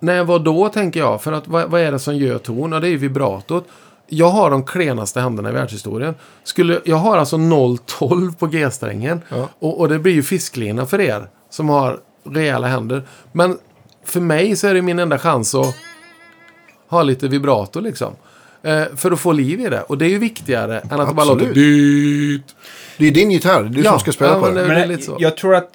Nej, 0.00 0.24
vad 0.24 0.44
då 0.44 0.68
tänker 0.68 1.00
jag? 1.00 1.22
För 1.22 1.32
att 1.32 1.48
vad, 1.48 1.70
vad 1.70 1.80
är 1.80 1.92
det 1.92 1.98
som 1.98 2.16
gör 2.16 2.38
ton? 2.38 2.72
Ja, 2.72 2.80
det 2.80 2.86
är 2.88 2.90
ju 2.90 2.96
vibratot. 2.96 3.64
jag 4.08 4.28
har 4.28 4.50
de 4.50 4.64
klenaste 4.64 5.20
händerna 5.20 5.48
i 5.48 5.52
världshistorien. 5.52 6.14
Skulle, 6.44 6.80
jag 6.84 6.96
har 6.96 7.16
alltså 7.18 7.36
0,12 7.36 8.36
på 8.38 8.46
G-strängen. 8.46 9.20
Ja. 9.28 9.48
Och, 9.58 9.80
och 9.80 9.88
det 9.88 9.98
blir 9.98 10.12
ju 10.12 10.22
fisklina 10.22 10.86
för 10.86 11.00
er 11.00 11.28
som 11.56 11.68
har 11.68 12.00
rejäla 12.24 12.66
händer. 12.66 13.02
Men 13.32 13.58
för 14.04 14.20
mig 14.20 14.56
så 14.56 14.66
är 14.66 14.74
det 14.74 14.82
min 14.82 14.98
enda 14.98 15.18
chans 15.18 15.54
att 15.54 15.74
ha 16.88 17.02
lite 17.02 17.28
vibrato 17.28 17.80
liksom. 17.80 18.12
Eh, 18.62 18.82
för 18.96 19.10
att 19.12 19.20
få 19.20 19.32
liv 19.32 19.60
i 19.60 19.68
det. 19.68 19.80
Och 19.82 19.98
det 19.98 20.04
är 20.04 20.08
ju 20.08 20.18
viktigare 20.18 20.78
än 20.80 21.00
att 21.00 21.14
bara 21.14 21.22
Absolut. 21.22 21.42
låter 21.48 21.54
dyrt. 21.54 22.54
Det 22.98 23.06
är 23.06 23.10
din 23.10 23.30
gitarr, 23.30 23.62
det 23.62 23.68
är 23.68 23.70
du 23.70 23.80
Ja, 23.82 23.90
som 23.90 24.00
ska 24.00 24.12
spela 24.12 24.32
ja, 24.32 24.40
på 24.40 24.46
den. 24.46 24.54
det- 24.68 24.86
Men 24.88 24.98
jag 25.18 25.36
tror 25.36 25.54
att 25.54 25.70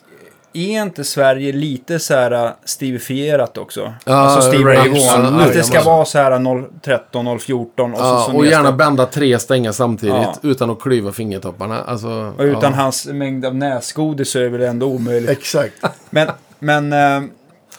är 0.54 0.82
inte 0.82 1.04
Sverige 1.04 1.52
lite 1.52 1.99
så 1.99 2.14
här 2.14 2.34
uh, 2.45 2.52
stivifierat 2.66 3.58
också? 3.58 3.93
Ja, 4.06 4.14
alltså 4.14 4.49
Steve 4.49 4.64
Ray 4.70 4.78
Ray 4.78 4.89
Vaughan, 4.89 5.22
Vaughan. 5.22 5.38
nu, 5.38 5.43
Att 5.43 5.54
det 5.54 5.64
ska 5.64 5.84
vara 5.84 6.06
så 6.06 6.18
här 6.18 6.66
013, 6.82 7.39
014 7.39 7.91
och 7.93 7.99
så, 7.99 8.20
så 8.20 8.38
och 8.38 8.45
gärna 8.45 8.72
bända 8.72 9.06
tre 9.06 9.39
strängar 9.39 9.72
samtidigt 9.72 10.16
Ja. 10.16 10.36
utan 10.41 10.70
att 10.70 10.80
klyva 10.82 11.12
fingertopparna. 11.12 11.84
Alltså, 11.84 12.34
Och 12.38 12.43
utan 12.43 12.74
hans 12.74 13.06
mängd 13.08 13.45
av 13.45 13.56
näsgodis 13.56 14.32
så 14.32 14.39
är 14.39 14.43
det 14.43 14.49
väl 14.49 14.62
ändå 14.62 14.86
omöjligt. 14.88 15.30
Exakt. 15.30 15.74
Men, 16.10 16.28
men, 16.60 16.93
eh, 16.93 17.30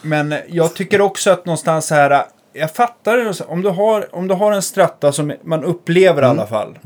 men 0.02 0.34
jag 0.48 0.74
tycker 0.74 1.00
också 1.00 1.30
att 1.30 1.46
någonstans 1.46 1.86
så 1.86 1.94
här, 1.94 2.22
jag 2.52 2.70
fattar 2.74 3.16
det, 3.16 3.44
om 3.48 3.62
du 3.62 3.68
har, 3.68 4.14
om 4.14 4.28
du 4.28 4.34
har 4.34 4.52
en 4.52 4.62
stratta 4.62 5.12
som 5.12 5.32
man 5.44 5.64
upplever 5.64 6.22
i 6.22 6.24
alla 6.24 6.46
fall. 6.46 6.78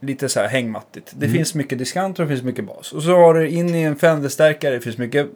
Lite 0.00 0.28
så 0.28 0.40
här 0.40 0.48
hängmattigt. 0.48 1.12
Det 1.16 1.28
finns 1.28 1.54
mycket 1.54 1.78
diskant 1.78 2.18
och 2.18 2.24
det 2.24 2.28
finns 2.28 2.42
mycket 2.42 2.64
bas. 2.64 2.92
Och 2.92 3.02
så 3.02 3.16
har 3.16 3.34
du 3.34 3.48
in 3.48 3.74
i 3.74 3.82
en 3.82 3.96
Fender-stärkare, 3.96 4.74
det 4.74 4.80
finns 4.80 4.98
mycket 4.98 5.26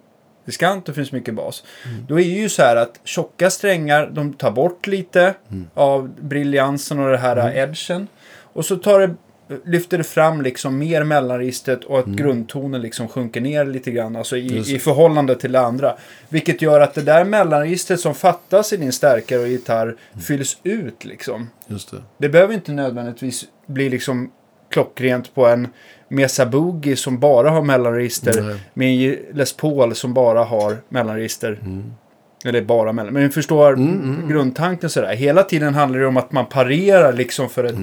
diskant 0.44 0.88
och 0.88 0.94
det 0.94 0.96
finns 0.96 1.12
mycket 1.12 1.34
bas. 1.34 1.64
Då 2.08 2.20
är 2.20 2.24
det 2.24 2.30
ju 2.30 2.48
så 2.48 2.62
här 2.62 2.76
att 2.76 3.00
tjocka 3.04 3.50
strängar, 3.50 4.10
de 4.12 4.32
tar 4.32 4.50
bort 4.50 4.86
lite 4.86 5.34
av 5.74 6.14
briljansen 6.20 6.98
och 6.98 7.10
det 7.10 7.18
här 7.18 7.56
edgen. 7.56 8.08
Och 8.52 8.64
så 8.64 8.76
tar 8.76 9.00
det, 9.00 9.14
lyfter 9.64 9.98
det 9.98 10.04
fram 10.04 10.42
liksom 10.42 10.78
mer 10.78 11.04
mellanregistret 11.04 11.84
och 11.84 11.98
att 11.98 12.06
grundtonen 12.06 12.82
liksom 12.82 13.08
sjunker 13.08 13.40
ner 13.40 13.64
lite 13.64 13.90
grann. 13.90 14.16
Alltså 14.16 14.36
i, 14.36 14.74
i 14.74 14.78
förhållande 14.78 15.36
till 15.36 15.52
det 15.52 15.60
andra. 15.60 15.96
Vilket 16.28 16.62
gör 16.62 16.80
att 16.80 16.94
det 16.94 17.02
där 17.02 17.24
mellanregistret 17.24 18.00
som 18.00 18.14
fattas 18.14 18.72
i 18.72 18.76
din 18.76 18.92
stärkare 18.92 19.40
och 19.40 19.48
gitarr 19.48 19.96
fylls 20.26 20.58
ut 20.62 21.04
liksom. 21.04 21.50
Just 21.66 21.90
det. 21.90 22.02
Det 22.18 22.28
behöver 22.28 22.54
inte 22.54 22.72
nödvändigtvis 22.72 23.44
bli 23.66 23.88
liksom 23.88 24.30
klockrent 24.74 25.34
på 25.34 25.46
en 25.46 25.68
Mesa 26.08 26.46
Boogie 26.46 26.96
som 26.96 27.18
bara 27.18 27.50
har 27.50 27.62
mellanregister. 27.62 28.42
Nej. 28.42 28.56
Med 28.74 28.88
en 28.88 29.36
Les 29.36 29.56
Paul 29.56 29.94
som 29.94 30.14
bara 30.14 30.44
har 30.44 30.76
mellanregister. 30.88 31.58
Mm. 31.62 31.92
Eller 32.44 32.62
bara 32.62 32.92
mellan. 32.92 33.12
Men 33.12 33.22
ni 33.22 33.28
förstår 33.28 33.76
grundtanken 34.28 34.90
sådär. 34.90 35.14
Hela 35.14 35.42
tiden 35.42 35.74
handlar 35.74 36.00
det 36.00 36.06
om 36.06 36.16
att 36.16 36.32
man 36.32 36.46
parerar 36.46 37.12
liksom 37.12 37.48
för 37.48 37.64
ett, 37.64 37.76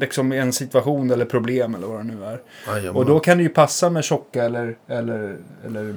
liksom 0.00 0.32
en 0.32 0.52
situation 0.52 1.10
eller 1.10 1.24
problem 1.24 1.74
eller 1.74 1.86
vad 1.86 1.98
det 1.98 2.04
nu 2.04 2.24
är. 2.24 2.40
Jajamän. 2.66 2.96
Och 2.96 3.06
då 3.06 3.20
kan 3.20 3.36
det 3.36 3.42
ju 3.42 3.48
passa 3.48 3.90
med 3.90 4.04
tjocka 4.04 4.44
eller... 4.44 4.76
eller, 4.88 5.36
eller 5.66 5.94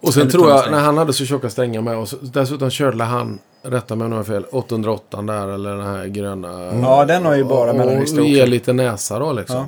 Och 0.00 0.14
sen 0.14 0.22
Eller 0.22 0.30
tror 0.30 0.50
jag, 0.50 0.70
när 0.70 0.80
han 0.80 0.98
hade 0.98 1.12
så 1.12 1.24
tjocka 1.24 1.50
strängar 1.50 1.82
med 1.82 1.96
oss, 1.96 2.14
dessutom 2.20 2.70
körde 2.70 3.04
han, 3.04 3.38
rätta 3.70 3.96
mig 3.96 4.04
om 4.06 4.12
jag 4.12 4.18
har 4.18 4.24
fel, 4.24 4.44
808 4.50 5.22
där 5.22 5.48
eller 5.48 5.76
den 5.76 5.86
här 5.86 6.06
gröna. 6.06 6.48
Ja, 6.82 7.04
den 7.04 7.24
har 7.24 7.36
ju 7.36 7.44
bara 7.44 7.70
och, 7.70 7.76
mellanregister 7.76 8.20
och 8.20 8.26
ger 8.26 8.46
lite 8.46 8.72
näsa 8.72 9.18
då 9.18 9.32
liksom. 9.32 9.64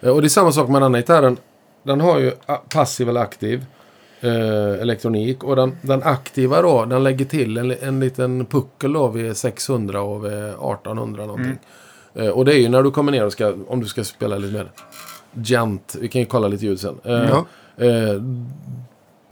Eh, 0.00 0.10
Och 0.10 0.20
det 0.22 0.26
är 0.26 0.28
samma 0.28 0.52
sak 0.52 0.68
med 0.68 0.82
den 0.82 0.94
här 0.94 1.00
gitarren. 1.00 1.36
Den 1.82 2.00
har 2.00 2.18
ju 2.18 2.32
passiv 2.74 3.08
eller 3.08 3.20
aktiv 3.20 3.64
eh, 4.20 4.80
elektronik. 4.80 5.44
Och 5.44 5.56
den, 5.56 5.76
den 5.82 6.02
aktiva 6.02 6.62
då, 6.62 6.84
den 6.84 7.02
lägger 7.04 7.24
till 7.24 7.58
en, 7.58 7.74
en 7.80 8.00
liten 8.00 8.46
puckel 8.46 8.92
då 8.92 9.08
vid 9.08 9.36
600 9.36 10.00
och 10.02 10.24
vid 10.24 10.32
1800 10.32 11.26
någonting. 11.26 11.58
Mm. 12.14 12.26
Eh, 12.28 12.32
och 12.32 12.44
det 12.44 12.54
är 12.54 12.58
ju 12.58 12.68
när 12.68 12.82
du 12.82 12.90
kommer 12.90 13.12
ner 13.12 13.26
och 13.26 13.32
ska, 13.32 13.54
om 13.68 13.80
du 13.80 13.86
ska 13.86 14.04
spela 14.04 14.38
lite 14.38 14.52
mer 14.54 14.70
gent, 15.34 15.96
vi 16.00 16.08
kan 16.08 16.20
ju 16.20 16.26
kolla 16.26 16.48
lite 16.48 16.64
ljud 16.66 16.80
sen. 16.80 16.94
Eh, 17.04 17.12
Ja. 17.12 17.44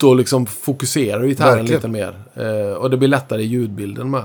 Då 0.01 0.13
liksom 0.13 0.45
fokuserar 0.45 1.23
gitarren 1.23 1.55
Verkligen. 1.55 1.77
lite 1.77 1.87
mer. 1.87 2.15
Eh, 2.35 2.73
och 2.73 2.89
det 2.89 2.97
blir 2.97 3.09
lättare 3.09 3.41
i 3.41 3.45
ljudbilden 3.45 4.09
med. 4.09 4.23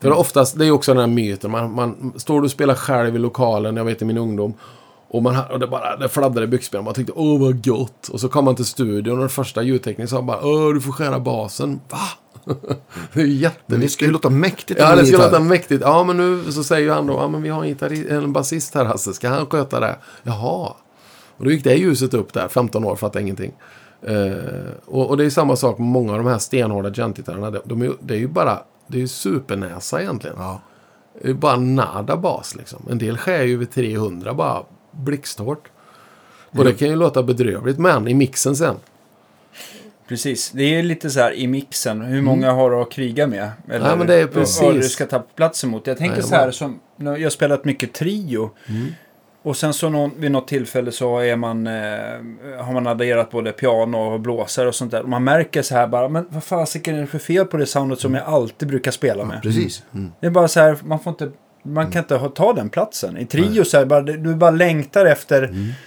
För 0.00 0.12
oftast, 0.12 0.58
det 0.58 0.66
är 0.66 0.70
också 0.70 0.94
den 0.94 1.00
här 1.00 1.14
myten. 1.14 1.50
Man, 1.50 1.74
man 1.74 2.12
står 2.16 2.42
och 2.42 2.50
spelar 2.50 2.74
själv 2.74 3.16
i 3.16 3.18
lokalen, 3.18 3.76
jag 3.76 3.84
vet 3.84 4.02
i 4.02 4.04
min 4.04 4.18
ungdom. 4.18 4.54
Och, 5.08 5.22
man, 5.22 5.36
och 5.50 5.60
det 5.60 5.66
bara 5.66 5.96
det 5.96 6.08
fladdrade 6.08 6.44
i 6.44 6.46
byxbenen. 6.46 6.84
Man 6.84 6.94
tänkte 6.94 7.12
åh 7.16 7.40
vad 7.40 7.64
gott. 7.64 8.08
Och 8.08 8.20
så 8.20 8.28
kom 8.28 8.44
man 8.44 8.56
till 8.56 8.64
studion 8.64 9.14
och 9.14 9.20
den 9.20 9.28
första 9.28 9.62
ljudteknikern 9.62 10.08
sa 10.08 10.22
bara 10.22 10.46
åh 10.46 10.74
du 10.74 10.80
får 10.80 10.92
skära 10.92 11.20
basen. 11.20 11.80
Va? 11.90 11.98
det 13.12 13.20
är 13.20 13.24
ju 13.24 13.32
jätteviktigt. 13.32 13.80
det 13.80 13.88
ska 13.88 14.04
ju 14.04 14.10
låta 14.10 14.30
mäktigt. 14.30 14.80
Ja, 14.80 14.96
det 14.96 15.06
ska 15.06 15.16
låta 15.16 15.40
mäktigt. 15.40 15.82
Ja, 15.82 16.04
men 16.04 16.16
nu 16.16 16.52
så 16.52 16.64
säger 16.64 16.82
ju 16.82 16.90
han 16.90 17.06
då, 17.06 17.12
ja 17.12 17.28
men 17.28 17.42
vi 17.42 17.48
har 17.48 17.64
en, 17.64 18.08
en 18.10 18.32
basist 18.32 18.74
här 18.74 18.84
Hasse, 18.84 19.12
ska 19.12 19.28
han 19.28 19.46
sköta 19.46 19.80
det? 19.80 19.96
Jaha. 20.22 20.72
Och 21.36 21.44
då 21.44 21.50
gick 21.50 21.64
det 21.64 21.74
ljuset 21.74 22.14
upp 22.14 22.32
där, 22.32 22.48
15 22.48 22.84
år, 22.84 22.96
fattade 22.96 23.22
ingenting. 23.22 23.52
Eh, 24.06 24.72
och, 24.84 25.10
och 25.10 25.16
det 25.16 25.24
är 25.24 25.30
samma 25.30 25.56
sak 25.56 25.78
med 25.78 25.88
många 25.88 26.12
av 26.12 26.18
de 26.18 26.26
här 26.26 26.38
stenhårda 26.38 26.90
gentgitarrerna. 26.92 27.50
De, 27.50 27.60
de 27.64 27.82
är, 27.82 27.92
det 28.00 28.14
är 28.14 28.18
ju 28.18 28.28
bara, 28.28 28.62
det 28.86 28.96
är 28.96 29.00
ju 29.00 29.08
supernäsa 29.08 30.02
egentligen. 30.02 30.36
Ja. 30.38 30.60
Det 31.22 31.30
är 31.30 31.34
bara 31.34 31.56
nada 31.56 32.16
bas 32.16 32.54
liksom. 32.56 32.88
En 32.90 32.98
del 32.98 33.16
skär 33.18 33.42
ju 33.42 33.56
vid 33.56 33.70
300 33.70 34.34
bara 34.34 34.62
blixthårt. 34.90 35.68
Och 36.50 36.64
det 36.64 36.72
kan 36.72 36.88
ju 36.88 36.96
låta 36.96 37.22
bedrövligt, 37.22 37.78
men 37.78 38.08
i 38.08 38.14
mixen 38.14 38.56
sen. 38.56 38.76
Precis, 40.08 40.50
det 40.50 40.62
är 40.62 40.82
lite 40.82 41.10
så 41.10 41.20
här 41.20 41.32
i 41.32 41.46
mixen. 41.46 42.00
Hur 42.00 42.22
många 42.22 42.52
har 42.52 42.70
du 42.70 42.76
att 42.76 42.90
kriga 42.90 43.26
med? 43.26 43.50
Eller 43.68 43.76
Mm. 43.76 43.88
Ja, 43.88 43.96
men 43.96 44.06
det 44.06 44.14
är 44.14 44.26
precis. 44.26 44.62
Vad 44.62 44.74
du 44.74 44.82
ska 44.82 45.06
ta 45.06 45.18
plats 45.18 45.64
emot. 45.64 45.86
Jag 45.86 45.98
tänker 45.98 46.16
Jajamän. 46.16 46.28
så 46.28 46.34
här 46.34 46.50
som, 46.50 46.80
jag 46.96 47.22
har 47.22 47.30
spelat 47.30 47.64
mycket 47.64 47.92
trio. 47.92 48.50
Mm. 48.66 48.86
Och 49.44 49.56
sen 49.56 49.72
så 49.74 49.88
någon, 49.88 50.10
vid 50.18 50.30
något 50.30 50.48
tillfälle 50.48 50.92
så 50.92 51.18
är 51.18 51.36
man, 51.36 51.66
eh, 51.66 51.72
har 52.64 52.72
man 52.72 52.86
adderat 52.86 53.30
både 53.30 53.52
piano 53.52 53.96
och 53.98 54.20
blåsare 54.20 54.68
och 54.68 54.74
sånt 54.74 54.90
där. 54.90 55.02
Och 55.02 55.08
man 55.08 55.24
märker 55.24 55.62
så 55.62 55.74
här 55.74 55.86
bara, 55.86 56.08
men 56.08 56.26
vad 56.28 56.44
fasiken 56.44 56.96
är 56.96 57.00
det 57.00 57.06
för 57.06 57.18
fel 57.18 57.44
på 57.44 57.56
det 57.56 57.66
soundet 57.66 57.98
som 58.00 58.14
jag 58.14 58.24
alltid 58.26 58.68
brukar 58.68 58.90
spela 58.90 59.24
med? 59.24 59.42
Precis. 59.42 59.82
Det 60.20 60.26
är 60.26 60.30
bara 60.30 60.48
så 60.48 60.60
här, 60.60 60.76
man 60.84 61.00
får 61.00 61.10
inte... 61.10 61.30
Man 61.66 61.90
kan 61.90 62.02
inte 62.02 62.16
ha, 62.16 62.28
ta 62.28 62.52
den 62.52 62.68
platsen. 62.68 63.18
I 63.18 63.26
trio 63.26 63.64
så 63.64 63.78
här, 63.78 63.84
bara, 63.84 64.00
du 64.00 64.34
bara 64.34 64.50
längtar 64.50 65.06
efter 65.06 65.42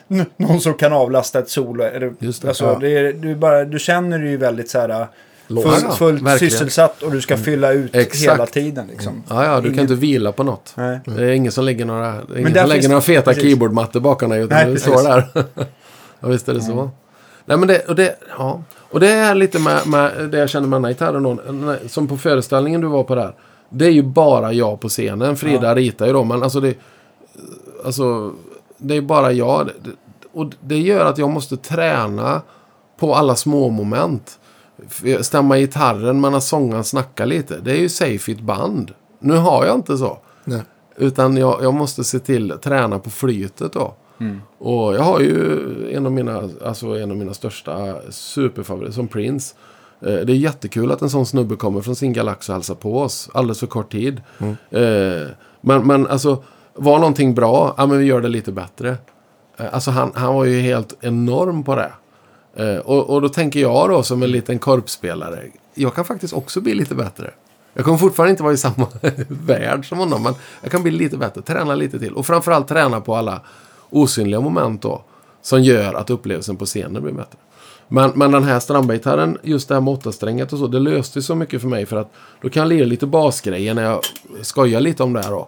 n- 0.09 0.25
någon 0.37 0.59
som 0.61 0.73
kan 0.73 0.93
avlasta 0.93 1.39
ett 1.39 1.49
solo. 1.49 1.83
Eller, 1.83 2.13
Just 2.19 2.41
det. 2.41 2.47
Alltså, 2.47 2.65
Ja. 2.65 2.77
det 2.79 2.89
är, 2.97 3.13
du, 3.13 3.35
bara, 3.35 3.65
du 3.65 3.79
känner 3.79 4.19
ju 4.19 4.37
väldigt 4.37 4.69
så 4.69 4.79
här, 4.79 5.07
full, 5.47 5.57
Ja, 5.83 5.91
fullt 5.91 6.21
verkligen. 6.21 6.51
sysselsatt 6.51 7.03
och 7.03 7.11
du 7.11 7.21
ska 7.21 7.37
fylla 7.37 7.71
ut 7.71 7.95
Exakt. 7.95 8.33
hela 8.33 8.45
tiden. 8.45 8.87
Liksom. 8.87 9.23
Ja, 9.29 9.45
ja, 9.45 9.55
du 9.55 9.61
kan 9.61 9.73
Ingen- 9.73 9.81
inte 9.81 9.95
vila 9.95 10.31
på 10.31 10.43
något. 10.43 10.73
Nej. 10.75 10.99
Det 11.05 11.23
är 11.25 11.29
ingen 11.31 11.51
som 11.51 11.65
lägger 11.65 11.85
några, 11.85 12.21
ingen 12.37 12.53
som 12.55 12.69
lägger 12.69 12.89
några 12.89 13.01
feta 13.01 13.21
precis. 13.23 13.43
keyboardmattor 13.43 13.99
bakom 13.99 14.29
dig. 14.29 14.41
Utan 14.41 14.55
Nej, 14.55 14.65
du. 14.65 14.69
Mm. 14.71 14.79
står 14.79 15.03
där. 15.09 15.27
ja, 16.19 16.27
visst 16.27 16.49
är 16.49 16.53
det 16.53 16.61
så. 16.61 16.89
Nej, 17.45 17.57
men 17.57 17.67
det, 17.67 17.79
och, 17.89 17.95
det, 17.95 18.15
ja. 18.37 18.61
och 18.91 18.99
det 18.99 19.09
är 19.09 19.35
lite 19.35 19.59
med, 19.59 19.87
med 19.87 20.29
det 20.31 20.37
jag 20.37 20.49
känner 20.49 20.67
med 20.67 20.77
den 20.77 20.85
här 20.85 20.91
gitarren. 20.91 21.89
Som 21.89 22.07
på 22.07 22.17
föreställningen 22.17 22.81
du 22.81 22.87
var 22.87 23.03
på 23.03 23.15
där. 23.15 23.35
Det 23.69 23.85
är 23.85 23.91
ju 23.91 24.03
bara 24.03 24.53
jag 24.53 24.79
på 24.79 24.89
scenen. 24.89 25.35
Frida 25.37 25.75
ritar 25.75 26.07
ju 26.07 26.13
då, 26.13 26.23
men 26.23 26.43
alltså 26.43 26.59
det... 26.59 26.73
Alltså, 27.85 28.33
det 28.77 28.95
är 28.95 29.01
bara 29.01 29.31
jag. 29.31 29.69
Och 30.33 30.51
det 30.61 30.77
gör 30.77 31.05
att 31.05 31.17
jag 31.17 31.29
måste 31.29 31.57
träna 31.57 32.41
på 32.99 33.15
alla 33.15 33.35
små 33.35 33.69
moment. 33.69 34.39
Stämma 35.21 35.57
gitarren, 35.57 36.21
men 36.21 36.35
att 36.35 36.43
sångaren 36.43 36.83
snackar 36.83 37.25
lite. 37.25 37.57
Det 37.59 37.71
är 37.71 37.77
ju 37.77 37.89
safe 37.89 38.31
i 38.31 38.35
ett 38.35 38.41
band. 38.41 38.91
Nu 39.19 39.33
har 39.37 39.65
jag 39.65 39.75
inte 39.75 39.97
så. 39.97 40.17
Nej. 40.43 40.61
Utan 40.97 41.37
jag, 41.37 41.59
jag 41.63 41.73
måste 41.73 42.03
se 42.03 42.19
till 42.19 42.51
att 42.51 42.61
träna 42.61 42.99
på 42.99 43.09
flytet 43.09 43.73
då. 43.73 43.93
Och 44.57 44.95
jag 44.95 45.01
har 45.03 45.19
ju 45.19 45.59
en 45.95 46.05
av 46.05 46.11
mina, 46.11 46.49
alltså 46.65 46.87
en 46.87 47.11
av 47.11 47.17
mina 47.17 47.33
största 47.33 47.95
superfavoriter 48.09 48.93
som 48.93 49.07
Prince. 49.07 49.55
Eh, 50.01 50.05
Det 50.13 50.33
är 50.33 50.35
jättekul 50.37 50.91
att 50.91 51.01
en 51.01 51.09
sån 51.09 51.25
snubbe 51.25 51.55
kommer 51.55 51.81
från 51.81 51.95
sin 51.95 52.13
galax 52.13 52.49
och 52.49 52.55
hälsar 52.55 52.75
på 52.75 52.99
oss 53.01 53.29
alldeles 53.33 53.59
för 53.59 53.67
kort 53.67 53.91
tid. 53.91 54.21
Eh, 54.71 55.27
Men, 55.61 55.87
men 55.87 56.07
alltså, 56.07 56.43
var 56.73 56.99
någonting 56.99 57.35
bra, 57.35 57.75
ja 57.77 57.85
men 57.85 57.97
vi 57.99 58.05
gör 58.05 58.21
det 58.21 58.27
lite 58.29 58.51
bättre. 58.51 58.97
Eh, 59.57 59.65
Alltså 59.73 59.91
han, 59.91 60.11
han 60.15 60.35
var 60.35 60.45
ju 60.45 60.59
helt 60.59 60.93
enorm 61.01 61.63
på 61.63 61.75
det. 61.75 61.91
Eh, 62.59 62.77
Och, 62.77 63.09
och 63.09 63.21
då 63.21 63.29
tänker 63.29 63.59
jag 63.59 63.89
då 63.89 64.03
som 64.03 64.23
en 64.23 64.31
liten 64.31 64.59
korpspelare, 64.59 65.43
jag 65.73 65.95
kan 65.95 66.05
faktiskt 66.05 66.33
också 66.33 66.61
bli 66.61 66.73
lite 66.73 66.95
bättre. 66.95 67.31
Jag 67.73 67.85
kommer 67.85 67.97
fortfarande 67.97 68.31
inte 68.31 68.43
vara 68.43 68.53
i 68.53 68.57
samma 68.57 68.87
värld 69.27 69.89
som 69.89 69.97
honom, 69.97 70.23
men 70.23 70.33
jag 70.61 70.71
kan 70.71 70.83
bli 70.83 70.91
lite 70.91 71.17
bättre, 71.17 71.41
träna 71.41 71.75
lite 71.75 71.99
till. 71.99 72.13
Och 72.13 72.25
framförallt 72.25 72.67
träna 72.67 73.01
på 73.01 73.15
alla 73.15 73.41
osynliga 73.89 74.39
moment 74.39 74.81
då, 74.81 75.03
som 75.41 75.63
gör 75.63 75.93
att 75.93 76.09
upplevelsen 76.09 76.55
på 76.55 76.65
scenen 76.65 77.03
blir 77.03 77.13
bättre. 77.13 77.37
Men, 77.87 78.11
men 78.15 78.31
den 78.31 78.43
här 78.43 78.59
Strandberg-gitarren, 78.59 79.37
just 79.43 79.67
det 79.67 79.73
här 79.73 79.81
med 79.81 79.93
åttastränget 79.93 80.53
och 80.53 80.59
så, 80.59 80.67
det 80.67 80.79
löste 80.79 81.21
så 81.21 81.35
mycket 81.35 81.61
för 81.61 81.67
mig 81.67 81.85
för 81.85 81.97
att 81.97 82.11
då 82.41 82.49
kan 82.49 82.61
jag 82.61 82.69
lira 82.69 82.85
lite 82.85 83.05
basgrejer 83.05 83.73
när 83.73 83.83
jag 83.83 84.01
skojar 84.41 84.79
lite 84.81 85.03
om 85.03 85.13
det 85.13 85.21
här 85.21 85.31
då. 85.31 85.47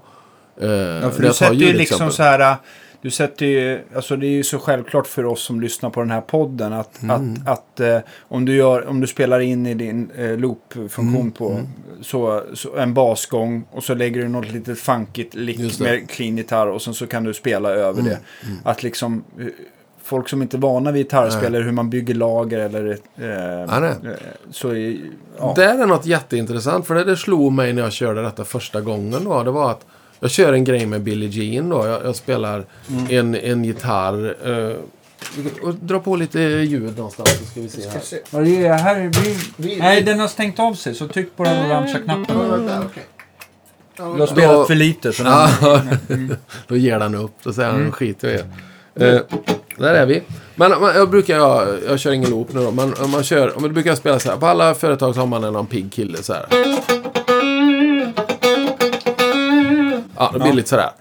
Eh, 0.62 0.70
Ja, 0.70 1.10
för 1.12 1.22
du 1.24 1.34
sätter 1.34 1.54
ju 1.54 1.74
liksom 1.74 2.12
så 2.12 2.24
här... 2.24 2.56
du 3.02 3.12
sätter 3.12 3.46
ju, 3.46 3.80
alltså 3.96 4.16
det 4.16 4.26
är 4.28 4.32
ju 4.32 4.44
så 4.44 4.60
självklart 4.60 5.08
för 5.08 5.26
oss 5.26 5.42
som 5.44 5.62
lyssnar 5.62 5.90
på 5.90 6.00
den 6.00 6.12
här 6.12 6.22
podden 6.22 6.74
att, 6.74 7.02
Mm. 7.04 7.34
att, 7.46 7.50
att 7.50 7.80
eh, 7.80 7.98
om, 8.20 8.46
du 8.46 8.56
gör, 8.56 8.88
om 8.88 9.02
du 9.02 9.08
spelar 9.08 9.40
in 9.40 9.66
i 9.66 9.74
din 9.74 10.12
eh, 10.18 10.38
loop-funktion 10.38 11.16
Mm. 11.16 11.32
på 11.32 11.60
Så, 12.02 12.44
så 12.54 12.76
en 12.78 12.94
basgång 12.94 13.64
och 13.72 13.84
så 13.84 13.94
lägger 13.94 14.22
du 14.22 14.28
något 14.28 14.52
litet 14.52 14.80
funkigt 14.80 15.36
lick. 15.36 15.60
Mm. 15.60 15.72
med 15.80 16.10
clean 16.10 16.38
gitarr 16.38 16.68
och 16.68 16.82
sen 16.82 16.94
så 16.94 17.08
kan 17.08 17.24
du 17.24 17.34
spela 17.34 17.70
över 17.70 18.02
det. 18.02 18.20
Att 18.64 18.84
liksom 18.84 19.24
eh, 19.40 19.46
folk 20.04 20.30
som 20.30 20.42
inte 20.42 20.58
är 20.58 20.60
vana 20.60 20.92
vid 20.92 21.04
gitarrspel 21.06 21.56
eller 21.56 21.62
hur 21.66 21.72
man 21.72 21.90
bygger 21.90 22.14
lager 22.14 22.60
eller 22.60 22.90
eh, 22.92 23.80
nej. 23.80 23.90
eh, 23.90 24.18
så 24.52 24.76
ja. 25.38 25.54
Det 25.56 25.64
är 25.66 25.86
något 25.86 26.06
jätteintressant, 26.06 26.88
för 26.88 26.96
det, 26.96 27.04
det 27.04 27.18
slog 27.18 27.52
mig 27.52 27.74
när 27.74 27.82
jag 27.82 27.92
körde 27.92 28.22
detta 28.22 28.46
första 28.46 28.82
gången. 28.82 29.24
Då, 29.24 29.44
det 29.44 29.52
var 29.52 29.72
att 29.72 29.86
jag 30.20 30.32
kör 30.32 30.54
en 30.54 30.64
grej 30.64 30.86
med 30.86 31.02
Billie 31.02 31.28
Jean. 31.28 31.70
Då. 31.70 31.88
Jag, 31.88 32.06
jag 32.06 32.16
spelar 32.16 32.66
Mm. 32.90 33.06
en, 33.10 33.36
en 33.36 33.64
gitarr. 33.66 34.36
Eh, 34.70 34.76
och 35.62 35.74
dra 35.74 36.00
på 36.00 36.16
lite 36.16 36.40
ljud 36.42 36.98
någonstans 36.98 37.30
så 37.40 37.46
ska 37.46 37.62
vi 37.62 37.70
se 37.70 37.82
här. 38.32 38.42
Det 38.44 38.66
är 38.68 38.74
här 38.74 38.96
blir... 39.10 39.36
Vi- 39.58 39.76
Nej, 39.80 40.02
den 40.02 40.20
har 40.20 40.28
stängt 40.28 40.60
av 40.60 40.74
sig 40.74 40.96
så 40.96 41.08
tryck 41.08 41.36
på 41.36 41.44
den 41.44 41.66
orangea 41.72 42.00
knappen. 42.00 42.38
Okej. 42.86 43.04
Du 43.98 44.04
har 44.04 44.28
spelat 44.28 44.68
för 44.68 44.76
lite. 44.76 45.14
Så 45.14 45.24
den... 45.24 46.36
Då 46.68 46.76
ger 46.78 47.00
den 47.00 47.16
upp. 47.16 47.32
Då 47.44 47.54
säger 47.54 47.70
han, 47.70 47.80
Mm. 47.80 47.92
skit 47.92 48.18
jag 48.24 48.32
i. 48.34 48.36
Eh, 48.96 49.20
där 49.78 49.94
är 49.94 50.06
vi. 50.06 50.22
Men 50.56 50.72
men 50.82 50.96
jag 50.96 51.10
brukar, 51.10 51.36
jag, 51.38 51.68
jag 51.88 52.00
kör 52.00 52.12
ingen 52.12 52.30
loop 52.30 52.54
nu 52.54 52.64
då, 52.64 52.72
men 52.72 52.94
man 53.12 53.24
kör, 53.24 53.56
om 53.56 53.62
man 53.62 53.74
brukar 53.74 53.96
spela 53.96 54.20
så 54.20 54.30
här. 54.30 54.38
På 54.38 54.46
alla 54.48 54.74
företag 54.74 55.14
så 55.14 55.20
har 55.20 55.28
man 55.28 55.44
en 55.44 55.54
någon 55.54 55.68
pigg 55.68 55.92
kille 55.92 56.18
så 56.24 56.34
här. 56.34 56.46
Ja, 60.20 60.30
det 60.34 60.40
blir 60.40 60.54
lite 60.54 60.70
sådär. 60.70 60.92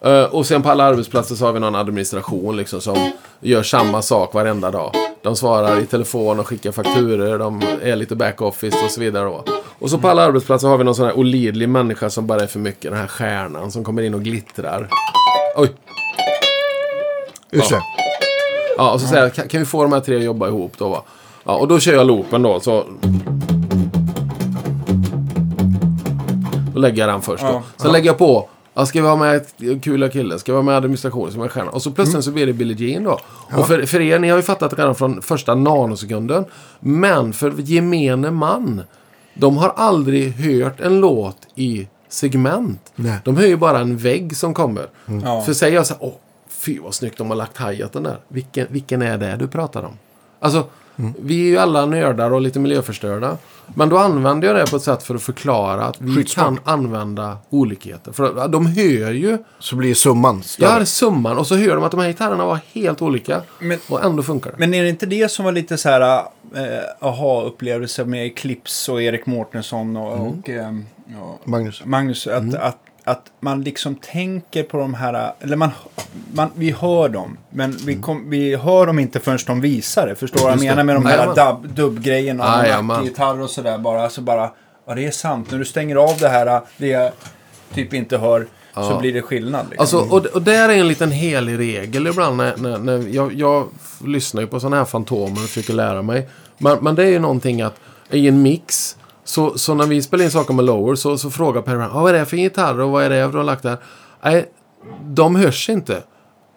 Eh, 0.00 0.24
och 0.24 0.46
sen 0.46 0.62
på 0.62 0.70
alla 0.70 0.84
arbetsplatser 0.84 1.34
så 1.34 1.44
har 1.44 1.52
vi 1.52 1.60
någon 1.60 1.74
administration 1.74 2.56
liksom 2.56 2.80
som 2.80 3.12
gör 3.40 3.62
samma 3.62 4.02
sak 4.02 4.34
varenda 4.34 4.70
dag. 4.70 4.92
De 5.22 5.36
svarar 5.36 5.80
i 5.80 5.86
telefon 5.86 6.40
och 6.40 6.46
skickar 6.46 6.72
fakturer, 6.72 7.38
de 7.38 7.62
är 7.82 7.96
lite 7.96 8.16
backoffice 8.16 8.84
och 8.84 8.90
så 8.90 9.00
vidare. 9.00 9.24
Då. 9.24 9.44
Och 9.78 9.90
så 9.90 9.98
på 9.98 10.08
alla 10.08 10.22
arbetsplatser 10.22 10.68
har 10.68 10.78
vi 10.78 10.84
någon 10.84 10.94
sån 10.94 11.06
här 11.06 11.18
olidlig 11.18 11.68
människa 11.68 12.10
som 12.10 12.26
bara 12.26 12.42
är 12.42 12.46
för 12.46 12.58
mycket. 12.58 12.90
Den 12.90 13.00
här 13.00 13.06
stjärnan 13.06 13.70
som 13.70 13.84
kommer 13.84 14.02
in 14.02 14.14
och 14.14 14.22
glittrar. 14.22 14.88
Oj! 15.56 15.72
Just 17.50 17.70
det. 17.70 17.82
Ja, 18.76 18.92
och 18.92 19.00
så 19.00 19.06
säger 19.06 19.22
jag, 19.22 19.34
kan, 19.34 19.48
kan 19.48 19.60
vi 19.60 19.66
få 19.66 19.82
de 19.82 19.92
här 19.92 20.00
tre 20.00 20.16
att 20.16 20.24
jobba 20.24 20.48
ihop 20.48 20.72
då 20.78 20.88
va? 20.88 21.02
Ja, 21.44 21.56
och 21.56 21.68
då 21.68 21.78
kör 21.78 21.92
jag 21.92 22.06
loopen 22.06 22.42
då, 22.42 22.60
så... 22.60 22.84
Då 26.74 26.80
lägger 26.80 27.02
jag 27.02 27.08
den 27.08 27.22
först 27.22 27.42
då. 27.42 27.48
Ja. 27.48 27.62
Sen 27.76 27.92
lägger 27.92 28.06
jag 28.06 28.18
på, 28.18 28.48
ja, 28.76 28.86
ska 28.86 29.02
vi 29.02 29.08
ha 29.08 29.16
med 29.16 29.46
kula 29.82 30.08
kille? 30.08 30.38
Ska 30.38 30.52
vi 30.52 30.56
ha 30.56 30.62
med 30.62 30.76
administration 30.76 31.32
som 31.32 31.42
en 31.42 31.48
stjärna? 31.48 31.70
Och 31.70 31.82
så 31.82 31.90
plötsligt 31.90 32.24
så 32.24 32.30
blir 32.30 32.46
det 32.46 32.52
Billie 32.52 32.86
Jean 32.86 33.04
då. 33.04 33.18
Och 33.56 33.66
för, 33.66 33.86
för 33.86 34.00
er, 34.00 34.18
ni 34.18 34.28
har 34.28 34.36
ju 34.36 34.42
fattat 34.42 34.70
det 34.70 34.76
redan 34.76 34.94
från 34.94 35.22
första 35.22 35.54
nanosekunden. 35.54 36.44
Men 36.80 37.32
för 37.32 37.54
gemene 37.56 38.30
man, 38.30 38.82
de 39.34 39.56
har 39.56 39.72
aldrig 39.76 40.32
hört 40.32 40.80
en 40.80 41.00
låt 41.00 41.36
i 41.54 41.88
segment. 42.08 42.92
Nej. 42.94 43.18
De 43.24 43.36
hör 43.36 43.46
ju 43.46 43.56
bara 43.56 43.78
en 43.78 43.96
vägg 43.96 44.36
som 44.36 44.54
kommer. 44.54 44.86
Ja. 45.22 45.42
För 45.42 45.52
säger 45.52 45.76
jag 45.76 45.86
så 45.86 45.94
här, 45.94 46.04
åh, 46.04 46.14
fy 46.48 46.78
vad 46.78 46.94
snyggt 46.94 47.18
de 47.18 47.28
har 47.28 47.36
lagt 47.36 47.60
hi-haten 47.60 48.02
där. 48.02 48.18
Vilken, 48.28 48.66
vilken 48.70 49.02
är 49.02 49.18
det 49.18 49.36
du 49.36 49.48
pratar 49.48 49.82
om? 49.82 49.98
Alltså, 50.40 50.64
vi 50.96 51.40
är 51.40 51.44
ju 51.50 51.58
alla 51.58 51.86
nördar 51.86 52.30
och 52.32 52.40
lite 52.40 52.58
miljöförstörda. 52.58 53.36
Men 53.74 53.88
då 53.88 53.98
använder 53.98 54.48
jag 54.48 54.56
det 54.56 54.70
på 54.70 54.76
ett 54.76 54.82
sätt 54.82 55.02
för 55.02 55.14
att 55.14 55.22
förklara 55.22 55.84
att 55.84 56.00
vi 56.00 56.14
Skitsmart. 56.16 56.44
kan 56.46 56.58
använda 56.64 57.38
olikheter. 57.50 58.12
För 58.12 58.38
att 58.38 58.52
de 58.52 58.66
hör 58.66 59.12
ju, 59.12 59.38
Så 59.58 59.76
blir 59.76 59.94
summan 59.94 60.42
större. 60.42 60.66
jag 60.66 60.72
hade 60.72 60.86
summan 60.86 61.38
och 61.38 61.46
så 61.46 61.56
hör 61.56 61.74
de 61.74 61.84
att 61.84 61.90
de 61.90 62.00
här 62.00 62.08
gitarrerna 62.08 62.44
var 62.46 62.58
helt 62.72 63.02
olika. 63.02 63.42
Men- 63.58 63.78
och 63.88 64.04
ändå 64.04 64.22
funkar 64.22 64.50
det. 64.50 64.56
Men 64.58 64.74
är 64.74 64.82
det 64.82 64.88
inte 64.88 65.06
det 65.06 65.30
som 65.30 65.44
var 65.44 65.52
lite 65.52 65.76
så 65.78 65.88
här 65.88 66.18
eh, 66.54 67.06
aha-upplevelse 67.08 68.04
med 68.04 68.26
Eclipse 68.26 68.92
och 68.92 69.02
Erik 69.02 69.26
Mårtensson 69.26 69.96
och, 69.96 70.12
Mm. 70.16 70.26
och 70.26 70.48
ja, 70.48 71.38
Magnus. 71.44 71.82
Magnus? 71.84 72.26
Att, 72.26 72.54
att, 72.54 72.78
att 73.08 73.22
man 73.40 73.62
liksom 73.62 73.94
tänker 73.94 74.62
på 74.62 74.76
de 74.78 74.94
här, 74.94 75.32
eller 75.40 75.56
man, 75.56 75.70
man, 76.32 76.50
vi 76.54 76.70
hör 76.70 77.08
dem, 77.08 77.36
men 77.50 77.76
vi, 77.86 77.94
kom, 77.94 78.30
vi 78.30 78.56
hör 78.56 78.86
dem 78.86 78.98
inte 78.98 79.20
förrän 79.20 79.38
de 79.46 79.60
visar 79.60 80.06
det. 80.06 80.14
Förstår 80.14 80.38
du 80.38 80.44
vad 80.44 80.52
jag 80.52 80.62
Mm. 80.62 80.76
Menar 80.76 80.84
med 80.84 80.96
de 80.96 81.06
här 81.06 81.56
dubbgrejerna 81.74 82.58
och 82.58 82.64
Jajamän. 82.64 83.04
gitarr 83.04 83.40
och 83.40 83.50
sådär 83.50 83.78
bara. 83.78 84.02
Alltså 84.02 84.20
bara, 84.20 84.50
ja 84.86 84.94
det 84.94 85.06
är 85.06 85.10
sant. 85.10 85.50
När 85.50 85.58
du 85.58 85.64
stänger 85.64 85.96
av 85.96 86.18
det 86.20 86.28
här, 86.28 86.60
det 86.76 86.86
jag 86.86 87.12
typ 87.74 87.94
inte 87.94 88.18
hör, 88.18 88.46
så 88.74 88.80
Ja. 88.80 88.98
blir 89.00 89.12
det 89.12 89.22
skillnad. 89.22 89.66
Liksom. 89.70 89.82
Alltså, 89.82 90.16
och, 90.16 90.26
och 90.26 90.42
där 90.42 90.68
är 90.68 90.76
en 90.78 90.88
liten 90.88 91.10
helig 91.10 91.58
regel 91.58 92.06
ibland. 92.06 92.36
När, 92.36 92.56
när, 92.56 92.78
när 92.78 93.08
jag, 93.14 93.32
jag 93.32 93.68
lyssnar 94.04 94.42
ju 94.42 94.46
på 94.48 94.60
sådana 94.60 94.76
här 94.76 94.84
fantomer 94.84 95.32
och 95.32 95.48
försöker 95.48 95.72
lära 95.74 96.02
mig. 96.02 96.28
Men, 96.58 96.78
men 96.80 96.94
det 96.94 97.02
är 97.04 97.08
ju 97.10 97.18
någonting 97.18 97.62
att 97.62 97.74
i 98.10 98.28
en 98.28 98.42
mix. 98.42 98.96
Så, 99.26 99.58
så 99.58 99.74
när 99.74 99.86
vi 99.86 100.02
spelar 100.02 100.24
in 100.24 100.30
saker 100.30 100.54
med 100.54 100.64
lower 100.64 100.94
så, 100.94 101.18
så 101.18 101.30
frågar 101.30 101.62
Per 101.62 101.76
"Ah, 101.76 101.88
vad 102.02 102.14
är 102.14 102.18
det 102.18 102.26
för 102.26 102.36
gitarr 102.36 102.80
och 102.80 102.90
vad 102.90 103.04
är 103.04 103.10
det 103.10 103.16
du 103.32 103.36
har 103.36 103.44
lagt 103.44 103.62
där? 103.62 103.76
Nej, 104.22 104.50
de 105.04 105.36
hörs 105.36 105.68
inte. 105.68 106.02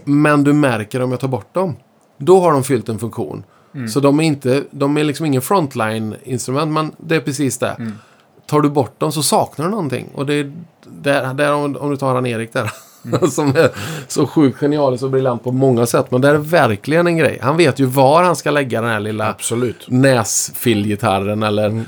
Men 0.03 0.43
du 0.43 0.53
märker 0.53 1.01
om 1.01 1.11
jag 1.11 1.20
tar 1.20 1.28
bort 1.28 1.53
dem. 1.53 1.76
Då 2.17 2.39
har 2.39 2.51
de 2.51 2.63
fyllt 2.63 2.89
en 2.89 2.99
funktion. 2.99 3.43
Så 3.89 3.99
de 3.99 4.20
är, 4.20 4.24
inte, 4.24 4.63
de 4.72 4.97
är 4.97 5.03
liksom 5.03 5.26
ingen 5.26 5.41
frontline-instrument, 5.41 6.72
men 6.72 6.91
det 6.97 7.15
är 7.15 7.20
precis 7.20 7.57
det. 7.57 7.91
Tar 8.47 8.61
du 8.61 8.70
bort 8.70 8.99
dem 8.99 9.11
så 9.11 9.24
saknar 9.24 9.65
du 9.65 9.72
någonting. 9.72 10.09
Och 10.13 10.26
det 10.26 10.34
är 10.34 10.51
där, 10.88 11.34
där 11.34 11.53
om, 11.53 11.76
om 11.76 11.89
du 11.89 11.97
tar 11.97 12.15
han 12.15 12.26
Erik 12.26 12.53
där. 12.53 12.72
som 13.32 13.47
är 13.49 13.70
så 14.07 14.28
sjukt 14.28 14.59
genialisk 14.59 15.03
och 15.03 15.09
briljant 15.09 15.43
på 15.43 15.51
många 15.51 15.86
sätt. 15.86 16.11
Men 16.11 16.22
det 16.22 16.30
är 16.30 16.36
verkligen 16.38 17.07
en 17.07 17.17
grej. 17.17 17.39
Han 17.41 17.57
vet 17.57 17.80
ju 17.80 17.86
var 17.86 18.24
han 18.24 18.36
ska 18.36 18.51
lägga 18.51 18.82
den 18.82 18.89
här 18.89 18.99
lilla 18.99 19.30
Absolut. 19.30 19.86
näsfillgitarren 19.88 21.43
eller... 21.43 21.84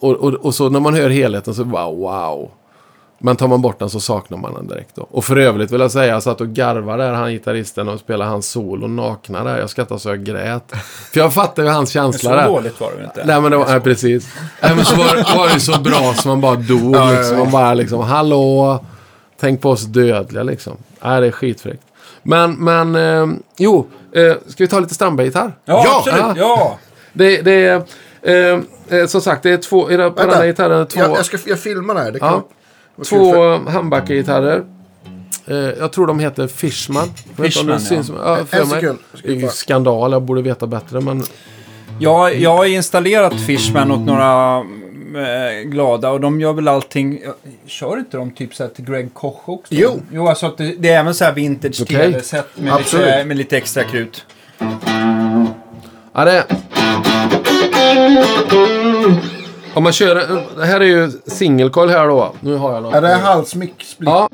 Och, 0.00 0.10
och, 0.12 0.32
och 0.34 0.54
så 0.54 0.68
när 0.68 0.80
man 0.80 0.94
hör 0.94 1.10
helheten 1.10 1.54
så 1.54 1.64
bara 1.64 1.90
wow. 1.90 2.50
Men 3.18 3.36
tar 3.36 3.48
man 3.48 3.62
bort 3.62 3.78
den 3.78 3.90
så 3.90 4.00
saknar 4.00 4.38
man 4.38 4.54
den 4.54 4.66
direkt 4.66 4.94
då. 4.94 5.06
Och 5.10 5.24
för 5.24 5.36
övrigt 5.36 5.70
vill 5.70 5.80
jag 5.80 5.90
säga, 5.90 6.06
jag 6.12 6.22
satt 6.22 6.40
och 6.40 6.48
garvade 6.48 7.02
där, 7.04 7.12
han 7.12 7.32
gitarristen 7.32 7.88
och 7.88 8.00
spelade 8.00 8.30
hans 8.30 8.48
solo 8.50 8.86
nakna 8.86 9.44
där. 9.44 9.58
Jag 9.58 9.70
skrattade 9.70 10.00
så 10.00 10.08
jag 10.08 10.24
grät. 10.24 10.72
För 11.12 11.20
jag 11.20 11.34
fattar 11.34 11.62
ju 11.62 11.68
hans 11.68 11.90
känsla 11.90 12.30
så 12.30 12.36
där. 12.36 12.46
dåligt 12.48 12.80
var 12.80 12.90
det 12.90 12.96
väl 12.96 13.04
inte? 13.04 13.24
Nej 13.26 13.40
men 13.40 13.50
det 13.50 13.56
var, 13.56 13.66
nej, 13.66 13.80
precis. 13.80 14.28
Nej, 14.62 14.72
men 14.76 14.84
så 14.84 14.96
var, 14.96 15.36
var 15.38 15.54
det 15.54 15.60
så 15.60 15.80
bra 15.80 16.14
som 16.14 16.28
man 16.28 16.40
bara 16.40 16.54
dog. 16.56 16.96
Ja, 16.96 17.10
liksom. 17.10 17.38
Man 17.38 17.50
bara 17.50 17.74
liksom, 17.74 18.00
hallå. 18.00 18.84
Tänk 19.40 19.60
på 19.60 19.70
oss 19.70 19.82
dödliga 19.82 20.42
liksom. 20.42 20.76
Nej, 21.04 21.20
det 21.20 21.26
är 21.26 21.30
skitfräckt. 21.30 21.82
Men, 22.22 22.52
men, 22.54 22.94
eh, 22.96 23.36
jo. 23.56 23.86
Eh, 24.14 24.32
ska 24.46 24.64
vi 24.64 24.68
ta 24.68 24.80
lite 24.80 24.94
Strandberg-gitarr? 24.94 25.52
Ja, 25.64 25.82
Ja, 25.86 25.96
absolut. 25.98 26.20
ja. 26.20 26.34
Ja. 26.36 26.78
Det, 27.12 27.42
det 27.42 27.66
är, 27.66 27.82
eh, 28.24 28.98
eh, 28.98 29.06
som 29.06 29.20
sagt, 29.20 29.42
det 29.42 29.50
är 29.50 29.56
två, 29.56 29.88
är 29.90 29.98
det, 29.98 30.10
på 30.10 30.20
den 30.22 30.30
här 30.30 30.46
gitarren 30.46 30.86
två, 30.86 31.00
jag, 31.00 31.10
jag, 31.10 31.24
ska, 31.24 31.38
jag 31.46 31.58
filmar 31.60 31.94
det 31.94 32.00
här. 32.00 32.12
Det 32.12 32.18
kan, 32.18 32.28
Ja. 32.32 32.42
kul 32.96 33.04
för- 33.04 33.16
två 33.64 33.70
handbackargitarrer. 33.70 34.62
Eh, 35.46 35.56
jag 35.56 35.92
tror 35.92 36.06
de 36.06 36.18
heter 36.18 36.46
Fishman. 36.46 37.08
Jag 37.36 37.42
vet 37.44 37.56
inte 37.56 37.60
om 37.60 37.66
det 37.66 37.78
Fishman, 37.78 38.02
syns- 38.02 38.12
ja. 38.24 38.38
ja, 38.38 38.44
för 38.44 38.56
En 38.62 38.68
mig. 38.68 38.80
sekund. 38.80 38.98
Det 39.22 39.28
är 39.28 39.32
ju 39.34 39.48
skandal, 39.48 40.12
jag 40.12 40.22
borde 40.22 40.42
veta 40.42 40.66
bättre. 40.66 41.00
Men 41.00 41.22
Jag, 42.00 42.34
jag 42.36 42.56
har 42.56 42.64
installerat 42.64 43.40
Fishman 43.46 43.90
åt 43.90 44.00
några 44.00 44.56
eh, 44.58 45.62
glada 45.64 46.10
och 46.10 46.20
de 46.20 46.40
gör 46.40 46.52
väl 46.52 46.68
allting. 46.68 47.20
Kör 47.66 47.98
inte 47.98 48.16
de 48.16 48.30
typ 48.30 48.54
så 48.54 48.68
till 48.68 48.84
Greg 48.84 49.14
Koch 49.14 49.48
också? 49.48 49.74
Jo. 49.74 50.00
Jo, 50.12 50.28
alltså 50.28 50.46
att 50.46 50.56
det, 50.58 50.74
det 50.78 50.88
är 50.88 51.00
även 51.00 51.14
så 51.14 51.24
här 51.24 51.32
vintage 51.32 51.82
Okej. 51.82 52.12
tv-set 52.12 52.46
med, 52.92 53.26
med 53.26 53.36
lite 53.36 53.56
extra 53.56 53.84
krut. 53.84 54.24
Ja, 56.12 56.24
det... 56.24 56.44
Om 59.74 59.82
man 59.82 59.92
kör... 59.92 60.14
Det 60.56 60.66
här 60.66 60.80
är 60.80 60.84
ju 60.84 61.10
singelcoil 61.26 61.90
här 61.90 62.06
då. 62.08 62.32
Nu 62.40 62.56
har 62.56 62.72
jag 62.74 62.82
något. 62.82 62.94
Är 62.94 63.00
det 63.02 63.14
halsmick? 63.14 63.84
split? 63.84 64.08
Ja. 64.08 64.28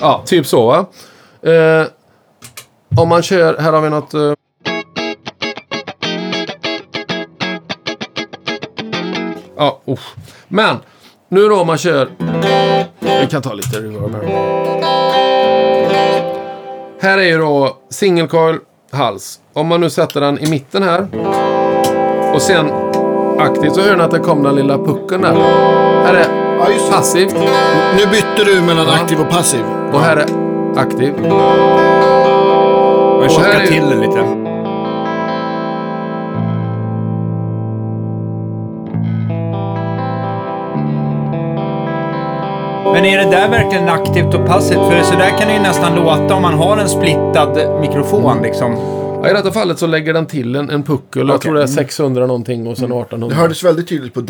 Ja, 0.00 0.22
typ 0.26 0.46
så 0.46 0.66
va. 0.66 0.86
Eh, 1.52 1.86
om 2.96 3.08
man 3.08 3.22
kör... 3.22 3.58
Här 3.58 3.72
har 3.72 3.80
vi 3.80 3.90
något... 3.90 4.14
Eh, 4.14 4.32
Ja, 9.58 9.80
usch. 9.88 10.14
Men 10.48 10.76
nu 11.28 11.48
då 11.48 11.60
om 11.60 11.66
man 11.66 11.78
kör... 11.78 12.08
Vi 13.00 13.26
kan 13.30 13.42
ta 13.42 13.52
lite 13.52 13.80
reverb 13.80 14.14
här. 14.14 14.22
Här 17.00 17.18
är 17.18 17.22
ju 17.22 17.38
då 17.38 17.76
single 17.90 18.26
coil 18.26 18.56
hals. 18.92 19.40
Om 19.52 19.66
man 19.66 19.80
nu 19.80 19.90
sätter 19.90 20.20
den 20.20 20.38
i 20.38 20.50
mitten 20.50 20.82
här. 20.82 21.06
Och 22.34 22.42
sen 22.42 22.70
aktivt 23.38 23.74
så 23.74 23.80
hör 23.80 23.96
ni 23.96 24.02
att 24.02 24.10
det 24.10 24.18
kom 24.18 24.42
den 24.42 24.54
lilla 24.54 24.78
pucken 24.78 25.20
där. 25.20 25.34
Här 26.04 26.14
är 26.14 26.26
Ja, 26.58 26.66
passivt 26.90 27.34
Nu 27.96 28.06
bytte 28.10 28.44
du 28.44 28.60
mellan 28.62 28.86
Ja. 28.86 28.94
aktiv 29.02 29.20
och 29.20 29.30
passiv. 29.30 29.60
och 29.92 30.00
här 30.00 30.16
är 30.16 30.26
aktiv. 30.80 31.14
Och 31.14 31.22
här 33.22 33.28
tjocka 33.28 33.62
är- 33.62 33.66
till 33.66 33.90
det 33.90 33.96
lite. 33.96 34.45
Men 42.92 43.04
är 43.04 43.18
det 43.18 43.30
där 43.30 43.48
verkligen 43.48 43.88
aktivt 43.88 44.34
och 44.34 44.46
passivt? 44.46 44.78
För 44.78 45.02
så 45.02 45.14
där 45.14 45.38
kan 45.38 45.48
det 45.48 45.54
ju 45.54 45.60
nästan 45.60 45.94
låta 45.96 46.34
om 46.34 46.42
man 46.42 46.54
har 46.54 46.76
en 46.76 46.88
splittad 46.88 47.80
mikrofon 47.80 48.42
liksom. 48.42 48.72
Ja, 49.22 49.30
I 49.30 49.32
detta 49.32 49.52
fallet 49.52 49.78
så 49.78 49.86
lägger 49.86 50.12
den 50.12 50.26
till 50.26 50.56
en, 50.56 50.70
en 50.70 50.82
puckel. 50.82 51.28
Jag 51.28 51.36
Okej. 51.36 51.40
tror 51.40 51.54
det 51.54 51.62
är 51.62 51.66
600 51.66 52.26
någonting 52.26 52.66
och 52.66 52.76
sen 52.76 52.84
1800. 52.84 53.28
Det 53.28 53.40
hördes 53.40 53.64
väldigt 53.64 53.88
tydligt 53.88 54.14
på 54.14 54.20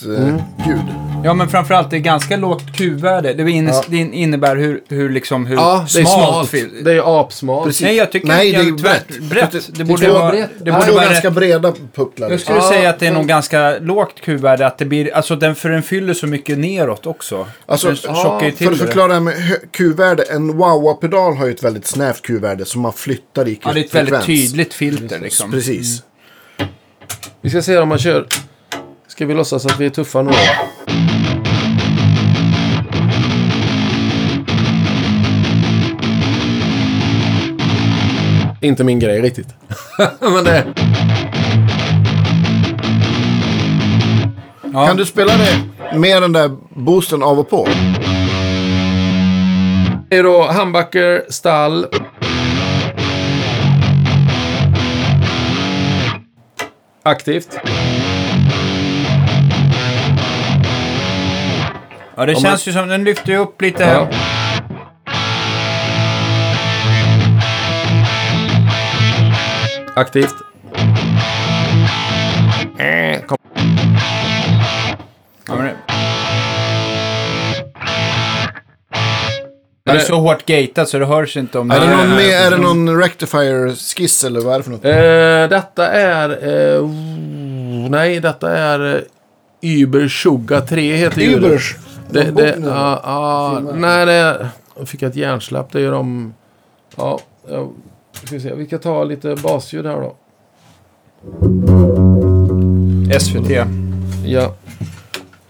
distljud. 0.00 0.80
Ja, 1.24 1.34
men 1.34 1.48
framförallt 1.48 1.90
det 1.90 1.96
är 1.96 2.00
ganska 2.00 2.36
lågt 2.36 2.76
Q-värde. 2.76 3.34
Det, 3.34 3.50
in, 3.50 3.66
Ja. 3.68 3.84
det 3.88 3.96
innebär 3.96 4.56
hur, 4.56 4.80
hur, 4.88 5.10
liksom, 5.10 5.46
hur 5.46 5.56
Ja, 5.56 5.86
det 5.94 6.00
är 6.00 6.04
smalt. 6.04 6.54
Det 6.84 6.92
är 6.92 7.20
apsmalt. 7.20 7.66
Precis. 7.66 7.82
Nej, 7.82 7.96
jag 7.96 8.12
tycker 8.12 8.26
Nej, 8.28 8.52
det 8.52 8.58
är, 8.58 8.62
det 8.62 8.68
är 8.68 8.76
tvärt, 8.78 9.08
brett. 9.08 9.30
brett. 9.30 9.52
Det 9.52 9.78
Det 9.78 9.84
borde 9.84 10.10
vara 10.10 10.30
brett. 10.30 10.50
det 10.58 10.72
borde 10.72 10.92
vara 10.92 11.04
ganska 11.04 11.30
breda 11.30 11.74
pucklar. 11.94 12.30
Jag 12.30 12.40
skulle 12.40 12.58
Ja, 12.58 12.68
säga 12.68 12.90
att 12.90 12.98
det 12.98 13.06
är 13.06 13.10
men- 13.10 13.18
nog 13.20 13.28
ganska 13.28 13.78
lågt 13.78 14.20
Q-värde. 14.20 14.66
Att 14.66 14.78
det 14.78 14.84
blir, 14.84 15.14
alltså 15.14 15.36
den, 15.36 15.54
för 15.54 15.68
den 15.68 15.82
fyller 15.82 16.14
så 16.14 16.26
mycket 16.26 16.58
neråt 16.58 17.06
också. 17.06 17.46
Alltså, 17.66 17.86
den 17.88 18.52
till 18.52 18.66
För 18.66 18.72
att 18.72 18.78
förklara 18.78 19.08
det 19.08 19.14
här 19.14 19.20
med 19.20 19.34
Q-värde. 19.72 20.22
En 20.22 20.58
Wawa-pedal 20.58 21.36
har 21.36 21.46
ju 21.46 21.52
ett 21.52 21.62
väldigt 21.64 21.86
snävt 21.86 22.22
Q-värde 22.22 22.64
som 22.64 22.80
man 22.82 22.92
flyttar 22.92 23.48
i 23.48 23.60
Ja, 23.64 23.72
det 23.72 23.80
är 23.80 23.84
ett 23.84 23.94
väldigt 23.94 24.22
tydligt 24.24 24.74
filter 24.74 25.18
liksom. 25.18 25.50
Precis. 25.50 26.02
Vi 27.42 27.50
ska 27.50 27.62
se 27.62 27.78
om 27.78 27.88
man 27.88 27.98
kör... 27.98 28.26
Ska 29.10 29.26
vi 29.26 29.34
låtsas 29.34 29.66
att 29.66 29.80
vi 29.80 29.86
är 29.86 29.90
tuffa 29.90 30.22
nu? 30.22 30.30
Inte 38.60 38.84
min 38.84 38.98
grej 38.98 39.20
riktigt. 39.20 39.48
Men 40.20 40.44
det... 40.44 40.66
Ja. 44.72 44.86
Kan 44.86 44.96
du 44.96 45.06
spela 45.06 45.32
det 45.36 45.98
med 45.98 46.22
den 46.22 46.32
där 46.32 46.56
boosten 46.70 47.22
av 47.22 47.38
och 47.38 47.50
på? 47.50 47.68
Det 50.08 50.16
är 50.16 50.22
då 50.22 50.42
handbacker, 50.42 51.24
stall. 51.28 51.86
Aktivt. 57.02 57.58
Ja, 62.20 62.26
det 62.26 62.34
Om 62.34 62.42
känns 62.42 62.68
ju 62.68 62.72
som 62.72 62.88
den 62.88 63.04
lyfter 63.04 63.36
upp 63.36 63.62
lite. 63.62 63.82
Ja. 63.82 64.08
Aktivt. 69.94 70.34
Eh, 72.78 73.20
kom. 73.26 73.36
Ja, 75.48 75.54
men 75.56 75.64
det... 75.64 75.74
Det 79.84 79.90
är 79.90 79.98
så 79.98 80.16
hårt 80.16 80.46
gatat 80.46 80.88
så 80.88 80.98
det 80.98 81.06
hörs 81.06 81.36
inte 81.36 81.58
om 81.58 81.70
Är 81.70 81.80
det, 81.80 81.96
någon 81.96 82.08
med, 82.08 82.46
är 82.46 82.50
det 82.50 82.56
någon 82.56 83.00
rectifier-skiss 83.02 84.24
eller 84.24 84.40
vad 84.40 84.54
är 84.54 84.58
det 84.58 84.64
för 84.64 84.70
något? 84.70 84.84
Eh, 84.84 85.58
detta 85.58 85.86
är... 85.86 86.28
Eh, 86.30 86.84
oh, 86.84 87.90
nej, 87.90 88.20
detta 88.20 88.56
är... 88.58 88.94
Eh, 88.94 89.02
Uber 89.62 90.08
Suga 90.08 90.60
3 90.60 90.96
heter. 90.96 91.22
Ubers. 91.22 91.76
Det, 92.12 92.24
De 92.24 92.30
det, 92.30 92.58
ja, 92.64 93.00
ja, 93.04 93.62
nej, 93.74 94.06
det. 94.06 94.48
Jag 94.78 94.88
fick 94.88 95.02
ett 95.02 95.16
hjärnsläpp. 95.16 95.72
Det 95.72 95.80
är 95.80 95.90
de... 95.90 96.34
Ja, 96.96 97.20
ja, 97.50 97.68
ska 98.12 98.34
vi 98.34 98.40
se. 98.40 98.54
Vi 98.54 98.66
ska 98.66 98.78
ta 98.78 99.04
lite 99.04 99.36
basljud 99.42 99.86
här 99.86 100.00
då. 100.00 100.14
SVT. 103.20 103.50
Ja. 104.26 104.54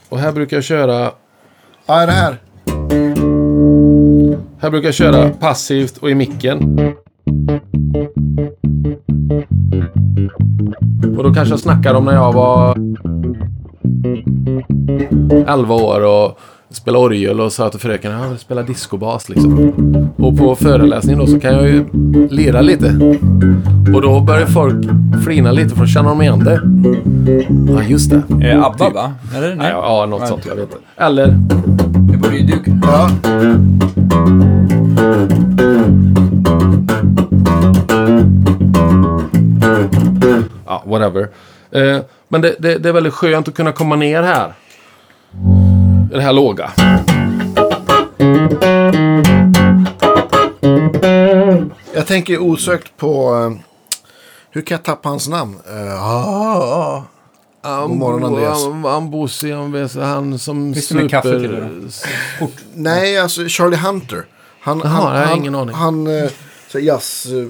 Och 0.09 0.19
här 0.19 0.33
brukar 0.33 0.57
jag 0.57 0.65
köra... 0.65 1.11
Ja, 1.87 2.01
är 2.01 2.07
det 2.07 2.13
här? 2.13 2.37
Här 4.61 4.71
brukar 4.71 4.89
jag 4.89 4.95
köra 4.95 5.31
passivt 5.31 5.97
och 5.97 6.11
i 6.11 6.15
micken. 6.15 6.79
Och 11.17 11.25
då 11.25 11.35
kanske 11.35 11.53
jag 11.53 11.61
snackar 11.61 11.95
om 11.95 12.05
när 12.05 12.15
jag 12.15 12.33
var 12.33 12.77
11 15.47 15.75
år 15.75 16.05
och 16.05 16.39
spelade 16.71 17.05
orgel 17.05 17.41
och 17.41 17.53
sa 17.53 17.71
till 17.71 17.81
fröken 17.81 18.13
att 18.13 18.31
vill 18.31 18.39
spela 18.39 18.63
discobas 18.63 19.29
liksom. 19.29 19.73
Och 20.17 20.39
på 20.39 20.55
föreläsningen 20.57 21.19
då 21.19 21.27
så 21.27 21.41
kan 21.41 21.55
jag 21.55 21.69
ju 21.69 21.85
lira 22.31 22.61
lite. 22.61 23.17
Och 23.95 24.03
då 24.03 24.21
börjar 24.21 24.47
folk 24.47 24.87
flina 25.25 25.53
lite 25.53 25.75
för 25.75 25.83
att 25.83 25.91
känna 25.91 26.09
de 26.09 26.23
igen 26.23 26.39
det. 26.45 26.61
Ja, 27.73 27.83
just 27.83 28.11
det. 28.11 28.23
Är 28.43 28.57
det 28.57 28.65
ABBA 28.67 28.91
va? 28.91 29.13
Eller? 29.37 29.49
Ja, 29.49 29.55
Nej. 29.57 29.71
ja 29.71 30.07
något 30.07 30.29
sånt. 30.29 30.47
Jag 30.47 30.55
vet 30.57 30.65
inte. 30.65 30.77
Eller 30.97 31.27
Det 32.13 32.17
borde 32.17 32.37
ju 32.37 32.47
du 32.47 32.59
kunna. 32.59 32.81
Ja. 32.83 33.11
Ja, 40.67 40.83
whatever. 40.87 41.29
Eh, 41.73 42.01
men 42.29 42.41
det, 42.41 42.57
det, 42.59 42.79
det 42.79 42.89
är 42.89 42.93
väldigt 42.93 43.15
skönt 43.15 43.49
att 43.49 43.55
kunna 43.55 43.73
komma 43.73 43.97
ner 43.97 44.23
här. 44.23 44.55
I 46.13 46.15
det 46.15 46.23
här 46.23 46.33
låga. 46.33 46.71
Jag 51.95 52.07
tänker 52.07 52.39
osökt 52.39 52.97
på... 52.97 53.35
eh, 53.35 53.67
hur 54.51 54.63
kan 54.63 54.75
jag 54.75 54.85
tappa 54.85 55.09
hans 55.09 55.29
namn? 55.29 55.55
Uh, 55.71 56.05
ah, 56.05 57.05
ah. 57.63 57.87
God 57.87 57.97
morgon, 57.97 58.25
Andreas. 58.25 58.65
Han, 58.65 58.85
han 60.05 60.39
som 60.39 60.73
det 60.73 60.91
med 60.91 61.11
kaffe 61.11 61.41
till 61.41 61.53
det 61.53 62.49
Nej, 62.75 63.19
alltså 63.19 63.49
Charlie 63.49 63.77
Hunter. 63.77 64.27
Han, 64.61 64.81
Jaha, 64.85 64.89
han, 64.89 65.15
jag 65.15 65.21
har 65.21 65.27
han, 65.27 65.39
ingen 65.39 65.55
aning. 65.55 65.75
Han, 65.75 66.09
så 66.69 66.79
jazz, 66.79 67.27
eh, 67.27 67.47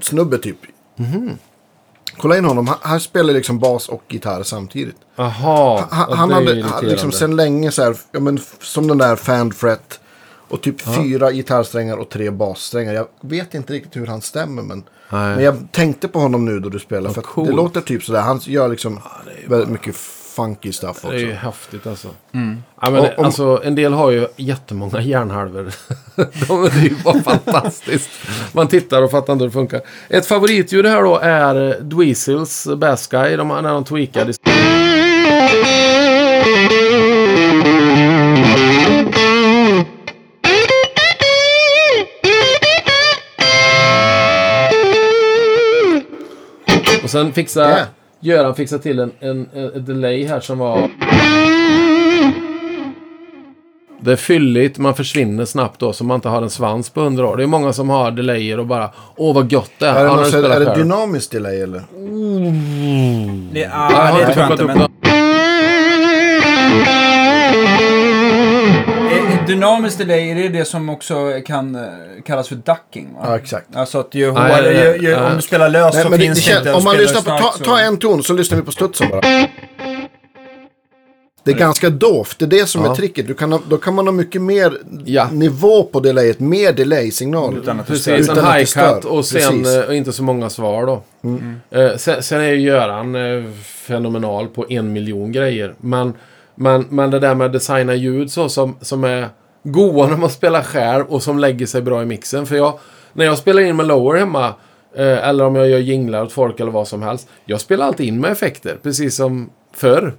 snubbe 0.00 0.38
typ. 0.38 0.58
Mhm. 0.96 1.38
Kolla 2.18 2.38
in 2.38 2.44
honom. 2.44 2.66
Han, 2.66 2.76
han 2.80 3.00
spelar 3.00 3.34
liksom 3.34 3.58
bas 3.58 3.88
och 3.88 4.02
gitarr 4.08 4.42
samtidigt. 4.42 4.96
Jaha. 5.16 5.86
Han, 5.90 6.06
ja, 6.10 6.14
han 6.16 6.30
hade 6.30 6.54
liksom 6.82 7.12
sen 7.12 7.36
länge 7.36 7.70
så 7.70 7.82
här, 7.82 7.96
ja, 8.12 8.20
men, 8.20 8.40
som 8.60 8.86
den 8.86 8.98
där 8.98 9.16
fan 9.16 9.52
fret. 9.52 10.00
Och 10.48 10.62
typ 10.62 10.80
fyra 10.80 11.32
gitarrsträngar 11.32 11.96
och 11.96 12.08
tre 12.08 12.30
bassträngar. 12.30 12.94
Jag 12.94 13.06
vet 13.20 13.54
inte 13.54 13.72
riktigt 13.72 13.96
hur 13.96 14.06
han 14.06 14.22
stämmer. 14.22 14.62
Men, 14.62 14.84
Nej. 15.10 15.34
men 15.34 15.44
jag 15.44 15.68
tänkte 15.72 16.08
på 16.08 16.18
honom 16.18 16.44
nu 16.44 16.60
då 16.60 16.68
du 16.68 16.78
spelar. 16.78 17.10
för 17.10 17.20
att 17.20 17.26
coolt. 17.26 17.48
det 17.48 17.56
låter 17.56 17.80
typ 17.80 18.02
sådär. 18.02 18.20
Han 18.20 18.40
gör 18.42 18.68
liksom 18.68 19.00
väldigt 19.46 19.68
mycket 19.68 19.96
funky 20.38 20.72
stuff 20.72 20.88
också. 20.96 21.08
Det 21.08 21.16
är 21.16 21.18
ju 21.26 21.32
häftigt 21.32 21.86
alltså. 21.86 22.08
Mm. 22.34 22.62
Ja, 22.80 22.90
men, 22.90 23.00
Och 23.00 23.18
om- 23.18 23.24
alltså. 23.24 23.60
En 23.64 23.74
del 23.74 23.92
har 23.92 24.10
ju 24.10 24.26
jättemånga 24.36 25.00
hjärnhalvor. 25.00 25.72
De 26.48 26.64
är 26.64 26.82
ju 26.84 26.94
bara 27.04 27.22
fantastiskt. 27.22 28.10
Man 28.52 28.68
tittar 28.68 29.02
och 29.02 29.10
fattar 29.10 29.32
inte 29.32 29.42
hur 29.42 29.48
det 29.48 29.52
funkar. 29.52 29.80
Ett 30.08 30.26
favoritljud 30.26 30.86
här 30.86 31.02
då 31.02 31.16
är 31.18 31.80
Dweezils 31.80 32.66
Bass 32.76 33.06
Guy. 33.06 33.36
De, 33.36 33.48
när 33.48 33.62
de 33.72 33.84
tweakade. 33.84 34.32
Och 47.02 47.10
sen 47.10 47.32
fixa, 47.32 47.68
Yeah. 47.70 47.86
Göran 48.20 48.54
fixade 48.54 48.82
till 48.82 48.98
en, 48.98 49.12
en, 49.20 49.48
en, 49.54 49.84
delay 49.84 50.24
här 50.24 50.40
som 50.40 50.58
var... 50.58 50.90
Det 54.00 54.12
är 54.12 54.16
fylligt, 54.16 54.78
man 54.78 54.94
försvinner 54.94 55.44
snabbt 55.44 55.80
då 55.80 55.92
så 55.92 56.04
man 56.04 56.14
inte 56.14 56.28
har 56.28 56.42
en 56.42 56.50
svans 56.50 56.90
på 56.90 57.00
100 57.00 57.28
år. 57.28 57.36
Det 57.36 57.42
är 57.42 57.46
många 57.46 57.72
som 57.72 57.88
har 57.88 58.10
delayer 58.10 58.58
och 58.58 58.66
bara 58.66 58.90
Åh 59.16 59.34
vad 59.34 59.50
gott 59.50 59.70
det 59.78 59.86
är. 59.86 60.04
Är 60.04 60.18
det, 60.18 60.24
spelar 60.24 60.60
är 60.60 60.64
det 60.64 60.74
dynamiskt 60.74 61.32
delay 61.32 61.60
eller? 61.60 61.82
Det, 63.52 63.60
Jag 63.60 63.70
har 63.70 64.12
ah, 64.12 64.16
det 64.16 64.20
inte 64.20 64.32
tror 64.32 64.44
jag 64.44 64.52
inte. 64.52 64.64
upp 64.64 64.74
Men, 64.74 64.90
dynamiskt 69.48 69.98
delay, 69.98 70.30
är 70.30 70.34
det 70.34 70.48
det 70.48 70.64
som 70.64 70.88
också 70.88 71.14
kan 71.46 71.74
eh, 71.74 71.82
kallas 72.26 72.48
för 72.48 72.54
ducking? 72.54 73.08
Va? 73.14 73.20
Ja, 73.24 73.36
exakt. 73.36 73.76
Alltså 73.76 73.98
att 74.00 74.14
ju 74.14 74.28
hårdare, 74.28 74.96
ju, 74.96 75.06
ju, 75.08 75.14
om 75.16 75.36
du 75.36 75.42
spelar 75.42 75.68
löst 75.68 75.94
Nej, 75.94 76.02
så 76.04 76.10
men 76.10 76.18
finns 76.18 76.44
det 76.46 76.58
inte. 76.58 76.72
om 76.72 76.84
man 76.84 76.96
lyssnar 76.96 77.20
på, 77.20 77.30
ta, 77.42 77.64
ta 77.64 77.80
en 77.80 77.96
ton 77.96 78.22
så 78.22 78.32
lyssnar 78.32 78.58
vi 78.58 78.64
på 78.64 78.72
studsen 78.72 79.08
bara. 79.10 79.20
Det 81.44 81.52
är 81.54 81.58
ganska 81.58 81.90
dovt, 81.90 82.38
det 82.38 82.44
är 82.44 82.46
det 82.46 82.66
som 82.66 82.84
Ja. 82.84 82.90
är 82.90 82.94
tricket. 82.94 83.26
Du 83.26 83.34
kan 83.34 83.52
ha, 83.52 83.60
då 83.68 83.76
kan 83.76 83.94
man 83.94 84.06
ha 84.06 84.12
mycket 84.12 84.42
mer 84.42 84.72
Ja. 85.04 85.28
nivå 85.32 85.82
på 85.82 86.00
delayet, 86.00 86.40
mer 86.40 86.72
delay-signal. 86.72 87.58
Utan 87.58 87.80
att 87.80 87.86
det 87.86 87.92
Precis, 87.92 88.02
stör. 88.04 88.16
Utan 88.18 88.38
en 88.38 88.44
att 88.44 88.52
det 88.52 88.58
high 88.58 88.66
stör. 88.66 88.94
cut 88.94 89.04
och 89.04 89.24
sen 89.24 89.64
eh, 89.90 89.96
inte 89.96 90.12
så 90.12 90.22
många 90.22 90.50
svar 90.50 90.86
då. 90.86 91.02
Eh, 91.78 91.96
sen, 91.96 92.22
sen 92.22 92.40
är 92.40 92.44
ju 92.48 92.60
Göran 92.60 93.14
eh, 93.14 93.44
fenomenal 93.64 94.46
på 94.46 94.66
en 94.68 94.92
miljon 94.92 95.32
grejer. 95.32 95.74
Men, 95.80 96.14
men, 96.54 96.86
men 96.90 97.10
det 97.10 97.18
där 97.18 97.34
med 97.34 97.46
att 97.46 97.52
designa 97.52 97.94
ljud 97.94 98.32
så 98.32 98.48
som, 98.48 98.76
som 98.80 99.04
är 99.04 99.28
goa 99.62 100.06
när 100.06 100.16
man 100.16 100.30
spelar 100.30 100.62
själv 100.62 101.04
och 101.06 101.22
som 101.22 101.38
lägger 101.38 101.66
sig 101.66 101.82
bra 101.82 102.02
i 102.02 102.06
mixen. 102.06 102.46
För 102.46 102.56
jag, 102.56 102.78
när 103.12 103.24
jag 103.24 103.38
spelar 103.38 103.62
in 103.62 103.76
med 103.76 103.86
lower 103.86 104.18
hemma 104.18 104.46
eh, 104.94 105.28
eller 105.28 105.44
om 105.44 105.54
jag 105.56 105.68
gör 105.68 105.78
jinglar 105.78 106.22
åt 106.22 106.32
folk 106.32 106.60
eller 106.60 106.70
vad 106.70 106.88
som 106.88 107.02
helst. 107.02 107.28
Jag 107.44 107.60
spelar 107.60 107.86
alltid 107.86 108.06
in 108.06 108.20
med 108.20 108.30
effekter, 108.30 108.78
precis 108.82 109.16
som 109.16 109.50
förr. 109.72 110.14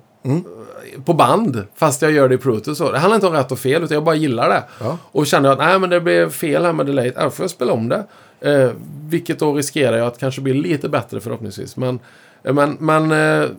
på 1.06 1.14
band, 1.14 1.64
fast 1.76 2.02
jag 2.02 2.12
gör 2.12 2.30
det 2.30 2.36
i 2.36 2.38
Pro 2.38 2.60
Tools. 2.60 2.78
så. 2.78 2.92
Det 2.92 3.00
handlar 3.00 3.16
inte 3.16 3.28
om 3.28 3.34
rätt 3.34 3.52
och 3.52 3.60
fel, 3.60 3.84
utan 3.84 3.96
jag 3.96 4.04
bara 4.04 4.16
gillar 4.16 4.50
det. 4.50 4.64
Ja. 4.80 4.98
Och 5.02 5.28
känner 5.28 5.50
att 5.50 5.58
nej, 5.58 5.80
men 5.80 5.90
det 5.90 6.02
blev 6.02 6.30
fel 6.30 6.66
här 6.66 6.74
med 6.74 6.86
delay. 6.86 7.12
Ja, 7.16 7.24
då 7.24 7.30
får 7.30 7.44
jag 7.44 7.52
spela 7.52 7.74
om 7.74 7.90
det. 7.90 8.04
Eh, 8.42 8.72
vilket 9.10 9.40
då 9.40 9.54
riskerar 9.54 9.98
jag 9.98 10.08
att 10.08 10.18
kanske 10.18 10.42
bli 10.42 10.54
lite 10.54 10.90
bättre 10.90 11.20
förhoppningsvis. 11.20 11.78
Men, 11.78 12.00
eh, 12.44 12.54
men, 12.54 12.78
men 12.80 13.12
eh, 13.12 13.50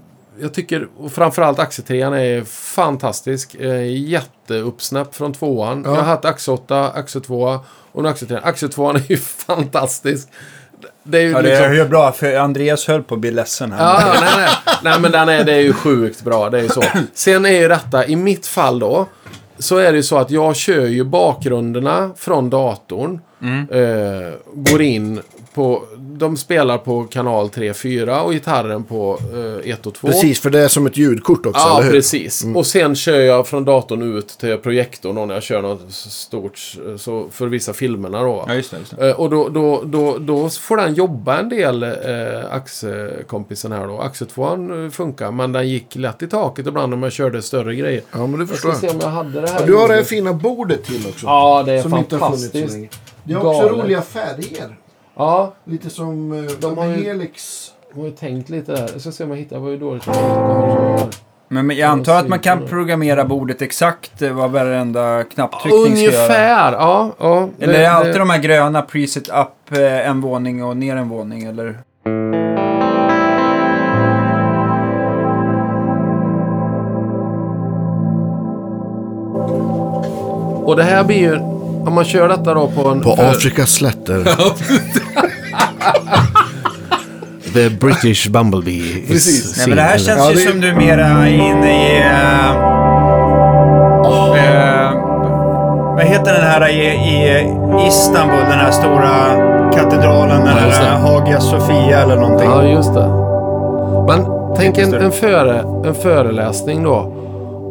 jag 0.43 0.55
tycker, 0.55 0.89
och 0.99 1.13
framförallt 1.13 1.59
axeltrean 1.59 2.15
är 2.15 2.45
fantastisk. 2.45 3.57
Jätteuppsnäpp 3.89 5.15
från 5.15 5.33
tvåan. 5.33 5.83
Ja. 5.87 5.91
Jag 5.91 5.97
har 5.97 6.05
haft 6.05 6.25
Axel 6.25 6.55
8, 6.55 6.91
Axel 6.91 7.23
2 7.23 7.59
och 7.93 8.03
nu 8.03 8.09
Axel 8.09 8.29
3. 8.29 8.39
Axel 8.43 8.69
2 8.69 8.91
är 8.91 9.03
ju 9.09 9.17
fantastisk. 9.47 10.29
Det 11.03 11.19
är 11.19 11.23
ju 11.23 11.31
Ja, 11.31 11.43
det 11.43 11.49
liksom... 11.49 11.65
är 11.65 11.75
ju 11.75 11.89
bra, 11.89 12.13
för 12.13 12.37
Andreas 12.37 12.87
höll 12.89 13.03
på 13.03 13.15
att 13.15 13.21
bli 13.21 13.31
ledsen 13.31 13.73
här. 13.73 13.85
Ja, 13.85 14.21
nej, 14.21 14.31
nej. 14.37 14.49
nej, 14.83 15.01
men 15.01 15.13
den 15.13 15.29
är, 15.29 15.45
det 15.45 15.53
är 15.53 15.61
ju 15.61 15.73
sjukt 15.73 16.23
bra. 16.23 16.51
Det 16.51 16.59
är 16.59 16.63
ju 16.63 16.69
så. 16.69 16.83
Sen 17.15 17.47
är 17.47 17.61
ju 17.61 17.69
detta, 17.69 18.07
i 18.07 18.17
mitt 18.17 18.47
fall 18.47 18.79
då, 18.79 19.07
så 19.59 19.77
är 19.77 19.93
det 19.93 19.97
ju 19.97 20.03
så 20.03 20.19
att 20.19 20.31
jag 20.31 20.57
kör 20.57 20.87
ju 20.87 21.05
bakgrunderna 21.05 22.11
från 22.17 22.51
datorn. 22.51 23.21
Eh, 23.71 24.35
går 24.55 24.83
in 24.83 25.21
på, 25.55 25.85
de 26.21 26.37
spelar 26.37 26.79
på 26.79 27.05
kanal 27.05 27.49
3, 27.49 27.75
4 27.75 28.23
och 28.23 28.33
gitarren 28.33 28.85
på 28.85 29.19
eh, 29.65 29.71
1 29.73 29.87
och 29.87 29.95
2. 29.95 30.07
Precis, 30.09 30.41
för 30.41 30.51
det 30.51 30.61
är 30.61 30.69
som 30.69 30.87
ett 30.87 30.97
ljudkort 30.97 31.47
också, 31.47 31.61
Ja, 31.61 31.75
eller 31.77 31.85
hur? 31.87 31.93
precis. 31.93 32.47
Och 32.55 32.67
sen 32.67 32.95
kör 32.97 33.21
jag 33.21 33.47
från 33.47 33.65
datorn 33.65 34.17
ut 34.19 34.29
till 34.29 34.57
projektorn 34.57 35.15
då 35.15 35.25
när 35.27 35.35
jag 35.35 35.43
kör 35.43 35.63
något 35.63 35.93
stort, 35.93 36.59
så 36.97 37.27
för 37.31 37.47
vissa 37.47 37.73
filmerna 37.73 38.23
då. 38.23 38.45
Ja, 38.49 38.55
just 38.55 38.71
det. 38.71 38.79
Just 38.79 38.97
det. 38.97 39.09
Eh, 39.09 39.21
Och 39.21 39.31
då, 39.31 39.49
då, 39.49 39.83
då, 39.85 40.19
då 40.19 40.49
får 40.49 40.77
den 40.77 40.95
jobba 40.95 41.39
en 41.39 41.49
del, 41.49 41.83
eh, 41.83 41.91
Axe-kompisen 42.51 43.73
här 43.73 43.87
då. 43.87 43.99
Axe 44.01 44.25
2 44.27 44.45
eh, 44.85 44.91
funkar, 44.91 45.31
men 45.31 45.53
den 45.53 45.69
gick 45.69 45.95
lätt 45.97 46.23
i 46.23 46.27
taket 46.27 46.67
ibland 46.67 46.95
om 46.95 47.03
jag 47.03 47.13
körde 47.13 47.43
större 47.43 47.75
grejer. 47.75 48.03
Ja, 48.13 48.19
men 48.19 48.33
det 48.33 48.39
Jag 48.39 48.49
förstår 48.49 48.71
ska 48.71 48.81
se 48.81 48.87
jag. 48.87 48.95
om 48.95 49.01
jag 49.03 49.09
hade 49.09 49.41
det 49.41 49.49
här. 49.51 49.61
Och 49.61 49.67
du 49.67 49.75
har 49.77 49.89
det 49.89 49.95
här 49.95 50.03
fina 50.03 50.33
bordet 50.33 50.85
till 50.85 51.07
också. 51.09 51.27
Ja, 51.27 51.63
det 51.67 51.73
är 51.73 51.83
som 51.83 51.97
inte 51.99 52.17
har 52.17 52.27
funnits 52.31 52.47
så 52.53 52.59
fantastiskt. 52.59 53.01
Det 53.25 53.35
har 53.35 53.45
också 53.55 53.69
roliga 53.69 54.03
färger. 54.03 54.77
Ja, 55.21 55.53
Lite 55.65 55.91
som 55.91 56.33
eh, 56.33 56.51
De 56.61 56.79
har 56.79 56.87
ju- 56.87 57.05
Helix. 57.05 57.67
jag 57.91 58.01
har 58.01 58.05
ju 58.07 58.13
tänkt 58.13 58.49
lite 58.49 58.73
där. 58.73 58.89
Jag 58.93 59.01
ska 59.01 59.13
se 59.13 59.25
om 59.25 59.31
jag 59.31 59.37
hittar. 59.37 59.57
Det 59.57 59.63
var 59.63 59.71
ju 59.71 59.77
dåligt. 59.77 60.05
Kommer 60.05 61.63
men 61.63 61.71
jag 61.77 61.91
antar 61.91 62.19
att 62.19 62.29
man 62.29 62.39
kan 62.39 62.67
programmera 62.67 63.25
bordet 63.25 63.63
exakt 63.63 64.23
eh, 64.23 64.33
vad 64.33 64.51
varenda 64.51 65.25
knapptryckning 65.25 65.97
ska 65.97 66.05
göra. 66.05 66.17
Ungefär, 66.17 66.73
ja. 66.73 67.11
ja 67.19 67.49
Eller 67.59 67.75
är 67.75 67.79
det 67.79 67.91
alltid 67.91 68.15
de 68.15 68.31
här 68.31 68.39
gröna 68.39 68.83
preset 68.83 69.29
up 69.29 69.79
eh, 69.79 70.09
en 70.09 70.21
våning 70.21 70.65
och 70.65 70.77
ner 70.77 70.97
en 70.97 71.09
våning? 71.09 71.45
Eller? 71.45 71.79
Och 80.65 80.77
det 80.77 80.83
här 80.83 81.05
blir 81.05 81.17
ju... 81.19 81.60
Om 81.87 81.95
man 81.95 82.05
kör 82.05 82.29
detta 82.29 82.55
då 82.55 82.67
på 82.69 82.89
en... 82.89 83.01
På 83.01 83.17
för- 83.17 83.31
Afrikas 83.31 83.71
slätter. 83.73 84.25
The 87.55 87.71
British 87.71 88.29
Bumblebee. 88.29 89.03
Precis. 89.09 89.57
Nej, 89.59 89.69
men 89.69 89.77
det 89.77 89.83
här 89.83 89.99
känns 89.99 90.19
Ja, 90.19 90.31
ju 90.31 90.37
det- 90.37 90.51
som 90.51 90.61
du 90.61 90.69
är 90.69 90.75
mera 90.77 91.29
inne 91.29 91.97
i... 91.97 92.01
eh, 92.01 92.71
vad 95.95 96.05
heter 96.05 96.33
den 96.33 96.43
här 96.43 96.69
i, 96.69 96.85
i 96.85 97.87
Istanbul? 97.89 98.39
Den 98.41 98.59
här 98.59 98.71
stora 98.71 99.11
katedralen. 99.73 100.43
Ja, 100.47 100.53
här 100.53 100.99
Hagia 100.99 101.41
Sofia 101.41 102.03
eller 102.03 102.17
någonting. 102.17 102.51
Ja, 102.51 102.63
just 102.65 102.95
det. 102.95 103.09
Men 104.09 104.27
tänk 104.57 104.79
en, 104.79 104.95
en, 104.95 105.13
före, 105.13 105.65
en 105.89 105.95
föreläsning 105.95 106.83
då. 106.83 106.97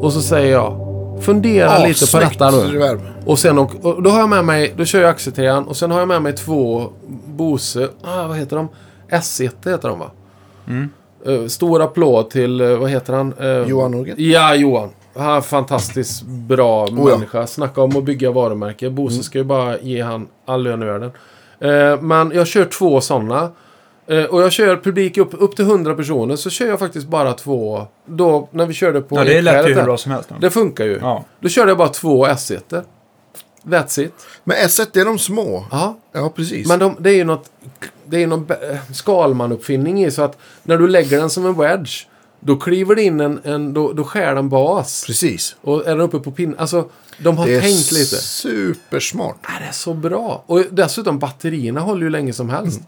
Och 0.01 0.13
så 0.13 0.21
säger 0.21 0.51
jag, 0.53 0.78
fundera 1.21 1.79
Ja, 1.79 1.87
lite 1.87 2.11
på 2.11 2.19
detta 2.19 2.51
nu. 2.51 2.99
Och, 3.25 3.39
sen, 3.39 3.57
och, 3.57 3.85
och 3.85 4.03
då 4.03 4.09
har 4.09 4.19
jag 4.19 4.29
med 4.29 4.45
mig, 4.45 4.73
då 4.77 4.85
kör 4.85 5.01
jag 5.01 5.09
axeltrean 5.09 5.67
och 5.67 5.77
sen 5.77 5.91
har 5.91 5.99
jag 5.99 6.07
med 6.07 6.21
mig 6.21 6.33
två 6.33 6.89
Bose, 7.25 7.89
ah, 8.01 8.27
vad 8.27 8.37
heter 8.37 8.55
de? 8.55 8.67
S1 9.09 9.69
heter 9.69 9.89
de 9.89 9.99
va? 9.99 10.11
Eh, 11.25 11.47
stor 11.47 11.81
applåd 11.81 12.29
till, 12.29 12.61
eh, 12.61 12.77
vad 12.77 12.89
heter 12.89 13.13
han? 13.13 13.33
Eh, 13.39 13.69
Johan 13.69 13.91
Nordgren. 13.91 14.15
Ja, 14.19 14.55
Johan. 14.55 14.89
Han 15.15 15.29
är 15.29 15.35
en 15.35 15.41
fantastiskt 15.41 16.23
bra 16.23 16.87
ja. 16.89 16.93
människa. 16.93 17.47
Snacka 17.47 17.81
om 17.81 17.97
att 17.97 18.03
bygga 18.03 18.31
varumärke. 18.31 18.89
Bose 18.89 19.23
ska 19.23 19.37
ju 19.37 19.43
bara 19.43 19.79
ge 19.79 20.01
han 20.01 20.27
all 20.45 20.63
lön 20.63 20.83
i 20.83 20.85
världen. 20.85 21.11
Men 22.01 22.31
jag 22.35 22.47
kör 22.47 22.65
två 22.65 23.01
sådana. 23.01 23.51
Eh, 24.09 24.23
och 24.25 24.41
jag 24.41 24.51
kör 24.51 24.77
publik 24.77 25.17
upp, 25.17 25.29
upp 25.31 25.55
till 25.55 25.65
100 25.65 25.95
personer. 25.95 26.35
Så 26.35 26.49
kör 26.49 26.67
jag 26.67 26.79
faktiskt 26.79 27.07
bara 27.07 27.33
två. 27.33 27.87
Då, 28.05 28.49
när 28.51 28.65
vi 28.65 28.73
körde 28.73 29.01
på 29.01 29.15
Ja, 29.17 29.23
det 29.23 29.41
lät 29.41 29.69
ju 29.69 29.73
hur 29.73 29.83
bra 29.83 29.97
som 29.97 30.11
helst. 30.11 30.29
Det 30.41 30.49
funkar 30.49 30.85
ju. 30.85 30.97
Ja. 31.01 31.25
Då 31.39 31.49
körde 31.49 31.71
jag 31.71 31.77
bara 31.77 31.89
två 31.89 32.27
S1. 32.27 32.83
That's 33.63 33.99
it. 34.01 34.13
Men 34.43 34.57
S1 34.57 34.87
det 34.93 34.99
är 34.99 35.05
de 35.05 35.19
små. 35.19 35.65
Ja. 35.71 35.97
Ja, 36.11 36.29
precis. 36.35 36.67
Men 36.67 36.79
de, 36.79 36.95
det 36.99 37.09
är 37.09 37.15
ju 37.15 37.23
något, 37.23 37.51
det 38.05 38.23
är 38.23 38.27
någon 38.27 38.47
Skalman-uppfinning 38.93 40.05
i 40.05 40.11
så 40.11 40.21
att 40.21 40.37
när 40.63 40.77
du 40.77 40.87
lägger 40.87 41.19
den 41.19 41.29
som 41.29 41.45
en 41.45 41.53
wedge. 41.57 42.05
Då 42.39 42.55
kliver 42.57 42.95
det 42.95 43.01
in 43.03 43.19
en, 43.19 43.39
en 43.43 43.73
då, 43.73 43.93
då 43.93 44.03
skär 44.03 44.35
den 44.35 44.49
bas. 44.49 45.03
Precis. 45.07 45.55
Och 45.61 45.87
är 45.87 45.91
den 45.91 46.01
uppe 46.01 46.19
på 46.19 46.31
pinnen. 46.31 46.55
Alltså, 46.59 46.89
de 47.19 47.37
har 47.37 47.45
Det 47.45 47.55
är 47.55 47.61
tänkt 47.61 47.91
lite. 47.91 48.15
supersmart. 48.15 49.35
Nej, 49.49 49.57
det 49.61 49.67
är 49.67 49.71
så 49.71 49.93
bra. 49.93 50.43
Och 50.45 50.63
dessutom 50.71 51.19
batterierna 51.19 51.79
håller 51.81 52.03
ju 52.03 52.09
länge 52.09 52.33
som 52.33 52.49
helst. 52.49 52.81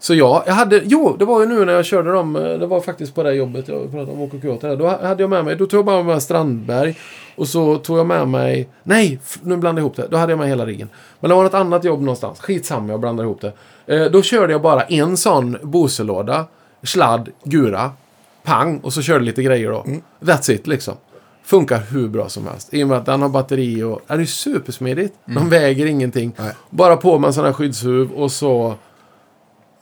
Så 0.00 0.14
ja, 0.14 0.44
jag 0.46 0.54
hade, 0.54 0.82
jo, 0.84 1.16
det 1.18 1.24
var 1.24 1.40
ju 1.40 1.46
nu 1.46 1.64
när 1.64 1.72
jag 1.72 1.84
körde 1.84 2.12
dem, 2.12 2.36
eh, 2.36 2.42
det 2.42 2.66
var 2.66 2.80
faktiskt 2.80 3.14
på 3.14 3.22
det 3.22 3.32
jobbet 3.32 3.68
jag 3.68 3.90
pratade 3.90 4.12
om 4.12 4.30
OKQ8 4.30 4.60
där. 4.60 4.76
Då 4.76 4.86
hade 4.86 5.22
jag 5.22 5.30
med 5.30 5.44
mig, 5.44 5.56
då 5.56 5.66
tog 5.66 5.78
jag 5.78 5.84
bara 5.84 6.02
med 6.02 6.22
Strandberg. 6.22 6.98
Och 7.36 7.48
så 7.48 7.76
tog 7.76 7.98
jag 7.98 8.06
med 8.06 8.28
mig, 8.28 8.68
nej, 8.82 9.20
nu 9.42 9.56
blandade 9.56 9.80
jag 9.80 9.86
ihop 9.86 9.96
det. 9.96 10.06
Då 10.10 10.16
hade 10.16 10.32
jag 10.32 10.38
med 10.38 10.48
hela 10.48 10.66
riggen. 10.66 10.88
Men 11.20 11.28
det 11.28 11.34
var 11.34 11.44
ett 11.44 11.54
annat 11.54 11.84
jobb 11.84 12.00
någonstans. 12.00 12.40
Skitsamma, 12.40 12.92
jag 12.92 13.00
blandade 13.00 13.26
ihop 13.26 13.40
det. 13.40 13.52
Eh, 13.86 14.10
då 14.10 14.22
körde 14.22 14.52
jag 14.52 14.62
bara 14.62 14.82
en 14.82 15.16
sån 15.16 15.56
Bose-låda, 15.62 16.44
sladd, 16.82 17.28
gura, 17.44 17.90
pang 18.42 18.78
och 18.78 18.92
så 18.92 19.02
körde 19.02 19.24
lite 19.24 19.42
grejer 19.42 19.70
då. 19.70 19.84
That's 20.20 20.52
it 20.52 20.66
liksom. 20.66 20.94
Funkar 21.44 21.78
hur 21.90 22.08
bra 22.08 22.28
som 22.28 22.46
helst. 22.46 22.74
I 22.74 22.84
och 22.84 22.88
med 22.88 22.98
att 22.98 23.06
den 23.06 23.22
har 23.22 23.28
batteri 23.28 23.82
och... 23.82 24.00
Det 24.06 24.14
är 24.14 24.24
supersmidigt. 24.24 25.14
De 25.24 25.48
väger 25.48 25.86
ingenting. 25.86 26.32
Nej. 26.38 26.52
Bara 26.70 26.96
på 26.96 27.18
med 27.18 27.28
en 27.28 27.34
sån 27.34 27.44
här 27.44 27.52
skyddshuv 27.52 28.12
och 28.12 28.32
så 28.32 28.74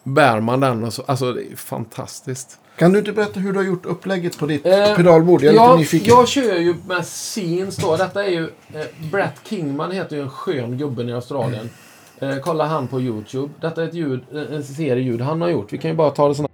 bär 0.08 0.40
man 0.40 0.60
den. 0.60 0.84
Och 0.84 0.92
så, 0.92 1.02
alltså 1.06 1.32
det 1.32 1.40
är 1.52 1.56
fantastiskt. 1.56 2.58
Kan 2.76 2.92
du 2.92 2.98
inte 2.98 3.12
berätta 3.12 3.40
hur 3.40 3.52
du 3.52 3.58
har 3.58 3.66
gjort 3.66 3.86
upplägget 3.86 4.38
på 4.38 4.46
ditt 4.46 4.66
Eh, 4.66 4.94
pedalbord? 4.96 5.42
Jag 5.42 5.52
är 5.52 5.56
ja, 5.56 5.66
lite 5.66 5.78
nyfiken. 5.78 6.08
Jag 6.08 6.28
kör 6.28 6.56
ju 6.58 6.74
med 6.88 7.04
Scenes 7.04 7.76
då. 7.76 7.96
Detta 7.96 8.24
är 8.24 8.30
ju... 8.30 8.42
Eh, 8.74 8.80
Brett 9.12 9.34
Kingman 9.48 9.90
heter 9.92 10.16
ju 10.16 10.22
en 10.22 10.30
skön 10.30 10.78
gubben 10.78 11.08
i 11.08 11.12
Australien. 11.12 11.70
Eh, 12.20 12.36
kolla 12.44 12.66
han 12.66 12.86
på 12.88 13.00
YouTube. 13.00 13.52
Detta 13.60 13.82
är 13.82 13.86
ett 13.88 13.94
ljud, 13.94 14.20
eh, 14.34 14.54
en 14.56 14.64
serie 14.64 15.02
ljud 15.04 15.20
han 15.20 15.40
har 15.40 15.48
gjort. 15.48 15.72
Vi 15.72 15.78
kan 15.78 15.90
ju 15.90 15.96
bara 15.96 16.10
ta 16.10 16.28
det 16.28 16.34
såna... 16.34 16.48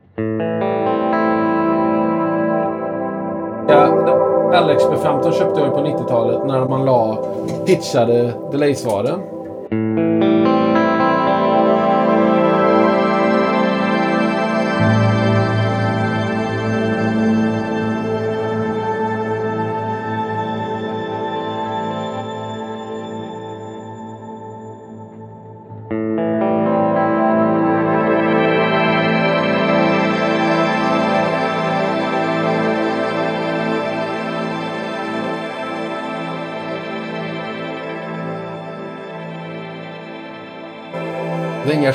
Ja, 3.68 3.86
det- 4.06 4.24
LXB15 4.60 5.32
köpte 5.32 5.60
jag 5.60 5.68
ju 5.68 5.74
på 5.74 5.80
90-talet 6.04 6.46
när 6.46 6.68
man 6.68 6.84
la 6.84 7.24
pitchade 7.66 8.32
delay-svaren. 8.52 9.20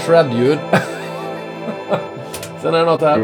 Shred-ljud. 0.05 0.59
Sen 2.61 2.73
är 2.73 2.79
det 2.79 2.85
något 2.85 3.01
här. 3.01 3.19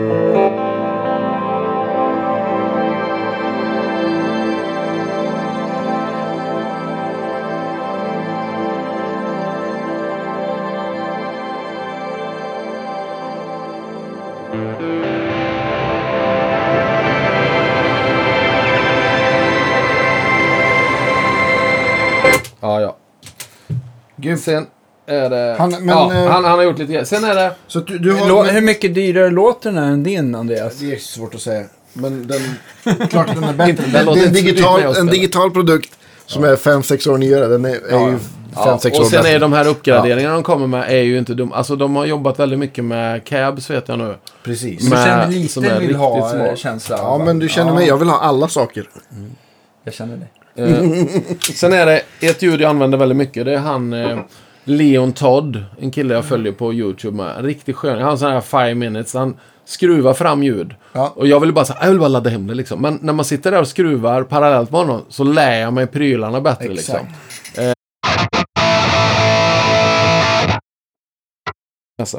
Ja, 22.62 22.82
ja. 22.82 22.96
Gud. 24.16 24.40
Sen 24.40 24.68
är 25.08 25.30
det... 25.30 25.56
Han- 25.60 25.70
men, 25.72 25.88
ja, 25.88 26.14
eh, 26.14 26.28
han, 26.32 26.44
han 26.46 26.58
har 26.58 26.64
gjort 26.64 26.80
lite 26.80 26.92
grejer. 26.92 27.06
Sen 27.06 27.24
är 27.24 27.36
det... 27.36 27.52
Så 27.68 27.80
du, 27.80 28.00
du 28.00 28.14
har... 28.14 28.30
Lå- 28.30 28.44
hur 28.44 28.62
mycket 28.62 28.96
dyrare 28.96 29.30
låter 29.30 29.72
den 29.72 29.84
här 29.84 29.92
än 29.92 30.04
din, 30.04 30.36
Andreas? 30.36 30.76
Det 30.80 30.94
är 30.96 31.00
svårt 31.00 31.36
att 31.36 31.42
säga. 31.42 31.66
Men 31.94 32.28
den, 32.28 32.42
klart 33.10 33.30
att 33.30 33.36
den 33.36 33.44
är 33.44 33.54
bättre. 33.68 33.84
Den 33.84 33.92
det, 33.92 34.04
låter 34.04 34.20
det 34.22 34.26
är 34.26 34.30
en 34.30 34.38
inte 34.38 34.42
digital, 34.52 34.82
med 34.84 34.98
en 34.98 35.08
digital 35.08 35.52
produkt 35.52 35.92
som 36.26 36.44
är 36.44 36.56
5-6 36.56 37.10
år 37.10 37.18
nyare. 37.18 37.48
Den 37.48 37.66
är, 37.66 37.70
är 37.70 37.80
Ja, 37.90 38.10
ju 38.10 38.18
ja. 38.56 38.80
5-6 38.84 38.96
år 38.96 39.02
Och 39.02 39.08
sen 39.08 39.26
är 39.26 39.40
de 39.40 39.54
här 39.54 39.68
uppgraderingarna 39.68 40.34
de 40.34 40.44
kommer 40.44 40.68
med 40.68 40.90
är 40.92 41.02
ju 41.04 41.18
inte 41.18 41.34
dumma. 41.34 41.56
Alltså 41.56 41.76
de 41.76 41.96
har 41.96 42.06
jobbat 42.06 42.40
väldigt 42.40 42.60
mycket 42.60 42.84
med 42.84 43.24
cabs 43.24 43.70
vet 43.70 43.88
jag 43.88 43.98
nu. 44.00 44.16
Precis. 44.44 44.90
Men- 44.90 44.90
Du 44.90 45.06
känner 45.06 45.48
som 45.48 45.64
lite 45.64 45.76
är 45.76 45.80
vill 45.80 45.96
ha 45.96 46.30
smart. 46.32 46.48
eh, 46.50 46.56
känsla. 46.56 46.98
Ja, 46.98 47.18
men 47.26 47.40
du 47.40 47.50
känner 47.50 47.74
mig. 47.74 47.88
Jag 47.88 47.98
vill 47.98 48.10
ha 48.10 48.20
alla 48.20 48.48
saker. 48.48 48.90
Jag 49.84 49.94
känner 49.94 50.18
det. 50.18 50.28
Eh, 50.64 51.06
sen 51.56 51.74
är 51.74 51.86
det 51.86 52.02
ett 52.22 52.42
ljud 52.42 52.62
jag 52.62 52.70
använder 52.70 52.98
väldigt 52.98 53.18
mycket. 53.18 53.46
Det 53.46 53.54
är 53.54 53.58
han 53.58 53.94
eh, 53.94 54.18
Leon 54.68 55.14
Todd. 55.14 55.64
En 55.80 55.92
kille 55.92 56.14
jag 56.14 56.26
följer 56.26 56.54
på 56.54 56.74
YouTube 56.74 57.18
med. 57.18 57.46
Riktigt 57.46 57.76
skön. 57.76 57.98
Han 57.98 58.10
har 58.10 58.18
sån 58.18 58.32
här 58.32 58.42
5 58.42 58.80
minutes. 58.80 59.14
Han 59.14 59.38
skruvar 59.66 60.14
fram 60.14 60.44
ljud. 60.44 60.76
Ja. 60.94 61.14
Och 61.16 61.28
jag 61.28 61.40
vill 61.40 61.54
bara 61.54 61.66
säga, 61.66 61.80
jag 61.82 61.90
vill 61.90 62.00
bara 62.00 62.10
ladda 62.10 62.30
hem 62.30 62.48
det 62.48 62.54
liksom. 62.54 62.82
Men 62.82 63.00
när 63.02 63.14
man 63.14 63.26
sitter 63.26 63.52
där 63.52 63.62
och 63.62 63.68
skruvar 63.68 64.24
parallellt 64.24 64.72
med 64.72 64.82
honom 64.82 65.02
så 65.10 65.24
lär 65.24 65.60
jag 65.60 65.74
mig 65.74 65.88
prylarna 65.88 66.42
bättre 66.42 66.68
liksom. 66.68 66.96
Exakt. 66.96 67.16
Alltså. 72.00 72.18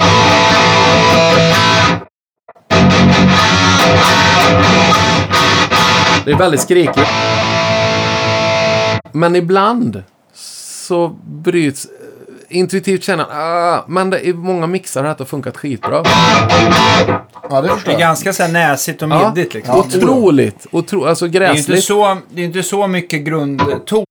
Det 6.24 6.32
är 6.32 6.38
väldigt 6.38 6.60
skrikigt. 6.60 7.08
Men 9.12 9.36
ibland 9.36 10.02
så 10.34 11.08
bryts... 11.24 11.86
Intuitivt 12.48 13.04
känner 13.04 13.24
jag, 13.30 13.32
ah, 13.38 13.84
men 13.88 14.10
det, 14.10 14.20
i 14.26 14.32
många 14.32 14.66
mixar 14.66 15.02
har 15.02 15.08
detta 15.08 15.24
funkat 15.24 15.56
skitbra. 15.56 16.02
Ja, 17.50 17.60
det 17.60 17.68
Det 17.68 17.74
förstår 17.74 17.90
är 17.90 17.92
jag. 17.92 18.00
ganska 18.00 18.32
så 18.32 18.42
här 18.42 18.52
näsigt 18.52 19.02
och 19.02 19.08
Ja, 19.08 19.32
middigt 19.34 19.54
liksom. 19.54 19.76
Otroligt! 19.78 20.66
Otro, 20.70 21.04
alltså 21.04 21.28
Det 21.28 21.38
är 21.38 21.42
ju 21.42 21.48
inte 21.48 21.56
gräsligt. 21.56 21.84
så, 21.84 22.16
det 22.30 22.40
är 22.40 22.44
inte 22.44 22.62
så 22.62 22.86
mycket 22.86 23.20
grundton. 23.24 24.04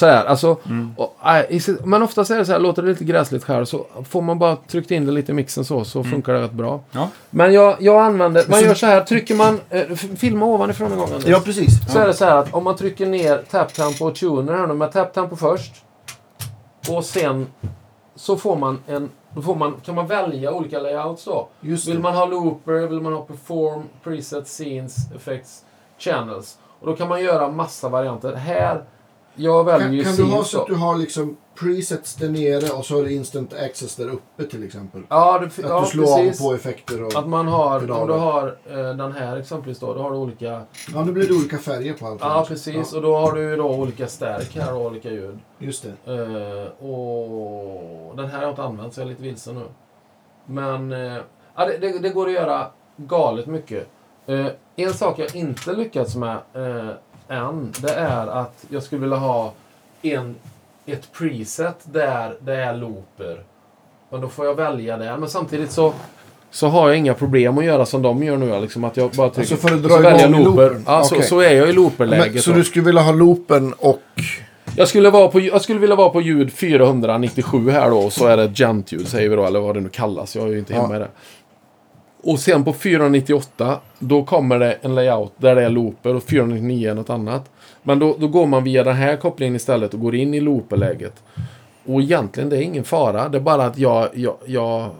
Så 0.00 0.06
här, 0.06 0.24
alltså, 0.24 0.56
Mm. 0.66 0.94
och, 0.96 1.16
äh, 1.28 1.60
men 1.84 2.02
oftast 2.02 2.30
är 2.30 2.38
det 2.38 2.44
så 2.44 2.52
här, 2.52 2.58
låter 2.58 2.82
det 2.82 2.88
lite 2.88 3.04
gräsligt 3.04 3.44
själv 3.44 3.64
så 3.64 3.86
får 4.08 4.22
man 4.22 4.38
bara 4.38 4.56
tryckt 4.56 4.90
in 4.90 5.06
det 5.06 5.12
lite 5.12 5.32
i 5.32 5.34
mixen 5.34 5.64
så, 5.64 5.84
så 5.84 6.04
funkar 6.04 6.32
det 6.32 6.42
rätt 6.42 6.52
bra. 6.52 6.70
Mm. 6.72 6.82
Ja. 6.92 7.08
Men 7.30 7.52
jag, 7.52 7.76
jag 7.80 8.02
använder, 8.02 8.44
man 8.48 8.60
gör 8.60 8.74
så 8.74 8.86
här, 8.86 9.00
trycker 9.00 9.34
man, 9.34 9.60
eh, 9.70 9.82
filma 10.16 10.46
ovanifrån 10.46 10.92
en 10.92 10.98
gång 10.98 11.08
Anders. 11.12 11.26
Ja, 11.26 11.40
precis. 11.44 11.92
Så 11.92 11.98
är 11.98 12.06
det 12.06 12.14
så 12.14 12.24
här 12.24 12.36
att 12.36 12.54
om 12.54 12.64
man 12.64 12.76
trycker 12.76 13.06
ner 13.06 13.42
tap-tempo 13.50 14.04
och 14.06 14.14
tuner 14.14 14.52
här 14.52 14.66
nu 14.66 14.74
med 14.74 14.92
tap-tempo 14.92 15.36
först. 15.36 15.72
Och 16.88 17.04
sen 17.04 17.46
så 18.14 18.36
får 18.36 18.56
man 18.56 18.78
en, 18.86 19.10
då 19.34 19.42
får 19.42 19.54
man, 19.54 19.74
kan 19.84 19.94
man 19.94 20.06
välja 20.06 20.52
olika 20.52 20.78
layouts 20.80 21.24
då. 21.24 21.48
Vill 21.60 22.00
man 22.00 22.14
ha 22.14 22.26
looper, 22.26 22.86
vill 22.86 23.00
man 23.00 23.12
ha 23.12 23.20
perform, 23.20 23.82
preset, 24.04 24.46
scenes, 24.48 24.96
effects, 25.16 25.64
channels. 25.98 26.58
Och 26.80 26.86
då 26.86 26.96
kan 26.96 27.08
man 27.08 27.22
göra 27.22 27.48
massa 27.48 27.88
varianter. 27.88 28.34
Här, 28.34 28.82
jag 29.34 29.64
väljer 29.64 29.86
Kan, 29.86 29.94
ju 29.94 30.04
kan 30.04 30.16
du 30.16 30.24
ha 30.24 30.44
så 30.44 30.60
att 30.60 30.66
du 30.66 30.74
har 30.74 30.96
liksom 30.96 31.36
presets 31.54 32.14
där 32.14 32.28
nere 32.28 32.72
och 32.72 32.86
så 32.86 32.96
har 32.96 33.02
du 33.02 33.12
instant 33.12 33.54
access 33.54 33.96
där 33.96 34.08
uppe 34.08 34.44
till 34.44 34.64
exempel? 34.64 35.02
Ja, 35.08 35.38
det, 35.38 35.46
Att 35.46 35.58
ja 35.58 35.80
du 35.80 35.86
slår 35.86 36.16
precis. 36.16 36.40
av 36.40 36.48
på 36.48 36.54
effekter 36.54 37.02
och... 37.02 37.14
Att 37.14 37.28
man 37.28 37.48
har, 37.48 37.74
om 37.74 37.80
pedaler. 37.80 38.14
du 38.14 38.20
har 38.20 38.56
eh, 38.70 38.96
den 38.96 39.12
här 39.12 39.36
exempelvis 39.36 39.78
då, 39.78 39.94
då 39.94 40.02
har 40.02 40.10
du 40.10 40.16
olika... 40.16 40.62
Ja, 40.94 41.04
nu 41.04 41.12
blir 41.12 41.28
det 41.28 41.34
olika 41.34 41.58
färger 41.58 41.94
på 41.94 42.06
allt. 42.06 42.20
Ja, 42.20 42.44
precis. 42.48 42.92
Och 42.92 43.02
då 43.02 43.16
har 43.16 43.32
du 43.32 43.56
då 43.56 43.74
olika 43.74 44.06
stärk 44.06 44.56
här 44.56 44.74
och 44.74 44.86
olika 44.86 45.10
ljud. 45.10 45.38
Just 45.58 45.86
det. 46.04 46.12
Eh, 46.12 46.84
och 46.86 48.16
den 48.16 48.26
här 48.26 48.36
har 48.36 48.42
jag 48.42 48.52
inte 48.52 48.62
använt 48.62 48.94
så 48.94 49.00
jag 49.00 49.06
är 49.06 49.10
lite 49.10 49.22
vilsen 49.22 49.54
nu. 49.54 49.64
Men 50.46 50.92
eh, 50.92 51.22
ja, 51.56 51.66
det, 51.66 51.78
det, 51.78 51.98
det 51.98 52.08
går 52.08 52.26
att 52.26 52.32
göra 52.32 52.66
galet 52.96 53.46
mycket. 53.46 53.88
Eh, 54.26 54.46
en 54.76 54.94
sak 54.94 55.18
jag 55.18 55.36
inte 55.36 55.72
lyckats 55.72 56.16
med 56.16 56.38
eh, 56.54 56.90
än, 57.30 57.72
det 57.78 57.94
är 57.94 58.26
att 58.26 58.64
jag 58.68 58.82
skulle 58.82 59.00
vilja 59.00 59.16
ha 59.16 59.52
en, 60.02 60.34
ett 60.86 61.12
preset 61.12 61.76
där 61.84 62.34
det 62.40 62.54
är 62.56 62.74
looper. 62.76 63.40
Men 64.10 64.20
då 64.20 64.28
får 64.28 64.46
jag 64.46 64.54
välja 64.54 64.96
det. 64.96 65.16
Men 65.16 65.28
samtidigt 65.28 65.70
så, 65.70 65.92
så 66.50 66.68
har 66.68 66.88
jag 66.88 66.98
inga 66.98 67.14
problem 67.14 67.58
att 67.58 67.64
göra 67.64 67.86
som 67.86 68.02
de 68.02 68.22
gör 68.22 68.36
nu. 68.36 68.60
Liksom, 68.60 68.84
att 68.84 68.96
jag 68.96 69.10
bara 69.10 69.30
trycker, 69.30 69.52
Alltså 69.54 69.68
för 69.68 69.74
att 69.76 69.82
dra 69.82 69.88
så 69.88 69.98
väljer 70.02 70.20
jag 70.20 70.30
looper. 70.30 70.80
Ja, 70.86 71.04
så, 71.04 71.14
Okej. 71.14 71.26
så 71.26 71.40
är 71.40 71.52
jag 71.54 71.68
i 71.68 71.72
looperläget. 71.72 72.42
Så 72.42 72.50
då. 72.50 72.56
du 72.56 72.64
skulle 72.64 72.84
vilja 72.84 73.02
ha 73.02 73.12
loopen 73.12 73.72
och... 73.72 74.02
Jag 74.76 74.88
skulle, 74.88 75.10
vara 75.10 75.28
på, 75.28 75.40
jag 75.40 75.62
skulle 75.62 75.78
vilja 75.78 75.96
vara 75.96 76.08
på 76.08 76.20
ljud 76.20 76.52
497 76.52 77.70
här 77.70 77.90
då, 77.90 77.98
och 77.98 78.12
så 78.12 78.26
är 78.26 78.36
det 78.36 78.46
gent-ljud 78.54 79.08
säger 79.08 79.28
vi 79.28 79.36
då, 79.36 79.44
eller 79.46 79.60
vad 79.60 79.74
det 79.74 79.80
nu 79.80 79.88
kallas. 79.88 80.36
Jag 80.36 80.44
är 80.44 80.48
ju 80.48 80.58
inte 80.58 80.74
hemma 80.74 80.88
Ja. 80.90 80.96
i 80.96 80.98
det. 80.98 81.08
Och 82.22 82.38
sen 82.38 82.64
på 82.64 82.72
498, 82.72 83.80
då 83.98 84.24
kommer 84.24 84.58
det 84.58 84.72
en 84.82 84.94
layout 84.94 85.32
där 85.36 85.54
det 85.54 85.64
är 85.64 85.70
looper 85.70 86.14
och 86.14 86.22
499 86.22 86.90
är 86.90 86.94
något 86.94 87.10
annat. 87.10 87.50
Men 87.82 87.98
då, 87.98 88.16
då 88.18 88.28
går 88.28 88.46
man 88.46 88.64
via 88.64 88.84
den 88.84 88.96
här 88.96 89.16
kopplingen 89.16 89.56
istället 89.56 89.94
och 89.94 90.00
går 90.00 90.14
in 90.14 90.34
i 90.34 90.40
looperläget. 90.40 91.22
Och 91.86 92.00
egentligen, 92.00 92.48
det 92.48 92.56
är 92.56 92.62
ingen 92.62 92.84
fara. 92.84 93.28
Det 93.28 93.38
är 93.38 93.42
bara 93.42 93.64
att 93.64 93.78
jag, 93.78 94.08
jag, 94.14 94.36
jag 94.46 94.90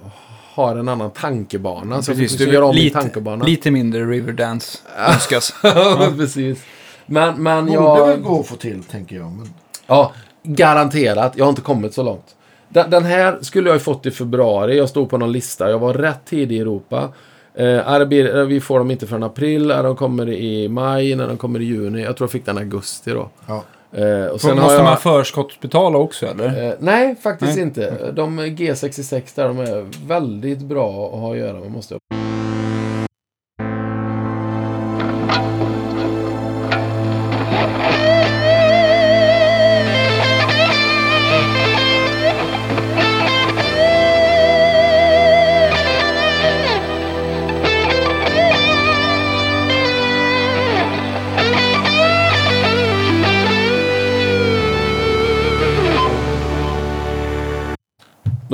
har 0.52 0.76
en 0.76 0.88
annan 0.88 1.10
tankebana. 1.10 2.02
Så 2.02 2.12
Precis, 2.12 2.40
jag 2.40 2.50
du 2.50 2.62
om 2.62 2.74
lite, 2.74 3.00
tankebana. 3.00 3.44
lite 3.44 3.70
mindre 3.70 4.04
Riverdance 4.04 4.78
önskas. 5.08 5.54
ja, 5.62 6.08
precis. 6.16 6.64
Men, 7.06 7.42
men 7.42 7.66
Borde 7.66 7.78
jag... 7.78 8.06
väl 8.06 8.20
gå 8.20 8.40
att 8.40 8.46
få 8.46 8.56
till, 8.56 8.82
tänker 8.82 9.16
jag. 9.16 9.32
Men... 9.32 9.54
Ja, 9.86 10.12
garanterat. 10.42 11.32
Jag 11.36 11.44
har 11.44 11.50
inte 11.50 11.62
kommit 11.62 11.94
så 11.94 12.02
långt. 12.02 12.36
Den, 12.72 12.90
den 12.90 13.04
här 13.04 13.38
skulle 13.40 13.68
jag 13.68 13.76
ju 13.76 13.80
fått 13.80 14.06
i 14.06 14.10
februari. 14.10 14.78
Jag 14.78 14.88
stod 14.88 15.10
på 15.10 15.18
någon 15.18 15.32
lista. 15.32 15.70
Jag 15.70 15.78
var 15.78 15.94
rätt 15.94 16.24
tidig 16.24 16.56
i 16.56 16.60
Europa. 16.60 17.08
Eh, 17.54 18.04
blir- 18.04 18.36
eh, 18.38 18.44
vi 18.44 18.60
får 18.60 18.78
dem 18.78 18.90
inte 18.90 19.06
förrän 19.06 19.22
april. 19.22 19.70
Är 19.70 19.82
de 19.82 19.96
kommer 19.96 20.28
i 20.28 20.68
maj, 20.68 21.14
när 21.14 21.26
de 21.28 21.36
kommer 21.36 21.60
i 21.60 21.64
juni. 21.64 22.02
Jag 22.02 22.16
tror 22.16 22.24
jag 22.26 22.30
fick 22.32 22.46
den 22.46 22.56
i 22.56 22.60
augusti 22.60 23.10
då. 23.10 23.28
Ja. 23.46 23.62
Eh, 23.92 24.24
och 24.26 24.40
Sen 24.40 24.56
måste 24.56 24.74
jag, 24.74 24.84
man 24.84 24.96
förskottsbetala 24.96 25.98
också 25.98 26.26
eller? 26.26 26.68
eh, 26.68 26.74
nej, 26.78 27.16
faktiskt 27.22 27.56
Nej. 27.56 27.62
inte. 27.64 28.12
De 28.12 28.40
G66 28.40 29.22
där, 29.34 29.48
de 29.48 29.58
är 29.58 30.06
väldigt 30.08 30.58
bra 30.58 31.06
att 31.14 31.20
ha 31.20 31.32
att 31.32 31.38
göra 31.38 31.60
med. 31.60 31.70
Måste 31.70 31.94
jag. 31.94 32.19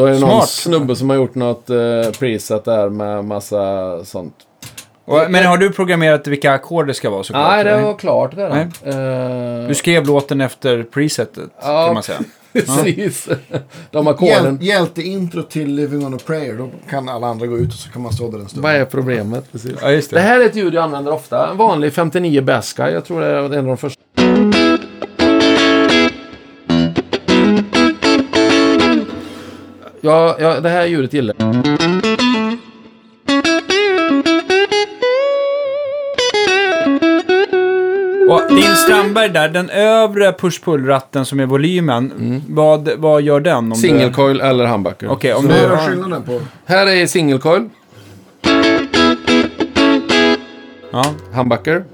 Är 0.08 0.12
det 0.12 0.20
någon 0.20 0.30
Smart. 0.30 0.48
snubbe 0.48 0.96
som 0.96 1.10
har 1.10 1.16
gjort 1.16 1.34
något 1.34 1.70
eh, 1.70 1.76
preset 2.18 2.64
där 2.64 2.88
med 2.88 3.24
massa 3.24 4.04
sånt. 4.04 4.34
Och, 5.04 5.20
men 5.30 5.46
har 5.46 5.56
du 5.58 5.70
programmerat 5.72 6.26
vilka 6.26 6.52
ackord 6.52 6.86
det 6.86 6.94
ska 6.94 7.10
vara 7.10 7.22
såklart? 7.22 7.48
Nej, 7.48 7.64
det 7.64 7.80
var 7.82 7.94
klart 7.94 8.36
där. 8.36 8.50
Eh, 8.84 9.68
Du 9.68 9.74
skrev 9.74 10.06
låten 10.06 10.40
efter 10.40 10.82
presetet, 10.82 11.50
Ja. 11.62 11.84
kan 11.86 11.94
man 11.94 12.02
säga. 12.02 12.18
Precis. 12.52 13.28
De 13.90 14.06
ackorden. 14.06 14.58
hjälteintro 14.60 15.42
till 15.42 15.74
Living 15.74 16.06
on 16.06 16.14
a 16.14 16.18
prayer. 16.26 16.54
Då 16.54 16.70
kan 16.90 17.08
alla 17.08 17.26
andra 17.26 17.46
gå 17.46 17.58
ut 17.58 17.68
och 17.68 17.78
så 17.78 17.90
kan 17.90 18.02
man 18.02 18.12
stå 18.12 18.30
där 18.30 18.38
en 18.38 18.48
stund. 18.48 18.62
Vad 18.62 18.72
är 18.74 18.84
problemet? 18.84 19.52
Precis. 19.52 19.72
Ja, 19.82 19.90
just 19.90 20.10
Det 20.10 20.16
det. 20.16 20.20
här 20.22 20.40
är 20.40 20.44
ett 20.46 20.56
ljud 20.56 20.74
jag 20.74 20.84
använder 20.84 21.12
ofta. 21.12 21.50
En 21.50 21.56
vanlig 21.56 21.92
59 21.92 22.40
Bassguy. 22.42 22.90
Jag 22.92 23.04
tror 23.04 23.20
det 23.20 23.26
är 23.26 23.36
en 23.36 23.58
av 23.58 23.64
de 23.64 23.76
första. 23.76 24.02
Ja, 30.06 30.36
ja, 30.40 30.60
det 30.60 30.68
här 30.68 30.86
ljudet 30.86 31.12
gillar 31.12 31.34
jag. 31.38 31.48
Och 38.30 38.42
din 38.54 38.76
Strandberg 38.76 39.28
där, 39.28 39.48
den 39.48 39.70
övre 39.70 40.32
push-pull-ratten 40.32 41.24
som 41.24 41.40
är 41.40 41.46
volymen, 41.46 42.42
vad, 42.48 42.88
vad 42.96 43.22
gör 43.22 43.40
den? 43.40 43.56
Om 43.56 43.70
du- 43.70 43.76
Single 43.76 44.12
coil 44.12 44.40
eller 44.40 44.66
humbucker. 44.66 45.08
Okej, 45.10 45.34
om 45.34 45.42
Så 45.42 45.48
du... 45.48 45.54
vad 45.68 45.72
är 45.72 45.76
skillnaden 45.88 46.22
på? 46.22 46.40
Här 46.64 46.86
är 46.86 47.06
single 47.06 47.38
coil. 47.38 47.68
Ja. 50.92 51.04
Humbucker. 51.32 51.84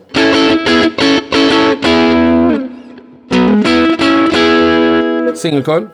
Single 5.34 5.62
coil 5.62 5.86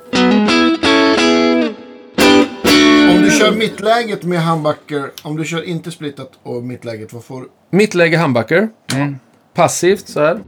kör 3.38 3.52
mittläget 3.52 4.22
med 4.24 4.42
handbacker, 4.42 5.10
om 5.22 5.36
du 5.36 5.44
kör 5.44 5.62
inte 5.62 5.90
splittat 5.90 6.30
och 6.42 6.62
mittläget, 6.62 7.12
vad 7.12 7.24
får 7.24 7.40
du? 7.40 7.48
Mittläge 7.70 8.16
handbacker. 8.16 8.68
Mm. 8.94 9.18
Passivt 9.54 10.08
så 10.08 10.20
här. 10.20 10.40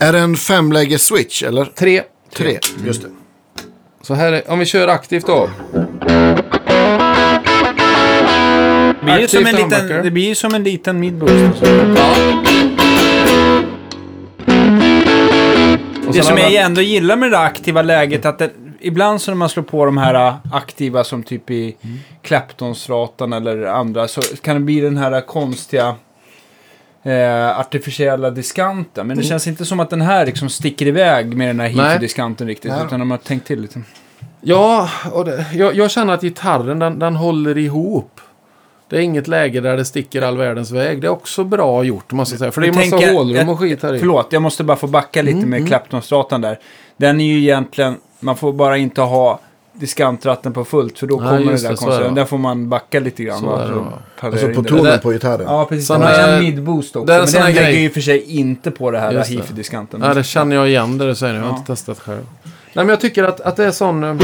Är 0.00 0.12
det 0.12 0.18
en 0.18 0.36
femläge-switch, 0.36 1.42
eller? 1.42 1.64
Tre. 1.64 2.02
Tre, 2.36 2.58
just 2.84 3.02
det. 3.02 3.08
Så 4.02 4.14
här 4.14 4.32
är, 4.32 4.50
om 4.50 4.58
vi 4.58 4.64
kör 4.64 4.88
aktivt 4.88 5.26
då. 5.26 5.50
Det 9.08 9.14
blir, 9.14 9.20
ju 9.20 9.28
som 9.28 9.46
en 9.46 9.56
liten, 9.56 10.04
det 10.04 10.10
blir 10.10 10.34
som 10.34 10.54
en 10.54 10.62
liten 10.62 11.00
midboost. 11.00 11.62
Ja. 11.96 12.14
Det 16.12 16.22
som 16.22 16.36
jag 16.36 16.54
ändå 16.54 16.80
gillar 16.80 17.16
med 17.16 17.30
det 17.30 17.38
aktiva 17.38 17.82
läget 17.82 18.26
att 18.26 18.38
det, 18.38 18.50
ibland 18.80 19.20
så 19.20 19.30
när 19.30 19.36
man 19.36 19.48
slår 19.48 19.62
på 19.62 19.84
de 19.84 19.96
här 19.96 20.14
äh, 20.14 20.34
aktiva 20.52 21.04
som 21.04 21.22
typ 21.22 21.50
i 21.50 21.76
Clapton-stratan 22.22 23.32
eller 23.32 23.64
andra 23.64 24.08
så 24.08 24.20
kan 24.20 24.54
det 24.54 24.60
bli 24.60 24.80
den 24.80 24.96
här 24.96 25.20
konstiga 25.20 25.94
eh, 27.02 27.58
artificiella 27.58 28.30
diskanten. 28.30 29.06
Men 29.06 29.16
det 29.16 29.22
känns 29.22 29.46
inte 29.46 29.64
som 29.64 29.80
att 29.80 29.90
den 29.90 30.00
här 30.00 30.26
liksom 30.26 30.48
sticker 30.48 30.86
iväg 30.86 31.36
med 31.36 31.48
den 31.48 31.60
här 31.60 31.72
Nej. 31.74 31.92
hifi-diskanten 31.92 32.46
riktigt. 32.46 32.72
Nej. 32.72 32.86
Utan 32.86 33.00
de 33.00 33.10
har 33.10 33.18
tänkt 33.18 33.46
till 33.46 33.60
lite. 33.60 33.82
Ja, 34.40 34.90
och 35.12 35.24
det, 35.24 35.46
jag, 35.54 35.74
jag 35.74 35.90
känner 35.90 36.14
att 36.14 36.22
gitarren 36.22 36.78
den, 36.78 36.98
den 36.98 37.16
håller 37.16 37.58
ihop. 37.58 38.20
Det 38.90 38.96
är 38.96 39.00
inget 39.00 39.28
läge 39.28 39.60
där 39.60 39.76
det 39.76 39.84
sticker 39.84 40.22
all 40.22 40.36
världens 40.36 40.70
väg. 40.70 41.00
Det 41.00 41.06
är 41.06 41.10
också 41.10 41.44
bra 41.44 41.84
gjort, 41.84 42.12
måste 42.12 42.32
jag 42.34 42.38
säga. 42.38 42.52
För 42.52 42.60
det 42.60 42.66
är 42.66 42.68
Jag 42.68 42.90
massa 43.00 43.12
hålrum 43.12 43.48
och 43.48 43.52
jag- 43.54 43.58
skit 43.58 43.82
här 43.82 43.94
i. 43.94 43.98
Förlåt, 43.98 44.26
jag 44.30 44.42
måste 44.42 44.64
bara 44.64 44.76
få 44.76 44.86
backa 44.86 45.22
lite 45.22 45.38
Mm, 45.38 45.50
med 45.50 45.68
Clapton-stratan 45.68 46.40
där. 46.40 46.58
Den 46.96 47.20
är 47.20 47.24
ju 47.24 47.38
egentligen, 47.38 47.96
man 48.20 48.36
får 48.36 48.52
bara 48.52 48.76
inte 48.76 49.00
ha 49.00 49.40
diskantratten 49.72 50.52
på 50.52 50.64
fullt 50.64 50.98
för 50.98 51.06
då 51.06 51.16
Nej, 51.20 51.28
kommer 51.28 51.52
det 51.52 51.62
där 51.62 51.74
konstiga. 51.76 52.10
Där 52.10 52.24
får 52.24 52.38
man 52.38 52.68
backa 52.68 53.00
lite 53.00 53.22
grann. 53.24 53.38
Så 53.40 53.50
Alltså 54.20 54.48
på 54.48 54.62
tonen 54.64 54.84
Det- 54.84 54.98
på 54.98 55.10
gitarren. 55.12 55.46
Ja, 55.46 55.64
precis. 55.68 55.88
Den 55.88 56.02
har 56.02 56.08
här- 56.08 56.36
en 56.38 56.44
mid-boost 56.44 56.96
också. 56.96 57.12
en 57.12 57.20
Men 57.20 57.32
den 57.32 57.54
lägger 57.54 57.78
ju 57.80 57.90
för 57.90 58.00
sig 58.00 58.22
inte 58.38 58.70
på 58.70 58.90
det 58.90 58.98
här 58.98 59.24
hifi-diskanten. 59.24 60.00
Ja, 60.04 60.14
det 60.14 60.22
känner 60.24 60.56
jag 60.56 60.68
igen 60.68 60.98
det 60.98 61.06
du 61.06 61.14
säger 61.14 61.32
nu. 61.32 61.38
Jag 61.38 61.46
har 61.46 61.52
Ja. 61.52 61.56
inte 61.58 61.72
testat 61.72 61.98
själv. 61.98 62.26
Nej, 62.42 62.52
men 62.84 62.88
jag 62.88 63.00
tycker 63.00 63.24
att, 63.24 63.40
att 63.40 63.56
det 63.56 63.64
är 63.64 63.70
sån... 63.70 64.18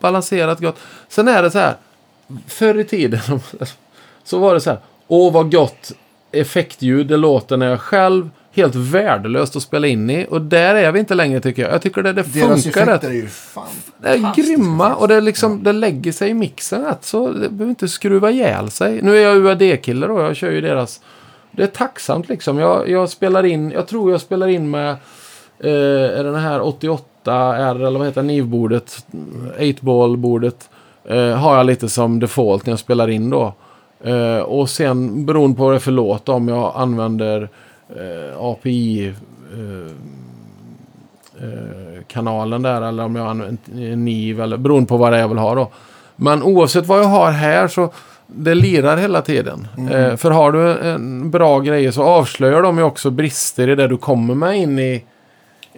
balanserat 0.00 0.60
gott. 0.60 0.78
Sen 1.08 1.28
är 1.28 1.42
det 1.42 1.50
så 1.50 1.58
här. 1.58 1.76
Förr 2.46 2.78
i 2.78 2.84
tiden 2.84 3.20
så 4.24 4.38
var 4.38 4.54
det 4.54 4.60
så 4.60 4.70
här. 4.70 4.78
Åh 5.08 5.32
vad 5.32 5.52
gott 5.52 5.92
effektljud 6.32 7.06
det 7.06 7.16
låter 7.16 7.56
när 7.56 7.66
jag 7.66 7.80
själv 7.80 8.30
helt 8.52 8.74
värdelöst 8.74 9.56
att 9.56 9.62
spela 9.62 9.86
in 9.86 10.10
i. 10.10 10.26
Och 10.30 10.40
där 10.40 10.74
är 10.74 10.92
vi 10.92 10.98
inte 10.98 11.14
längre 11.14 11.40
tycker 11.40 11.62
jag. 11.62 11.72
Jag 11.72 11.82
tycker 11.82 12.02
det, 12.02 12.12
det 12.12 12.34
Deras 12.34 12.62
funkar 12.62 12.80
rätt. 12.80 12.88
effekter 12.88 13.08
är 13.08 13.12
ju 13.12 13.28
fan 13.28 13.66
Det 13.98 14.08
är 14.08 14.34
grymma 14.36 14.94
och 14.94 15.08
det, 15.08 15.20
liksom, 15.20 15.62
det 15.62 15.72
lägger 15.72 16.12
sig 16.12 16.30
i 16.30 16.34
mixen 16.34 16.84
rätt. 16.84 17.04
Så 17.04 17.28
det 17.28 17.48
behöver 17.48 17.68
inte 17.70 17.88
skruva 17.88 18.30
ihjäl 18.30 18.70
sig. 18.70 19.02
Nu 19.02 19.16
är 19.16 19.22
jag 19.22 19.36
UAD-kille 19.36 20.06
då. 20.06 20.20
Jag 20.20 20.36
kör 20.36 20.50
ju 20.50 20.60
deras... 20.60 21.00
Det 21.50 21.62
är 21.62 21.66
tacksamt 21.66 22.28
liksom. 22.28 22.58
Jag, 22.58 22.88
jag 22.88 23.08
spelar 23.10 23.44
in... 23.44 23.70
Jag 23.70 23.86
tror 23.86 24.10
jag 24.10 24.20
spelar 24.20 24.48
in 24.48 24.70
med... 24.70 24.90
Eh, 25.60 26.18
är 26.18 26.24
den 26.24 26.34
här 26.34 26.60
88R 27.24 27.86
eller 27.86 27.98
vad 27.98 28.08
heter 28.08 28.22
NIV-bordet? 28.22 29.06
8-ball-bordet. 29.58 30.68
Eh, 31.04 31.30
har 31.30 31.56
jag 31.56 31.66
lite 31.66 31.88
som 31.88 32.20
default 32.20 32.66
när 32.66 32.72
jag 32.72 32.78
spelar 32.78 33.10
in 33.10 33.30
då. 33.30 33.54
Eh, 34.04 34.38
och 34.38 34.70
sen 34.70 35.26
beroende 35.26 35.56
på 35.56 35.64
vad 35.64 35.72
det 35.72 35.76
är 35.76 35.80
för 35.80 35.92
låt 35.92 36.28
om 36.28 36.48
jag 36.48 36.72
använder 36.76 37.48
eh, 37.88 38.38
API 38.38 39.14
eh, 39.52 39.92
eh, 41.44 42.02
kanalen 42.06 42.62
där 42.62 42.82
eller 42.82 43.04
om 43.04 43.16
jag 43.16 43.26
använder 43.26 43.96
NIV 43.96 44.40
eller 44.40 44.56
beroende 44.56 44.88
på 44.88 44.96
vad 44.96 45.12
det 45.12 45.16
är 45.16 45.20
jag 45.20 45.28
vill 45.28 45.38
ha 45.38 45.54
då. 45.54 45.70
Men 46.16 46.42
oavsett 46.42 46.86
vad 46.86 46.98
jag 46.98 47.04
har 47.04 47.30
här 47.30 47.68
så 47.68 47.92
det 48.26 48.54
lirar 48.54 48.96
hela 48.96 49.22
tiden. 49.22 49.68
Eh, 49.90 50.16
för 50.16 50.30
har 50.30 50.52
du 50.52 50.78
en 50.78 51.30
bra 51.30 51.60
grej 51.60 51.92
så 51.92 52.02
avslöjar 52.02 52.62
de 52.62 52.78
ju 52.78 52.84
också 52.84 53.10
brister 53.10 53.68
i 53.68 53.74
det 53.74 53.88
du 53.88 53.96
kommer 53.96 54.34
med 54.34 54.58
in 54.58 54.78
i, 54.78 55.04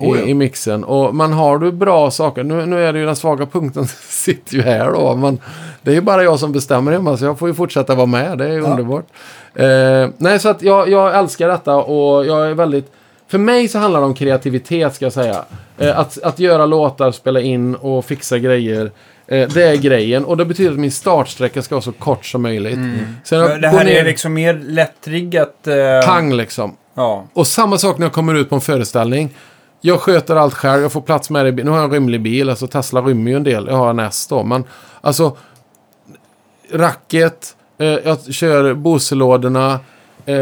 Oh 0.00 0.18
ja. 0.18 0.24
i 0.24 0.34
mixen. 0.34 0.84
Och 0.84 1.14
man 1.14 1.32
har 1.32 1.58
du 1.58 1.72
bra 1.72 2.10
saker, 2.10 2.42
nu, 2.42 2.66
nu 2.66 2.84
är 2.84 2.92
det 2.92 2.98
ju 2.98 3.06
den 3.06 3.16
svaga 3.16 3.46
punkten 3.46 3.86
sitter 4.08 4.54
ju 4.54 4.62
här 4.62 4.92
då. 4.92 5.16
Men 5.16 5.38
det 5.82 5.90
är 5.90 5.94
ju 5.94 6.00
bara 6.00 6.24
jag 6.24 6.38
som 6.38 6.52
bestämmer 6.52 6.92
hemma 6.92 7.16
så 7.16 7.24
jag 7.24 7.38
får 7.38 7.48
ju 7.48 7.54
fortsätta 7.54 7.94
vara 7.94 8.06
med. 8.06 8.38
Det 8.38 8.44
är 8.44 8.52
ju 8.52 8.60
underbart. 8.60 9.06
Eh, 9.54 10.08
nej, 10.16 10.38
så 10.38 10.48
att 10.48 10.62
jag, 10.62 10.88
jag 10.88 11.18
älskar 11.18 11.48
detta 11.48 11.76
och 11.76 12.26
jag 12.26 12.46
är 12.46 12.54
väldigt... 12.54 12.92
För 13.28 13.38
mig 13.38 13.68
så 13.68 13.78
handlar 13.78 14.00
det 14.00 14.06
om 14.06 14.14
kreativitet 14.14 14.94
ska 14.94 15.04
jag 15.04 15.12
säga. 15.12 15.44
Eh, 15.78 15.98
att, 15.98 16.22
att 16.22 16.38
göra 16.38 16.66
låtar, 16.66 17.12
spela 17.12 17.40
in 17.40 17.74
och 17.74 18.04
fixa 18.04 18.38
grejer. 18.38 18.90
Eh, 19.26 19.48
det 19.48 19.62
är 19.62 19.76
grejen 19.76 20.24
och 20.24 20.36
det 20.36 20.44
betyder 20.44 20.70
att 20.70 20.78
min 20.78 20.92
startsträcka 20.92 21.62
ska 21.62 21.74
vara 21.74 21.82
så 21.82 21.92
kort 21.92 22.26
som 22.26 22.42
möjligt. 22.42 22.78
Sen 23.24 23.40
Mm. 23.40 23.60
Det 23.60 23.70
går 23.70 23.78
här 23.78 23.88
är 23.88 24.04
liksom 24.04 24.34
mer 24.34 24.54
lättriggat. 24.54 25.66
Eh, 25.66 26.06
pang 26.06 26.32
liksom. 26.32 26.76
Ja. 26.94 27.24
Och 27.32 27.46
samma 27.46 27.78
sak 27.78 27.98
när 27.98 28.06
jag 28.06 28.12
kommer 28.12 28.34
ut 28.34 28.48
på 28.48 28.54
en 28.54 28.60
föreställning. 28.60 29.34
Jag 29.80 30.00
sköter 30.00 30.36
allt 30.36 30.54
själv, 30.54 30.82
jag 30.82 30.92
får 30.92 31.00
plats 31.00 31.30
med 31.30 31.44
det. 31.44 31.64
Nu 31.64 31.70
har 31.70 31.76
jag 31.76 31.84
en 31.84 31.92
rymlig 31.92 32.22
bil, 32.22 32.50
alltså 32.50 32.66
Tesla 32.66 33.00
rymmer 33.00 33.30
ju 33.30 33.36
en 33.36 33.44
del. 33.44 33.66
Jag 33.66 33.76
har 33.76 33.90
en 33.90 33.98
S 33.98 34.26
då, 34.26 34.42
men 34.42 34.64
alltså... 35.00 35.36
Racket, 36.72 37.56
eh, 37.78 37.86
jag 37.86 38.34
kör 38.34 38.74
Bose-lådorna. 38.74 39.80
Eh, 40.26 40.34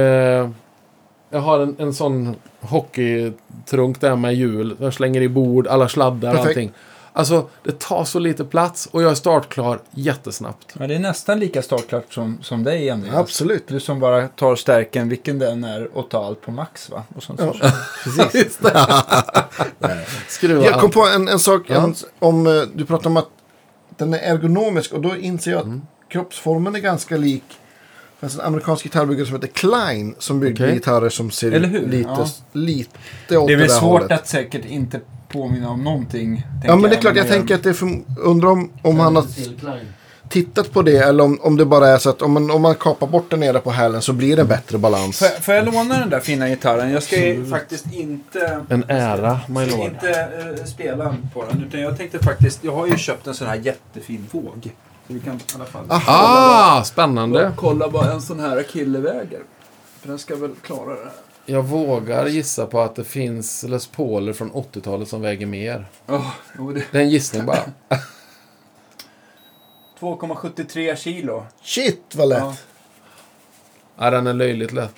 jag 1.30 1.40
har 1.40 1.60
en, 1.60 1.76
en 1.78 1.94
sån 1.94 2.36
hockeytrunk 2.60 4.00
där 4.00 4.16
med 4.16 4.34
hjul. 4.34 4.76
Jag 4.80 4.94
slänger 4.94 5.20
i 5.20 5.28
bord, 5.28 5.66
alla 5.66 5.88
sladdar 5.88 6.34
och 6.34 6.40
allting. 6.40 6.72
Alltså, 7.12 7.48
det 7.64 7.78
tar 7.78 8.04
så 8.04 8.18
lite 8.18 8.44
plats 8.44 8.88
och 8.90 9.02
jag 9.02 9.10
är 9.10 9.14
startklar 9.14 9.80
jättesnabbt. 9.90 10.74
ja, 10.78 10.86
det 10.86 10.94
är 10.94 10.98
nästan 10.98 11.40
lika 11.40 11.62
startklart 11.62 12.12
som, 12.14 12.38
som 12.42 12.64
dig 12.64 12.90
Andreas. 12.90 13.14
Absolut. 13.16 13.68
Du 13.68 13.80
som 13.80 14.00
bara 14.00 14.28
tar 14.28 14.56
stärken, 14.56 15.08
vilken 15.08 15.38
den 15.38 15.64
är, 15.64 15.96
och 15.96 16.08
tar 16.10 16.24
allt 16.26 16.40
på 16.40 16.50
max 16.50 16.90
va? 16.90 17.02
Och 17.16 17.22
sen 17.22 17.36
så, 17.36 17.54
Ja. 17.62 17.70
precis. 18.04 18.34
Just 18.44 18.62
det. 18.62 18.86
Skruva 20.28 20.64
Jag 20.64 20.80
kom 20.80 20.90
på 20.90 21.06
en, 21.06 21.28
en 21.28 21.38
sak 21.38 21.62
Ja. 21.66 21.74
en, 21.84 21.94
om 22.18 22.46
eh, 22.46 22.52
du 22.74 22.84
pratar 22.86 23.10
om 23.10 23.16
att 23.16 23.28
den 23.96 24.14
är 24.14 24.18
ergonomisk 24.18 24.92
och 24.92 25.00
då 25.00 25.16
inser 25.16 25.50
jag 25.50 25.58
att 25.60 25.64
Mm. 25.66 25.82
kroppsformen 26.08 26.74
är 26.74 26.78
ganska 26.80 27.16
lik. 27.16 27.44
Det 27.48 28.20
finns 28.20 28.34
en 28.34 28.40
amerikansk 28.46 28.82
gitarrbyggare 28.84 29.26
som 29.26 29.34
heter 29.34 29.48
Klein 29.48 30.14
som 30.18 30.40
byggde 30.40 30.64
Okej. 30.64 30.74
gitarrer 30.74 31.08
som 31.08 31.30
ser 31.30 31.52
Eller 31.52 31.68
hur? 31.68 31.86
lite, 31.86 32.08
Ja. 32.10 32.26
lite 32.52 32.90
åt 32.90 33.28
Det 33.28 33.34
är 33.36 33.46
det 33.46 33.56
väl 33.56 33.68
där 33.68 33.74
svårt 33.74 34.00
hållet. 34.02 34.12
att 34.20 34.28
säkert 34.28 34.64
inte 34.64 35.00
påminna 35.28 35.70
om 35.70 35.84
någonting. 35.84 36.46
Ja 36.64 36.76
men 36.76 36.90
det 36.90 36.96
är 36.96 37.00
klart, 37.00 37.16
jag 37.16 37.24
man 37.24 37.32
tänker 37.32 37.54
att 37.54 37.62
det 37.62 37.68
är 37.68 37.74
för, 37.74 38.00
undrar 38.18 38.48
om, 38.48 38.70
om 38.82 39.00
han 39.00 39.16
har 39.16 39.24
tittat 40.28 40.72
på 40.72 40.82
det 40.82 40.96
eller 40.96 41.24
om, 41.24 41.38
om 41.42 41.56
det 41.56 41.64
bara 41.64 41.88
är 41.88 41.98
så 41.98 42.10
att 42.10 42.22
om 42.22 42.32
man, 42.32 42.50
om 42.50 42.62
man 42.62 42.74
kapar 42.74 43.06
bort 43.06 43.30
den 43.30 43.40
nere 43.40 43.58
på 43.58 43.70
hälen 43.70 44.02
så 44.02 44.12
blir 44.12 44.36
det 44.36 44.42
en 44.42 44.48
bättre 44.48 44.78
balans. 44.78 45.18
Får 45.18 45.28
jag, 45.28 45.44
får 45.44 45.54
jag 45.54 45.64
låna 45.64 45.98
den 45.98 46.10
där 46.10 46.20
fina 46.20 46.48
gitarren? 46.48 46.90
Jag 46.90 47.02
ska 47.02 47.16
ju 47.16 47.46
faktiskt 47.46 47.92
inte... 47.92 48.64
En 48.68 48.84
ära, 48.88 49.40
my 49.48 49.60
Jag 49.60 49.70
lord. 49.70 49.86
inte 49.86 50.10
eh, 50.58 50.64
spela 50.64 51.16
på 51.34 51.44
den. 51.44 51.64
Utan 51.68 51.80
jag 51.80 51.98
tänkte 51.98 52.18
faktiskt... 52.18 52.64
Jag 52.64 52.74
har 52.74 52.86
ju 52.86 52.96
köpt 52.96 53.26
en 53.26 53.34
sån 53.34 53.46
här 53.46 53.56
jättefin 53.56 54.26
våg. 54.30 54.70
Så 55.06 55.12
vi 55.12 55.20
kan 55.20 55.34
i 55.34 55.40
alla 55.54 55.64
fall... 55.64 55.84
Ah, 55.88 56.84
spännande. 56.84 57.52
Kolla 57.56 57.88
vad 57.88 58.10
en 58.10 58.22
sån 58.22 58.40
här 58.40 58.62
kille 58.62 58.98
väger. 58.98 59.40
För 60.00 60.08
den 60.08 60.18
ska 60.18 60.36
väl 60.36 60.50
klara 60.62 60.90
det 60.90 61.04
här. 61.04 61.27
Jag 61.50 61.62
vågar 61.62 62.26
gissa 62.26 62.66
på 62.66 62.80
att 62.80 62.94
det 62.94 63.04
finns 63.04 63.62
Les 63.68 63.86
Pauler 63.86 64.32
från 64.32 64.52
80-talet 64.52 65.08
som 65.08 65.20
väger 65.22 65.46
mer. 65.46 65.86
Oh, 66.08 66.30
jo, 66.58 66.72
det... 66.72 66.84
Det 66.92 66.98
är 66.98 67.02
en 67.02 67.10
gissning 67.10 67.46
bara. 67.46 67.58
2,73 70.00 70.96
kilo. 70.96 71.46
Shit 71.62 72.14
vad 72.14 72.28
lätt. 72.28 72.38
Ja. 72.38 72.54
ja, 73.98 74.10
den 74.10 74.26
är 74.26 74.34
löjligt 74.34 74.72
lätt. 74.72 74.94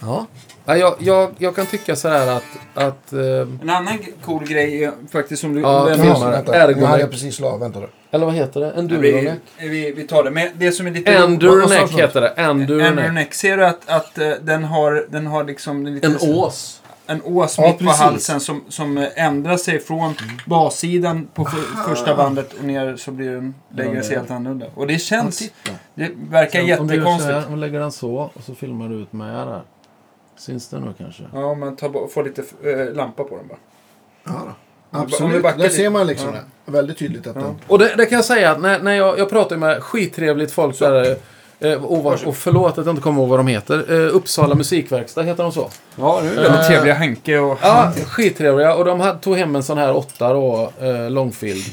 Ja. 0.00 0.26
Ja, 0.64 0.76
jag, 0.76 0.94
jag, 0.98 1.30
jag 1.38 1.56
kan 1.56 1.66
tycka 1.66 1.96
så 1.96 2.08
här 2.08 2.26
att... 2.36 2.44
att 2.74 3.12
eh, 3.12 3.20
En 3.20 3.70
annan 3.70 3.98
cool 4.24 4.44
grej 4.44 4.84
är 4.84 4.92
faktiskt 5.12 5.40
som 5.40 5.54
du... 5.54 5.60
Ja, 5.60 5.90
Jaha, 5.90 6.18
man- 6.18 6.30
vänta. 6.30 6.54
Ergonomic. 6.54 6.80
Nu 6.80 6.86
hade 6.86 7.00
jag 7.00 7.10
precis 7.10 7.40
la, 7.40 7.56
vänta 7.56 7.80
du. 7.80 7.88
Eller 8.10 8.26
vad 8.26 8.34
heter 8.34 8.60
det? 8.60 8.72
vi, 8.72 8.78
Enduronic? 8.80 9.32
vi, 9.58 9.92
vi 9.92 10.06
tar 10.06 10.24
det. 10.24 10.30
Men 10.30 10.48
det 10.54 10.72
som 10.72 10.86
är 10.86 10.90
lite... 10.90 11.10
Du? 11.38 11.96
heter 12.02 12.20
det. 12.20 12.28
Enduronic. 12.28 13.34
Ser 13.34 13.56
du 13.56 13.66
att, 13.66 13.88
att 13.88 14.18
eh, 14.18 14.30
den, 14.42 14.64
har, 14.64 15.06
den 15.10 15.26
har 15.26 15.44
liksom... 15.44 15.86
En, 15.86 16.04
En 16.04 16.16
ås. 16.20 16.82
en 17.06 17.22
ås 17.24 17.54
Ja, 17.58 17.66
mitt 17.66 17.78
på 17.78 17.84
precis. 17.84 18.00
halsen 18.00 18.40
som, 18.40 18.64
som 18.68 19.06
ändrar 19.14 19.56
sig 19.56 19.78
från 19.80 20.14
bassidan 20.46 21.28
på 21.34 21.44
för, 21.44 21.88
första 21.88 22.16
bandet 22.16 22.52
och 22.58 22.64
ner 22.64 22.96
så 22.96 23.10
blir 23.10 23.30
den, 23.30 23.54
lägger 23.74 23.94
den 23.94 24.04
sig 24.04 24.16
helt 24.16 24.30
annorlunda. 24.30 24.66
Och 24.74 24.86
det 24.86 24.98
känns... 24.98 25.42
Det 25.94 26.10
verkar 26.30 26.60
Om 26.60 26.66
du 26.66 26.94
så 26.94 26.94
jättekonstigt. 26.94 27.32
här, 27.32 27.50
och 27.52 27.56
lägger 27.58 27.80
den 27.80 27.92
så 27.92 28.30
och 28.34 28.42
så 28.42 28.54
filmar 28.54 28.88
du 28.88 28.94
ut 28.94 29.12
med 29.12 29.46
där. 29.46 29.62
Syns 30.38 30.68
det 30.68 30.80
nu 30.80 30.94
kanske? 30.98 31.22
Ja, 31.32 31.54
man 31.54 31.76
tar, 31.76 31.88
bort- 31.88 32.12
får 32.12 32.24
lite 32.24 32.42
äh, 32.64 32.94
lampa 32.94 33.24
på 33.24 33.36
den 33.36 33.48
bara. 33.48 33.58
Ja, 34.24 34.42
då. 34.46 34.52
Absolut, 34.90 35.42
backar 35.42 35.58
där 35.58 35.68
ser 35.68 35.90
man 35.90 36.06
liksom 36.06 36.28
Ja. 36.34 36.40
det. 36.66 36.72
Väldigt 36.72 36.98
tydligt 36.98 37.26
att 37.26 37.36
Ja. 37.36 37.42
den... 37.42 37.56
Och 37.66 37.78
det, 37.78 37.94
det 37.96 38.06
kan 38.06 38.16
jag 38.16 38.24
säga 38.24 38.50
att 38.50 38.60
när, 38.60 38.78
när 38.78 38.94
jag, 38.94 39.18
jag 39.18 39.30
pratar 39.30 39.56
med 39.56 39.82
skittrevligt 39.82 40.52
folk 40.52 40.76
så 40.76 40.84
är 40.84 40.92
det, 40.92 41.16
Eh, 41.62 41.84
och, 41.84 42.02
var, 42.02 42.26
och 42.26 42.36
förlåt 42.36 42.78
att 42.78 42.86
jag 42.86 42.92
inte 42.92 43.02
kommer 43.02 43.20
ihåg 43.20 43.28
vad 43.28 43.38
de 43.38 43.46
heter. 43.46 43.92
Eh, 43.92 44.16
Uppsala 44.16 44.54
musikverkstad 44.54 45.22
heter 45.22 45.42
de 45.42 45.52
så. 45.52 45.70
Ja, 45.96 46.20
det 46.22 46.28
är 46.28 46.34
väldigt 46.34 46.60
Eh, 46.60 46.66
trevliga 46.66 46.94
Henke 46.94 47.38
och... 47.38 47.58
Ja, 47.62 47.92
skittrevliga. 48.06 48.74
Och 48.74 48.84
de 48.84 49.12
tog 49.20 49.36
hem 49.36 49.56
en 49.56 49.62
sån 49.62 49.78
här 49.78 49.96
åtta 49.96 50.32
då, 50.32 50.72
eh, 50.80 51.10
långfield. 51.10 51.64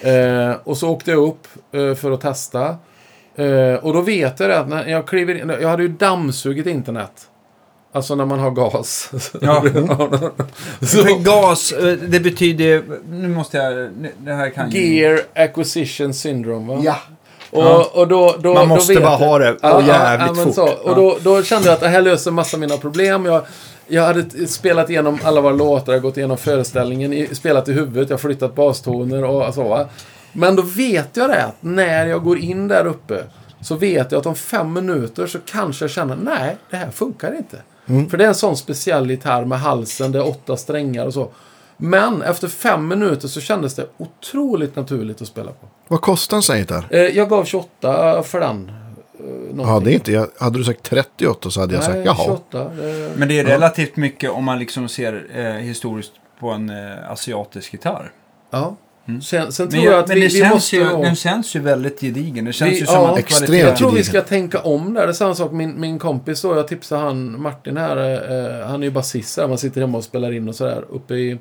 Eh, 0.00 0.52
och 0.64 0.76
så 0.76 0.88
åkte 0.90 1.10
jag 1.10 1.22
upp 1.22 1.46
eh, 1.72 1.94
för 1.94 2.10
att 2.10 2.20
testa. 2.20 2.76
Eh, 3.36 3.74
och 3.82 3.92
då 3.94 4.00
vet 4.00 4.40
jag 4.40 4.48
det 4.50 4.58
att 4.58 4.68
när 4.68 4.88
jag 4.88 5.06
kliver 5.08 5.34
in, 5.34 5.52
jag 5.60 5.68
hade 5.68 5.82
ju 5.82 5.88
dammsugit 5.88 6.66
internet. 6.66 7.12
Alltså 7.94 8.14
när 8.14 8.24
man 8.24 8.38
har 8.38 8.50
gas. 8.50 9.10
Ja. 9.40 9.60
så, 10.80 10.86
För 10.86 11.24
gas, 11.24 11.72
eh, 11.72 11.92
det 11.92 12.20
betyder... 12.20 12.82
Nu 13.08 13.28
måste 13.28 13.56
jag... 13.56 13.90
Det 14.18 14.32
här 14.32 14.50
kan. 14.50 14.70
Gear 14.70 15.20
Acquisition 15.34 16.14
Syndrome 16.14 16.74
va? 16.74 16.80
Ja. 16.84 16.96
Och, 17.50 17.62
Ja. 17.62 17.90
och 17.94 18.08
då, 18.08 18.34
då, 18.38 18.54
Man 18.54 18.68
måste 18.68 18.94
då 18.94 19.00
bara 19.00 19.16
ha 19.16 19.38
det, 19.38 19.52
och 19.52 19.82
jävligt 19.82 20.36
men 20.36 20.44
fort. 20.44 20.54
Så. 20.54 20.68
Och 20.72 20.96
då, 20.96 21.18
då 21.22 21.42
kände 21.42 21.66
jag 21.68 21.74
att 21.74 21.80
det 21.80 21.88
här 21.88 22.02
löser 22.02 22.30
massa 22.30 22.56
av 22.56 22.60
mina 22.60 22.76
problem. 22.76 23.24
Jag, 23.24 23.42
jag 23.86 24.02
hade 24.02 24.46
spelat 24.46 24.90
igenom 24.90 25.18
alla 25.24 25.40
våra 25.40 25.52
låtar, 25.52 25.98
gått 25.98 26.16
igenom 26.16 26.36
föreställningen, 26.36 27.26
spelat 27.34 27.68
i 27.68 27.72
huvudet, 27.72 28.10
jag 28.10 28.16
har 28.16 28.20
flyttat 28.20 28.54
bastoner 28.54 29.24
och 29.24 29.54
så. 29.54 29.68
Va? 29.68 29.88
Men 30.32 30.56
då 30.56 30.62
vet 30.62 31.16
jag 31.16 31.30
det, 31.30 31.44
att 31.44 31.56
när 31.60 32.06
jag 32.06 32.22
går 32.24 32.38
in 32.38 32.68
där 32.68 32.86
uppe 32.86 33.24
så 33.60 33.74
vet 33.74 34.12
jag 34.12 34.18
att 34.18 34.26
om 34.26 34.34
fem 34.34 34.72
minuter 34.72 35.26
så 35.26 35.38
kanske 35.46 35.84
jag 35.84 35.90
känner, 35.90 36.16
nej, 36.16 36.56
det 36.70 36.76
här 36.76 36.90
funkar 36.90 37.36
inte. 37.36 37.56
För 37.86 38.16
det 38.16 38.24
är 38.24 38.28
en 38.28 38.34
sån 38.34 38.56
speciell 38.56 39.10
gitarr 39.10 39.44
med 39.44 39.60
halsen, 39.60 40.12
det 40.12 40.18
är 40.18 40.28
åtta 40.28 40.56
strängar 40.56 41.06
och 41.06 41.14
så. 41.14 41.28
Men 41.76 42.22
efter 42.22 42.48
fem 42.48 42.88
minuter 42.88 43.28
så 43.28 43.40
kändes 43.40 43.74
det 43.74 43.86
otroligt 43.96 44.76
naturligt 44.76 45.22
att 45.22 45.28
spela 45.28 45.50
på. 45.50 45.66
Vad 45.88 46.00
kostar 46.00 46.36
en 46.36 46.42
sån 46.42 46.54
här 46.54 46.60
gitarr? 46.60 46.86
Eh, 46.90 47.00
jag 47.00 47.28
gav 47.28 47.44
28 47.44 48.22
för 48.22 48.40
den. 48.40 48.68
Eh, 48.68 48.74
Ja, 49.58 49.80
det 49.84 49.90
är 49.92 49.94
inte, 49.94 50.12
jag, 50.12 50.28
hade 50.38 50.58
du 50.58 50.64
sagt 50.64 50.82
38 50.82 51.50
så 51.50 51.60
hade 51.60 51.74
jag 51.74 51.84
sagt 51.84 51.96
Nej, 51.96 52.04
jaha. 52.06 52.24
28. 52.24 52.60
eh, 52.60 52.68
Men 53.16 53.28
det 53.28 53.38
är 53.38 53.44
relativt 53.44 53.96
mycket 53.96 54.30
om 54.30 54.44
man 54.44 54.58
liksom 54.58 54.88
ser 54.88 55.26
eh, 55.34 55.44
historiskt 55.44 56.12
på 56.40 56.50
en 56.50 56.70
eh, 56.70 57.10
asiatisk 57.10 57.72
gitarr. 57.72 58.12
ja. 58.50 58.76
Sen, 59.06 59.22
sen 59.22 59.42
Men, 59.58 59.70
tror 59.70 59.84
jag 59.84 59.92
jag, 59.92 60.00
att 60.00 60.08
men 60.08 60.14
vi, 60.14 60.20
det, 60.20 60.26
vi 60.34 60.38
känns 60.40 60.54
måste 60.54 60.76
ju, 60.76 60.84
den 60.84 61.14
känns 61.14 61.56
ju 61.56 61.60
väldigt 61.60 62.00
gedigen. 62.00 62.44
Det 62.44 62.52
känns 62.52 62.72
Vi- 62.72 62.78
ju 62.80 62.86
som 62.86 62.94
ja, 62.94 63.12
att 63.12 63.18
extremt 63.18 63.52
Jag 63.62 63.76
tror 63.76 63.90
vi 63.92 64.04
ska 64.04 64.20
tänka 64.20 64.60
om 64.60 64.94
där. 64.94 65.02
Det 65.06 65.08
är 65.08 65.12
samma 65.12 65.34
sak, 65.34 65.52
min, 65.52 65.80
min 65.80 65.98
kompis 65.98 66.42
då, 66.42 66.56
jag 66.56 66.68
tipsade 66.68 67.02
han, 67.02 67.40
Martin 67.42 67.76
här, 67.76 67.96
eh, 67.96 68.66
han 68.66 68.82
är 68.82 68.86
ju 68.86 68.90
basist 68.92 69.36
där, 69.36 69.48
man 69.48 69.58
sitter 69.58 69.80
hemma 69.80 69.98
och 69.98 70.04
spelar 70.04 70.32
in 70.32 70.48
och 70.48 70.54
sådär, 70.54 70.84
uppe 70.90 71.14
i, 71.14 71.38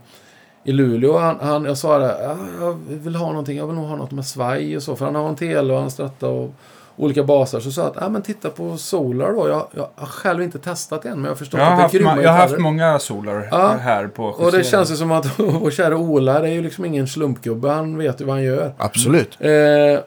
i 0.63 0.71
Luleå. 0.71 1.17
Han, 1.17 1.37
han, 1.41 1.65
jag 1.65 1.77
sa 1.77 1.97
det, 1.97 2.17
ja, 2.23 2.37
jag 2.59 2.77
vill 2.89 3.15
ha 3.15 3.27
någonting, 3.27 3.57
jag 3.57 3.67
vill 3.67 3.75
nog 3.75 3.85
ha 3.85 3.95
något 3.95 4.11
med 4.11 4.25
svaj 4.25 4.77
och 4.77 4.83
så, 4.83 4.95
för 4.95 5.05
han 5.05 5.15
har 5.15 5.29
en 5.29 5.35
tele 5.35 5.73
och 5.73 5.79
han 5.79 5.91
stratta 5.91 6.27
och 6.27 6.53
olika 6.95 7.23
basar. 7.23 7.59
Så 7.59 7.71
sa 7.71 7.81
jag 7.81 7.89
att, 7.89 7.97
ja 8.01 8.09
men 8.09 8.21
titta 8.21 8.49
på 8.49 8.77
Solar 8.77 9.33
då, 9.33 9.47
jag, 9.47 9.67
jag 9.75 9.89
har 9.95 10.07
själv 10.07 10.43
inte 10.43 10.59
testat 10.59 11.05
än, 11.05 11.11
men 11.11 11.23
jag 11.23 11.31
har 11.31 11.35
förstått 11.35 11.59
Jag 11.59 11.65
har, 11.65 11.85
att 11.85 11.91
det 11.91 11.97
är 11.97 12.03
haft, 12.03 12.23
jag 12.23 12.31
har 12.31 12.37
haft 12.37 12.57
många 12.57 12.99
solar 12.99 13.47
Ja. 13.51 13.67
här 13.81 14.07
på 14.07 14.25
Och 14.25 14.51
det 14.51 14.63
känns 14.63 14.91
ju 14.91 14.95
som 14.95 15.11
att 15.11 15.25
vår 15.39 15.71
kära 15.71 15.97
Ola, 15.97 16.39
det 16.39 16.47
är 16.49 16.53
ju 16.53 16.61
liksom 16.61 16.85
ingen 16.85 17.07
slumpgubbe. 17.07 17.69
Han 17.69 17.97
vet 17.97 18.21
ju 18.21 18.25
vad 18.25 18.35
han 18.35 18.43
gör. 18.43 18.73
Absolut. 18.77 19.37
Eh, 19.39 19.51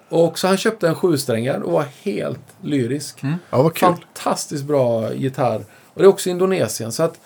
och 0.09 0.39
så 0.39 0.47
han 0.47 0.57
köpte 0.57 0.89
en 0.89 0.95
sjusträngad 0.95 1.63
och 1.63 1.73
var 1.73 1.85
helt 2.03 2.41
lyrisk. 2.61 3.23
Mm. 3.23 3.35
Ja, 3.51 3.63
vad 3.63 3.75
kul. 3.75 3.89
Fantastiskt 3.89 4.65
bra 4.65 5.13
gitarr. 5.13 5.61
Och 5.95 6.01
det 6.01 6.05
är 6.05 6.09
också 6.09 6.31
Indonesien. 6.31 6.93
Så 6.93 7.03
att 7.03 7.21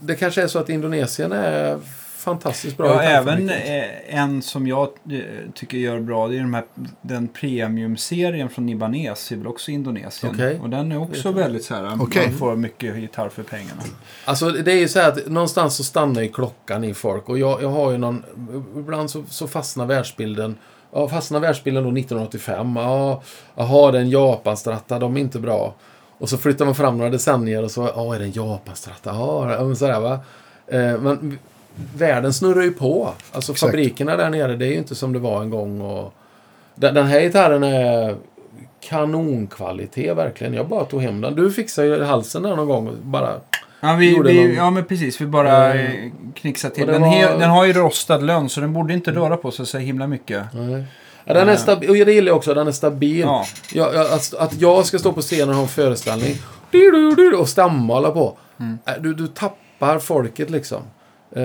det 0.00 0.14
kanske 0.14 0.42
är 0.42 0.46
så 0.46 0.58
att 0.58 0.68
Indonesien 0.68 1.32
är 1.32 1.78
fantastiskt 2.18 2.76
bra. 2.76 2.86
Ja, 2.86 3.02
även 3.02 3.50
eh, 3.50 4.18
en 4.18 4.42
som 4.42 4.66
jag 4.66 4.88
eh, 5.10 5.20
tycker 5.54 5.78
gör 5.78 6.00
bra, 6.00 6.28
det 6.28 6.36
är 6.36 6.40
de 6.40 6.54
här, 6.54 6.64
den 7.02 7.28
premiumserien 7.28 8.48
från 8.48 8.68
Ibanez, 8.68 9.32
är 9.32 9.36
väl 9.36 9.46
också 9.46 9.70
Indonesien. 9.70 10.32
Okej. 10.34 10.60
Och 10.62 10.70
den 10.70 10.92
är 10.92 11.02
också 11.02 11.32
väldigt 11.32 11.64
så 11.64 11.74
här, 11.74 11.96
Okej. 12.00 12.26
man 12.28 12.38
får 12.38 12.56
mycket 12.56 12.96
gitarr 12.96 13.28
för 13.28 13.42
pengarna. 13.42 13.82
Alltså 14.24 14.50
det 14.50 14.72
är 14.72 14.78
ju 14.78 14.88
så 14.88 15.00
här 15.00 15.08
att 15.08 15.28
någonstans 15.28 15.76
så 15.76 15.84
stannar 15.84 16.22
ju 16.22 16.28
klockan 16.28 16.84
i 16.84 16.94
folk. 16.94 17.28
Och 17.28 17.38
jag, 17.38 17.62
jag 17.62 17.68
har 17.68 17.90
ju 17.90 17.98
någon... 17.98 18.24
Ibland 18.76 19.10
så, 19.10 19.24
så 19.28 19.48
fastnar 19.48 19.86
världsbilden. 19.86 20.56
Ja, 20.92 21.08
fastnar 21.08 21.40
världsbilden 21.40 21.84
då 21.84 21.90
1985. 21.90 22.76
Ja, 22.76 23.22
jaha, 23.54 23.92
det 23.92 23.98
är 23.98 24.02
en 24.02 24.10
Japanstratta, 24.10 24.98
de 24.98 25.16
är 25.16 25.20
inte 25.20 25.38
bra. 25.38 25.74
Och 26.18 26.28
så 26.28 26.38
flyttar 26.38 26.64
man 26.64 26.74
fram 26.74 26.98
några 26.98 27.10
decennier 27.10 27.64
och 27.64 27.70
så, 27.70 27.90
ja, 27.94 28.14
är 28.14 28.18
det 28.18 28.24
en 28.24 28.32
Japanstratta? 28.32 29.10
Ja, 29.10 29.64
men 29.64 29.76
sådär 29.76 30.00
va. 30.00 30.20
Eh, 30.66 31.00
men 31.00 31.38
världen 31.96 32.32
snurrar 32.32 32.62
ju 32.62 32.70
på. 32.72 33.08
Alltså 33.32 33.52
Exakt. 33.52 33.70
fabrikerna 33.72 34.16
där 34.16 34.30
nere, 34.30 34.56
det 34.56 34.66
är 34.66 34.70
ju 34.70 34.78
inte 34.78 34.94
som 34.94 35.12
det 35.12 35.18
var 35.18 35.42
en 35.42 35.50
gång. 35.50 35.80
Och 35.80 36.14
den, 36.74 36.94
den 36.94 37.06
här 37.06 37.20
gitarren 37.20 37.62
är 37.62 38.16
kanonkvalitet 38.80 40.16
verkligen. 40.16 40.54
Jag 40.54 40.68
bara 40.68 40.84
tog 40.84 41.02
hem 41.02 41.20
den. 41.20 41.34
Du 41.34 41.52
fixade 41.52 41.88
ju 41.88 42.02
halsen 42.04 42.42
där 42.42 42.56
någon 42.56 42.66
gång 42.68 42.88
och 42.88 42.94
bara... 43.02 43.34
Ja, 43.80 43.94
vi, 43.94 44.08
vi, 44.24 44.44
någon- 44.46 44.54
ja 44.54 44.70
men 44.70 44.84
precis. 44.84 45.20
Vi 45.20 45.26
bara 45.26 45.72
Mm. 45.74 45.86
eh, 46.06 46.12
knixade 46.34 46.74
till. 46.74 46.86
Den, 46.86 47.02
var- 47.02 47.08
he, 47.08 47.38
den 47.38 47.50
har 47.50 47.64
ju 47.64 47.72
rostad 47.72 48.18
lönn 48.18 48.48
så 48.48 48.60
den 48.60 48.72
borde 48.72 48.94
inte 48.94 49.10
röra 49.10 49.36
på 49.36 49.50
sig 49.50 49.66
så 49.66 49.78
himla 49.78 50.06
mycket. 50.06 50.42
Nej. 50.52 50.84
Ja, 51.24 51.34
den 51.34 51.48
är 51.48 51.56
stabil, 51.56 51.90
och 51.90 51.96
det 51.96 52.12
gillar 52.12 52.28
jag 52.28 52.36
också, 52.36 52.54
den 52.54 52.68
är 52.68 52.72
stabil. 52.72 53.20
Ja. 53.20 53.44
Jag, 53.74 53.94
jag, 53.94 54.06
att, 54.12 54.34
att 54.34 54.60
jag 54.60 54.86
ska 54.86 54.98
stå 54.98 55.12
på 55.12 55.20
scenen 55.20 55.48
och 55.48 55.54
ha 55.54 55.62
en 55.62 55.68
föreställning 55.68 56.34
och 57.40 57.48
stamma 57.48 57.92
och 57.92 57.98
hålla 58.00 58.10
på. 58.10 58.36
Mm. 58.60 58.78
Äh, 58.86 58.92
Du, 59.00 59.14
du 59.14 59.26
tappar 59.26 59.98
folket 59.98 60.50
liksom. 60.50 60.82
Eh, 61.32 61.42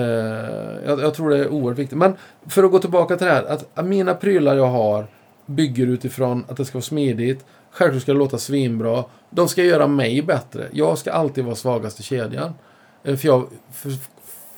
jag, 0.86 1.00
jag 1.00 1.14
tror 1.14 1.30
det 1.30 1.38
är 1.38 1.48
oerhört 1.48 1.78
viktigt. 1.78 1.98
Men 1.98 2.16
för 2.46 2.64
att 2.64 2.70
gå 2.70 2.78
tillbaka 2.78 3.16
till 3.16 3.26
det 3.26 3.32
här. 3.32 3.58
Att, 3.74 3.86
mina 3.86 4.14
prylar 4.14 4.56
jag 4.56 4.66
har 4.66 5.06
bygger 5.46 5.86
utifrån 5.86 6.44
att 6.48 6.56
det 6.56 6.64
ska 6.64 6.78
vara 6.78 6.82
smidigt. 6.82 7.44
Självklart 7.70 8.02
ska 8.02 8.12
det 8.12 8.18
låta 8.18 8.38
svinbra. 8.38 9.04
De 9.30 9.48
ska 9.48 9.62
göra 9.62 9.86
mig 9.86 10.22
bättre. 10.22 10.68
Jag 10.72 10.98
ska 10.98 11.12
alltid 11.12 11.44
vara 11.44 11.54
svagast 11.54 12.00
i 12.00 12.02
kedjan. 12.02 12.54
Eh, 13.02 13.16
för 13.16 13.28
jag, 13.28 13.46
för, 13.72 13.92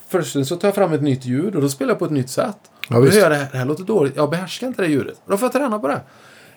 först 0.08 0.46
så 0.46 0.56
tar 0.56 0.68
jag 0.68 0.74
fram 0.74 0.92
ett 0.92 1.02
nytt 1.02 1.24
ljud 1.24 1.56
och 1.56 1.62
då 1.62 1.68
spelar 1.68 1.90
jag 1.90 1.98
på 1.98 2.04
ett 2.04 2.10
nytt 2.10 2.30
sätt. 2.30 2.58
Ja, 2.88 2.96
då 2.96 3.06
hör 3.06 3.18
jag 3.18 3.30
det 3.30 3.36
här, 3.36 3.48
det 3.52 3.58
här 3.58 3.64
låter 3.64 3.84
dåligt. 3.84 4.16
Jag 4.16 4.30
behärskar 4.30 4.66
inte 4.66 4.82
det 4.82 4.88
ljudet. 4.88 5.20
Då 5.26 5.36
får 5.36 5.46
jag 5.46 5.52
träna 5.52 5.78
på 5.78 5.88
det. 5.88 6.00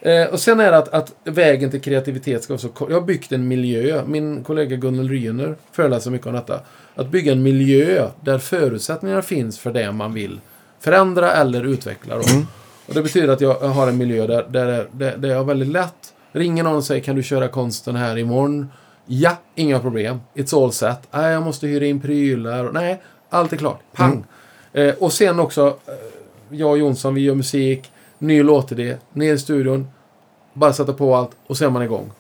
Eh, 0.01 0.25
och 0.25 0.39
sen 0.39 0.59
är 0.59 0.71
det 0.71 0.77
att, 0.77 0.89
att 0.89 1.13
vägen 1.23 1.71
till 1.71 1.81
kreativitet 1.81 2.43
ska 2.43 2.53
vara 2.53 2.61
så 2.61 2.69
kort. 2.69 2.89
Jag 2.89 2.99
har 2.99 3.05
byggt 3.05 3.31
en 3.31 3.47
miljö. 3.47 4.03
Min 4.05 4.43
kollega 4.43 4.75
Gunnel 4.75 5.09
Ryner 5.09 5.55
föreläser 5.71 6.11
mycket 6.11 6.27
om 6.27 6.33
detta. 6.33 6.59
Att 6.95 7.07
bygga 7.07 7.31
en 7.31 7.43
miljö 7.43 8.07
där 8.21 8.37
förutsättningar 8.37 9.21
finns 9.21 9.59
för 9.59 9.71
det 9.71 9.91
man 9.91 10.13
vill 10.13 10.39
förändra 10.79 11.31
eller 11.31 11.63
utveckla. 11.63 12.15
Då. 12.15 12.21
Och 12.85 12.93
det 12.93 13.01
betyder 13.01 13.27
att 13.27 13.41
jag 13.41 13.59
har 13.59 13.87
en 13.87 13.97
miljö 13.97 14.27
där, 14.27 14.45
där, 14.49 14.87
där, 14.91 15.17
där 15.17 15.29
jag 15.29 15.39
är 15.39 15.43
väldigt 15.43 15.67
lätt 15.67 16.13
ringer 16.31 16.63
någon 16.63 16.75
och 16.75 16.83
säger 16.83 17.01
kan 17.01 17.15
du 17.15 17.23
köra 17.23 17.47
konsten 17.47 17.95
här 17.95 18.17
imorgon? 18.17 18.71
Ja, 19.05 19.37
inga 19.55 19.79
problem. 19.79 20.21
It's 20.33 20.63
all 20.63 20.71
set. 20.71 21.07
Nej, 21.11 21.31
jag 21.31 21.43
måste 21.43 21.67
hyra 21.67 21.85
in 21.85 22.01
prylar. 22.01 22.71
Nej, 22.71 23.01
allt 23.29 23.53
är 23.53 23.57
klart. 23.57 23.79
Pang. 23.93 24.25
Eh, 24.73 24.95
och 24.95 25.13
sen 25.13 25.39
också, 25.39 25.67
eh, 25.67 25.93
jag 26.49 26.69
och 26.69 26.77
Jonsson, 26.77 27.15
vi 27.15 27.21
gör 27.21 27.35
musik, 27.35 27.91
ny 28.19 28.43
låtidé, 28.43 28.97
ner 29.13 29.33
i 29.33 29.37
studion, 29.39 29.87
bara 30.53 30.73
sätta 30.73 30.93
på 30.93 31.15
allt 31.15 31.31
och 31.47 31.57
så 31.57 31.65
är 31.65 31.69
man 31.69 31.83
igång. 31.83 32.11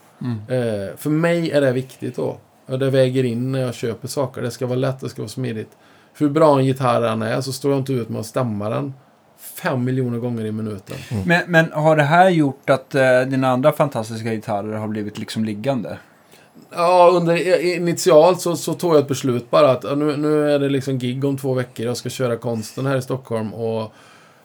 Eh, 0.47 0.97
för 0.97 1.09
mig 1.09 1.51
är 1.51 1.61
det 1.61 1.71
viktigt 1.71 2.15
då. 2.15 2.37
Och 2.65 2.79
det 2.79 2.89
väger 2.89 3.23
in 3.23 3.51
när 3.51 3.59
jag 3.59 3.73
köper 3.73 4.07
saker. 4.07 4.41
Det 4.41 4.51
ska 4.51 4.65
vara 4.65 4.79
lätt, 4.79 4.99
det 4.99 5.09
ska 5.09 5.21
vara 5.21 5.29
smidigt. 5.29 5.69
För 6.13 6.25
hur 6.25 6.31
bra 6.31 6.59
en 6.59 6.65
gitarr 6.65 7.01
än 7.01 7.21
är 7.21 7.41
så 7.41 7.51
står 7.51 7.71
jag 7.71 7.79
inte 7.79 7.93
ut 7.93 8.09
med 8.09 8.19
att 8.19 8.25
stämma 8.25 8.69
den 8.69 8.93
fem 9.39 9.83
miljoner 9.83 10.19
gånger 10.19 10.45
i 10.45 10.51
minuten. 10.51 10.95
Men, 11.25 11.41
men 11.47 11.71
har 11.71 11.95
det 11.95 12.03
här 12.03 12.29
gjort 12.29 12.69
att 12.69 12.95
eh, 12.95 13.21
dina 13.21 13.49
andra 13.49 13.71
fantastiska 13.71 14.33
gitarrer 14.33 14.73
har 14.73 14.87
blivit 14.87 15.17
liksom 15.17 15.45
liggande? 15.45 15.97
Ja, 16.71 17.09
under, 17.13 17.65
initialt 17.75 18.41
så, 18.41 18.55
så 18.55 18.73
tog 18.73 18.93
jag 18.93 18.99
ett 18.99 19.07
beslut 19.07 19.51
bara 19.51 19.71
att 19.71 19.97
nu, 19.97 20.17
nu 20.17 20.51
är 20.51 20.59
det 20.59 20.69
liksom 20.69 20.97
gig 20.97 21.25
om 21.25 21.37
två 21.37 21.53
veckor. 21.53 21.85
Jag 21.85 21.97
ska 21.97 22.09
köra 22.09 22.35
konsten 22.35 22.85
här 22.85 22.97
i 22.97 23.01
Stockholm 23.01 23.53
och 23.53 23.93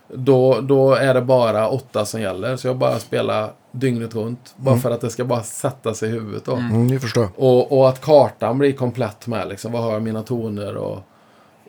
då, 0.09 0.60
då 0.60 0.94
är 0.94 1.14
det 1.14 1.22
bara 1.22 1.68
åtta 1.68 2.05
som 2.05 2.20
gäller. 2.20 2.56
Så 2.56 2.66
jag 2.66 2.76
bara 2.76 2.98
spelar 2.98 3.52
dygnet 3.72 4.14
runt. 4.14 4.55
Bara 4.56 4.76
för 4.76 4.90
att 4.90 5.01
det 5.01 5.10
ska 5.10 5.24
bara 5.24 5.43
sätta 5.43 5.94
sig 5.94 6.09
i 6.09 6.12
huvudet 6.12 6.44
då. 6.44 6.55
Mm, 6.55 7.01
förstår 7.01 7.22
jag. 7.22 7.32
Och, 7.36 7.78
och 7.78 7.89
att 7.89 8.01
kartan 8.01 8.59
blir 8.59 8.72
komplett 8.72 9.26
med 9.26 9.48
liksom. 9.48 9.72
Vad 9.72 9.82
har 9.82 9.93
jag 9.93 10.02
mina 10.02 10.22
toner 10.22 10.76
och 10.76 10.98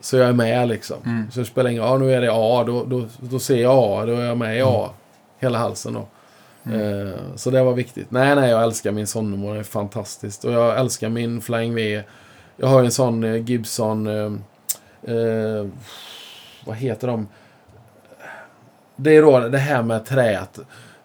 så 0.00 0.16
jag 0.16 0.28
är 0.28 0.32
med 0.32 0.68
liksom. 0.68 0.96
Mm. 1.04 1.30
Så 1.30 1.40
det 1.40 1.46
spelar 1.46 1.70
ingen 1.70 1.82
roll. 1.82 2.00
Nu 2.00 2.12
är 2.12 2.20
det 2.20 2.30
A. 2.32 2.64
Då, 2.66 2.84
då, 2.84 3.04
då 3.18 3.38
ser 3.38 3.62
jag 3.62 3.74
A. 3.78 4.06
Då 4.06 4.12
är 4.12 4.24
jag 4.24 4.38
med 4.38 4.58
i 4.58 4.62
A. 4.62 4.90
Hela 5.38 5.58
halsen 5.58 5.94
då. 5.94 6.06
Eh, 6.72 7.14
så 7.36 7.50
det 7.50 7.62
var 7.62 7.72
viktigt. 7.72 8.10
Nej, 8.10 8.34
nej, 8.34 8.50
jag 8.50 8.62
älskar 8.62 8.92
min 8.92 9.06
Sonnemor. 9.06 9.54
Det 9.54 9.60
är 9.60 9.64
fantastiskt. 9.64 10.44
Och 10.44 10.52
jag 10.52 10.78
älskar 10.78 11.08
min 11.08 11.40
Flying 11.40 11.74
V. 11.74 12.02
Jag 12.56 12.66
har 12.66 12.84
en 12.84 12.90
sån 12.90 13.24
eh, 13.24 13.36
Gibson... 13.36 14.06
Eh, 14.06 14.32
eh, 15.14 15.66
vad 16.64 16.76
heter 16.76 17.08
de? 17.08 17.28
Det 18.96 19.16
är 19.16 19.22
då 19.22 19.40
det 19.40 19.58
här 19.58 19.82
med 19.82 20.06
träet. 20.06 20.58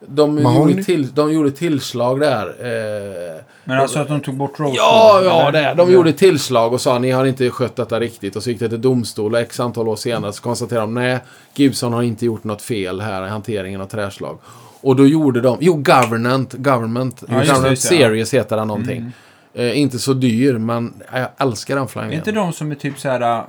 De 0.07 0.37
gjorde, 0.37 0.83
till, 0.83 1.13
de 1.13 1.33
gjorde 1.33 1.51
tillslag 1.51 2.19
där. 2.19 2.45
Eh, 2.47 3.41
Men 3.63 3.79
alltså 3.79 3.99
att 3.99 4.07
de 4.07 4.19
tog 4.21 4.35
bort 4.35 4.59
Rose 4.59 4.75
Ja, 4.77 5.21
ja, 5.23 5.51
det. 5.51 5.73
De 5.77 5.91
gjorde 5.91 6.13
tillslag 6.13 6.73
och 6.73 6.81
sa 6.81 6.99
ni 6.99 7.11
har 7.11 7.25
inte 7.25 7.49
skött 7.49 7.75
detta 7.75 7.99
riktigt. 7.99 8.35
Och 8.35 8.43
så 8.43 8.49
gick 8.49 8.59
det 8.59 8.69
till 8.69 8.81
domstol 8.81 9.33
och 9.33 9.39
x 9.39 9.59
antal 9.59 9.87
år 9.87 9.95
senare 9.95 10.33
så 10.33 10.41
konstaterade 10.41 10.85
de 10.85 10.93
nej, 10.93 11.19
Gibson 11.55 11.93
har 11.93 12.01
inte 12.01 12.25
gjort 12.25 12.43
något 12.43 12.61
fel 12.61 13.01
här 13.01 13.25
i 13.25 13.29
hanteringen 13.29 13.81
av 13.81 13.85
träslag. 13.85 14.37
Och 14.81 14.95
då 14.95 15.07
gjorde 15.07 15.41
de, 15.41 15.57
jo, 15.61 15.73
Government, 15.73 16.53
Government, 16.53 17.23
Ja, 17.27 17.35
det, 17.37 17.45
Government 17.45 17.69
just 17.69 17.89
det, 17.89 17.95
ja. 17.95 18.01
Mm. 18.01 18.09
Series 18.09 18.33
heter 18.33 18.57
den 18.57 18.67
någonting. 18.67 19.11
Eh, 19.53 19.79
inte 19.79 19.99
så 19.99 20.13
dyr, 20.13 20.57
men 20.57 20.93
jag 21.13 21.27
älskar 21.37 21.75
den 21.75 21.83
Är 21.83 21.87
Flying 21.87 22.11
inte 22.11 22.31
de 22.31 22.53
som 22.53 22.71
är 22.71 22.75
typ 22.75 22.99
så 22.99 23.09
här 23.09 23.21
äh, 23.21 23.43